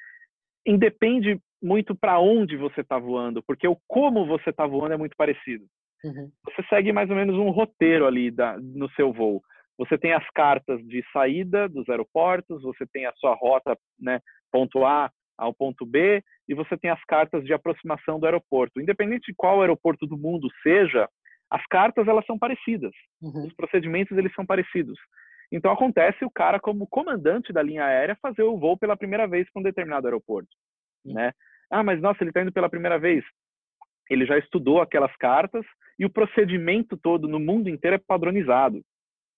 independe 0.65 1.41
muito 1.61 1.95
para 1.95 2.21
onde 2.21 2.57
você 2.57 2.81
está 2.81 2.97
voando, 2.99 3.43
porque 3.43 3.67
o 3.67 3.77
como 3.89 4.25
você 4.25 4.51
está 4.51 4.67
voando 4.67 4.95
é 4.95 4.97
muito 4.97 5.17
parecido. 5.17 5.65
Uhum. 6.05 6.31
Você 6.45 6.63
segue 6.69 6.93
mais 6.93 7.11
ou 7.11 7.17
menos 7.17 7.37
um 7.37 7.51
roteiro 7.51 8.07
ali 8.07 8.31
da, 8.31 8.57
no 8.59 8.89
seu 8.91 9.13
voo. 9.13 9.43
Você 9.79 9.97
tem 9.99 10.13
as 10.13 10.29
cartas 10.31 10.81
de 10.87 11.03
saída 11.13 11.69
dos 11.69 11.89
aeroportos, 11.89 12.63
você 12.63 12.87
tem 12.87 13.07
a 13.07 13.13
sua 13.15 13.35
rota, 13.35 13.77
né, 13.99 14.21
ponto 14.51 14.85
A 14.85 15.11
ao 15.37 15.55
ponto 15.55 15.85
B, 15.87 16.23
e 16.49 16.55
você 16.55 16.77
tem 16.77 16.91
as 16.91 17.03
cartas 17.05 17.45
de 17.45 17.53
aproximação 17.53 18.21
do 18.21 18.27
aeroporto. 18.27 18.81
Independente 18.81 19.31
de 19.31 19.35
qual 19.35 19.61
aeroporto 19.61 20.07
do 20.07 20.17
mundo 20.17 20.49
seja, 20.63 21.09
as 21.51 21.65
cartas 21.67 22.07
elas 22.07 22.25
são 22.27 22.39
parecidas. 22.39 22.93
Uhum. 23.21 23.47
Os 23.47 23.55
procedimentos 23.55 24.17
eles 24.17 24.33
são 24.35 24.45
parecidos. 24.45 24.99
Então 25.51 25.71
acontece 25.71 26.25
o 26.25 26.31
cara 26.31 26.59
como 26.59 26.87
comandante 26.87 27.53
da 27.53 27.63
linha 27.63 27.85
aérea 27.85 28.17
fazer 28.23 28.43
o 28.43 28.59
voo 28.59 28.79
pela 28.79 28.97
primeira 28.97 29.27
vez 29.27 29.51
para 29.53 29.61
um 29.61 29.63
determinado 29.63 30.07
aeroporto, 30.07 30.49
uhum. 31.05 31.15
né? 31.15 31.33
Ah, 31.71 31.83
mas 31.83 32.01
nossa, 32.01 32.23
ele 32.23 32.31
está 32.31 32.43
indo 32.43 32.53
pela 32.53 32.71
primeira 32.71 32.99
vez. 32.99 33.25
Ele 34.11 34.27
já 34.27 34.39
estudou 34.39 34.81
aquelas 34.81 35.15
cartas 35.17 35.65
e 35.99 36.05
o 36.05 36.11
procedimento 36.11 36.97
todo 36.97 37.29
no 37.29 37.39
mundo 37.39 37.69
inteiro 37.69 37.97
é 37.97 37.99
padronizado. 37.99 38.83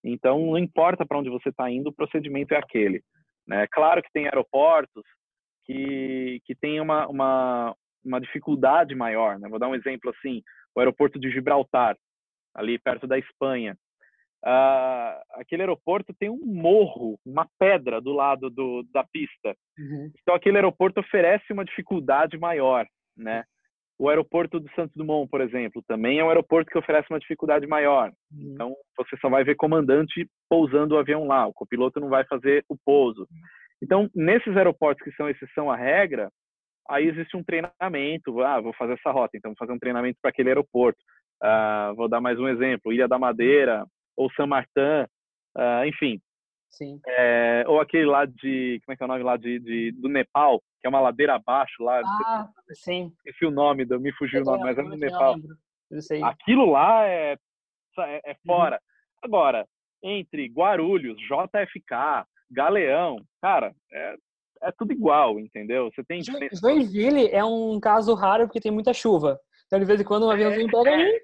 Então 0.05 0.39
não 0.39 0.57
importa 0.57 1.05
para 1.05 1.17
onde 1.17 1.29
você 1.29 1.49
está 1.49 1.69
indo, 1.69 1.89
o 1.89 1.93
procedimento 1.93 2.53
é 2.53 2.57
aquele. 2.57 3.03
Né? 3.47 3.67
Claro 3.71 4.01
que 4.01 4.11
tem 4.11 4.25
aeroportos 4.25 5.03
que, 5.65 6.39
que 6.45 6.55
tem 6.55 6.79
uma, 6.79 7.07
uma, 7.07 7.75
uma 8.03 8.21
dificuldade 8.21 8.95
maior. 8.95 9.39
Né? 9.39 9.49
Vou 9.49 9.59
dar 9.59 9.67
um 9.67 9.75
exemplo 9.75 10.11
assim: 10.11 10.41
o 10.75 10.79
aeroporto 10.79 11.19
de 11.19 11.31
Gibraltar, 11.31 11.97
ali 12.53 12.77
perto 12.79 13.07
da 13.07 13.17
Espanha. 13.17 13.77
Uh, 14.43 15.17
aquele 15.39 15.63
aeroporto 15.63 16.13
tem 16.13 16.29
um 16.29 16.39
morro, 16.45 17.19
uma 17.25 17.49
pedra 17.57 17.99
do 17.99 18.13
lado 18.13 18.47
do, 18.47 18.83
da 18.93 19.03
pista. 19.03 19.55
Uhum. 19.75 20.11
Então, 20.21 20.35
aquele 20.35 20.57
aeroporto 20.57 20.99
oferece 20.99 21.51
uma 21.51 21.65
dificuldade 21.65 22.37
maior, 22.37 22.85
né? 23.17 23.43
O 23.97 24.09
aeroporto 24.09 24.59
do 24.59 24.69
Santos 24.75 24.95
Dumont, 24.95 25.29
por 25.29 25.39
exemplo, 25.39 25.81
também 25.87 26.19
é 26.19 26.23
um 26.23 26.27
aeroporto 26.27 26.69
que 26.69 26.77
oferece 26.77 27.07
uma 27.09 27.19
dificuldade 27.19 27.65
maior. 27.65 28.11
Uhum. 28.31 28.51
Então, 28.53 28.75
você 28.97 29.15
só 29.17 29.29
vai 29.29 29.43
ver 29.43 29.55
comandante 29.55 30.27
pousando 30.49 30.95
o 30.95 30.97
avião 30.97 31.25
lá, 31.25 31.47
o 31.47 31.53
copiloto 31.53 31.99
não 31.99 32.09
vai 32.09 32.25
fazer 32.25 32.65
o 32.67 32.75
pouso. 32.83 33.25
Então, 33.81 34.09
nesses 34.13 34.55
aeroportos 34.55 35.03
que 35.03 35.15
são 35.15 35.29
exceção 35.29 35.71
à 35.71 35.75
regra, 35.77 36.29
aí 36.89 37.07
existe 37.07 37.37
um 37.37 37.43
treinamento. 37.43 38.41
Ah, 38.41 38.59
vou 38.59 38.73
fazer 38.73 38.93
essa 38.93 39.11
rota, 39.11 39.37
então 39.37 39.51
vou 39.51 39.57
fazer 39.57 39.71
um 39.71 39.79
treinamento 39.79 40.17
para 40.21 40.29
aquele 40.29 40.49
aeroporto. 40.49 40.99
Ah, 41.41 41.93
vou 41.95 42.09
dar 42.09 42.19
mais 42.19 42.39
um 42.39 42.47
exemplo: 42.47 42.91
Ilha 42.91 43.07
da 43.07 43.17
Madeira 43.17 43.85
ou 44.17 44.31
San 44.31 44.47
Martin, 44.47 45.05
ah, 45.57 45.87
enfim. 45.87 46.19
Sim. 46.75 46.99
É, 47.07 47.63
ou 47.67 47.79
aquele 47.79 48.05
lá 48.05 48.25
de, 48.25 48.81
como 48.85 48.93
é 48.93 48.97
que 48.97 49.03
é 49.03 49.05
o 49.05 49.07
nome 49.07 49.23
lá 49.23 49.37
de, 49.37 49.59
de 49.59 49.91
do 49.93 50.09
Nepal, 50.09 50.61
que 50.81 50.87
é 50.87 50.89
uma 50.89 50.99
ladeira 50.99 51.35
abaixo 51.35 51.81
lá. 51.81 52.01
Ah, 52.25 52.49
sim. 52.73 53.13
Esqueci 53.25 53.45
o 53.45 53.51
nome, 53.51 53.85
me 53.85 54.11
fugiu 54.13 54.41
o 54.41 54.43
nome, 54.45 54.63
mas 54.63 54.77
é 54.77 54.81
no 54.81 54.97
Nepal. 54.97 55.35
Aquilo 56.23 56.69
lá 56.69 57.07
é, 57.07 57.37
é, 57.99 58.31
é 58.31 58.35
fora. 58.45 58.75
Uhum. 58.75 59.19
Agora, 59.23 59.65
entre 60.03 60.47
Guarulhos, 60.47 61.17
JFK, 61.21 62.25
Galeão, 62.51 63.17
cara, 63.41 63.73
é, 63.93 64.15
é 64.63 64.71
tudo 64.77 64.91
igual, 64.91 65.39
entendeu? 65.39 65.89
Você 65.93 66.03
tem 66.03 66.21
Joinville 66.21 67.29
é 67.29 67.43
um 67.43 67.79
caso 67.79 68.13
raro 68.13 68.47
porque 68.47 68.59
tem 68.59 68.71
muita 68.71 68.93
chuva. 68.93 69.39
Então, 69.65 69.79
de 69.79 69.85
vez 69.85 70.01
em 70.01 70.03
quando, 70.03 70.27
um 70.27 70.29
aviãozinho 70.29 70.69
pega 70.69 70.91
é. 70.91 71.19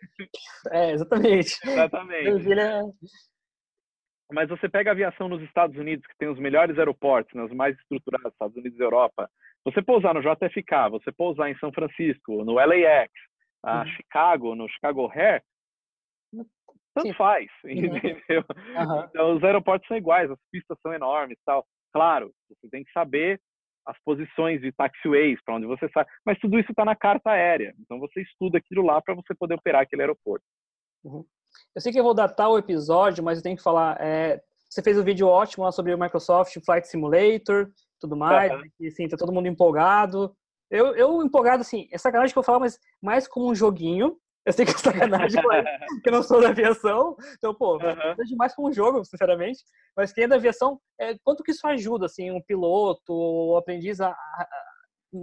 É, 0.71 0.91
exatamente. 0.93 1.59
Exatamente. 1.63 2.23
Joinville 2.23 2.61
é... 2.61 2.81
Mas 4.31 4.49
você 4.49 4.69
pega 4.69 4.91
a 4.91 4.93
aviação 4.93 5.27
nos 5.27 5.41
Estados 5.41 5.77
Unidos, 5.77 6.05
que 6.07 6.17
tem 6.17 6.29
os 6.29 6.39
melhores 6.39 6.77
aeroportos, 6.77 7.33
né, 7.33 7.43
os 7.43 7.53
mais 7.53 7.77
estruturados, 7.79 8.31
Estados 8.31 8.55
Unidos 8.55 8.79
e 8.79 8.83
Europa. 8.83 9.29
Você 9.65 9.81
pousar 9.81 10.13
no 10.13 10.21
JFK, 10.21 10.89
você 10.89 11.11
pousar 11.11 11.49
em 11.49 11.57
São 11.57 11.71
Francisco, 11.71 12.43
no 12.43 12.53
LAX, 12.53 13.11
a 13.63 13.79
uhum. 13.79 13.87
Chicago, 13.87 14.55
no 14.55 14.67
Chicago 14.69 15.11
Air, 15.13 15.43
tanto 16.93 17.07
Sim. 17.07 17.13
faz, 17.13 17.47
uhum. 17.63 17.71
entendeu? 17.71 18.43
Uhum. 18.49 19.03
Então, 19.09 19.35
os 19.35 19.43
aeroportos 19.43 19.87
são 19.87 19.97
iguais, 19.97 20.31
as 20.31 20.39
pistas 20.51 20.77
são 20.81 20.93
enormes 20.93 21.37
tal. 21.45 21.65
Claro, 21.93 22.31
você 22.49 22.69
tem 22.69 22.83
que 22.83 22.91
saber 22.91 23.39
as 23.85 23.97
posições 24.03 24.61
de 24.61 24.71
taxiways, 24.71 25.39
para 25.43 25.55
onde 25.55 25.65
você 25.65 25.89
sai, 25.89 26.05
mas 26.25 26.37
tudo 26.39 26.59
isso 26.59 26.71
está 26.71 26.85
na 26.85 26.95
carta 26.95 27.31
aérea. 27.31 27.73
Então, 27.79 27.99
você 27.99 28.21
estuda 28.21 28.57
aquilo 28.57 28.85
lá 28.85 29.01
para 29.01 29.15
você 29.15 29.33
poder 29.35 29.55
operar 29.55 29.81
aquele 29.81 30.03
aeroporto. 30.03 30.45
Uhum. 31.03 31.25
Eu 31.75 31.81
sei 31.81 31.91
que 31.91 31.99
eu 31.99 32.03
vou 32.03 32.13
datar 32.13 32.49
o 32.49 32.57
episódio, 32.57 33.23
mas 33.23 33.37
eu 33.37 33.43
tenho 33.43 33.57
que 33.57 33.63
falar. 33.63 33.97
É, 33.99 34.41
você 34.69 34.81
fez 34.81 34.97
um 34.97 35.03
vídeo 35.03 35.27
ótimo 35.27 35.63
lá 35.65 35.71
sobre 35.71 35.93
o 35.93 35.99
Microsoft 35.99 36.57
Flight 36.65 36.87
Simulator, 36.87 37.69
tudo 37.99 38.15
mais, 38.15 38.51
uhum. 38.51 38.61
e 38.79 38.87
assim, 38.87 39.07
tá 39.07 39.17
todo 39.17 39.33
mundo 39.33 39.47
empolgado. 39.47 40.35
Eu, 40.69 40.95
eu 40.95 41.21
empolgado, 41.21 41.61
assim, 41.61 41.87
é 41.91 41.97
sacanagem 41.97 42.33
que 42.33 42.39
eu 42.39 42.43
falo, 42.43 42.61
mas 42.61 42.79
mais 43.01 43.27
como 43.27 43.51
um 43.51 43.55
joguinho, 43.55 44.17
eu 44.45 44.53
sei 44.53 44.65
que 44.65 44.71
é 44.71 44.77
sacanagem, 44.77 45.41
que 46.01 46.09
eu 46.09 46.13
não 46.13 46.23
sou 46.23 46.41
da 46.41 46.49
aviação. 46.49 47.15
Então, 47.37 47.53
pô, 47.53 47.73
uhum. 47.73 48.15
vejo 48.17 48.35
mais 48.35 48.55
como 48.55 48.69
um 48.69 48.73
jogo, 48.73 49.03
sinceramente. 49.05 49.63
Mas 49.95 50.11
quem 50.11 50.23
é 50.23 50.27
da 50.27 50.37
aviação, 50.37 50.79
é, 50.99 51.15
quanto 51.23 51.43
que 51.43 51.51
isso 51.51 51.67
ajuda, 51.67 52.05
assim, 52.07 52.31
um 52.31 52.41
piloto, 52.41 53.13
o 53.13 53.57
aprendiz 53.57 54.01
a, 54.01 54.09
a, 54.09 54.47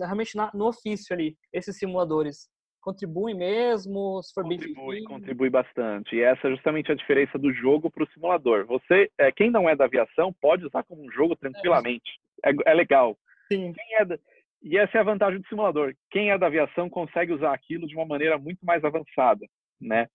a 0.02 0.06
realmente 0.06 0.36
na, 0.36 0.50
no 0.54 0.68
ofício 0.68 1.14
ali, 1.14 1.36
esses 1.52 1.76
simuladores? 1.78 2.48
Contribuem 2.88 3.34
mesmo? 3.34 4.22
Se 4.22 4.32
for 4.32 4.44
contribui, 4.44 4.96
bem 4.96 5.04
contribui 5.04 5.50
bastante. 5.50 6.16
E 6.16 6.22
essa 6.22 6.48
é 6.48 6.50
justamente 6.50 6.90
a 6.90 6.94
diferença 6.94 7.38
do 7.38 7.52
jogo 7.52 7.90
para 7.90 8.02
o 8.02 8.08
simulador. 8.12 8.64
Você, 8.64 9.10
é, 9.18 9.30
quem 9.30 9.50
não 9.50 9.68
é 9.68 9.76
da 9.76 9.84
aviação, 9.84 10.32
pode 10.40 10.64
usar 10.64 10.82
como 10.84 11.04
um 11.04 11.10
jogo 11.10 11.36
tranquilamente. 11.36 12.18
É, 12.42 12.50
é 12.64 12.72
legal. 12.72 13.14
Sim. 13.52 13.74
É 13.92 14.06
da, 14.06 14.18
e 14.62 14.78
essa 14.78 14.96
é 14.96 15.00
a 15.02 15.04
vantagem 15.04 15.38
do 15.38 15.46
simulador. 15.48 15.92
Quem 16.10 16.30
é 16.30 16.38
da 16.38 16.46
aviação 16.46 16.88
consegue 16.88 17.30
usar 17.30 17.52
aquilo 17.52 17.86
de 17.86 17.94
uma 17.94 18.06
maneira 18.06 18.38
muito 18.38 18.64
mais 18.64 18.82
avançada, 18.82 19.46
né? 19.78 20.06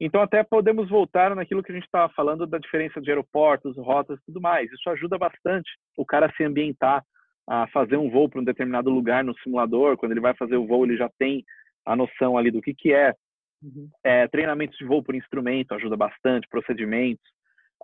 Então 0.00 0.22
até 0.22 0.42
podemos 0.42 0.88
voltar 0.88 1.36
naquilo 1.36 1.62
que 1.62 1.70
a 1.70 1.74
gente 1.74 1.84
estava 1.84 2.10
falando 2.14 2.46
da 2.46 2.56
diferença 2.56 2.98
de 2.98 3.10
aeroportos, 3.10 3.76
rotas, 3.76 4.18
tudo 4.24 4.40
mais. 4.40 4.72
Isso 4.72 4.88
ajuda 4.88 5.18
bastante 5.18 5.70
o 5.98 6.06
cara 6.06 6.28
a 6.28 6.32
se 6.32 6.42
ambientar, 6.42 7.04
a 7.46 7.66
fazer 7.66 7.98
um 7.98 8.08
voo 8.08 8.26
para 8.26 8.40
um 8.40 8.44
determinado 8.44 8.88
lugar 8.88 9.22
no 9.22 9.36
simulador. 9.40 9.98
Quando 9.98 10.12
ele 10.12 10.20
vai 10.20 10.34
fazer 10.34 10.56
o 10.56 10.66
voo, 10.66 10.86
ele 10.86 10.96
já 10.96 11.10
tem 11.18 11.44
a 11.86 11.96
noção 11.96 12.36
ali 12.36 12.50
do 12.50 12.60
que 12.60 12.74
que 12.74 12.92
é. 12.92 13.14
Uhum. 13.62 13.88
é 14.02 14.26
treinamentos 14.26 14.76
de 14.76 14.84
voo 14.84 15.04
por 15.04 15.14
instrumento 15.14 15.72
ajuda 15.72 15.96
bastante, 15.96 16.48
procedimentos. 16.48 17.24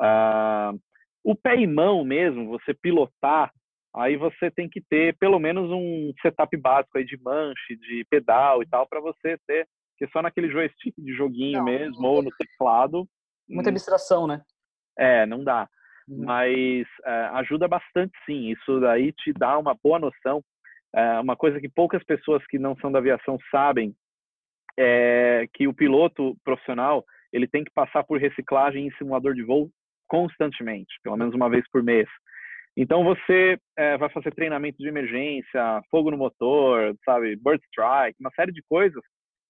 Ah, 0.00 0.72
o 1.22 1.36
pé 1.36 1.56
e 1.56 1.68
mão 1.68 2.04
mesmo, 2.04 2.48
você 2.48 2.74
pilotar 2.74 3.52
aí 3.94 4.16
você 4.16 4.50
tem 4.50 4.68
que 4.68 4.80
ter 4.80 5.16
pelo 5.18 5.38
menos 5.38 5.70
um 5.70 6.12
setup 6.22 6.56
básico 6.56 6.96
aí 6.96 7.04
de 7.04 7.20
manche, 7.20 7.76
de 7.76 8.04
pedal 8.08 8.62
e 8.62 8.66
tal, 8.66 8.86
para 8.86 9.00
você 9.00 9.38
ter, 9.46 9.66
que 9.96 10.06
só 10.08 10.22
naquele 10.22 10.50
joystick 10.50 10.94
de 10.96 11.14
joguinho 11.14 11.58
não, 11.58 11.64
mesmo, 11.64 12.00
não 12.00 12.10
ou 12.10 12.22
no 12.22 12.30
teclado. 12.30 13.08
Muita 13.48 13.70
hum. 13.70 13.72
abstração, 13.72 14.26
né? 14.26 14.42
É, 14.96 15.26
não 15.26 15.42
dá. 15.42 15.68
Hum. 16.08 16.24
Mas 16.24 16.86
é, 17.04 17.10
ajuda 17.34 17.66
bastante 17.66 18.12
sim, 18.24 18.50
isso 18.50 18.80
daí 18.80 19.12
te 19.12 19.32
dá 19.32 19.58
uma 19.58 19.76
boa 19.82 19.98
noção. 19.98 20.42
É, 20.94 21.20
uma 21.20 21.36
coisa 21.36 21.60
que 21.60 21.68
poucas 21.68 22.02
pessoas 22.04 22.44
que 22.46 22.58
não 22.58 22.76
são 22.76 22.90
da 22.90 22.98
aviação 22.98 23.38
sabem 23.50 23.94
é 24.78 25.46
que 25.52 25.66
o 25.66 25.74
piloto 25.74 26.36
profissional 26.44 27.04
ele 27.32 27.46
tem 27.46 27.64
que 27.64 27.72
passar 27.72 28.04
por 28.04 28.18
reciclagem 28.18 28.86
em 28.86 28.92
simulador 28.92 29.34
de 29.34 29.42
voo 29.42 29.70
constantemente, 30.06 30.94
pelo 31.02 31.16
menos 31.16 31.34
uma 31.34 31.50
vez 31.50 31.68
por 31.70 31.82
mês. 31.82 32.08
Então 32.76 33.04
você 33.04 33.58
é, 33.76 33.98
vai 33.98 34.08
fazer 34.08 34.34
treinamento 34.34 34.78
de 34.78 34.88
emergência, 34.88 35.82
fogo 35.90 36.10
no 36.10 36.16
motor, 36.16 36.94
sabe, 37.04 37.36
bird 37.36 37.62
strike, 37.66 38.16
uma 38.20 38.30
série 38.30 38.52
de 38.52 38.62
coisas 38.68 39.02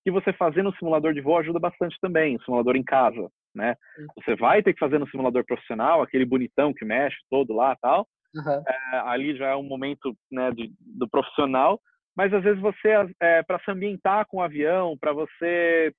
que 0.03 0.11
você 0.11 0.33
fazer 0.33 0.63
no 0.63 0.75
simulador 0.77 1.13
de 1.13 1.21
voo 1.21 1.37
ajuda 1.37 1.59
bastante 1.59 1.97
também, 2.01 2.37
o 2.37 2.43
simulador 2.43 2.77
em 2.77 2.83
casa, 2.83 3.29
né? 3.55 3.75
Você 4.17 4.35
vai 4.35 4.63
ter 4.63 4.73
que 4.73 4.79
fazer 4.79 4.99
no 4.99 5.09
simulador 5.09 5.45
profissional, 5.45 6.01
aquele 6.01 6.25
bonitão 6.25 6.73
que 6.73 6.85
mexe 6.85 7.19
todo 7.29 7.55
lá 7.55 7.77
tal. 7.77 8.07
Uhum. 8.35 8.63
É, 8.67 8.97
ali 9.07 9.37
já 9.37 9.49
é 9.49 9.57
um 9.57 9.63
momento 9.63 10.15
né, 10.31 10.51
de, 10.53 10.73
do 10.81 11.09
profissional, 11.09 11.81
mas 12.17 12.33
às 12.33 12.43
vezes 12.43 12.61
você, 12.61 12.89
é, 13.21 13.43
para 13.43 13.59
se 13.61 13.71
ambientar 13.71 14.27
com 14.27 14.39
o 14.39 14.43
avião, 14.43 14.97
para 14.99 15.13
você 15.13 15.93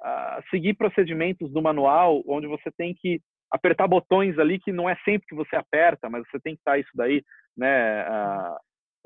uh, 0.00 0.42
seguir 0.50 0.74
procedimentos 0.74 1.52
do 1.52 1.62
manual, 1.62 2.22
onde 2.26 2.46
você 2.46 2.70
tem 2.76 2.94
que 2.94 3.20
apertar 3.50 3.86
botões 3.86 4.38
ali 4.38 4.58
que 4.58 4.72
não 4.72 4.88
é 4.88 4.96
sempre 5.04 5.26
que 5.26 5.34
você 5.34 5.56
aperta, 5.56 6.08
mas 6.08 6.24
você 6.28 6.40
tem 6.40 6.54
que 6.54 6.60
estar 6.60 6.78
isso 6.78 6.90
daí, 6.94 7.22
né, 7.56 8.02
uh, 8.08 8.56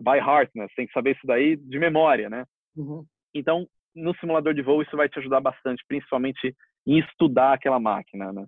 by 0.01 0.19
heart, 0.19 0.51
né? 0.55 0.67
Você 0.69 0.75
tem 0.77 0.87
que 0.87 0.93
saber 0.93 1.13
isso 1.13 1.27
daí 1.27 1.57
de 1.57 1.79
memória, 1.79 2.29
né? 2.29 2.45
Uhum. 2.77 3.05
Então, 3.35 3.67
no 3.95 4.15
simulador 4.17 4.55
de 4.55 4.63
voo 4.63 4.83
isso 4.83 4.97
vai 4.97 5.09
te 5.09 5.19
ajudar 5.19 5.41
bastante, 5.41 5.85
principalmente 5.87 6.55
em 6.87 6.99
estudar 6.99 7.55
aquela 7.55 7.79
máquina, 7.79 8.33
né? 8.33 8.45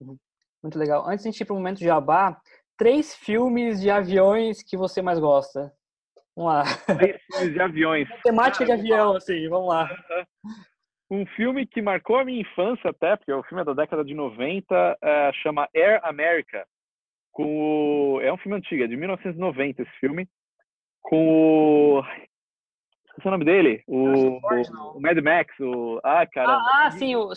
Uhum. 0.00 0.16
Muito 0.62 0.78
legal. 0.78 1.06
Antes 1.06 1.22
de 1.22 1.28
a 1.28 1.32
gente 1.32 1.40
ir 1.40 1.44
para 1.44 1.54
o 1.54 1.56
momento 1.56 1.78
de 1.78 1.84
jabá, 1.84 2.40
três 2.78 3.14
filmes 3.14 3.80
de 3.80 3.90
aviões 3.90 4.62
que 4.62 4.76
você 4.76 5.02
mais 5.02 5.18
gosta. 5.18 5.72
Vamos 6.34 6.52
lá. 6.52 6.64
Três 6.96 7.20
filmes 7.24 7.52
de 7.52 7.60
aviões. 7.60 8.08
Temática 8.22 8.64
de 8.64 8.72
avião, 8.72 9.16
assim, 9.16 9.48
vamos 9.48 9.68
lá. 9.68 9.90
Um 11.10 11.26
filme 11.26 11.66
que 11.66 11.82
marcou 11.82 12.16
a 12.16 12.24
minha 12.24 12.40
infância 12.40 12.90
até, 12.90 13.16
porque 13.16 13.32
o 13.32 13.42
filme 13.42 13.62
é 13.62 13.64
da 13.64 13.74
década 13.74 14.04
de 14.04 14.14
90, 14.14 14.74
uh, 14.74 14.96
é, 15.02 15.32
chama 15.42 15.68
Air 15.74 16.00
America. 16.04 16.64
Com 17.32 18.14
o... 18.14 18.20
É 18.20 18.32
um 18.32 18.38
filme 18.38 18.56
antigo, 18.56 18.84
é 18.84 18.86
de 18.86 18.96
1990 18.96 19.82
esse 19.82 19.92
filme. 19.98 20.28
Com 21.02 21.98
o... 21.98 22.02
Esqueci 23.06 23.26
o 23.26 23.30
nome 23.30 23.44
dele? 23.44 23.82
O, 23.88 23.96
o, 23.96 24.40
o, 24.96 25.00
Mad 25.00 25.18
Max, 25.18 25.52
o... 25.58 26.00
Ah, 26.04 26.24
cara. 26.26 26.52
Ah, 26.52 26.82
ah 26.84 26.90
sim, 26.92 27.16
o 27.16 27.30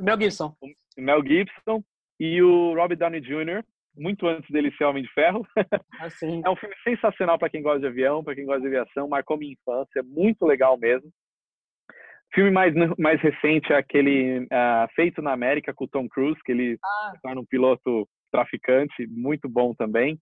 Mel 0.00 0.20
Gibson. 0.20 0.54
O 0.60 1.00
Mel 1.00 1.24
Gibson 1.24 1.82
e 2.20 2.42
o 2.42 2.74
Robert 2.74 2.98
Downey 2.98 3.20
Jr., 3.20 3.64
muito 3.96 4.26
antes 4.26 4.50
dele 4.50 4.72
ser 4.76 4.84
Homem 4.84 5.02
de 5.02 5.12
Ferro. 5.12 5.46
Ah, 6.00 6.08
é 6.44 6.50
um 6.50 6.56
filme 6.56 6.74
sensacional 6.82 7.38
para 7.38 7.48
quem 7.48 7.62
gosta 7.62 7.80
de 7.80 7.86
avião, 7.86 8.22
para 8.22 8.34
quem 8.34 8.44
gosta 8.44 8.60
de 8.60 8.66
aviação, 8.66 9.08
marcou 9.08 9.38
minha 9.38 9.52
infância, 9.52 10.02
muito 10.02 10.44
legal 10.44 10.76
mesmo. 10.76 11.08
Filme 12.34 12.50
mais, 12.50 12.74
mais 12.98 13.20
recente 13.20 13.72
é 13.72 13.76
aquele 13.76 14.40
uh, 14.40 14.88
Feito 14.94 15.22
na 15.22 15.32
América 15.32 15.72
com 15.72 15.84
o 15.84 15.88
Tom 15.88 16.08
Cruise, 16.08 16.40
que 16.44 16.50
ele 16.50 16.78
ah. 16.84 17.12
torna 17.22 17.40
um 17.40 17.46
piloto 17.46 18.08
traficante, 18.30 19.06
muito 19.06 19.48
bom 19.48 19.72
também. 19.72 20.18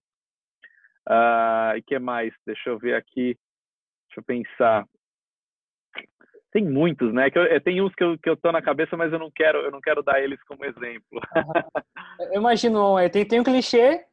Uh, 1.09 1.75
e 1.75 1.81
que 1.81 1.97
mais? 1.97 2.33
Deixa 2.45 2.69
eu 2.69 2.77
ver 2.77 2.95
aqui. 2.95 3.35
Deixa 4.07 4.19
eu 4.19 4.23
pensar. 4.23 4.85
Tem 6.53 6.63
muitos, 6.63 7.11
né? 7.11 7.31
Que 7.31 7.39
eu, 7.39 7.43
é, 7.43 7.59
tem 7.59 7.81
uns 7.81 7.93
que 7.95 8.03
eu, 8.03 8.17
que 8.17 8.29
eu 8.29 8.37
tô 8.37 8.51
na 8.51 8.61
cabeça, 8.61 8.95
mas 8.95 9.11
eu 9.11 9.17
não 9.17 9.31
quero, 9.31 9.57
eu 9.61 9.71
não 9.71 9.81
quero 9.81 10.03
dar 10.03 10.21
eles 10.21 10.41
como 10.43 10.63
exemplo. 10.63 11.19
eu 12.31 12.39
imagino, 12.39 12.97
é, 12.99 13.09
tem, 13.09 13.25
tem 13.25 13.39
um 13.39 13.43
clichê. 13.43 14.05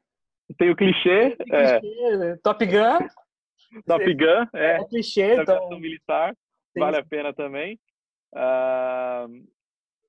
Tem 0.56 0.70
o 0.70 0.76
clichê. 0.76 1.36
Tem 1.36 1.46
é. 1.52 1.78
clichê 1.78 2.16
né? 2.16 2.38
Top 2.42 2.64
Gun. 2.64 3.06
Top 3.86 4.14
Gun, 4.14 4.46
é. 4.54 4.76
É 4.76 4.84
clichê, 4.86 5.34
então. 5.34 5.78
militar. 5.78 6.34
Sim. 6.72 6.80
Vale 6.80 6.96
a 6.96 7.04
pena 7.04 7.34
também. 7.34 7.78
Uh, 8.34 9.44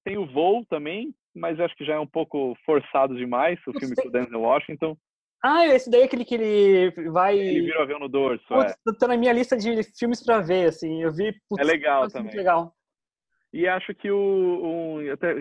tem 0.05 0.17
o 0.17 0.25
Voo 0.25 0.65
também, 0.65 1.13
mas 1.35 1.59
acho 1.59 1.75
que 1.75 1.83
já 1.83 1.95
é 1.95 1.99
um 1.99 2.07
pouco 2.07 2.55
forçado 2.65 3.13
demais, 3.15 3.59
o 3.67 3.77
filme 3.77 3.93
com 3.93 4.07
o 4.07 4.11
Denzel 4.11 4.41
Washington. 4.41 4.97
Ah, 5.43 5.65
esse 5.67 5.89
daí 5.89 6.01
é 6.01 6.05
aquele 6.05 6.23
que 6.23 6.35
ele 6.35 6.91
vai. 7.09 7.37
Ele 7.37 7.61
vira 7.61 7.79
o 7.79 7.83
avião 7.83 7.99
no 7.99 8.07
dorso. 8.07 8.45
Putz, 8.47 8.71
é. 8.71 8.93
Tá 8.99 9.07
na 9.07 9.17
minha 9.17 9.33
lista 9.33 9.57
de 9.57 9.83
filmes 9.97 10.23
para 10.23 10.39
ver, 10.39 10.69
assim. 10.69 11.01
Eu 11.01 11.11
vi. 11.11 11.33
Putz, 11.49 11.61
é 11.61 11.63
legal 11.63 12.07
também. 12.09 12.35
legal. 12.35 12.73
E 13.51 13.67
acho 13.67 13.93
que 13.95 14.11
o. 14.11 14.99
o 14.99 15.11
até, 15.11 15.31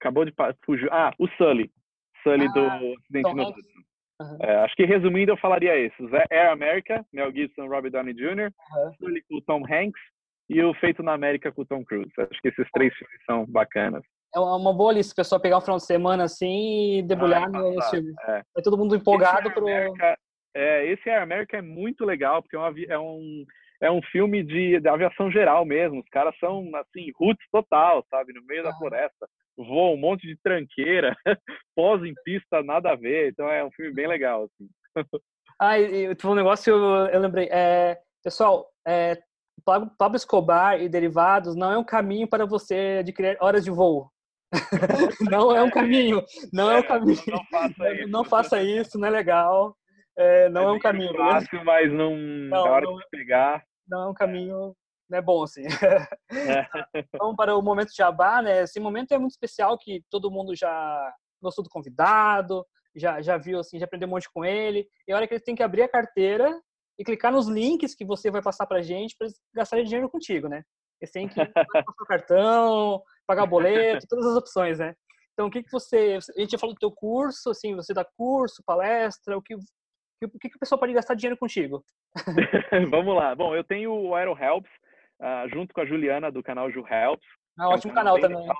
acabou 0.00 0.24
de 0.24 0.32
fugir. 0.64 0.88
Ah, 0.90 1.12
o 1.18 1.28
Sully. 1.36 1.70
Sully 2.22 2.46
ah, 2.46 2.52
do 2.52 2.94
Acidente 3.00 3.34
no 3.34 3.44
uhum. 3.44 4.38
é, 4.40 4.56
Acho 4.56 4.74
que 4.74 4.84
resumindo, 4.84 5.32
eu 5.32 5.36
falaria 5.36 5.76
esses: 5.76 6.12
é 6.12 6.24
Air 6.30 6.52
America, 6.52 7.04
Mel 7.12 7.30
Gibson, 7.30 7.68
Robert 7.68 7.90
Downey 7.90 8.14
Jr., 8.14 8.50
uhum. 8.74 8.94
Sully 8.98 9.22
com 9.28 9.36
o 9.36 9.42
Tom 9.42 9.62
Hanks 9.64 10.00
e 10.48 10.62
o 10.62 10.74
Feito 10.74 11.02
na 11.02 11.12
América 11.12 11.52
com 11.52 11.62
o 11.62 11.66
Tom 11.66 11.84
Cruise. 11.84 12.12
Acho 12.18 12.40
que 12.40 12.48
esses 12.48 12.68
três 12.72 12.92
filmes 12.94 13.24
são 13.24 13.46
bacanas. 13.46 14.02
É 14.34 14.38
uma 14.38 14.72
boa 14.72 14.92
lista, 14.92 15.14
pessoal 15.14 15.40
pegar 15.40 15.58
um 15.58 15.60
final 15.60 15.76
de 15.76 15.86
semana 15.86 16.24
assim 16.24 16.98
e 16.98 17.02
debulhar 17.02 17.44
ah, 17.44 17.48
no, 17.48 17.74
no 17.74 17.82
filme. 17.84 18.12
É. 18.28 18.42
Vai 18.54 18.62
todo 18.62 18.78
mundo 18.78 18.94
empolgado 18.94 19.48
esse 19.48 19.54
pro. 19.54 19.66
América, 19.66 20.16
é, 20.54 20.86
esse 20.86 21.08
Air 21.08 21.22
America 21.22 21.56
é 21.56 21.62
muito 21.62 22.04
legal, 22.04 22.42
porque 22.42 22.56
é, 22.56 22.58
uma, 22.58 22.72
é 22.88 22.98
um, 22.98 23.44
é 23.82 23.90
um 23.90 24.02
filme 24.02 24.42
de, 24.42 24.80
de, 24.80 24.88
aviação 24.88 25.30
geral 25.30 25.64
mesmo. 25.64 26.00
Os 26.00 26.08
caras 26.10 26.36
são, 26.38 26.70
assim, 26.76 27.10
roots 27.18 27.44
total, 27.50 28.04
sabe? 28.08 28.32
No 28.32 28.44
meio 28.44 28.60
ah. 28.60 28.70
da 28.70 28.76
floresta. 28.76 29.28
Voam 29.56 29.94
um 29.94 30.00
monte 30.00 30.26
de 30.26 30.36
tranqueira, 30.42 31.14
pós 31.76 32.02
em 32.02 32.14
pista, 32.24 32.62
nada 32.62 32.92
a 32.92 32.96
ver. 32.96 33.30
Então 33.30 33.48
é 33.48 33.64
um 33.64 33.70
filme 33.72 33.92
bem 33.92 34.06
legal, 34.06 34.44
assim. 34.44 34.68
ah, 35.60 35.78
e, 35.78 36.06
e 36.06 36.26
um 36.26 36.34
negócio, 36.34 36.72
eu, 36.72 37.06
eu 37.06 37.20
lembrei. 37.20 37.48
É, 37.50 37.98
pessoal, 38.22 38.68
é, 38.86 39.18
Pablo 39.64 40.16
Escobar 40.16 40.80
e 40.80 40.88
derivados 40.88 41.54
não 41.54 41.72
é 41.72 41.78
um 41.78 41.84
caminho 41.84 42.26
para 42.26 42.46
você 42.46 42.98
adquirir 43.00 43.36
horas 43.40 43.64
de 43.64 43.70
voo. 43.70 44.10
não 45.30 45.54
é 45.54 45.62
um 45.62 45.70
caminho, 45.70 46.24
não 46.52 46.70
é, 46.70 46.78
um 46.78 46.82
caminho. 46.82 47.22
Não 47.26 47.44
faça 47.44 47.92
isso, 47.92 48.08
não, 48.08 48.24
faça 48.24 48.62
isso, 48.62 48.98
não 48.98 49.08
é 49.08 49.10
legal. 49.10 49.76
É, 50.16 50.48
não 50.48 50.62
é, 50.62 50.64
é 50.64 50.70
um 50.70 50.78
caminho. 50.78 51.16
Fácil, 51.16 51.64
mas 51.64 51.92
não, 51.92 52.16
não 52.16 52.48
na 52.48 52.62
hora 52.62 52.86
não, 52.86 52.96
de 52.96 53.08
pegar. 53.10 53.64
Não 53.88 54.02
é 54.02 54.08
um 54.08 54.14
caminho 54.14 54.74
não 55.08 55.18
é 55.18 55.22
bom 55.22 55.42
assim. 55.42 55.64
É. 55.64 56.66
Então, 57.12 57.34
para 57.34 57.56
o 57.56 57.62
momento 57.62 57.88
de 57.88 57.96
jabá, 57.96 58.40
né? 58.40 58.62
Esse 58.62 58.78
momento 58.78 59.12
é 59.12 59.18
muito 59.18 59.32
especial 59.32 59.76
que 59.76 60.04
todo 60.08 60.30
mundo 60.30 60.54
já 60.54 61.12
gostou 61.42 61.64
do 61.64 61.70
convidado, 61.70 62.64
já, 62.94 63.20
já 63.20 63.36
viu 63.36 63.58
assim, 63.58 63.78
já 63.78 63.86
aprendeu 63.86 64.06
um 64.06 64.12
monte 64.12 64.30
com 64.32 64.44
ele. 64.44 64.86
E 65.08 65.12
a 65.12 65.16
hora 65.16 65.26
que 65.26 65.34
ele 65.34 65.42
tem 65.42 65.56
que 65.56 65.62
abrir 65.64 65.82
a 65.82 65.88
carteira, 65.88 66.56
e 67.00 67.04
clicar 67.04 67.32
nos 67.32 67.48
links 67.48 67.94
que 67.94 68.04
você 68.04 68.30
vai 68.30 68.42
passar 68.42 68.66
para 68.66 68.82
gente 68.82 69.16
para 69.16 69.26
eles 69.26 69.40
gastarem 69.54 69.86
dinheiro 69.86 70.10
contigo, 70.10 70.48
né? 70.48 70.62
Eles 71.00 71.12
têm 71.12 71.28
que 71.28 71.34
passar 71.34 71.84
o 71.88 72.06
cartão, 72.06 73.02
pagar 73.26 73.46
boleto, 73.46 74.06
todas 74.08 74.26
as 74.26 74.36
opções, 74.36 74.78
né? 74.78 74.94
Então, 75.32 75.46
o 75.46 75.50
que 75.50 75.62
que 75.62 75.70
você... 75.70 76.18
A 76.36 76.40
gente 76.40 76.50
já 76.52 76.58
falou 76.58 76.74
do 76.74 76.78
teu 76.78 76.92
curso, 76.92 77.50
assim, 77.50 77.74
você 77.74 77.94
dá 77.94 78.04
curso, 78.04 78.62
palestra, 78.64 79.36
o 79.36 79.42
que... 79.42 79.54
O 79.54 80.38
que, 80.38 80.50
que 80.50 80.56
o 80.56 80.60
pessoal 80.60 80.78
pode 80.78 80.92
gastar 80.92 81.14
dinheiro 81.14 81.38
contigo? 81.38 81.82
Vamos 82.90 83.16
lá. 83.16 83.34
Bom, 83.34 83.56
eu 83.56 83.64
tenho 83.64 83.90
o 83.90 84.14
Aero 84.14 84.36
Helps, 84.38 84.70
uh, 85.18 85.48
junto 85.48 85.72
com 85.72 85.80
a 85.80 85.86
Juliana, 85.86 86.30
do 86.30 86.42
canal 86.42 86.70
Ju 86.70 86.80
Helps. 86.80 87.26
Ah, 87.58 87.64
é 87.64 87.66
um 87.68 87.70
ótimo 87.70 87.94
canal, 87.94 88.20
também. 88.20 88.38
Legal. 88.38 88.56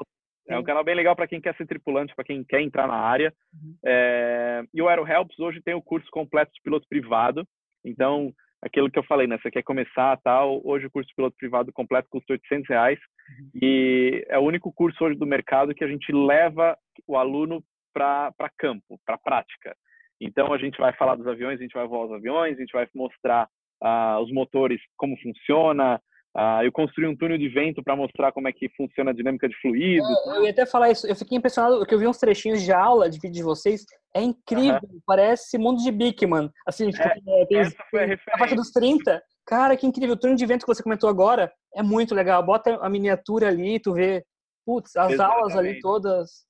É 0.49 0.59
um 0.59 0.65
canal 0.65 0.83
bem 0.83 0.95
legal 0.95 1.15
para 1.15 1.29
quem 1.29 1.39
quer 1.39 1.55
ser 1.57 1.67
tripulante, 1.67 2.15
para 2.15 2.25
quem 2.25 2.43
quer 2.43 2.63
entrar 2.63 2.89
na 2.89 2.95
área. 2.95 3.31
Uhum. 3.53 3.77
É... 3.85 4.63
E 4.73 4.81
o 4.81 4.89
Aero 4.89 5.07
Helps 5.07 5.39
hoje 5.39 5.61
tem 5.61 5.75
o 5.75 5.83
curso 5.83 6.09
completo 6.11 6.51
de 6.55 6.63
piloto 6.63 6.89
privado, 6.89 7.47
então, 7.85 8.33
aquilo 8.63 8.91
que 8.91 8.99
eu 8.99 9.05
falei, 9.05 9.27
né? 9.27 9.39
Você 9.39 9.51
quer 9.51 9.63
começar 9.63 10.17
tal, 10.19 10.61
hoje 10.65 10.87
o 10.87 10.91
curso 10.91 11.09
de 11.09 11.15
piloto 11.15 11.37
privado 11.37 11.73
completo 11.73 12.09
custa 12.11 12.35
800 12.35 12.69
reais 12.69 12.99
uhum. 13.29 13.51
e 13.63 14.25
é 14.29 14.39
o 14.39 14.43
único 14.43 14.73
curso 14.73 15.05
hoje 15.05 15.19
do 15.19 15.27
mercado 15.27 15.75
que 15.75 15.85
a 15.85 15.89
gente 15.89 16.13
leva 16.13 16.77
o 17.07 17.17
aluno 17.17 17.63
para 17.93 18.33
campo, 18.59 18.99
para 19.05 19.19
prática. 19.19 19.75
Então, 20.21 20.53
a 20.53 20.59
gente 20.59 20.79
vai 20.79 20.93
falar 20.93 21.17
dos 21.17 21.27
aviões, 21.27 21.59
a 21.59 21.63
gente 21.63 21.73
vai 21.73 21.87
voar 21.87 22.07
os 22.07 22.13
aviões, 22.13 22.57
a 22.57 22.61
gente 22.61 22.73
vai 22.73 22.87
mostrar 22.95 23.49
uh, 23.83 24.19
os 24.21 24.31
motores, 24.31 24.81
como 24.97 25.17
funciona, 25.19 26.01
Uh, 26.37 26.63
eu 26.63 26.71
construí 26.71 27.09
um 27.09 27.17
túnel 27.17 27.37
de 27.37 27.49
vento 27.49 27.83
para 27.83 27.97
mostrar 27.97 28.31
como 28.31 28.47
é 28.47 28.53
que 28.53 28.69
funciona 28.77 29.11
a 29.11 29.15
dinâmica 29.15 29.49
de 29.49 29.61
fluido. 29.61 30.05
É, 30.05 30.37
eu 30.37 30.45
ia 30.45 30.51
até 30.51 30.65
falar 30.65 30.91
isso. 30.91 31.07
Eu 31.07 31.17
fiquei 31.17 31.37
impressionado 31.37 31.79
porque 31.79 31.93
eu 31.93 31.99
vi 31.99 32.07
uns 32.07 32.19
trechinhos 32.19 32.63
de 32.63 32.73
aula 32.73 33.11
de 33.11 33.19
vídeo 33.19 33.35
de 33.35 33.43
vocês. 33.43 33.85
É 34.15 34.23
incrível. 34.23 34.81
Parece 35.05 35.59
mundo 35.59 35.83
de 35.83 35.91
Bickman. 35.91 36.49
Assim, 36.67 36.89
tipo, 36.91 37.03
é, 37.03 37.47
tem, 37.47 37.47
tem 37.47 38.19
a 38.33 38.39
parte 38.39 38.55
dos 38.55 38.71
30. 38.71 39.21
Cara, 39.45 39.77
que 39.77 39.87
incrível. 39.87 40.15
O 40.15 40.19
túnel 40.19 40.37
de 40.37 40.47
vento 40.47 40.65
que 40.65 40.73
você 40.73 40.83
comentou 40.83 41.11
agora 41.11 41.53
é 41.75 41.83
muito 41.83 42.15
legal. 42.15 42.41
Bota 42.45 42.77
a 42.81 42.89
miniatura 42.89 43.49
ali, 43.49 43.81
tu 43.81 43.93
vê, 43.93 44.25
putz, 44.65 44.95
as 44.95 45.13
Exatamente. 45.13 45.41
aulas 45.41 45.57
ali 45.57 45.81
todas. 45.81 46.47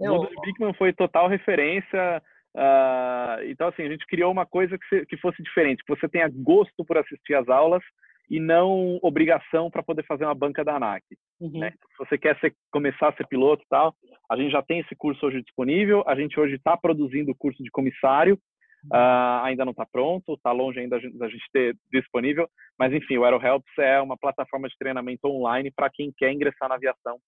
O 0.00 0.08
mundo 0.08 0.28
de 0.28 0.40
Bickman 0.40 0.74
foi 0.74 0.92
total 0.92 1.28
referência. 1.28 2.20
Uh, 2.56 3.44
então, 3.44 3.68
assim, 3.68 3.84
a 3.84 3.88
gente 3.88 4.04
criou 4.06 4.32
uma 4.32 4.44
coisa 4.44 4.76
que, 4.76 5.06
que 5.06 5.16
fosse 5.18 5.40
diferente, 5.40 5.84
que 5.84 5.94
você 5.94 6.08
tenha 6.08 6.28
gosto 6.34 6.84
por 6.84 6.98
assistir 6.98 7.34
às 7.34 7.48
aulas 7.48 7.82
e 8.30 8.38
não 8.38 8.98
obrigação 9.02 9.68
para 9.68 9.82
poder 9.82 10.04
fazer 10.06 10.24
uma 10.24 10.34
banca 10.34 10.64
da 10.64 10.76
ANAC. 10.76 11.02
Uhum. 11.40 11.58
Né? 11.58 11.72
Se 11.72 11.98
você 11.98 12.16
quer 12.16 12.38
ser, 12.38 12.54
começar 12.70 13.08
a 13.08 13.12
ser 13.14 13.26
piloto 13.26 13.62
e 13.64 13.68
tal, 13.68 13.92
a 14.30 14.36
gente 14.36 14.52
já 14.52 14.62
tem 14.62 14.78
esse 14.78 14.94
curso 14.94 15.26
hoje 15.26 15.42
disponível, 15.42 16.04
a 16.06 16.14
gente 16.14 16.38
hoje 16.38 16.54
está 16.54 16.76
produzindo 16.76 17.32
o 17.32 17.36
curso 17.36 17.60
de 17.62 17.70
comissário, 17.70 18.38
uh, 18.86 19.42
ainda 19.42 19.64
não 19.64 19.72
está 19.72 19.84
pronto, 19.84 20.34
está 20.34 20.52
longe 20.52 20.78
ainda 20.78 21.00
da 21.14 21.28
gente 21.28 21.44
ter 21.52 21.76
disponível, 21.92 22.48
mas 22.78 22.92
enfim, 22.92 23.18
o 23.18 23.24
AeroHelps 23.24 23.78
é 23.78 24.00
uma 24.00 24.16
plataforma 24.16 24.68
de 24.68 24.78
treinamento 24.78 25.26
online 25.26 25.72
para 25.74 25.90
quem 25.90 26.12
quer 26.16 26.32
ingressar 26.32 26.68
na 26.68 26.76
aviação 26.76 27.18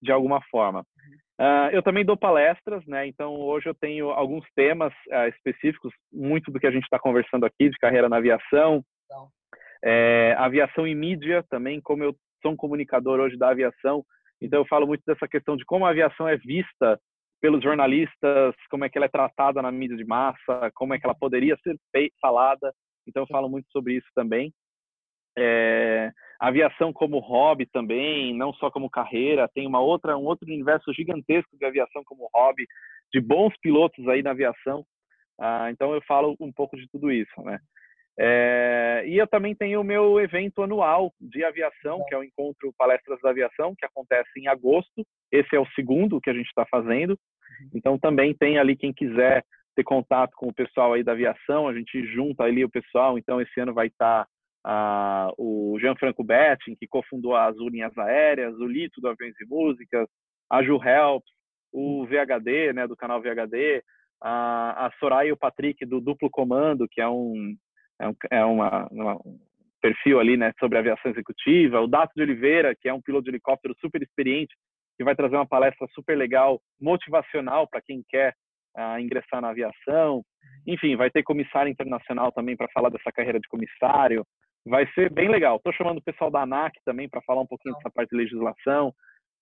de 0.00 0.12
alguma 0.12 0.40
forma. 0.50 0.84
Uh, 1.40 1.70
eu 1.72 1.82
também 1.82 2.04
dou 2.04 2.16
palestras, 2.16 2.84
né? 2.86 3.06
Então 3.06 3.34
hoje 3.34 3.68
eu 3.68 3.74
tenho 3.74 4.10
alguns 4.10 4.44
temas 4.54 4.92
uh, 5.08 5.28
específicos, 5.28 5.92
muito 6.12 6.52
do 6.52 6.60
que 6.60 6.66
a 6.66 6.70
gente 6.70 6.84
está 6.84 7.00
conversando 7.00 7.44
aqui 7.46 7.68
de 7.68 7.78
carreira 7.78 8.08
na 8.08 8.18
aviação, 8.18 8.84
é, 9.84 10.34
aviação 10.38 10.86
e 10.86 10.94
mídia 10.94 11.44
também, 11.50 11.80
como 11.80 12.04
eu 12.04 12.14
sou 12.40 12.52
um 12.52 12.56
comunicador 12.56 13.20
hoje 13.20 13.36
da 13.36 13.50
aviação, 13.50 14.04
então 14.40 14.60
eu 14.60 14.66
falo 14.66 14.86
muito 14.86 15.02
dessa 15.06 15.28
questão 15.28 15.56
de 15.56 15.64
como 15.64 15.86
a 15.86 15.90
aviação 15.90 16.28
é 16.28 16.36
vista 16.36 16.98
pelos 17.40 17.62
jornalistas, 17.62 18.54
como 18.70 18.84
é 18.84 18.88
que 18.88 18.96
ela 18.96 19.06
é 19.06 19.08
tratada 19.08 19.60
na 19.62 19.70
mídia 19.70 19.96
de 19.96 20.04
massa, 20.04 20.70
como 20.74 20.94
é 20.94 20.98
que 20.98 21.06
ela 21.06 21.14
poderia 21.14 21.56
ser 21.62 21.76
falada. 22.20 22.72
Então 23.06 23.24
eu 23.24 23.26
falo 23.26 23.48
muito 23.48 23.68
sobre 23.70 23.94
isso 23.94 24.06
também. 24.14 24.52
É, 25.36 26.10
aviação 26.38 26.92
como 26.92 27.18
hobby 27.18 27.66
também, 27.66 28.36
não 28.36 28.52
só 28.54 28.70
como 28.70 28.90
carreira, 28.90 29.48
tem 29.54 29.66
uma 29.66 29.80
outra 29.80 30.16
um 30.16 30.24
outro 30.24 30.46
universo 30.46 30.92
gigantesco 30.92 31.56
de 31.56 31.64
aviação 31.64 32.02
como 32.04 32.28
hobby, 32.34 32.66
de 33.12 33.20
bons 33.20 33.54
pilotos 33.60 34.06
aí 34.08 34.22
na 34.22 34.30
aviação. 34.30 34.84
Ah, 35.40 35.68
então 35.70 35.94
eu 35.94 36.02
falo 36.02 36.36
um 36.38 36.52
pouco 36.52 36.76
de 36.76 36.88
tudo 36.90 37.10
isso, 37.10 37.42
né? 37.42 37.58
É, 38.18 39.04
e 39.06 39.16
eu 39.16 39.26
também 39.26 39.54
tenho 39.54 39.80
o 39.80 39.84
meu 39.84 40.20
evento 40.20 40.62
anual 40.62 41.12
de 41.20 41.42
aviação, 41.44 42.04
que 42.06 42.14
é 42.14 42.18
o 42.18 42.24
Encontro 42.24 42.72
Palestras 42.76 43.18
da 43.22 43.30
Aviação, 43.30 43.74
que 43.76 43.86
acontece 43.86 44.30
em 44.36 44.48
agosto. 44.48 45.04
Esse 45.30 45.56
é 45.56 45.60
o 45.60 45.66
segundo 45.74 46.20
que 46.20 46.28
a 46.28 46.34
gente 46.34 46.48
está 46.48 46.66
fazendo. 46.70 47.10
Uhum. 47.10 47.70
Então 47.74 47.98
também 47.98 48.34
tem 48.34 48.58
ali 48.58 48.76
quem 48.76 48.92
quiser 48.92 49.42
ter 49.74 49.84
contato 49.84 50.32
com 50.36 50.48
o 50.48 50.54
pessoal 50.54 50.92
aí 50.92 51.02
da 51.02 51.12
aviação, 51.12 51.66
a 51.66 51.74
gente 51.74 52.04
junta 52.12 52.44
ali 52.44 52.64
o 52.64 52.70
pessoal. 52.70 53.18
Então 53.18 53.40
esse 53.40 53.58
ano 53.58 53.72
vai 53.72 53.86
estar 53.86 54.24
tá, 54.24 54.28
ah, 54.64 55.32
o 55.38 55.78
Gianfranco 55.80 56.22
Betting, 56.22 56.76
que 56.76 56.86
cofundou 56.86 57.34
a 57.34 57.46
Azul 57.46 57.70
Linhas 57.70 57.96
Aéreas, 57.96 58.54
o 58.58 58.66
Lito 58.66 59.00
do 59.00 59.08
Aviões 59.08 59.34
e 59.40 59.46
Músicas, 59.46 60.06
a 60.50 60.62
Ju 60.62 60.78
Helps, 60.82 61.30
o 61.72 62.04
VHD, 62.04 62.74
né, 62.74 62.86
do 62.86 62.94
canal 62.94 63.22
VHD, 63.22 63.82
a, 64.20 64.86
a 64.86 64.92
Soraya 64.98 65.30
e 65.30 65.32
o 65.32 65.36
Patrick 65.36 65.86
do 65.86 66.00
Duplo 66.00 66.28
Comando, 66.30 66.86
que 66.90 67.00
é 67.00 67.08
um 67.08 67.56
é, 68.02 68.08
um, 68.08 68.14
é 68.30 68.44
uma, 68.44 68.88
uma, 68.90 69.14
um 69.24 69.38
perfil 69.80 70.18
ali, 70.18 70.36
né, 70.36 70.52
sobre 70.58 70.78
aviação 70.78 71.10
executiva. 71.10 71.80
O 71.80 71.86
Dato 71.86 72.12
de 72.14 72.22
Oliveira, 72.22 72.74
que 72.74 72.88
é 72.88 72.94
um 72.94 73.00
piloto 73.00 73.24
de 73.24 73.30
helicóptero 73.30 73.74
super 73.80 74.02
experiente, 74.02 74.54
que 74.96 75.04
vai 75.04 75.14
trazer 75.14 75.36
uma 75.36 75.46
palestra 75.46 75.86
super 75.94 76.16
legal, 76.16 76.60
motivacional 76.80 77.66
para 77.66 77.80
quem 77.80 78.02
quer 78.08 78.34
uh, 78.76 78.98
ingressar 78.98 79.40
na 79.40 79.50
aviação. 79.50 80.22
Enfim, 80.66 80.96
vai 80.96 81.10
ter 81.10 81.22
comissário 81.22 81.70
internacional 81.70 82.30
também 82.32 82.56
para 82.56 82.68
falar 82.72 82.90
dessa 82.90 83.10
carreira 83.12 83.40
de 83.40 83.48
comissário. 83.48 84.24
Vai 84.66 84.86
ser 84.92 85.10
bem 85.10 85.28
legal. 85.28 85.56
Estou 85.56 85.72
chamando 85.72 85.98
o 85.98 86.04
pessoal 86.04 86.30
da 86.30 86.42
ANAC 86.42 86.74
também 86.84 87.08
para 87.08 87.22
falar 87.22 87.40
um 87.40 87.46
pouquinho 87.46 87.74
dessa 87.74 87.90
parte 87.90 88.10
de 88.10 88.16
legislação. 88.16 88.92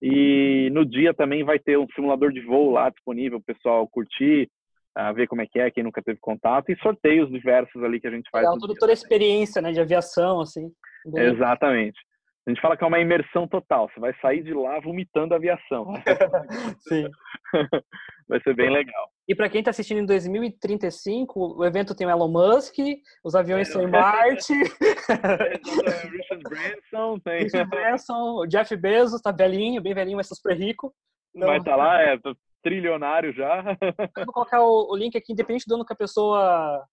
E 0.02 0.70
no 0.72 0.86
dia 0.86 1.12
também 1.12 1.44
vai 1.44 1.58
ter 1.58 1.78
um 1.78 1.86
simulador 1.94 2.32
de 2.32 2.40
voo 2.40 2.70
lá 2.70 2.88
disponível, 2.88 3.38
o 3.38 3.42
pessoal 3.42 3.86
curtir 3.86 4.48
a 4.94 5.12
ver 5.12 5.26
como 5.26 5.42
é 5.42 5.46
que 5.46 5.58
é, 5.58 5.70
quem 5.70 5.84
nunca 5.84 6.02
teve 6.02 6.18
contato, 6.20 6.70
e 6.70 6.78
sorteios 6.78 7.30
diversos 7.30 7.82
ali 7.82 8.00
que 8.00 8.06
a 8.06 8.10
gente 8.10 8.28
faz. 8.30 8.46
É 8.46 8.50
toda, 8.58 8.74
toda 8.74 8.92
a 8.92 8.94
experiência 8.94 9.62
né, 9.62 9.72
de 9.72 9.80
aviação, 9.80 10.40
assim. 10.40 10.70
Exatamente. 11.16 11.98
A 12.46 12.50
gente 12.50 12.60
fala 12.60 12.76
que 12.76 12.82
é 12.82 12.86
uma 12.86 12.98
imersão 12.98 13.46
total. 13.46 13.88
Você 13.88 14.00
vai 14.00 14.14
sair 14.20 14.42
de 14.42 14.54
lá 14.54 14.80
vomitando 14.80 15.34
a 15.34 15.36
aviação. 15.36 15.92
Sim. 16.88 17.08
vai 18.28 18.40
ser 18.40 18.54
bem 18.54 18.70
legal. 18.70 19.10
E 19.28 19.34
para 19.34 19.48
quem 19.48 19.60
está 19.60 19.70
assistindo 19.70 20.00
em 20.00 20.06
2035, 20.06 21.58
o 21.58 21.64
evento 21.64 21.94
tem 21.94 22.06
o 22.06 22.10
Elon 22.10 22.28
Musk, 22.28 22.76
os 23.22 23.34
aviões 23.34 23.68
é. 23.68 23.72
são 23.72 23.82
em 23.82 23.90
Marte. 23.90 24.54
Richard 26.10 26.42
Branson, 26.42 27.18
tem. 27.20 27.42
Richard 27.44 27.70
Branson, 27.70 28.34
o 28.38 28.46
Jeff 28.46 28.74
Bezos, 28.76 29.20
tá 29.20 29.30
velhinho, 29.30 29.82
bem 29.82 29.94
velhinho, 29.94 30.16
mas 30.16 30.28
super 30.28 30.56
rico. 30.56 30.92
Então... 31.34 31.48
Vai 31.48 31.58
estar 31.58 31.72
tá 31.72 31.76
lá, 31.76 32.02
é, 32.02 32.16
trilionário 32.62 33.32
já. 33.32 33.76
Eu 34.16 34.24
vou 34.24 34.34
colocar 34.34 34.62
o, 34.62 34.92
o, 34.92 34.96
link 34.96 35.16
aqui, 35.16 35.32
independente 35.32 35.64
do 35.66 35.74
ano 35.74 35.84
que 35.84 35.92
a 35.92 35.96
pessoa 35.96 36.84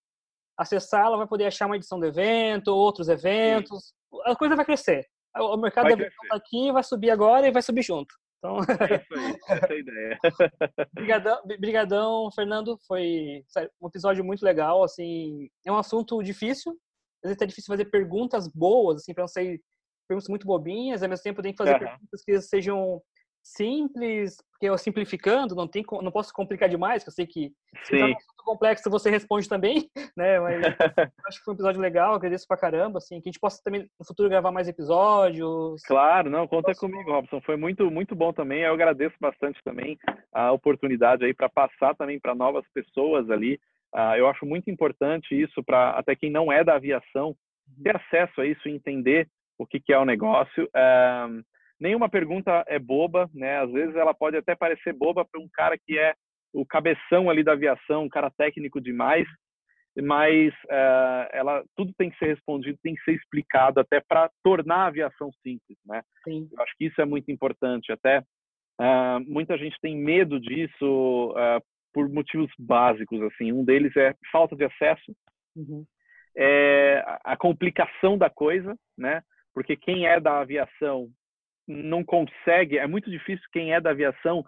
acessar, 0.58 1.06
ela 1.06 1.18
vai 1.18 1.28
poder 1.28 1.46
achar 1.46 1.68
uma 1.68 1.76
edição 1.76 2.00
do 2.00 2.06
evento, 2.06 2.70
outros 2.70 3.10
eventos. 3.10 3.88
Sim. 3.88 4.20
A 4.26 4.36
coisa 4.36 4.56
vai 4.56 4.66
crescer. 4.66 5.06
O 5.40 5.58
mercado 5.58 5.96
vai 5.96 6.08
está 6.08 6.36
aqui, 6.36 6.72
vai 6.72 6.84
subir 6.84 7.12
agora 7.12 7.48
e 7.48 7.52
vai 7.52 7.62
subir 7.62 7.84
junto. 7.84 8.14
Então... 8.38 8.58
É 8.58 8.96
isso 8.96 9.14
aí, 9.14 9.36
essa 9.50 9.66
é 9.66 9.74
a 9.74 9.80
ideia. 9.80 10.20
brigadão, 10.94 11.42
brigadão, 11.60 12.32
Fernando. 12.34 12.78
Foi 12.88 13.44
um 13.82 13.88
episódio 13.88 14.24
muito 14.24 14.44
legal. 14.44 14.84
Assim, 14.84 15.50
é 15.66 15.72
um 15.72 15.78
assunto 15.78 16.22
difícil. 16.24 16.72
Às 17.24 17.30
vezes 17.30 17.42
é 17.42 17.46
difícil 17.46 17.72
fazer 17.72 17.86
perguntas 17.86 18.48
boas, 18.48 18.98
assim, 18.98 19.14
para 19.14 19.24
não 19.24 19.28
ser 19.28 19.60
perguntas 20.08 20.30
muito 20.30 20.48
bobinhas. 20.48 21.04
Ao 21.04 21.10
mesmo 21.10 21.24
tempo, 21.24 21.42
tem 21.42 21.52
que 21.52 21.58
fazer 21.58 21.74
uhum. 21.74 21.80
perguntas 21.80 22.24
que 22.24 22.42
sejam 22.42 23.02
simples, 23.56 24.38
porque 24.52 24.68
eu 24.68 24.78
simplificando, 24.78 25.56
não 25.56 25.68
tem, 25.68 25.86
não 26.02 26.12
posso 26.12 26.34
complicar 26.34 26.68
demais, 26.68 27.04
que 27.04 27.10
eu 27.10 27.14
sei 27.14 27.26
que 27.26 27.52
se 27.84 27.96
é 27.96 28.06
um 28.06 28.16
assunto 28.16 28.44
complexo 28.44 28.90
você 28.90 29.10
responde 29.10 29.48
também, 29.48 29.90
né? 30.18 30.40
Mas 30.40 30.62
acho 31.28 31.40
que 31.40 31.46
foi 31.46 31.54
um 31.54 31.56
episódio 31.56 31.82
legal, 31.82 32.14
agradeço 32.14 32.48
pra 32.48 32.58
caramba, 32.58 32.98
assim, 32.98 33.22
que 33.22 33.30
a 33.30 33.32
gente 33.32 33.40
possa 33.40 33.62
também 33.64 33.88
no 34.00 34.06
futuro 34.06 34.30
gravar 34.30 34.52
mais 34.52 34.68
episódios. 34.68 35.82
Claro, 35.84 36.30
não, 36.30 36.48
conta 36.48 36.68
posso... 36.68 36.82
comigo, 36.82 37.12
Robson. 37.12 37.40
Foi 37.42 37.56
muito, 37.56 37.90
muito 37.90 38.16
bom 38.16 38.34
também. 38.34 38.62
Eu 38.62 38.74
agradeço 38.74 39.16
bastante 39.20 39.62
também 39.64 39.98
a 40.34 40.52
oportunidade 40.52 41.24
aí 41.24 41.34
para 41.34 41.50
passar 41.50 41.96
também 41.96 42.20
para 42.20 42.36
novas 42.36 42.66
pessoas 42.74 43.30
ali. 43.30 43.60
Uh, 43.96 44.16
eu 44.18 44.28
acho 44.28 44.46
muito 44.46 44.70
importante 44.70 45.40
isso 45.40 45.64
para 45.64 45.92
até 45.92 46.16
quem 46.16 46.30
não 46.30 46.52
é 46.52 46.64
da 46.64 46.76
aviação 46.76 47.30
uhum. 47.30 47.84
ter 47.84 47.96
acesso 47.96 48.42
a 48.42 48.46
isso 48.46 48.68
e 48.68 48.74
entender 48.74 49.28
o 49.58 49.66
que, 49.66 49.80
que 49.80 49.94
é 49.94 49.98
o 49.98 50.06
negócio. 50.06 50.66
Uh, 50.66 51.44
nenhuma 51.80 52.10
pergunta 52.10 52.64
é 52.68 52.80
boba, 52.80 53.30
né? 53.34 53.60
Às 53.60 53.72
vezes 53.72 53.96
ela 53.96 54.14
pode 54.14 54.38
até 54.38 54.56
parecer 54.56 54.94
boba 54.94 55.26
para 55.26 55.40
um 55.40 55.48
cara 55.54 55.78
que 55.78 55.98
é 55.98 56.14
o 56.54 56.66
cabeção 56.66 57.30
ali 57.30 57.44
da 57.44 57.54
aviação, 57.54 58.04
um 58.04 58.10
cara 58.10 58.32
técnico 58.32 58.82
demais, 58.82 59.28
mas 60.02 60.54
uh, 60.66 61.28
ela 61.32 61.64
tudo 61.76 61.92
tem 61.98 62.10
que 62.10 62.18
ser 62.18 62.28
respondido, 62.28 62.78
tem 62.84 62.96
que 62.96 63.04
ser 63.04 63.14
explicado 63.14 63.80
até 63.80 64.00
para 64.00 64.30
tornar 64.44 64.84
a 64.84 64.88
aviação 64.88 65.32
simples, 65.44 65.78
né? 65.86 66.02
Sim. 66.24 66.48
Eu 66.52 66.64
acho 66.64 66.74
que 66.78 66.86
isso 66.86 67.02
é 67.02 67.06
muito 67.06 67.32
importante. 67.32 67.92
Até 67.92 68.20
uh, 68.20 69.20
muita 69.28 69.58
gente 69.58 69.76
tem 69.82 69.96
medo 69.96 70.40
disso 70.40 71.32
uh, 71.32 71.64
por 71.94 72.10
motivos 72.10 72.52
básicos, 72.60 73.22
assim. 73.24 73.52
Um 73.52 73.66
deles 73.66 73.96
é 73.98 74.14
falta 74.32 74.56
de 74.56 74.66
acesso, 74.66 75.16
uhum. 75.56 75.84
é 76.38 77.04
a 77.24 77.36
complicação 77.36 78.18
da 78.18 78.30
coisa, 78.30 78.76
né? 78.98 79.22
Porque 79.54 79.76
quem 79.76 80.06
é 80.06 80.20
da 80.20 80.40
aviação 80.40 81.10
não 81.68 82.04
consegue, 82.04 82.78
é 82.78 82.88
muito 82.88 83.10
difícil 83.10 83.46
quem 83.52 83.74
é 83.74 83.82
da 83.82 83.92
aviação 83.92 84.44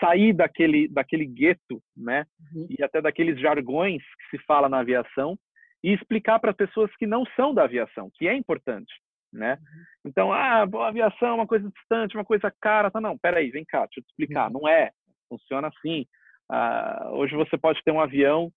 sair 0.00 0.32
daquele, 0.32 0.88
daquele 0.88 1.26
gueto, 1.26 1.82
né? 1.96 2.24
Uhum. 2.54 2.66
E 2.70 2.82
até 2.82 3.00
daqueles 3.00 3.38
jargões 3.40 4.02
que 4.02 4.36
se 4.36 4.44
fala 4.44 4.68
na 4.68 4.78
aviação 4.80 5.36
e 5.82 5.92
explicar 5.92 6.38
para 6.38 6.50
as 6.50 6.56
pessoas 6.56 6.94
que 6.96 7.06
não 7.06 7.24
são 7.36 7.52
da 7.52 7.64
aviação, 7.64 8.10
que 8.14 8.28
é 8.28 8.34
importante, 8.34 8.92
né? 9.32 9.58
Uhum. 9.60 9.84
Então, 10.06 10.32
ah, 10.32 10.62
a 10.62 10.88
aviação 10.88 11.28
é 11.28 11.34
uma 11.34 11.46
coisa 11.46 11.68
distante, 11.68 12.16
uma 12.16 12.24
coisa 12.24 12.52
cara, 12.60 12.90
tá? 12.90 13.00
Não, 13.00 13.18
peraí, 13.18 13.50
vem 13.50 13.64
cá, 13.64 13.80
deixa 13.80 14.00
eu 14.00 14.04
te 14.04 14.08
explicar. 14.08 14.46
Uhum. 14.46 14.60
Não 14.60 14.68
é, 14.68 14.90
funciona 15.28 15.68
assim. 15.68 16.06
Ah, 16.50 17.10
hoje 17.12 17.34
você 17.34 17.58
pode 17.58 17.82
ter 17.82 17.90
um 17.90 18.00
avião 18.00 18.50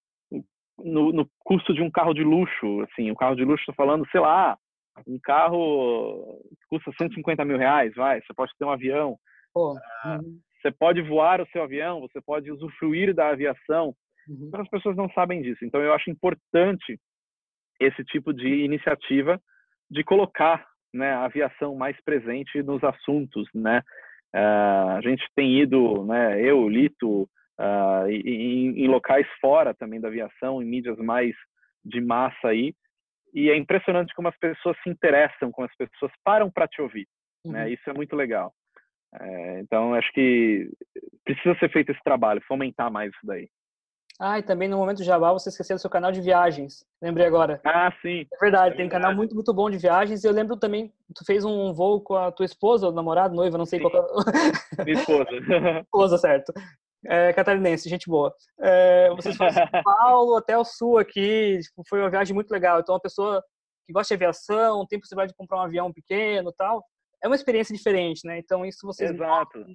no, 0.78 1.12
no, 1.12 1.30
custo 1.40 1.74
de 1.74 1.82
um 1.82 1.90
carro 1.90 2.14
de 2.14 2.24
luxo, 2.24 2.82
assim, 2.82 3.10
um 3.10 3.16
carro 3.16 3.36
de 3.36 3.44
luxo, 3.44 3.62
estou 3.62 3.76
falando, 3.76 4.06
sei 4.12 4.20
lá, 4.20 4.58
um 5.08 5.20
carro 5.22 6.42
custa 6.70 6.92
150 6.98 7.44
mil 7.46 7.58
reais, 7.58 7.94
vai, 7.96 8.22
você 8.22 8.34
pode 8.34 8.52
ter 8.58 8.66
um 8.66 8.72
avião. 8.72 9.18
Ah, 10.04 10.20
uhum. 10.22 10.40
Você 10.62 10.72
pode 10.72 11.02
voar 11.02 11.42
o 11.42 11.48
seu 11.48 11.64
avião, 11.64 12.02
você 12.02 12.20
pode 12.22 12.52
usufruir 12.52 13.14
da 13.14 13.30
aviação. 13.30 13.94
Uhum. 14.28 14.48
Então, 14.48 14.62
as 14.62 14.70
pessoas 14.70 14.96
não 14.96 15.10
sabem 15.12 15.42
disso. 15.42 15.64
Então, 15.64 15.82
eu 15.82 15.94
acho 15.94 16.10
importante 16.10 17.00
esse 17.80 18.04
tipo 18.06 18.34
de 18.34 18.48
iniciativa 18.48 19.40
de 19.90 20.04
colocar 20.04 20.66
né, 20.94 21.12
a 21.12 21.26
aviação 21.26 21.76
mais 21.76 21.96
presente 22.04 22.64
nos 22.64 22.84
assuntos, 22.84 23.48
né? 23.54 23.82
Uh, 24.34 24.98
a 24.98 25.02
gente 25.02 25.24
tem 25.36 25.62
ido, 25.62 26.06
né, 26.06 26.42
eu, 26.42 26.68
Lito, 26.68 27.24
uh, 27.60 28.10
em, 28.10 28.84
em, 28.84 28.88
locais 28.88 29.26
fora 29.40 29.74
também 29.74 30.00
da 30.00 30.10
aviação, 30.10 30.62
em 30.62 30.66
mídias 30.66 30.98
mais 30.98 31.34
de 31.84 32.02
massa 32.02 32.50
aí, 32.50 32.74
e 33.36 33.50
é 33.50 33.58
impressionante 33.58 34.16
como 34.16 34.30
as 34.30 34.38
pessoas 34.38 34.78
se 34.82 34.90
interessam, 34.90 35.52
como 35.52 35.68
as 35.68 35.76
pessoas 35.76 36.12
param 36.24 36.50
para 36.50 36.68
te 36.70 36.82
ouvir. 36.82 37.06
Né? 37.46 37.52
Uhum. 37.52 37.52
Né? 37.52 37.70
Isso 37.72 37.90
é 37.90 37.94
muito 37.94 38.16
legal. 38.16 38.54
É, 39.20 39.60
então, 39.60 39.94
acho 39.94 40.12
que 40.14 40.72
precisa 41.26 41.54
ser 41.60 41.70
feito 41.70 41.92
esse 41.92 42.02
trabalho, 42.04 42.42
fomentar 42.48 42.90
mais 42.90 43.12
isso 43.12 43.26
daí. 43.26 43.50
Ah, 44.18 44.40
e 44.40 44.44
também 44.44 44.70
no 44.70 44.78
momento 44.78 45.00
do 45.00 45.04
Jabá 45.04 45.34
você 45.34 45.50
esqueceu 45.50 45.76
do 45.76 45.82
seu 45.82 45.90
canal 45.90 46.10
de 46.10 46.22
viagens. 46.22 46.86
Lembrei 47.02 47.26
agora. 47.26 47.60
Ah, 47.66 47.92
sim. 48.02 48.26
É 48.32 48.38
verdade, 48.40 48.76
é 48.76 48.78
tem 48.78 48.86
um 48.86 48.90
canal 48.90 49.14
muito, 49.14 49.36
muito 49.36 49.54
bom 49.54 49.70
de 49.70 49.78
viagens. 49.78 50.24
E 50.24 50.28
eu 50.28 50.32
lembro 50.32 50.56
também, 50.56 50.94
tu 51.14 51.26
fez 51.26 51.44
um 51.44 51.74
voo 51.74 52.00
com 52.00 52.16
a 52.16 52.32
tua 52.32 52.46
esposa, 52.46 52.88
ou 52.88 52.94
namorado, 52.94 53.36
noiva, 53.36 53.58
não 53.58 53.66
sei 53.66 53.80
sim. 53.80 53.90
qual. 53.90 53.94
É 54.80 54.86
Minha 54.86 54.98
esposa. 54.98 55.30
esposa, 55.82 56.18
certo 56.18 56.54
é, 57.06 57.34
catarinense, 57.34 57.90
gente 57.90 58.10
boa. 58.10 58.34
É, 58.60 59.10
vocês 59.12 59.36
foram 59.36 59.52
de 59.52 59.56
São 59.56 59.68
Paulo 59.84 60.36
até 60.38 60.58
o 60.58 60.64
sul 60.64 60.98
aqui, 60.98 61.60
tipo, 61.60 61.84
foi 61.88 62.00
uma 62.00 62.10
viagem 62.10 62.34
muito 62.34 62.52
legal. 62.52 62.80
Então, 62.80 62.96
uma 62.96 63.02
pessoa 63.02 63.44
que 63.86 63.94
gosta 63.94 64.16
de 64.16 64.24
aviação, 64.24 64.86
tem 64.88 65.00
possibilidade 65.00 65.32
de 65.32 65.38
comprar 65.38 65.58
um 65.58 65.64
avião 65.64 65.94
pequeno 65.94 66.52
tal, 66.58 66.84
é 67.24 67.28
uma 67.28 67.36
experiência 67.36 67.76
diferente, 67.76 68.26
né? 68.26 68.38
Então, 68.40 68.66
isso 68.66 68.86
vocês 68.86 69.12
Exato. 69.12 69.66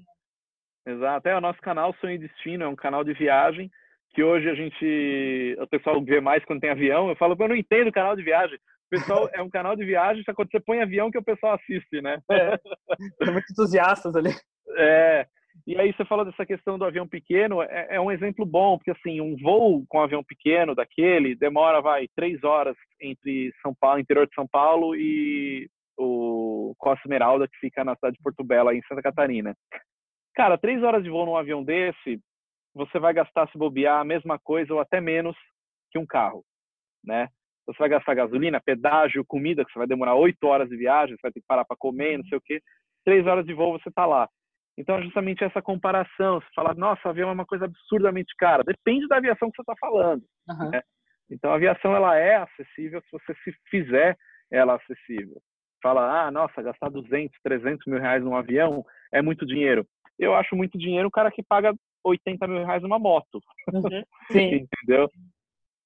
exato. 0.87 1.29
É 1.29 1.37
o 1.37 1.41
nosso 1.41 1.61
canal 1.61 1.95
Sonho 2.01 2.15
e 2.15 2.19
Destino, 2.19 2.65
é 2.65 2.69
um 2.69 2.77
canal 2.77 3.05
de 3.05 3.13
viagem 3.15 3.71
que 4.13 4.23
hoje 4.23 4.49
a 4.49 4.55
gente, 4.55 5.57
o 5.61 5.67
pessoal 5.69 6.03
vê 6.03 6.21
mais 6.21 6.45
quando 6.45 6.61
tem 6.61 6.71
avião. 6.71 7.09
Eu 7.09 7.17
falo, 7.17 7.37
eu 7.39 7.49
não 7.49 7.57
entendo 7.57 7.89
o 7.89 7.93
canal 7.93 8.17
de 8.17 8.23
viagem. 8.23 8.57
O 8.57 8.91
pessoal 8.91 9.31
é 9.33 9.41
um 9.41 9.49
canal 9.49 9.77
de 9.77 9.85
viagem, 9.85 10.23
só 10.25 10.35
quando 10.35 10.51
você 10.51 10.59
põe 10.59 10.81
avião 10.81 11.11
que 11.11 11.19
o 11.19 11.23
pessoal 11.23 11.55
assiste, 11.55 12.03
né? 12.03 12.19
É, 12.31 12.59
tem 13.19 13.33
muitos 13.33 13.51
entusiastas 13.53 14.15
ali. 14.17 14.31
É, 14.77 15.27
e 15.67 15.79
aí 15.79 15.93
você 15.93 16.05
falou 16.05 16.25
dessa 16.25 16.47
questão 16.47 16.79
do 16.79 16.85
avião 16.85 17.07
pequeno, 17.07 17.63
é, 17.63 17.89
é, 17.91 18.01
um 18.01 18.11
exemplo 18.11 18.45
bom, 18.47 18.77
porque 18.77 18.91
assim, 18.91 19.21
um 19.21 19.37
voo 19.37 19.85
com 19.89 19.99
um 19.99 20.03
avião 20.03 20.23
pequeno 20.23 20.75
daquele 20.75 21.35
demora, 21.35 21.81
vai, 21.81 22.09
três 22.15 22.43
horas 22.45 22.77
entre 23.01 23.53
São 23.63 23.75
Paulo, 23.75 24.01
interior 24.01 24.27
de 24.27 24.35
São 24.35 24.47
Paulo 24.47 24.95
e 24.95 25.69
o 25.99 26.75
Costa 26.79 27.03
Esmeralda, 27.05 27.47
que 27.47 27.59
fica 27.59 27.85
na 27.85 27.95
cidade 27.95 28.17
de 28.17 28.23
Porto 28.23 28.43
Belo, 28.43 28.73
em 28.73 28.83
Santa 28.83 29.03
Catarina. 29.03 29.55
Cara, 30.35 30.57
três 30.57 30.83
horas 30.83 31.03
de 31.03 31.11
voo 31.11 31.27
num 31.27 31.37
avião 31.37 31.63
desse, 31.63 32.21
você 32.75 32.99
vai 32.99 33.13
gastar, 33.13 33.49
se 33.51 33.59
bobear, 33.59 34.01
a 34.01 34.05
mesma 34.05 34.39
coisa 34.39 34.73
ou 34.73 34.81
até 34.81 35.01
menos 35.01 35.37
que 35.91 35.99
um 35.99 36.07
carro, 36.07 36.45
né? 37.05 37.29
Você 37.67 37.79
vai 37.79 37.89
gastar 37.89 38.15
gasolina, 38.15 38.61
pedágio, 38.61 39.25
comida, 39.25 39.65
que 39.65 39.73
você 39.73 39.79
vai 39.79 39.87
demorar 39.87 40.15
oito 40.15 40.45
horas 40.45 40.69
de 40.69 40.77
viagem, 40.77 41.15
você 41.15 41.23
vai 41.23 41.33
ter 41.33 41.41
que 41.41 41.47
parar 41.47 41.65
para 41.65 41.77
comer, 41.77 42.19
não 42.19 42.25
sei 42.25 42.39
o 42.39 42.41
quê. 42.41 42.61
Três 43.05 43.27
horas 43.27 43.45
de 43.45 43.53
voo 43.53 43.79
você 43.79 43.89
está 43.89 44.07
lá. 44.07 44.29
Então, 44.79 44.97
é 44.97 45.03
justamente 45.03 45.45
essa 45.45 45.61
comparação. 45.61 46.41
Você 46.41 46.49
fala, 46.55 46.75
nossa, 46.75 47.09
avião 47.09 47.31
é 47.31 47.33
uma 47.33 47.47
coisa 47.47 47.67
absurdamente 47.67 48.35
cara. 48.39 48.65
Depende 48.65 49.07
da 49.09 49.17
aviação 49.17 49.51
que 49.51 49.57
você 49.57 49.63
está 49.63 49.75
falando. 49.79 50.23
Uhum. 50.49 50.71
Né? 50.71 50.83
Então, 51.31 51.53
a 51.53 51.57
aviação 51.57 51.95
ela 51.95 52.17
é 52.17 52.37
acessível 52.37 53.01
se 53.03 53.09
você 53.13 53.35
se 53.45 53.53
fizer 53.69 54.17
ela 54.51 54.77
acessível. 54.77 55.41
Fala, 55.83 56.27
ah, 56.27 56.31
nossa, 56.31 56.63
gastar 56.63 56.91
200, 56.91 57.37
300 57.43 57.87
mil 57.87 58.01
reais 58.01 58.23
num 58.23 58.37
avião 58.37 58.85
é 59.13 59.23
muito 59.23 59.47
dinheiro. 59.47 59.87
Eu 60.19 60.35
acho 60.35 60.55
muito 60.55 60.77
dinheiro 60.77 61.09
o 61.09 61.11
cara 61.11 61.31
que 61.31 61.43
paga 61.43 61.75
80 62.05 62.47
mil 62.47 62.65
reais 62.65 62.83
numa 62.83 62.99
moto. 62.99 63.41
Uhum. 63.73 64.03
Sim. 64.31 64.67
Entendeu? 64.67 65.09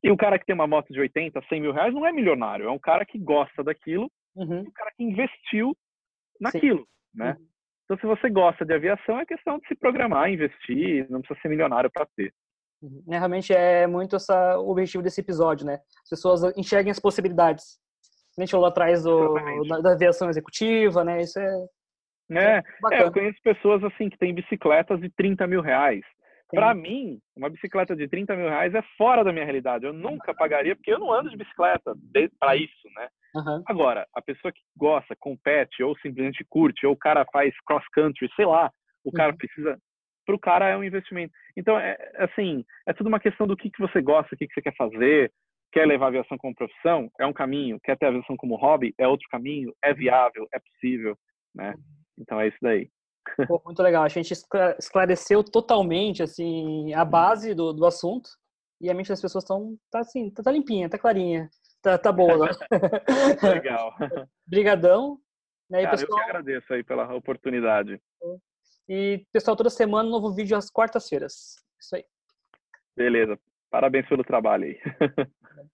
E 0.02 0.10
o 0.10 0.16
cara 0.16 0.38
que 0.38 0.44
tem 0.44 0.54
uma 0.54 0.66
moto 0.66 0.92
de 0.92 1.00
80, 1.00 1.40
100 1.48 1.60
mil 1.60 1.72
reais 1.72 1.94
não 1.94 2.04
é 2.06 2.12
milionário. 2.12 2.66
É 2.66 2.70
um 2.70 2.78
cara 2.78 3.06
que 3.06 3.18
gosta 3.18 3.62
daquilo, 3.62 4.10
uhum. 4.34 4.60
um 4.60 4.72
cara 4.72 4.90
que 4.96 5.04
investiu 5.04 5.74
naquilo, 6.40 6.80
Sim. 6.80 7.18
né? 7.18 7.36
Uhum. 7.38 7.46
Então, 7.84 7.98
se 7.98 8.06
você 8.06 8.30
gosta 8.30 8.64
de 8.64 8.72
aviação, 8.72 9.20
é 9.20 9.26
questão 9.26 9.58
de 9.58 9.68
se 9.68 9.74
programar, 9.74 10.30
investir, 10.30 11.06
não 11.10 11.20
precisa 11.20 11.40
ser 11.40 11.48
milionário 11.48 11.90
para 11.92 12.06
ter. 12.16 12.32
Uhum. 12.82 13.02
É, 13.10 13.18
realmente 13.18 13.52
é 13.52 13.86
muito 13.86 14.16
essa, 14.16 14.58
o 14.58 14.70
objetivo 14.70 15.02
desse 15.02 15.20
episódio, 15.20 15.66
né? 15.66 15.78
As 16.02 16.10
pessoas 16.10 16.56
enxerguem 16.56 16.90
as 16.90 16.98
possibilidades. 16.98 17.78
A 18.36 18.42
gente 18.42 18.50
falou 18.50 18.66
atrás 18.66 19.02
do, 19.04 19.34
da, 19.68 19.80
da, 19.80 19.92
aviação 19.92 20.28
executiva, 20.28 21.04
né? 21.04 21.20
Isso 21.20 21.38
é. 21.38 21.66
É, 22.30 22.62
é, 22.92 23.02
eu 23.02 23.12
conheço 23.12 23.38
pessoas 23.42 23.84
assim 23.84 24.08
que 24.08 24.18
têm 24.18 24.34
bicicletas 24.34 24.98
de 24.98 25.10
30 25.10 25.46
mil 25.46 25.60
reais. 25.60 26.02
Para 26.54 26.74
mim, 26.74 27.18
uma 27.36 27.50
bicicleta 27.50 27.94
de 27.94 28.08
30 28.08 28.36
mil 28.36 28.48
reais 28.48 28.74
é 28.74 28.82
fora 28.96 29.24
da 29.24 29.32
minha 29.32 29.44
realidade. 29.44 29.84
Eu 29.84 29.92
nunca 29.92 30.34
pagaria, 30.34 30.74
porque 30.74 30.92
eu 30.92 30.98
não 30.98 31.12
ando 31.12 31.30
de 31.30 31.36
bicicleta 31.36 31.94
para 32.38 32.56
isso, 32.56 32.88
né? 32.94 33.08
Uhum. 33.34 33.62
Agora, 33.66 34.06
a 34.14 34.22
pessoa 34.22 34.52
que 34.52 34.60
gosta, 34.76 35.16
compete, 35.18 35.82
ou 35.82 35.96
simplesmente 35.98 36.44
curte, 36.48 36.86
ou 36.86 36.92
o 36.92 36.96
cara 36.96 37.26
faz 37.32 37.54
cross-country, 37.66 38.28
sei 38.36 38.46
lá, 38.46 38.70
o 39.04 39.12
cara 39.12 39.32
uhum. 39.32 39.38
precisa. 39.38 39.78
Para 40.24 40.34
o 40.34 40.38
cara 40.38 40.68
é 40.68 40.76
um 40.76 40.84
investimento. 40.84 41.32
Então, 41.56 41.78
é 41.78 41.96
assim, 42.16 42.64
é 42.86 42.92
tudo 42.92 43.08
uma 43.08 43.20
questão 43.20 43.46
do 43.46 43.56
que, 43.56 43.70
que 43.70 43.80
você 43.80 44.00
gosta, 44.00 44.34
o 44.34 44.38
que, 44.38 44.46
que 44.46 44.54
você 44.54 44.62
quer 44.62 44.74
fazer. 44.76 45.30
Quer 45.72 45.86
levar 45.86 46.06
a 46.06 46.08
aviação 46.08 46.38
como 46.38 46.54
profissão? 46.54 47.10
É 47.18 47.26
um 47.26 47.32
caminho. 47.32 47.80
Quer 47.82 47.98
ter 47.98 48.06
a 48.06 48.08
aviação 48.08 48.36
como 48.36 48.56
hobby? 48.56 48.94
É 48.96 49.08
outro 49.08 49.26
caminho. 49.28 49.74
É 49.82 49.92
viável, 49.92 50.46
é 50.54 50.58
possível, 50.60 51.16
né? 51.54 51.74
Então 52.18 52.40
é 52.40 52.48
isso 52.48 52.58
daí. 52.62 52.88
Pô, 53.46 53.60
muito 53.64 53.82
legal. 53.82 54.04
A 54.04 54.08
gente 54.08 54.32
esclareceu 54.78 55.42
totalmente 55.42 56.22
assim 56.22 56.92
a 56.94 57.04
base 57.04 57.54
do, 57.54 57.72
do 57.72 57.86
assunto 57.86 58.28
e 58.80 58.90
a 58.90 58.94
mente 58.94 59.08
das 59.08 59.20
pessoas 59.20 59.44
estão 59.44 59.76
tá 59.90 60.00
assim, 60.00 60.30
tá, 60.30 60.42
tá 60.42 60.50
limpinha, 60.50 60.88
tá 60.88 60.98
clarinha. 60.98 61.48
Tá, 61.82 61.98
tá 61.98 62.10
boa. 62.10 62.48
Legal. 63.42 63.94
Obrigadão. 64.46 65.18
Né? 65.68 65.82
Cara, 65.82 65.90
pessoal... 65.96 66.18
Eu 66.18 66.24
que 66.24 66.30
agradeço 66.30 66.72
aí 66.72 66.82
pela 66.82 67.14
oportunidade. 67.14 68.00
E, 68.88 69.26
pessoal, 69.32 69.56
toda 69.56 69.70
semana 69.70 70.08
novo 70.08 70.34
vídeo 70.34 70.56
às 70.56 70.70
quartas-feiras. 70.70 71.56
Isso 71.78 71.96
aí. 71.96 72.04
Beleza. 72.96 73.38
Parabéns 73.70 74.08
pelo 74.08 74.24
trabalho 74.24 74.64
aí. 74.64 74.80